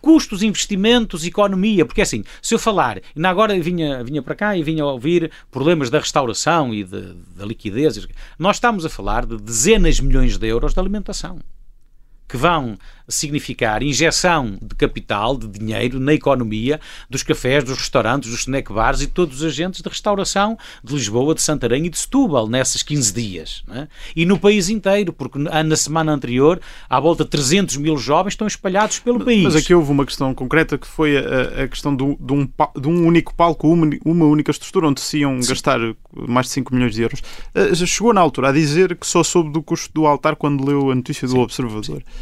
custos, 0.00 0.42
investimentos, 0.42 1.24
economia, 1.24 1.84
porque 1.84 2.02
assim, 2.02 2.24
se 2.40 2.54
eu 2.54 2.58
falar, 2.58 3.00
ainda 3.14 3.28
agora 3.28 3.58
vinha, 3.60 4.04
vinha 4.04 4.22
para 4.22 4.34
cá 4.34 4.56
e 4.56 4.62
vinha 4.62 4.84
a 4.84 4.86
ouvir 4.86 5.30
problemas 5.50 5.90
da 5.90 5.98
restauração 5.98 6.72
e 6.72 6.84
da 6.84 7.44
liquidez, 7.44 8.06
nós 8.38 8.56
estamos 8.56 8.84
a 8.84 8.88
falar 8.88 9.26
de 9.26 9.36
dezenas 9.36 9.96
de 9.96 10.04
milhões 10.04 10.38
de 10.38 10.46
euros 10.46 10.74
de 10.74 10.80
alimentação 10.80 11.38
que 12.30 12.36
vão 12.36 12.78
significar 13.10 13.82
injeção 13.82 14.56
de 14.62 14.74
capital, 14.74 15.36
de 15.36 15.48
dinheiro 15.48 15.98
na 15.98 16.14
economia 16.14 16.80
dos 17.08 17.22
cafés, 17.22 17.64
dos 17.64 17.76
restaurantes, 17.76 18.30
dos 18.30 18.40
snack 18.40 18.72
bars 18.72 19.02
e 19.02 19.06
todos 19.06 19.38
os 19.38 19.44
agentes 19.44 19.82
de 19.82 19.88
restauração 19.88 20.56
de 20.82 20.94
Lisboa, 20.94 21.34
de 21.34 21.42
Santarém 21.42 21.86
e 21.86 21.90
de 21.90 21.98
Setúbal 21.98 22.48
nesses 22.48 22.82
15 22.82 23.12
dias. 23.12 23.64
É? 23.72 23.88
E 24.14 24.24
no 24.24 24.38
país 24.38 24.68
inteiro, 24.68 25.12
porque 25.12 25.38
na 25.38 25.76
semana 25.76 26.12
anterior, 26.12 26.60
à 26.88 27.00
volta 27.00 27.24
de 27.24 27.30
300 27.30 27.76
mil 27.76 27.96
jovens 27.96 28.32
estão 28.32 28.46
espalhados 28.46 28.98
pelo 29.00 29.24
país. 29.24 29.42
Mas 29.42 29.56
aqui 29.56 29.74
houve 29.74 29.90
uma 29.90 30.06
questão 30.06 30.32
concreta 30.34 30.78
que 30.78 30.86
foi 30.86 31.16
a, 31.18 31.64
a 31.64 31.68
questão 31.68 31.94
do, 31.94 32.16
de, 32.20 32.32
um, 32.32 32.48
de 32.80 32.88
um 32.88 33.06
único 33.06 33.34
palco, 33.34 33.68
uma, 33.68 33.90
uma 34.04 34.26
única 34.26 34.50
estrutura, 34.50 34.88
onde 34.88 35.00
se 35.00 35.18
iam 35.18 35.42
Sim. 35.42 35.48
gastar 35.48 35.80
mais 36.12 36.46
de 36.46 36.52
5 36.52 36.74
milhões 36.74 36.94
de 36.94 37.02
euros. 37.02 37.22
Eh, 37.54 37.74
chegou 37.74 38.12
na 38.12 38.20
altura 38.20 38.50
a 38.50 38.52
dizer 38.52 38.96
que 38.96 39.06
só 39.06 39.22
soube 39.22 39.50
do 39.50 39.62
custo 39.62 39.92
do 39.92 40.06
altar 40.06 40.36
quando 40.36 40.64
leu 40.64 40.90
a 40.90 40.94
notícia 40.94 41.26
do 41.26 41.34
Sim. 41.34 41.40
Observador. 41.40 42.02
Eh, 42.06 42.19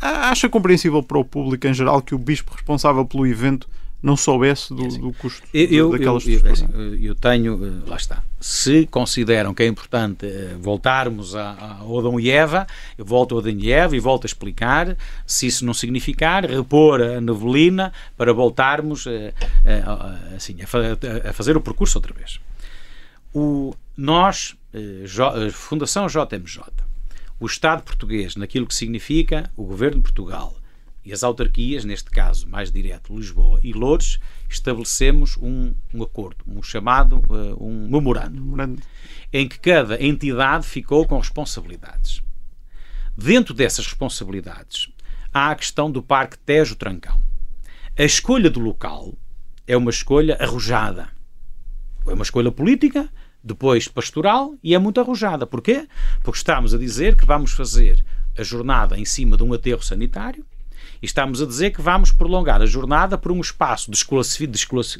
acha 0.00 0.48
compreensível 0.48 1.02
para 1.02 1.18
o 1.18 1.24
público 1.24 1.66
em 1.66 1.74
geral 1.74 2.02
que 2.02 2.14
o 2.14 2.18
bispo 2.18 2.52
responsável 2.54 3.04
pelo 3.04 3.26
evento 3.26 3.68
não 4.02 4.16
soubesse 4.16 4.74
do, 4.74 4.88
do 4.98 5.12
custo 5.12 5.46
eu, 5.52 5.90
daquelas 5.90 6.26
eu, 6.26 6.40
eu, 6.40 6.52
assim, 6.52 6.66
eu, 7.00 7.14
tenho, 7.14 7.60
eh, 7.62 7.88
lá 7.88 7.96
está. 7.96 8.22
Se 8.40 8.86
consideram 8.86 9.52
que 9.52 9.62
é 9.62 9.66
importante 9.66 10.26
eh, 10.26 10.56
voltarmos 10.58 11.36
a, 11.36 11.78
a 11.80 11.84
Odão 11.84 12.18
e 12.18 12.30
Eva, 12.30 12.66
eu 12.96 13.04
volto 13.04 13.34
a 13.34 13.38
Odão 13.38 13.52
e 13.52 13.70
Eva 13.70 13.94
e 13.94 14.00
volto 14.00 14.24
a 14.24 14.26
explicar. 14.26 14.96
Se 15.26 15.46
isso 15.46 15.66
não 15.66 15.74
significar, 15.74 16.46
repor 16.46 17.02
a 17.02 17.20
nevelina 17.20 17.92
para 18.16 18.32
voltarmos 18.32 19.06
a, 19.06 19.90
a, 19.90 20.34
assim, 20.36 20.56
a, 20.62 21.32
fazer 21.32 21.56
o 21.56 21.60
percurso 21.60 21.98
outra 21.98 22.14
vez. 22.14 22.40
O, 23.34 23.74
nós, 23.96 24.56
Fundação 25.52 26.06
JMJ, 26.06 26.62
o 27.40 27.46
Estado 27.46 27.82
português, 27.82 28.36
naquilo 28.36 28.66
que 28.66 28.74
significa 28.74 29.50
o 29.56 29.64
Governo 29.64 29.96
de 29.96 30.02
Portugal 30.02 30.54
e 31.02 31.12
as 31.12 31.24
autarquias, 31.24 31.84
neste 31.84 32.10
caso 32.10 32.46
mais 32.46 32.70
direto 32.70 33.16
Lisboa 33.16 33.58
e 33.62 33.72
Lourdes, 33.72 34.20
estabelecemos 34.48 35.38
um, 35.38 35.74
um 35.94 36.02
acordo, 36.02 36.44
um 36.46 36.62
chamado 36.62 37.22
uh, 37.30 37.56
um 37.58 37.88
memorando, 37.88 38.78
em 39.32 39.48
que 39.48 39.58
cada 39.58 40.02
entidade 40.04 40.66
ficou 40.66 41.06
com 41.06 41.18
responsabilidades. 41.18 42.22
Dentro 43.16 43.54
dessas 43.54 43.86
responsabilidades 43.86 44.88
há 45.32 45.50
a 45.50 45.54
questão 45.54 45.90
do 45.90 46.02
Parque 46.02 46.38
Tejo 46.38 46.76
Trancão. 46.76 47.20
A 47.98 48.04
escolha 48.04 48.50
do 48.50 48.60
local 48.60 49.14
é 49.66 49.76
uma 49.76 49.90
escolha 49.90 50.36
arrojada. 50.38 51.08
é 52.06 52.12
uma 52.12 52.22
escolha 52.22 52.52
política, 52.52 53.10
depois 53.42 53.88
pastoral 53.88 54.54
e 54.62 54.74
é 54.74 54.78
muito 54.78 55.00
arrojada. 55.00 55.46
Porquê? 55.46 55.86
Porque 56.22 56.38
estamos 56.38 56.74
a 56.74 56.78
dizer 56.78 57.16
que 57.16 57.26
vamos 57.26 57.52
fazer 57.52 58.04
a 58.36 58.42
jornada 58.42 58.98
em 58.98 59.04
cima 59.04 59.36
de 59.36 59.42
um 59.42 59.52
aterro 59.52 59.82
sanitário 59.82 60.44
e 61.02 61.06
estamos 61.06 61.40
a 61.40 61.46
dizer 61.46 61.70
que 61.70 61.80
vamos 61.80 62.12
prolongar 62.12 62.60
a 62.60 62.66
jornada 62.66 63.16
por 63.16 63.32
um 63.32 63.40
espaço 63.40 63.90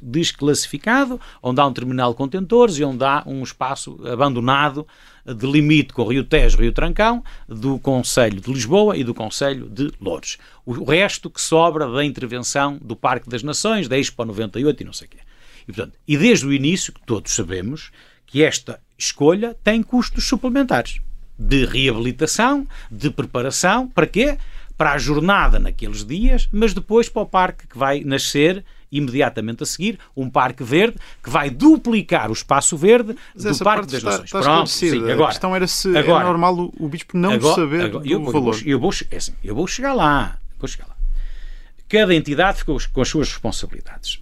desclassificado, 0.03 1.20
onde 1.43 1.61
há 1.61 1.66
um 1.66 1.72
terminal 1.72 2.12
de 2.12 2.16
contentores 2.16 2.78
e 2.78 2.84
onde 2.84 3.05
há 3.05 3.22
um 3.26 3.43
espaço 3.43 4.01
abandonado 4.07 4.86
de 5.26 5.47
limite 5.47 5.93
com 5.93 6.03
o 6.03 6.09
Rio 6.09 6.24
Tejo 6.24 6.57
Rio 6.57 6.72
Trancão, 6.72 7.22
do 7.47 7.78
Conselho 7.78 8.41
de 8.41 8.51
Lisboa 8.51 8.97
e 8.97 9.05
do 9.05 9.12
Conselho 9.12 9.68
de 9.68 9.93
Lourdes. 10.01 10.38
O 10.64 10.84
resto 10.84 11.28
que 11.28 11.41
sobra 11.41 11.86
da 11.91 12.03
intervenção 12.03 12.78
do 12.80 12.97
Parque 12.97 13.28
das 13.28 13.43
Nações, 13.43 13.86
da 13.86 13.99
Expo 13.99 14.24
98 14.24 14.82
e 14.82 14.86
não 14.86 14.95
sei 14.95 15.07
o 15.07 15.11
quê. 15.11 15.18
E, 15.68 15.72
portanto, 15.72 15.99
e 16.09 16.16
desde 16.16 16.47
o 16.47 16.53
início, 16.53 16.95
que 16.95 17.03
todos 17.05 17.34
sabemos, 17.34 17.91
que 18.31 18.43
esta 18.43 18.81
escolha 18.97 19.57
tem 19.64 19.83
custos 19.83 20.26
suplementares 20.28 21.01
de 21.39 21.64
reabilitação, 21.64 22.66
de 22.91 23.11
preparação, 23.11 23.89
para 23.89 24.07
quê? 24.07 24.37
Para 24.76 24.93
a 24.93 24.99
jornada 24.99 25.59
naqueles 25.59 26.05
dias, 26.05 26.49
mas 26.53 26.74
depois 26.74 27.09
para 27.09 27.22
o 27.22 27.26
parque 27.26 27.66
que 27.66 27.78
vai 27.78 28.05
nascer 28.05 28.64
imediatamente 28.93 29.62
a 29.62 29.66
seguir, 29.66 29.99
um 30.16 30.28
parque 30.28 30.62
verde 30.64 30.99
que 31.22 31.31
vai 31.31 31.49
duplicar 31.49 32.28
o 32.28 32.33
espaço 32.33 32.76
verde 32.76 33.16
Mas 33.35 33.59
do 33.59 33.64
Parque 33.64 33.87
das 33.87 33.95
está, 33.95 34.11
Nações. 34.11 34.24
Está 34.26 34.41
Pronto, 34.41 34.68
sim, 34.68 35.11
agora, 35.11 35.24
a 35.24 35.28
questão 35.28 35.57
era 35.57 35.66
se 35.66 35.97
agora, 35.97 36.24
é 36.24 36.26
normal 36.26 36.59
o, 36.59 36.74
o 36.78 36.89
bispo 36.89 37.16
não 37.16 37.33
agora, 37.33 37.55
saber 37.55 37.85
agora, 37.85 38.05
do 38.05 38.11
eu, 38.11 38.24
valor. 38.24 38.35
Eu 38.35 38.43
vou, 38.43 38.55
eu, 38.66 38.81
vou, 38.81 38.91
é 39.11 39.16
assim, 39.16 39.33
eu 39.45 39.55
vou 39.55 39.66
chegar 39.66 39.93
lá. 39.93 40.39
Vou 40.59 40.68
chegar 40.68 40.89
lá. 40.89 40.97
Cada 41.89 42.14
entidade 42.14 42.59
ficou 42.59 42.78
com 42.93 43.01
as 43.01 43.09
suas 43.09 43.28
responsabilidades. 43.28 44.20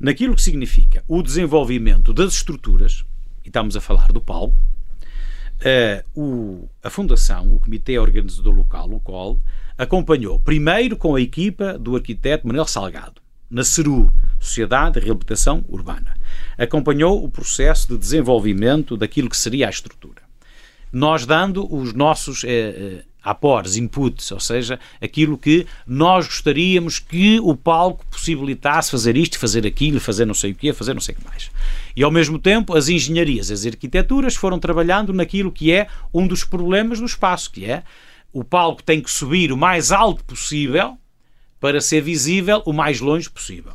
Naquilo 0.00 0.34
que 0.34 0.42
significa 0.42 1.04
o 1.06 1.22
desenvolvimento 1.22 2.12
das 2.12 2.34
estruturas, 2.34 3.04
estamos 3.48 3.76
a 3.76 3.80
falar 3.80 4.12
do 4.12 4.20
palco, 4.20 4.56
uh, 4.56 6.20
o, 6.20 6.68
a 6.82 6.90
Fundação, 6.90 7.52
o 7.52 7.58
Comitê 7.58 7.98
Organizador 7.98 8.54
Local, 8.54 8.90
o 8.90 9.00
COL, 9.00 9.40
acompanhou 9.76 10.38
primeiro 10.38 10.96
com 10.96 11.14
a 11.14 11.20
equipa 11.20 11.78
do 11.78 11.96
arquiteto 11.96 12.46
Manuel 12.46 12.66
Salgado, 12.66 13.20
na 13.50 13.64
CERU, 13.64 14.12
Sociedade 14.38 15.00
de 15.00 15.06
Reabilitação 15.06 15.64
Urbana. 15.68 16.14
Acompanhou 16.56 17.24
o 17.24 17.28
processo 17.28 17.88
de 17.88 17.98
desenvolvimento 17.98 18.96
daquilo 18.96 19.30
que 19.30 19.36
seria 19.36 19.66
a 19.66 19.70
estrutura. 19.70 20.22
Nós 20.92 21.26
dando 21.26 21.72
os 21.74 21.92
nossos 21.92 22.44
eh, 22.44 23.04
apores, 23.22 23.76
inputs, 23.76 24.30
ou 24.32 24.40
seja, 24.40 24.78
aquilo 25.00 25.36
que 25.36 25.66
nós 25.86 26.26
gostaríamos 26.26 26.98
que 26.98 27.40
o 27.40 27.54
palco 27.56 28.04
possibilitasse 28.06 28.90
fazer 28.90 29.16
isto, 29.16 29.38
fazer 29.38 29.66
aquilo, 29.66 30.00
fazer 30.00 30.24
não 30.24 30.34
sei 30.34 30.52
o 30.52 30.54
quê, 30.54 30.72
fazer 30.72 30.94
não 30.94 31.00
sei 31.00 31.14
o 31.14 31.18
que 31.18 31.24
mais. 31.26 31.50
E 31.94 32.02
ao 32.02 32.10
mesmo 32.10 32.38
tempo, 32.38 32.76
as 32.76 32.88
engenharias, 32.88 33.50
as 33.50 33.66
arquiteturas 33.66 34.34
foram 34.34 34.58
trabalhando 34.58 35.12
naquilo 35.12 35.52
que 35.52 35.72
é 35.72 35.88
um 36.12 36.26
dos 36.26 36.44
problemas 36.44 37.00
do 37.00 37.06
espaço, 37.06 37.50
que 37.50 37.64
é 37.64 37.82
o 38.32 38.44
palco 38.44 38.82
tem 38.82 39.00
que 39.00 39.10
subir 39.10 39.52
o 39.52 39.56
mais 39.56 39.90
alto 39.90 40.24
possível 40.24 40.96
para 41.60 41.80
ser 41.80 42.00
visível 42.00 42.62
o 42.64 42.72
mais 42.72 43.00
longe 43.00 43.28
possível. 43.28 43.72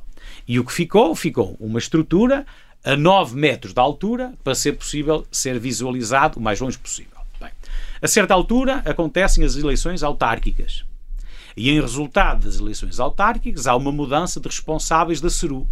E 0.47 0.59
o 0.59 0.65
que 0.65 0.71
ficou? 0.71 1.15
Ficou 1.15 1.55
uma 1.59 1.79
estrutura 1.79 2.45
a 2.83 2.95
9 2.95 3.35
metros 3.35 3.73
de 3.73 3.79
altura 3.79 4.33
para 4.43 4.55
ser 4.55 4.73
possível 4.73 5.25
ser 5.31 5.59
visualizado 5.59 6.39
o 6.39 6.41
mais 6.41 6.59
longe 6.59 6.77
possível. 6.77 7.12
A 8.03 8.07
certa 8.09 8.33
altura 8.33 8.83
acontecem 8.85 9.45
as 9.45 9.55
eleições 9.55 10.03
autárquicas. 10.03 10.83
E 11.55 11.69
em 11.69 11.79
resultado 11.79 12.43
das 12.43 12.59
eleições 12.59 12.99
autárquicas 12.99 13.65
há 13.65 13.73
uma 13.77 13.93
mudança 13.93 14.41
de 14.41 14.49
responsáveis 14.49 15.21
da 15.21 15.29
CERU. 15.29 15.65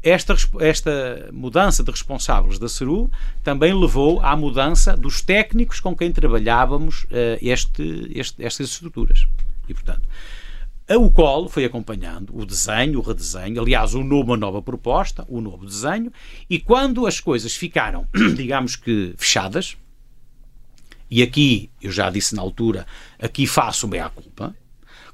Esta, 0.00 0.36
esta 0.60 1.28
mudança 1.32 1.82
de 1.82 1.90
responsáveis 1.90 2.56
da 2.56 2.68
CERU 2.68 3.10
também 3.42 3.74
levou 3.74 4.20
à 4.20 4.36
mudança 4.36 4.96
dos 4.96 5.20
técnicos 5.20 5.80
com 5.80 5.96
quem 5.96 6.12
trabalhávamos 6.12 7.02
uh, 7.06 7.36
este, 7.42 8.12
este, 8.14 8.44
estas 8.44 8.68
estruturas. 8.68 9.26
E, 9.68 9.74
portanto, 9.74 10.08
o 10.88 11.10
COL 11.10 11.48
foi 11.48 11.64
acompanhando 11.64 12.32
o 12.32 12.46
desenho, 12.46 13.00
o 13.00 13.02
redesenho, 13.02 13.60
aliás, 13.60 13.92
uma 13.92 14.36
nova 14.36 14.62
proposta, 14.62 15.24
o 15.28 15.40
novo 15.40 15.66
desenho, 15.66 16.12
e 16.48 16.60
quando 16.60 17.08
as 17.08 17.18
coisas 17.18 17.56
ficaram, 17.56 18.06
digamos 18.36 18.76
que, 18.76 19.14
fechadas, 19.18 19.76
e 21.10 21.22
aqui, 21.22 21.70
eu 21.80 21.90
já 21.90 22.10
disse 22.10 22.34
na 22.34 22.42
altura, 22.42 22.86
aqui 23.18 23.46
faço 23.46 23.88
meia 23.88 24.08
culpa, 24.08 24.54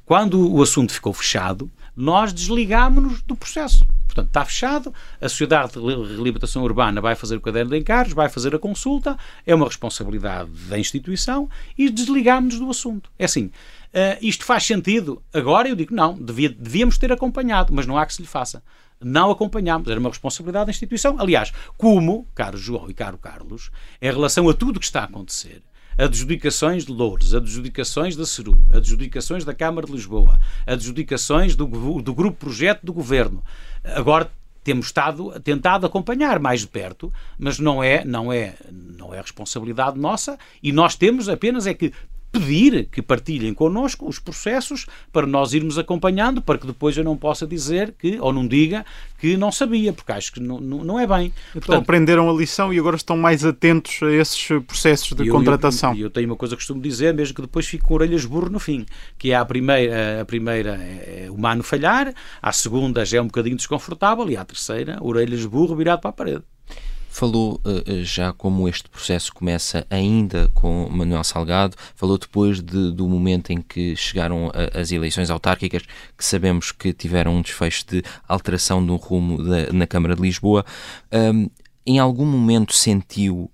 quando 0.04 0.52
o 0.52 0.62
assunto 0.62 0.92
ficou 0.92 1.12
fechado, 1.12 1.70
nós 1.96 2.32
desligámos-nos 2.32 3.22
do 3.22 3.36
processo. 3.36 3.84
Portanto, 4.04 4.28
está 4.28 4.44
fechado, 4.44 4.94
a 5.20 5.28
Sociedade 5.28 5.72
de 5.72 5.78
Reabilitação 5.80 6.62
Urbana 6.62 7.00
vai 7.00 7.16
fazer 7.16 7.36
o 7.36 7.40
caderno 7.40 7.70
de 7.70 7.78
encargos, 7.78 8.12
vai 8.12 8.28
fazer 8.28 8.54
a 8.54 8.58
consulta, 8.58 9.16
é 9.46 9.54
uma 9.54 9.66
responsabilidade 9.66 10.50
da 10.68 10.78
instituição 10.78 11.48
e 11.76 11.90
desligámos-nos 11.90 12.60
do 12.60 12.70
assunto. 12.70 13.10
É 13.18 13.24
assim, 13.24 13.50
Uh, 13.94 14.18
isto 14.20 14.44
faz 14.44 14.64
sentido? 14.64 15.22
Agora 15.32 15.68
eu 15.68 15.76
digo 15.76 15.94
não, 15.94 16.14
devia, 16.14 16.48
devíamos 16.48 16.98
ter 16.98 17.12
acompanhado, 17.12 17.72
mas 17.72 17.86
não 17.86 17.96
há 17.96 18.04
que 18.04 18.12
se 18.12 18.20
lhe 18.20 18.26
faça. 18.26 18.60
Não 19.00 19.30
acompanhámos, 19.30 19.88
era 19.88 20.00
uma 20.00 20.08
responsabilidade 20.08 20.66
da 20.66 20.70
instituição. 20.72 21.14
Aliás, 21.20 21.52
como, 21.76 22.26
caro 22.34 22.58
João 22.58 22.90
e 22.90 22.94
caro 22.94 23.16
Carlos, 23.16 23.70
em 24.02 24.10
relação 24.10 24.48
a 24.48 24.52
tudo 24.52 24.78
o 24.78 24.80
que 24.80 24.86
está 24.86 25.02
a 25.02 25.04
acontecer, 25.04 25.62
adjudicações 25.96 26.84
de 26.84 26.92
Lourdes, 26.92 27.34
adjudicações 27.34 28.16
da 28.16 28.26
CERU, 28.26 28.56
adjudicações 28.72 29.44
da 29.44 29.54
Câmara 29.54 29.86
de 29.86 29.92
Lisboa, 29.92 30.38
adjudicações 30.66 31.54
do, 31.56 31.66
do 32.02 32.14
Grupo 32.14 32.38
Projeto 32.38 32.84
do 32.84 32.92
Governo. 32.92 33.42
Agora 33.82 34.30
temos 34.62 34.86
estado 34.86 35.38
tentado 35.40 35.84
acompanhar 35.84 36.38
mais 36.40 36.62
de 36.62 36.68
perto, 36.68 37.12
mas 37.38 37.58
não 37.58 37.82
é, 37.82 38.04
não 38.04 38.32
é, 38.32 38.54
não 38.70 39.12
é 39.12 39.20
responsabilidade 39.20 39.98
nossa 39.98 40.38
e 40.62 40.72
nós 40.72 40.96
temos 40.96 41.28
apenas 41.28 41.66
é 41.66 41.74
que 41.74 41.92
pedir 42.34 42.88
que 42.90 43.00
partilhem 43.00 43.54
connosco 43.54 44.08
os 44.08 44.18
processos 44.18 44.86
para 45.12 45.26
nós 45.26 45.54
irmos 45.54 45.78
acompanhando, 45.78 46.42
para 46.42 46.58
que 46.58 46.66
depois 46.66 46.96
eu 46.96 47.04
não 47.04 47.16
possa 47.16 47.46
dizer 47.46 47.94
que, 47.96 48.18
ou 48.18 48.32
não 48.32 48.46
diga, 48.46 48.84
que 49.18 49.36
não 49.36 49.52
sabia, 49.52 49.92
porque 49.92 50.10
acho 50.10 50.32
que 50.32 50.40
não, 50.40 50.60
não, 50.60 50.98
é 50.98 51.06
bem. 51.06 51.32
Então 51.50 51.60
Portanto, 51.62 51.82
aprenderam 51.82 52.28
a 52.28 52.32
lição 52.32 52.74
e 52.74 52.78
agora 52.78 52.96
estão 52.96 53.16
mais 53.16 53.44
atentos 53.44 54.02
a 54.02 54.10
esses 54.12 54.48
processos 54.66 55.16
de 55.16 55.28
eu, 55.28 55.32
contratação. 55.32 55.94
E 55.94 56.00
eu, 56.00 56.06
eu, 56.06 56.10
tenho 56.10 56.28
uma 56.28 56.36
coisa 56.36 56.56
que 56.56 56.60
costumo 56.60 56.82
dizer, 56.82 57.14
mesmo 57.14 57.34
que 57.34 57.42
depois 57.42 57.66
fique 57.66 57.84
com 57.84 57.94
orelhas 57.94 58.24
burro 58.24 58.50
no 58.50 58.58
fim, 58.58 58.84
que 59.16 59.30
é 59.30 59.36
a 59.36 59.44
primeira, 59.44 60.22
a 60.22 60.24
primeira 60.24 60.74
é 60.74 61.28
humano 61.30 61.62
falhar, 61.62 62.12
a 62.42 62.52
segunda 62.52 63.04
já 63.04 63.18
é 63.18 63.20
um 63.20 63.26
bocadinho 63.26 63.56
desconfortável 63.56 64.28
e 64.28 64.36
a 64.36 64.44
terceira, 64.44 64.98
orelhas 65.00 65.46
burro 65.46 65.76
virado 65.76 66.00
para 66.00 66.10
a 66.10 66.12
parede. 66.12 66.42
Falou 67.14 67.60
uh, 67.64 68.02
já 68.02 68.32
como 68.32 68.68
este 68.68 68.88
processo 68.88 69.32
começa 69.32 69.86
ainda 69.88 70.50
com 70.52 70.88
Manuel 70.90 71.22
Salgado, 71.22 71.76
falou 71.94 72.18
depois 72.18 72.60
de, 72.60 72.90
do 72.90 73.08
momento 73.08 73.52
em 73.52 73.62
que 73.62 73.94
chegaram 73.94 74.50
a, 74.52 74.80
as 74.80 74.90
eleições 74.90 75.30
autárquicas, 75.30 75.84
que 76.18 76.24
sabemos 76.24 76.72
que 76.72 76.92
tiveram 76.92 77.36
um 77.36 77.40
desfecho 77.40 77.86
de 77.86 78.02
alteração 78.26 78.84
do 78.84 78.96
rumo 78.96 79.40
da, 79.40 79.72
na 79.72 79.86
Câmara 79.86 80.16
de 80.16 80.22
Lisboa. 80.22 80.66
Um, 81.12 81.48
em 81.86 82.00
algum 82.00 82.26
momento 82.26 82.74
sentiu, 82.74 83.48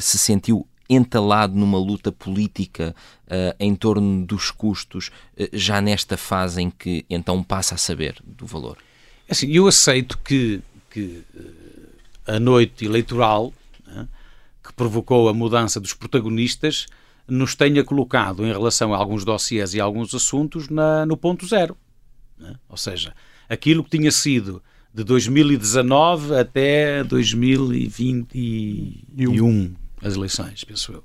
se 0.00 0.18
sentiu 0.18 0.66
entalado 0.90 1.54
numa 1.54 1.78
luta 1.78 2.10
política 2.10 2.96
uh, 3.28 3.54
em 3.60 3.76
torno 3.76 4.26
dos 4.26 4.50
custos, 4.50 5.12
uh, 5.38 5.48
já 5.52 5.80
nesta 5.80 6.16
fase 6.16 6.62
em 6.62 6.68
que 6.68 7.06
então 7.08 7.44
passa 7.44 7.76
a 7.76 7.78
saber 7.78 8.16
do 8.26 8.44
valor? 8.44 8.76
Assim, 9.30 9.52
eu 9.52 9.68
aceito 9.68 10.18
que, 10.18 10.60
que 10.90 11.22
a 12.26 12.40
noite 12.40 12.84
eleitoral, 12.84 13.54
né, 13.86 14.08
que 14.62 14.72
provocou 14.72 15.28
a 15.28 15.34
mudança 15.34 15.80
dos 15.80 15.92
protagonistas, 15.92 16.86
nos 17.26 17.54
tenha 17.54 17.82
colocado 17.84 18.44
em 18.44 18.52
relação 18.52 18.92
a 18.94 18.96
alguns 18.96 19.24
dossiês 19.24 19.74
e 19.74 19.80
alguns 19.80 20.14
assuntos 20.14 20.68
na, 20.68 21.06
no 21.06 21.16
ponto 21.16 21.46
zero. 21.46 21.76
Né? 22.38 22.54
Ou 22.68 22.76
seja, 22.76 23.14
aquilo 23.48 23.82
que 23.82 23.96
tinha 23.96 24.12
sido 24.12 24.62
de 24.92 25.02
2019 25.04 26.36
até 26.36 27.02
2021, 27.02 29.74
as 30.02 30.14
eleições, 30.14 30.64
penso 30.64 30.92
eu, 30.92 31.02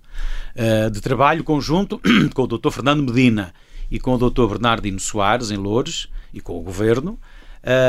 uh, 0.55 0.91
de 0.91 0.99
trabalho 1.01 1.43
conjunto 1.43 1.99
com 2.35 2.43
o 2.43 2.47
Dr. 2.47 2.69
Fernando 2.69 3.03
Medina 3.03 3.51
e 3.89 3.99
com 3.99 4.13
o 4.13 4.29
Dr. 4.29 4.45
Bernardino 4.47 4.99
Soares, 4.99 5.49
em 5.51 5.57
Loures, 5.57 6.07
e 6.33 6.39
com 6.39 6.57
o 6.59 6.61
Governo, 6.61 7.19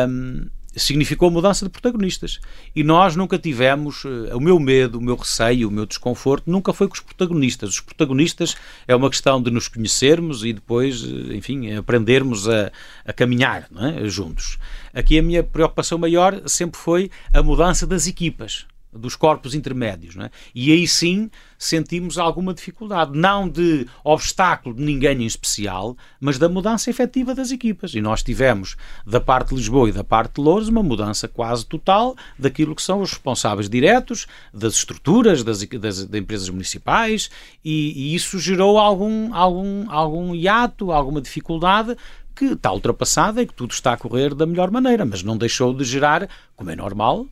um, 0.09 0.47
significou 0.77 1.31
mudança 1.31 1.65
de 1.65 1.71
protagonistas. 1.71 2.39
E 2.75 2.83
nós 2.83 3.17
nunca 3.17 3.39
tivemos, 3.39 4.05
uh, 4.05 4.37
o 4.37 4.41
meu 4.41 4.59
medo, 4.59 4.99
o 4.99 5.03
meu 5.03 5.17
receio, 5.17 5.69
o 5.69 5.71
meu 5.71 5.87
desconforto, 5.87 6.51
nunca 6.51 6.73
foi 6.73 6.89
com 6.89 6.95
os 6.95 7.01
protagonistas. 7.01 7.71
Os 7.71 7.81
protagonistas 7.81 8.57
é 8.87 8.95
uma 8.95 9.11
questão 9.11 9.43
de 9.43 9.51
nos 9.51 9.69
conhecermos 9.69 10.45
e 10.45 10.53
depois, 10.53 11.03
uh, 11.03 11.33
enfim, 11.33 11.75
aprendermos 11.75 12.49
a, 12.49 12.71
a 13.05 13.13
caminhar 13.13 13.69
é? 13.77 14.09
juntos. 14.09 14.59
Aqui 14.95 15.19
a 15.19 15.23
minha 15.23 15.43
preocupação 15.43 15.99
maior 15.99 16.43
sempre 16.47 16.81
foi 16.81 17.11
a 17.33 17.43
mudança 17.43 17.87
das 17.87 18.07
equipas. 18.07 18.67
Dos 18.93 19.17
corpos 19.17 19.55
intermédios. 19.55 20.17
É? 20.17 20.31
E 20.55 20.73
aí 20.73 20.87
sim 20.87 21.31
sentimos 21.59 22.19
alguma 22.19 22.55
dificuldade, 22.55 23.17
não 23.17 23.49
de 23.49 23.87
obstáculo 24.03 24.75
de 24.75 24.83
ninguém 24.83 25.23
em 25.23 25.27
especial, 25.27 25.97
mas 26.19 26.39
da 26.39 26.49
mudança 26.49 26.89
efetiva 26.89 27.35
das 27.35 27.51
equipas. 27.51 27.95
E 27.95 28.01
nós 28.01 28.23
tivemos, 28.23 28.77
da 29.07 29.21
parte 29.21 29.51
de 29.51 29.57
Lisboa 29.57 29.89
e 29.89 29.93
da 29.93 30.03
parte 30.03 30.37
de 30.37 30.41
Louros, 30.41 30.69
uma 30.69 30.83
mudança 30.83 31.29
quase 31.29 31.67
total 31.67 32.17
daquilo 32.39 32.75
que 32.75 32.83
são 32.83 33.01
os 33.01 33.11
responsáveis 33.11 33.69
diretos, 33.69 34.27
das 34.53 34.75
estruturas 34.75 35.45
das, 35.45 35.63
das, 35.65 36.05
das 36.07 36.21
empresas 36.21 36.49
municipais, 36.49 37.31
e, 37.65 37.93
e, 37.95 38.15
isso 38.15 38.39
gerou 38.39 38.79
algum, 38.79 39.35
algum, 39.35 39.91
algum 39.91 40.35
hiato, 40.35 40.93
alguma 40.93 41.21
dificuldade 41.21 41.97
que 42.35 42.47
está 42.47 42.73
ultrapassada 42.73 43.43
e 43.43 43.47
que 43.47 43.55
tudo 43.55 43.73
está 43.73 43.93
a 43.93 43.97
correr 43.97 44.35
da 44.35 44.47
melhor 44.47 44.71
maneira, 44.71 45.05
mas 45.05 45.23
não 45.23 45.37
deixou 45.37 45.75
de 45.75 45.85
gerar, 45.85 46.29
como 46.57 46.71
é 46.71 46.77
normal, 46.77 47.27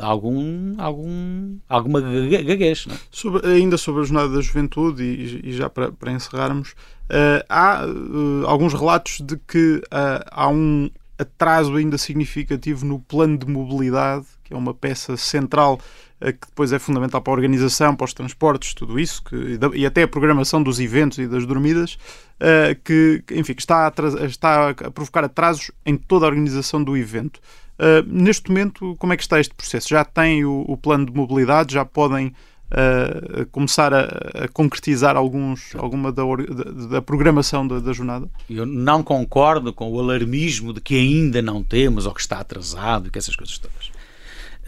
algum, 0.00 0.74
algum, 0.78 1.58
alguma 1.68 2.00
gaguez. 2.00 2.86
É? 2.90 2.94
Sobre, 3.10 3.46
ainda 3.46 3.76
sobre 3.76 4.02
a 4.02 4.04
Jornada 4.04 4.34
da 4.34 4.40
Juventude, 4.40 5.02
e, 5.02 5.50
e 5.50 5.52
já 5.52 5.68
para, 5.68 5.92
para 5.92 6.12
encerrarmos, 6.12 6.70
uh, 6.70 7.44
há 7.48 7.86
uh, 7.86 8.46
alguns 8.46 8.74
relatos 8.74 9.20
de 9.20 9.36
que 9.36 9.82
há 10.30 10.48
um 10.48 10.90
atraso 11.18 11.76
ainda 11.76 11.98
significativo 11.98 12.84
no 12.84 12.98
plano 12.98 13.36
de 13.36 13.46
mobilidade, 13.46 14.26
que 14.42 14.54
é 14.54 14.56
uma 14.56 14.74
peça 14.74 15.16
central 15.16 15.78
que 16.22 16.48
depois 16.48 16.70
é 16.70 16.78
fundamental 16.78 17.22
para 17.22 17.32
a 17.32 17.36
organização, 17.36 17.96
para 17.96 18.04
os 18.04 18.12
transportes, 18.12 18.74
tudo 18.74 19.00
isso, 19.00 19.24
que, 19.24 19.58
e 19.74 19.86
até 19.86 20.02
a 20.02 20.08
programação 20.08 20.62
dos 20.62 20.78
eventos 20.78 21.16
e 21.16 21.26
das 21.26 21.46
dormidas, 21.46 21.96
que, 22.84 23.24
enfim, 23.30 23.54
está, 23.56 23.86
a, 23.88 24.26
está 24.26 24.68
a 24.68 24.90
provocar 24.90 25.24
atrasos 25.24 25.70
em 25.86 25.96
toda 25.96 26.26
a 26.26 26.28
organização 26.28 26.84
do 26.84 26.94
evento. 26.94 27.40
Uh, 27.80 28.06
neste 28.06 28.50
momento, 28.50 28.94
como 28.98 29.14
é 29.14 29.16
que 29.16 29.22
está 29.22 29.40
este 29.40 29.54
processo? 29.54 29.88
Já 29.88 30.04
tem 30.04 30.44
o, 30.44 30.66
o 30.68 30.76
plano 30.76 31.06
de 31.06 31.14
mobilidade? 31.14 31.72
Já 31.72 31.82
podem 31.82 32.26
uh, 32.26 33.46
começar 33.46 33.94
a, 33.94 34.04
a, 34.44 34.48
concretizar 34.48 35.16
alguns, 35.16 35.74
alguma 35.74 36.12
da, 36.12 36.22
da, 36.22 36.88
da 36.88 37.02
programação 37.02 37.66
da, 37.66 37.80
da, 37.80 37.94
jornada? 37.94 38.28
Eu 38.50 38.66
não 38.66 39.02
concordo 39.02 39.72
com 39.72 39.90
o 39.90 39.98
alarmismo 39.98 40.74
de 40.74 40.80
que 40.82 40.94
ainda 40.94 41.40
não 41.40 41.64
temos 41.64 42.04
ou 42.04 42.12
que 42.12 42.20
está 42.20 42.40
atrasado 42.40 43.08
e 43.08 43.10
que 43.10 43.18
essas 43.18 43.34
coisas 43.34 43.56
todas. 43.56 43.90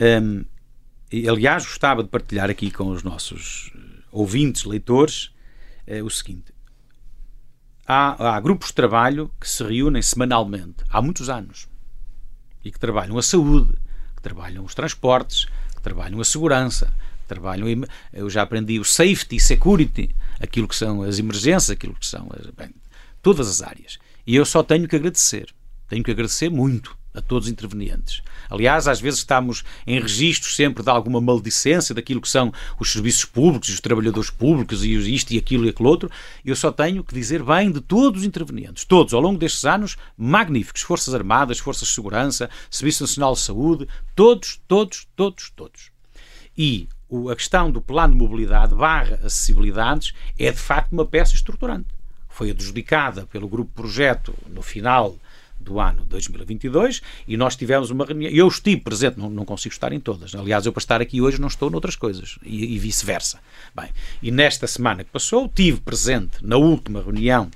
Um, 0.01 0.47
e, 1.12 1.28
aliás, 1.28 1.66
gostava 1.66 2.02
de 2.02 2.09
partilhar 2.09 2.48
aqui 2.48 2.70
com 2.70 2.89
os 2.89 3.02
nossos 3.02 3.70
ouvintes, 4.10 4.64
leitores, 4.64 5.30
o 6.02 6.09
seguinte. 6.09 6.55
Há, 7.86 8.36
há 8.36 8.40
grupos 8.40 8.68
de 8.68 8.74
trabalho 8.74 9.30
que 9.39 9.47
se 9.47 9.62
reúnem 9.62 10.01
semanalmente, 10.01 10.82
há 10.89 11.02
muitos 11.02 11.28
anos 11.28 11.68
e 12.64 12.70
que 12.70 12.78
trabalham 12.78 13.18
a 13.18 13.22
saúde, 13.22 13.72
que 14.16 14.22
trabalham 14.22 14.64
os 14.64 14.74
transportes, 14.74 15.47
que 15.74 15.82
trabalham 15.82 16.20
a 16.20 16.24
segurança, 16.24 16.86
que 17.22 17.28
trabalham. 17.28 17.66
Eu 18.12 18.30
já 18.30 18.43
aprendi 18.43 18.78
o 18.78 18.84
safety, 18.84 19.40
security, 19.40 20.14
aquilo 20.40 20.68
que 20.68 20.76
são 20.76 21.02
as 21.02 21.18
emergências, 21.18 21.70
aquilo 21.70 21.94
que 21.94 22.06
são 22.06 22.28
bem, 22.56 22.70
todas 23.22 23.48
as 23.48 23.62
áreas. 23.62 23.98
E 24.26 24.36
eu 24.36 24.44
só 24.44 24.62
tenho 24.62 24.86
que 24.86 24.97
agradecer. 24.97 25.52
Tenho 25.89 26.02
que 26.02 26.10
agradecer 26.10 26.48
muito 26.48 26.97
a 27.14 27.20
todos 27.20 27.47
os 27.47 27.52
intervenientes. 27.52 28.22
Aliás, 28.48 28.89
às 28.89 29.01
vezes 29.01 29.20
estamos 29.20 29.64
em 29.86 30.01
registros 30.01 30.56
sempre 30.56 30.82
de 30.82 30.90
alguma 30.90 31.20
maledicência 31.20 31.94
daquilo 31.94 32.20
que 32.20 32.28
são 32.28 32.52
os 32.78 32.93
serviços 32.93 33.24
públicos, 33.24 33.68
os 33.68 33.80
trabalhadores 33.80 34.30
públicos 34.30 34.84
e 34.84 34.93
isto 34.93 35.32
e 35.32 35.39
aquilo 35.39 35.66
e 35.66 35.70
aquilo 35.70 35.89
outro. 35.89 36.10
Eu 36.44 36.56
só 36.56 36.72
tenho 36.72 37.05
que 37.05 37.14
dizer 37.14 37.43
bem 37.43 37.70
de 37.70 37.80
todos 37.80 38.20
os 38.20 38.26
intervenientes, 38.26 38.84
todos, 38.84 39.14
ao 39.14 39.20
longo 39.20 39.39
destes 39.39 39.64
anos, 39.64 39.97
magníficos. 40.16 40.82
Forças 40.82 41.14
Armadas, 41.14 41.59
Forças 41.59 41.89
de 41.89 41.94
Segurança, 41.94 42.51
Serviço 42.70 43.02
Nacional 43.02 43.34
de 43.34 43.40
Saúde, 43.40 43.89
todos, 44.14 44.60
todos, 44.66 45.06
todos, 45.14 45.51
todos. 45.51 45.90
E 46.56 46.89
a 47.30 47.36
questão 47.36 47.70
do 47.70 47.80
plano 47.80 48.14
de 48.14 48.18
mobilidade 48.18 48.74
barra 48.74 49.16
acessibilidades 49.16 50.14
é 50.39 50.51
de 50.51 50.59
facto 50.59 50.93
uma 50.93 51.05
peça 51.05 51.34
estruturante. 51.34 51.89
Foi 52.28 52.51
adjudicada 52.51 53.26
pelo 53.26 53.47
Grupo 53.47 53.70
Projeto 53.74 54.34
no 54.48 54.62
final 54.62 55.16
do 55.62 55.80
ano 55.80 56.05
2022 56.09 57.02
e 57.26 57.36
nós 57.36 57.56
tivemos 57.56 57.90
uma 57.90 58.05
reunião. 58.05 58.30
Eu 58.30 58.48
estive 58.48 58.80
presente, 58.80 59.18
não, 59.18 59.30
não 59.30 59.44
consigo 59.44 59.72
estar 59.72 59.93
em 59.93 60.01
todas. 60.01 60.34
Aliás, 60.34 60.66
eu 60.66 60.72
para 60.72 60.80
estar 60.80 61.01
aqui 61.01 61.20
hoje 61.20 61.40
não 61.40 61.48
estou 61.48 61.70
noutras 61.70 61.97
coisas 61.97 62.39
e, 62.43 62.74
e 62.74 62.78
vice-versa. 62.78 63.39
Bem, 63.74 63.89
e 64.22 64.30
nesta 64.30 64.66
semana 64.66 65.05
que 65.05 65.10
passou, 65.10 65.48
tive 65.48 65.80
presente 65.80 66.44
na 66.44 66.56
última 66.56 67.02
reunião 67.02 67.51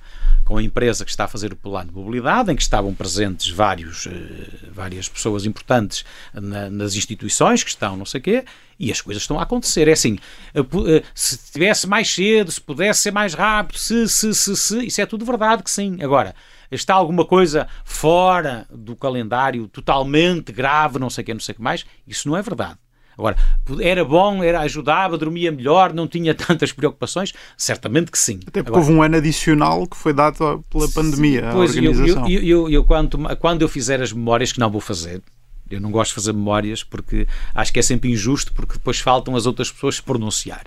com 0.47 0.57
a 0.57 0.62
empresa 0.62 1.05
que 1.05 1.11
está 1.11 1.24
a 1.24 1.28
fazer 1.28 1.53
o 1.53 1.57
plano 1.57 1.91
de 1.91 1.97
mobilidade, 1.97 2.53
em 2.53 2.57
que 2.57 2.62
estavam 2.62 2.95
presentes 2.95 3.51
vários, 3.51 4.07
eh, 4.07 4.70
várias 4.70 5.09
pessoas 5.09 5.45
importantes 5.45 6.05
na, 6.33 6.70
nas 6.70 6.95
instituições 6.95 7.65
que 7.65 7.70
estão, 7.70 7.97
não 7.97 8.07
sei 8.07 8.20
o 8.20 8.23
quê, 8.23 8.45
e 8.78 8.93
as 8.93 9.01
coisas 9.01 9.24
estão 9.24 9.41
a 9.41 9.43
acontecer. 9.43 9.89
É 9.89 9.93
assim, 9.93 10.19
eh, 10.55 10.61
eh, 10.61 11.03
se 11.12 11.37
tivesse 11.53 11.89
mais 11.89 12.15
cedo, 12.15 12.53
se 12.53 12.61
pudesse 12.61 13.01
ser 13.01 13.11
mais 13.11 13.35
rápido, 13.35 13.77
se, 13.77 14.09
se, 14.09 14.33
se, 14.33 14.57
se, 14.57 14.87
isso 14.87 15.01
é 15.01 15.07
tudo 15.07 15.24
verdade 15.24 15.65
que 15.65 15.70
sim. 15.70 15.99
Agora, 16.01 16.33
está 16.71 16.95
alguma 16.95 17.25
coisa 17.25 17.69
fora 17.85 18.67
do 18.71 18.97
calendário 18.97 19.69
totalmente 19.69 20.53
grave, 20.53 20.99
não 20.99 21.11
sei 21.11 21.23
o 21.23 21.25
que, 21.25 21.35
não 21.35 21.41
sei 21.41 21.53
o 21.53 21.57
que 21.57 21.63
mais, 21.63 21.85
isso 22.07 22.29
não 22.29 22.37
é 22.37 22.43
verdade. 22.43 22.79
Agora, 23.19 23.37
era 23.81 24.05
bom, 24.05 24.45
era 24.45 24.61
ajudava, 24.61 25.17
dormia 25.17 25.51
melhor, 25.51 25.95
não 25.95 26.07
tinha 26.07 26.35
tantas 26.37 26.71
preocupações? 26.73 27.33
Certamente 27.57 28.11
que 28.11 28.19
sim. 28.19 28.41
Até 28.47 28.63
porque 28.63 28.77
Agora, 28.77 28.81
houve 28.81 28.93
um 28.93 29.03
ano 29.03 29.17
adicional 29.17 29.87
que 29.87 29.97
foi 29.97 30.13
dado 30.13 30.63
pela 30.71 30.89
pandemia 30.89 31.49
pois, 31.53 31.75
organização. 31.75 32.29
Eu, 32.29 32.41
eu, 32.41 32.43
eu, 32.43 32.71
eu, 32.71 32.85
quando, 32.85 33.19
quando 33.39 33.63
eu 33.63 33.69
fizer 33.69 34.03
as 34.03 34.13
memórias, 34.13 34.53
que 34.53 34.61
não 34.61 34.71
vou 34.71 34.83
fazer, 34.83 35.23
eu 35.71 35.81
não 35.81 35.91
gosto 35.91 36.11
de 36.11 36.15
fazer 36.17 36.33
memórias 36.33 36.85
porque 36.85 37.27
acho 37.55 37.73
que 37.73 37.79
é 37.79 37.83
sempre 37.83 38.11
injusto 38.11 38.53
porque 38.53 38.75
depois 38.75 39.01
faltam 39.01 39.35
as 39.35 39.47
outras 39.47 39.71
pessoas 39.71 39.97
se 39.97 40.03
pronunciar. 40.03 40.67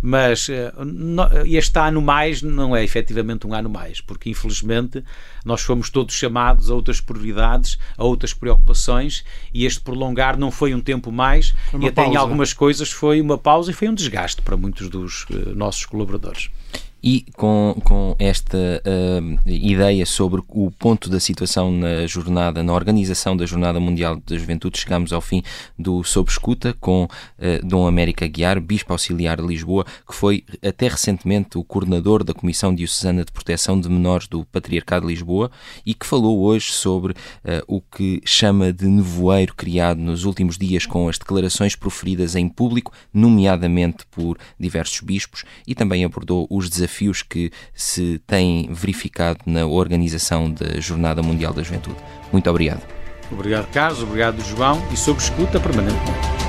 Mas 0.00 0.48
eh, 0.48 0.72
este 1.46 1.78
ano 1.78 2.00
mais 2.00 2.40
não 2.42 2.74
é 2.74 2.84
efetivamente 2.84 3.46
um 3.46 3.54
ano 3.54 3.68
mais, 3.68 4.00
porque 4.00 4.30
infelizmente 4.30 5.02
nós 5.44 5.62
fomos 5.62 5.90
todos 5.90 6.14
chamados 6.14 6.70
a 6.70 6.74
outras 6.74 7.00
prioridades, 7.00 7.78
a 7.96 8.04
outras 8.04 8.32
preocupações 8.32 9.24
e 9.52 9.64
este 9.64 9.80
prolongar 9.80 10.38
não 10.38 10.50
foi 10.50 10.74
um 10.74 10.80
tempo 10.80 11.10
mais 11.10 11.54
e 11.72 11.86
até 11.86 12.02
pausa. 12.02 12.10
em 12.12 12.16
algumas 12.16 12.52
coisas 12.52 12.90
foi 12.90 13.20
uma 13.20 13.36
pausa 13.36 13.70
e 13.70 13.74
foi 13.74 13.88
um 13.88 13.94
desgaste 13.94 14.40
para 14.42 14.56
muitos 14.56 14.88
dos 14.88 15.26
eh, 15.30 15.52
nossos 15.54 15.84
colaboradores. 15.84 16.50
E 17.02 17.24
com, 17.36 17.76
com 17.84 18.16
esta 18.18 18.58
uh, 18.58 19.48
ideia 19.48 20.04
sobre 20.04 20.42
o 20.48 20.68
ponto 20.72 21.08
da 21.08 21.20
situação 21.20 21.70
na 21.70 22.08
jornada, 22.08 22.60
na 22.60 22.72
organização 22.72 23.36
da 23.36 23.46
Jornada 23.46 23.78
Mundial 23.78 24.20
da 24.26 24.36
Juventude, 24.36 24.80
chegamos 24.80 25.12
ao 25.12 25.20
fim 25.20 25.42
do 25.78 26.02
Sob 26.02 26.28
Escuta 26.28 26.74
com 26.80 27.04
uh, 27.04 27.66
Dom 27.66 27.86
América 27.86 28.26
Guiar, 28.26 28.60
Bispo 28.60 28.92
Auxiliar 28.92 29.36
de 29.40 29.46
Lisboa, 29.46 29.86
que 30.08 30.12
foi 30.12 30.44
até 30.60 30.88
recentemente 30.88 31.56
o 31.56 31.62
coordenador 31.62 32.24
da 32.24 32.34
Comissão 32.34 32.74
Diocesana 32.74 33.24
de 33.24 33.30
Proteção 33.30 33.80
de 33.80 33.88
Menores 33.88 34.26
do 34.26 34.44
Patriarcado 34.46 35.06
de 35.06 35.12
Lisboa 35.12 35.52
e 35.86 35.94
que 35.94 36.04
falou 36.04 36.40
hoje 36.40 36.72
sobre 36.72 37.12
uh, 37.12 37.62
o 37.68 37.80
que 37.80 38.20
chama 38.24 38.72
de 38.72 38.86
nevoeiro 38.86 39.54
criado 39.54 40.00
nos 40.00 40.24
últimos 40.24 40.58
dias 40.58 40.84
com 40.84 41.08
as 41.08 41.16
declarações 41.16 41.76
proferidas 41.76 42.34
em 42.34 42.48
público, 42.48 42.92
nomeadamente 43.14 44.04
por 44.10 44.36
diversos 44.58 45.00
bispos, 45.00 45.44
e 45.64 45.76
também 45.76 46.04
abordou 46.04 46.44
os 46.50 46.68
desafios 46.68 46.87
desafios 46.88 47.22
que 47.22 47.52
se 47.74 48.18
têm 48.26 48.68
verificado 48.72 49.40
na 49.46 49.66
organização 49.66 50.50
da 50.50 50.80
Jornada 50.80 51.22
Mundial 51.22 51.52
da 51.52 51.62
Juventude. 51.62 51.96
Muito 52.32 52.48
obrigado. 52.48 52.82
Obrigado, 53.30 53.70
Carlos. 53.70 54.02
Obrigado, 54.02 54.42
João. 54.42 54.82
E 54.90 54.96
sob 54.96 55.20
escuta 55.20 55.60
permanentemente. 55.60 56.47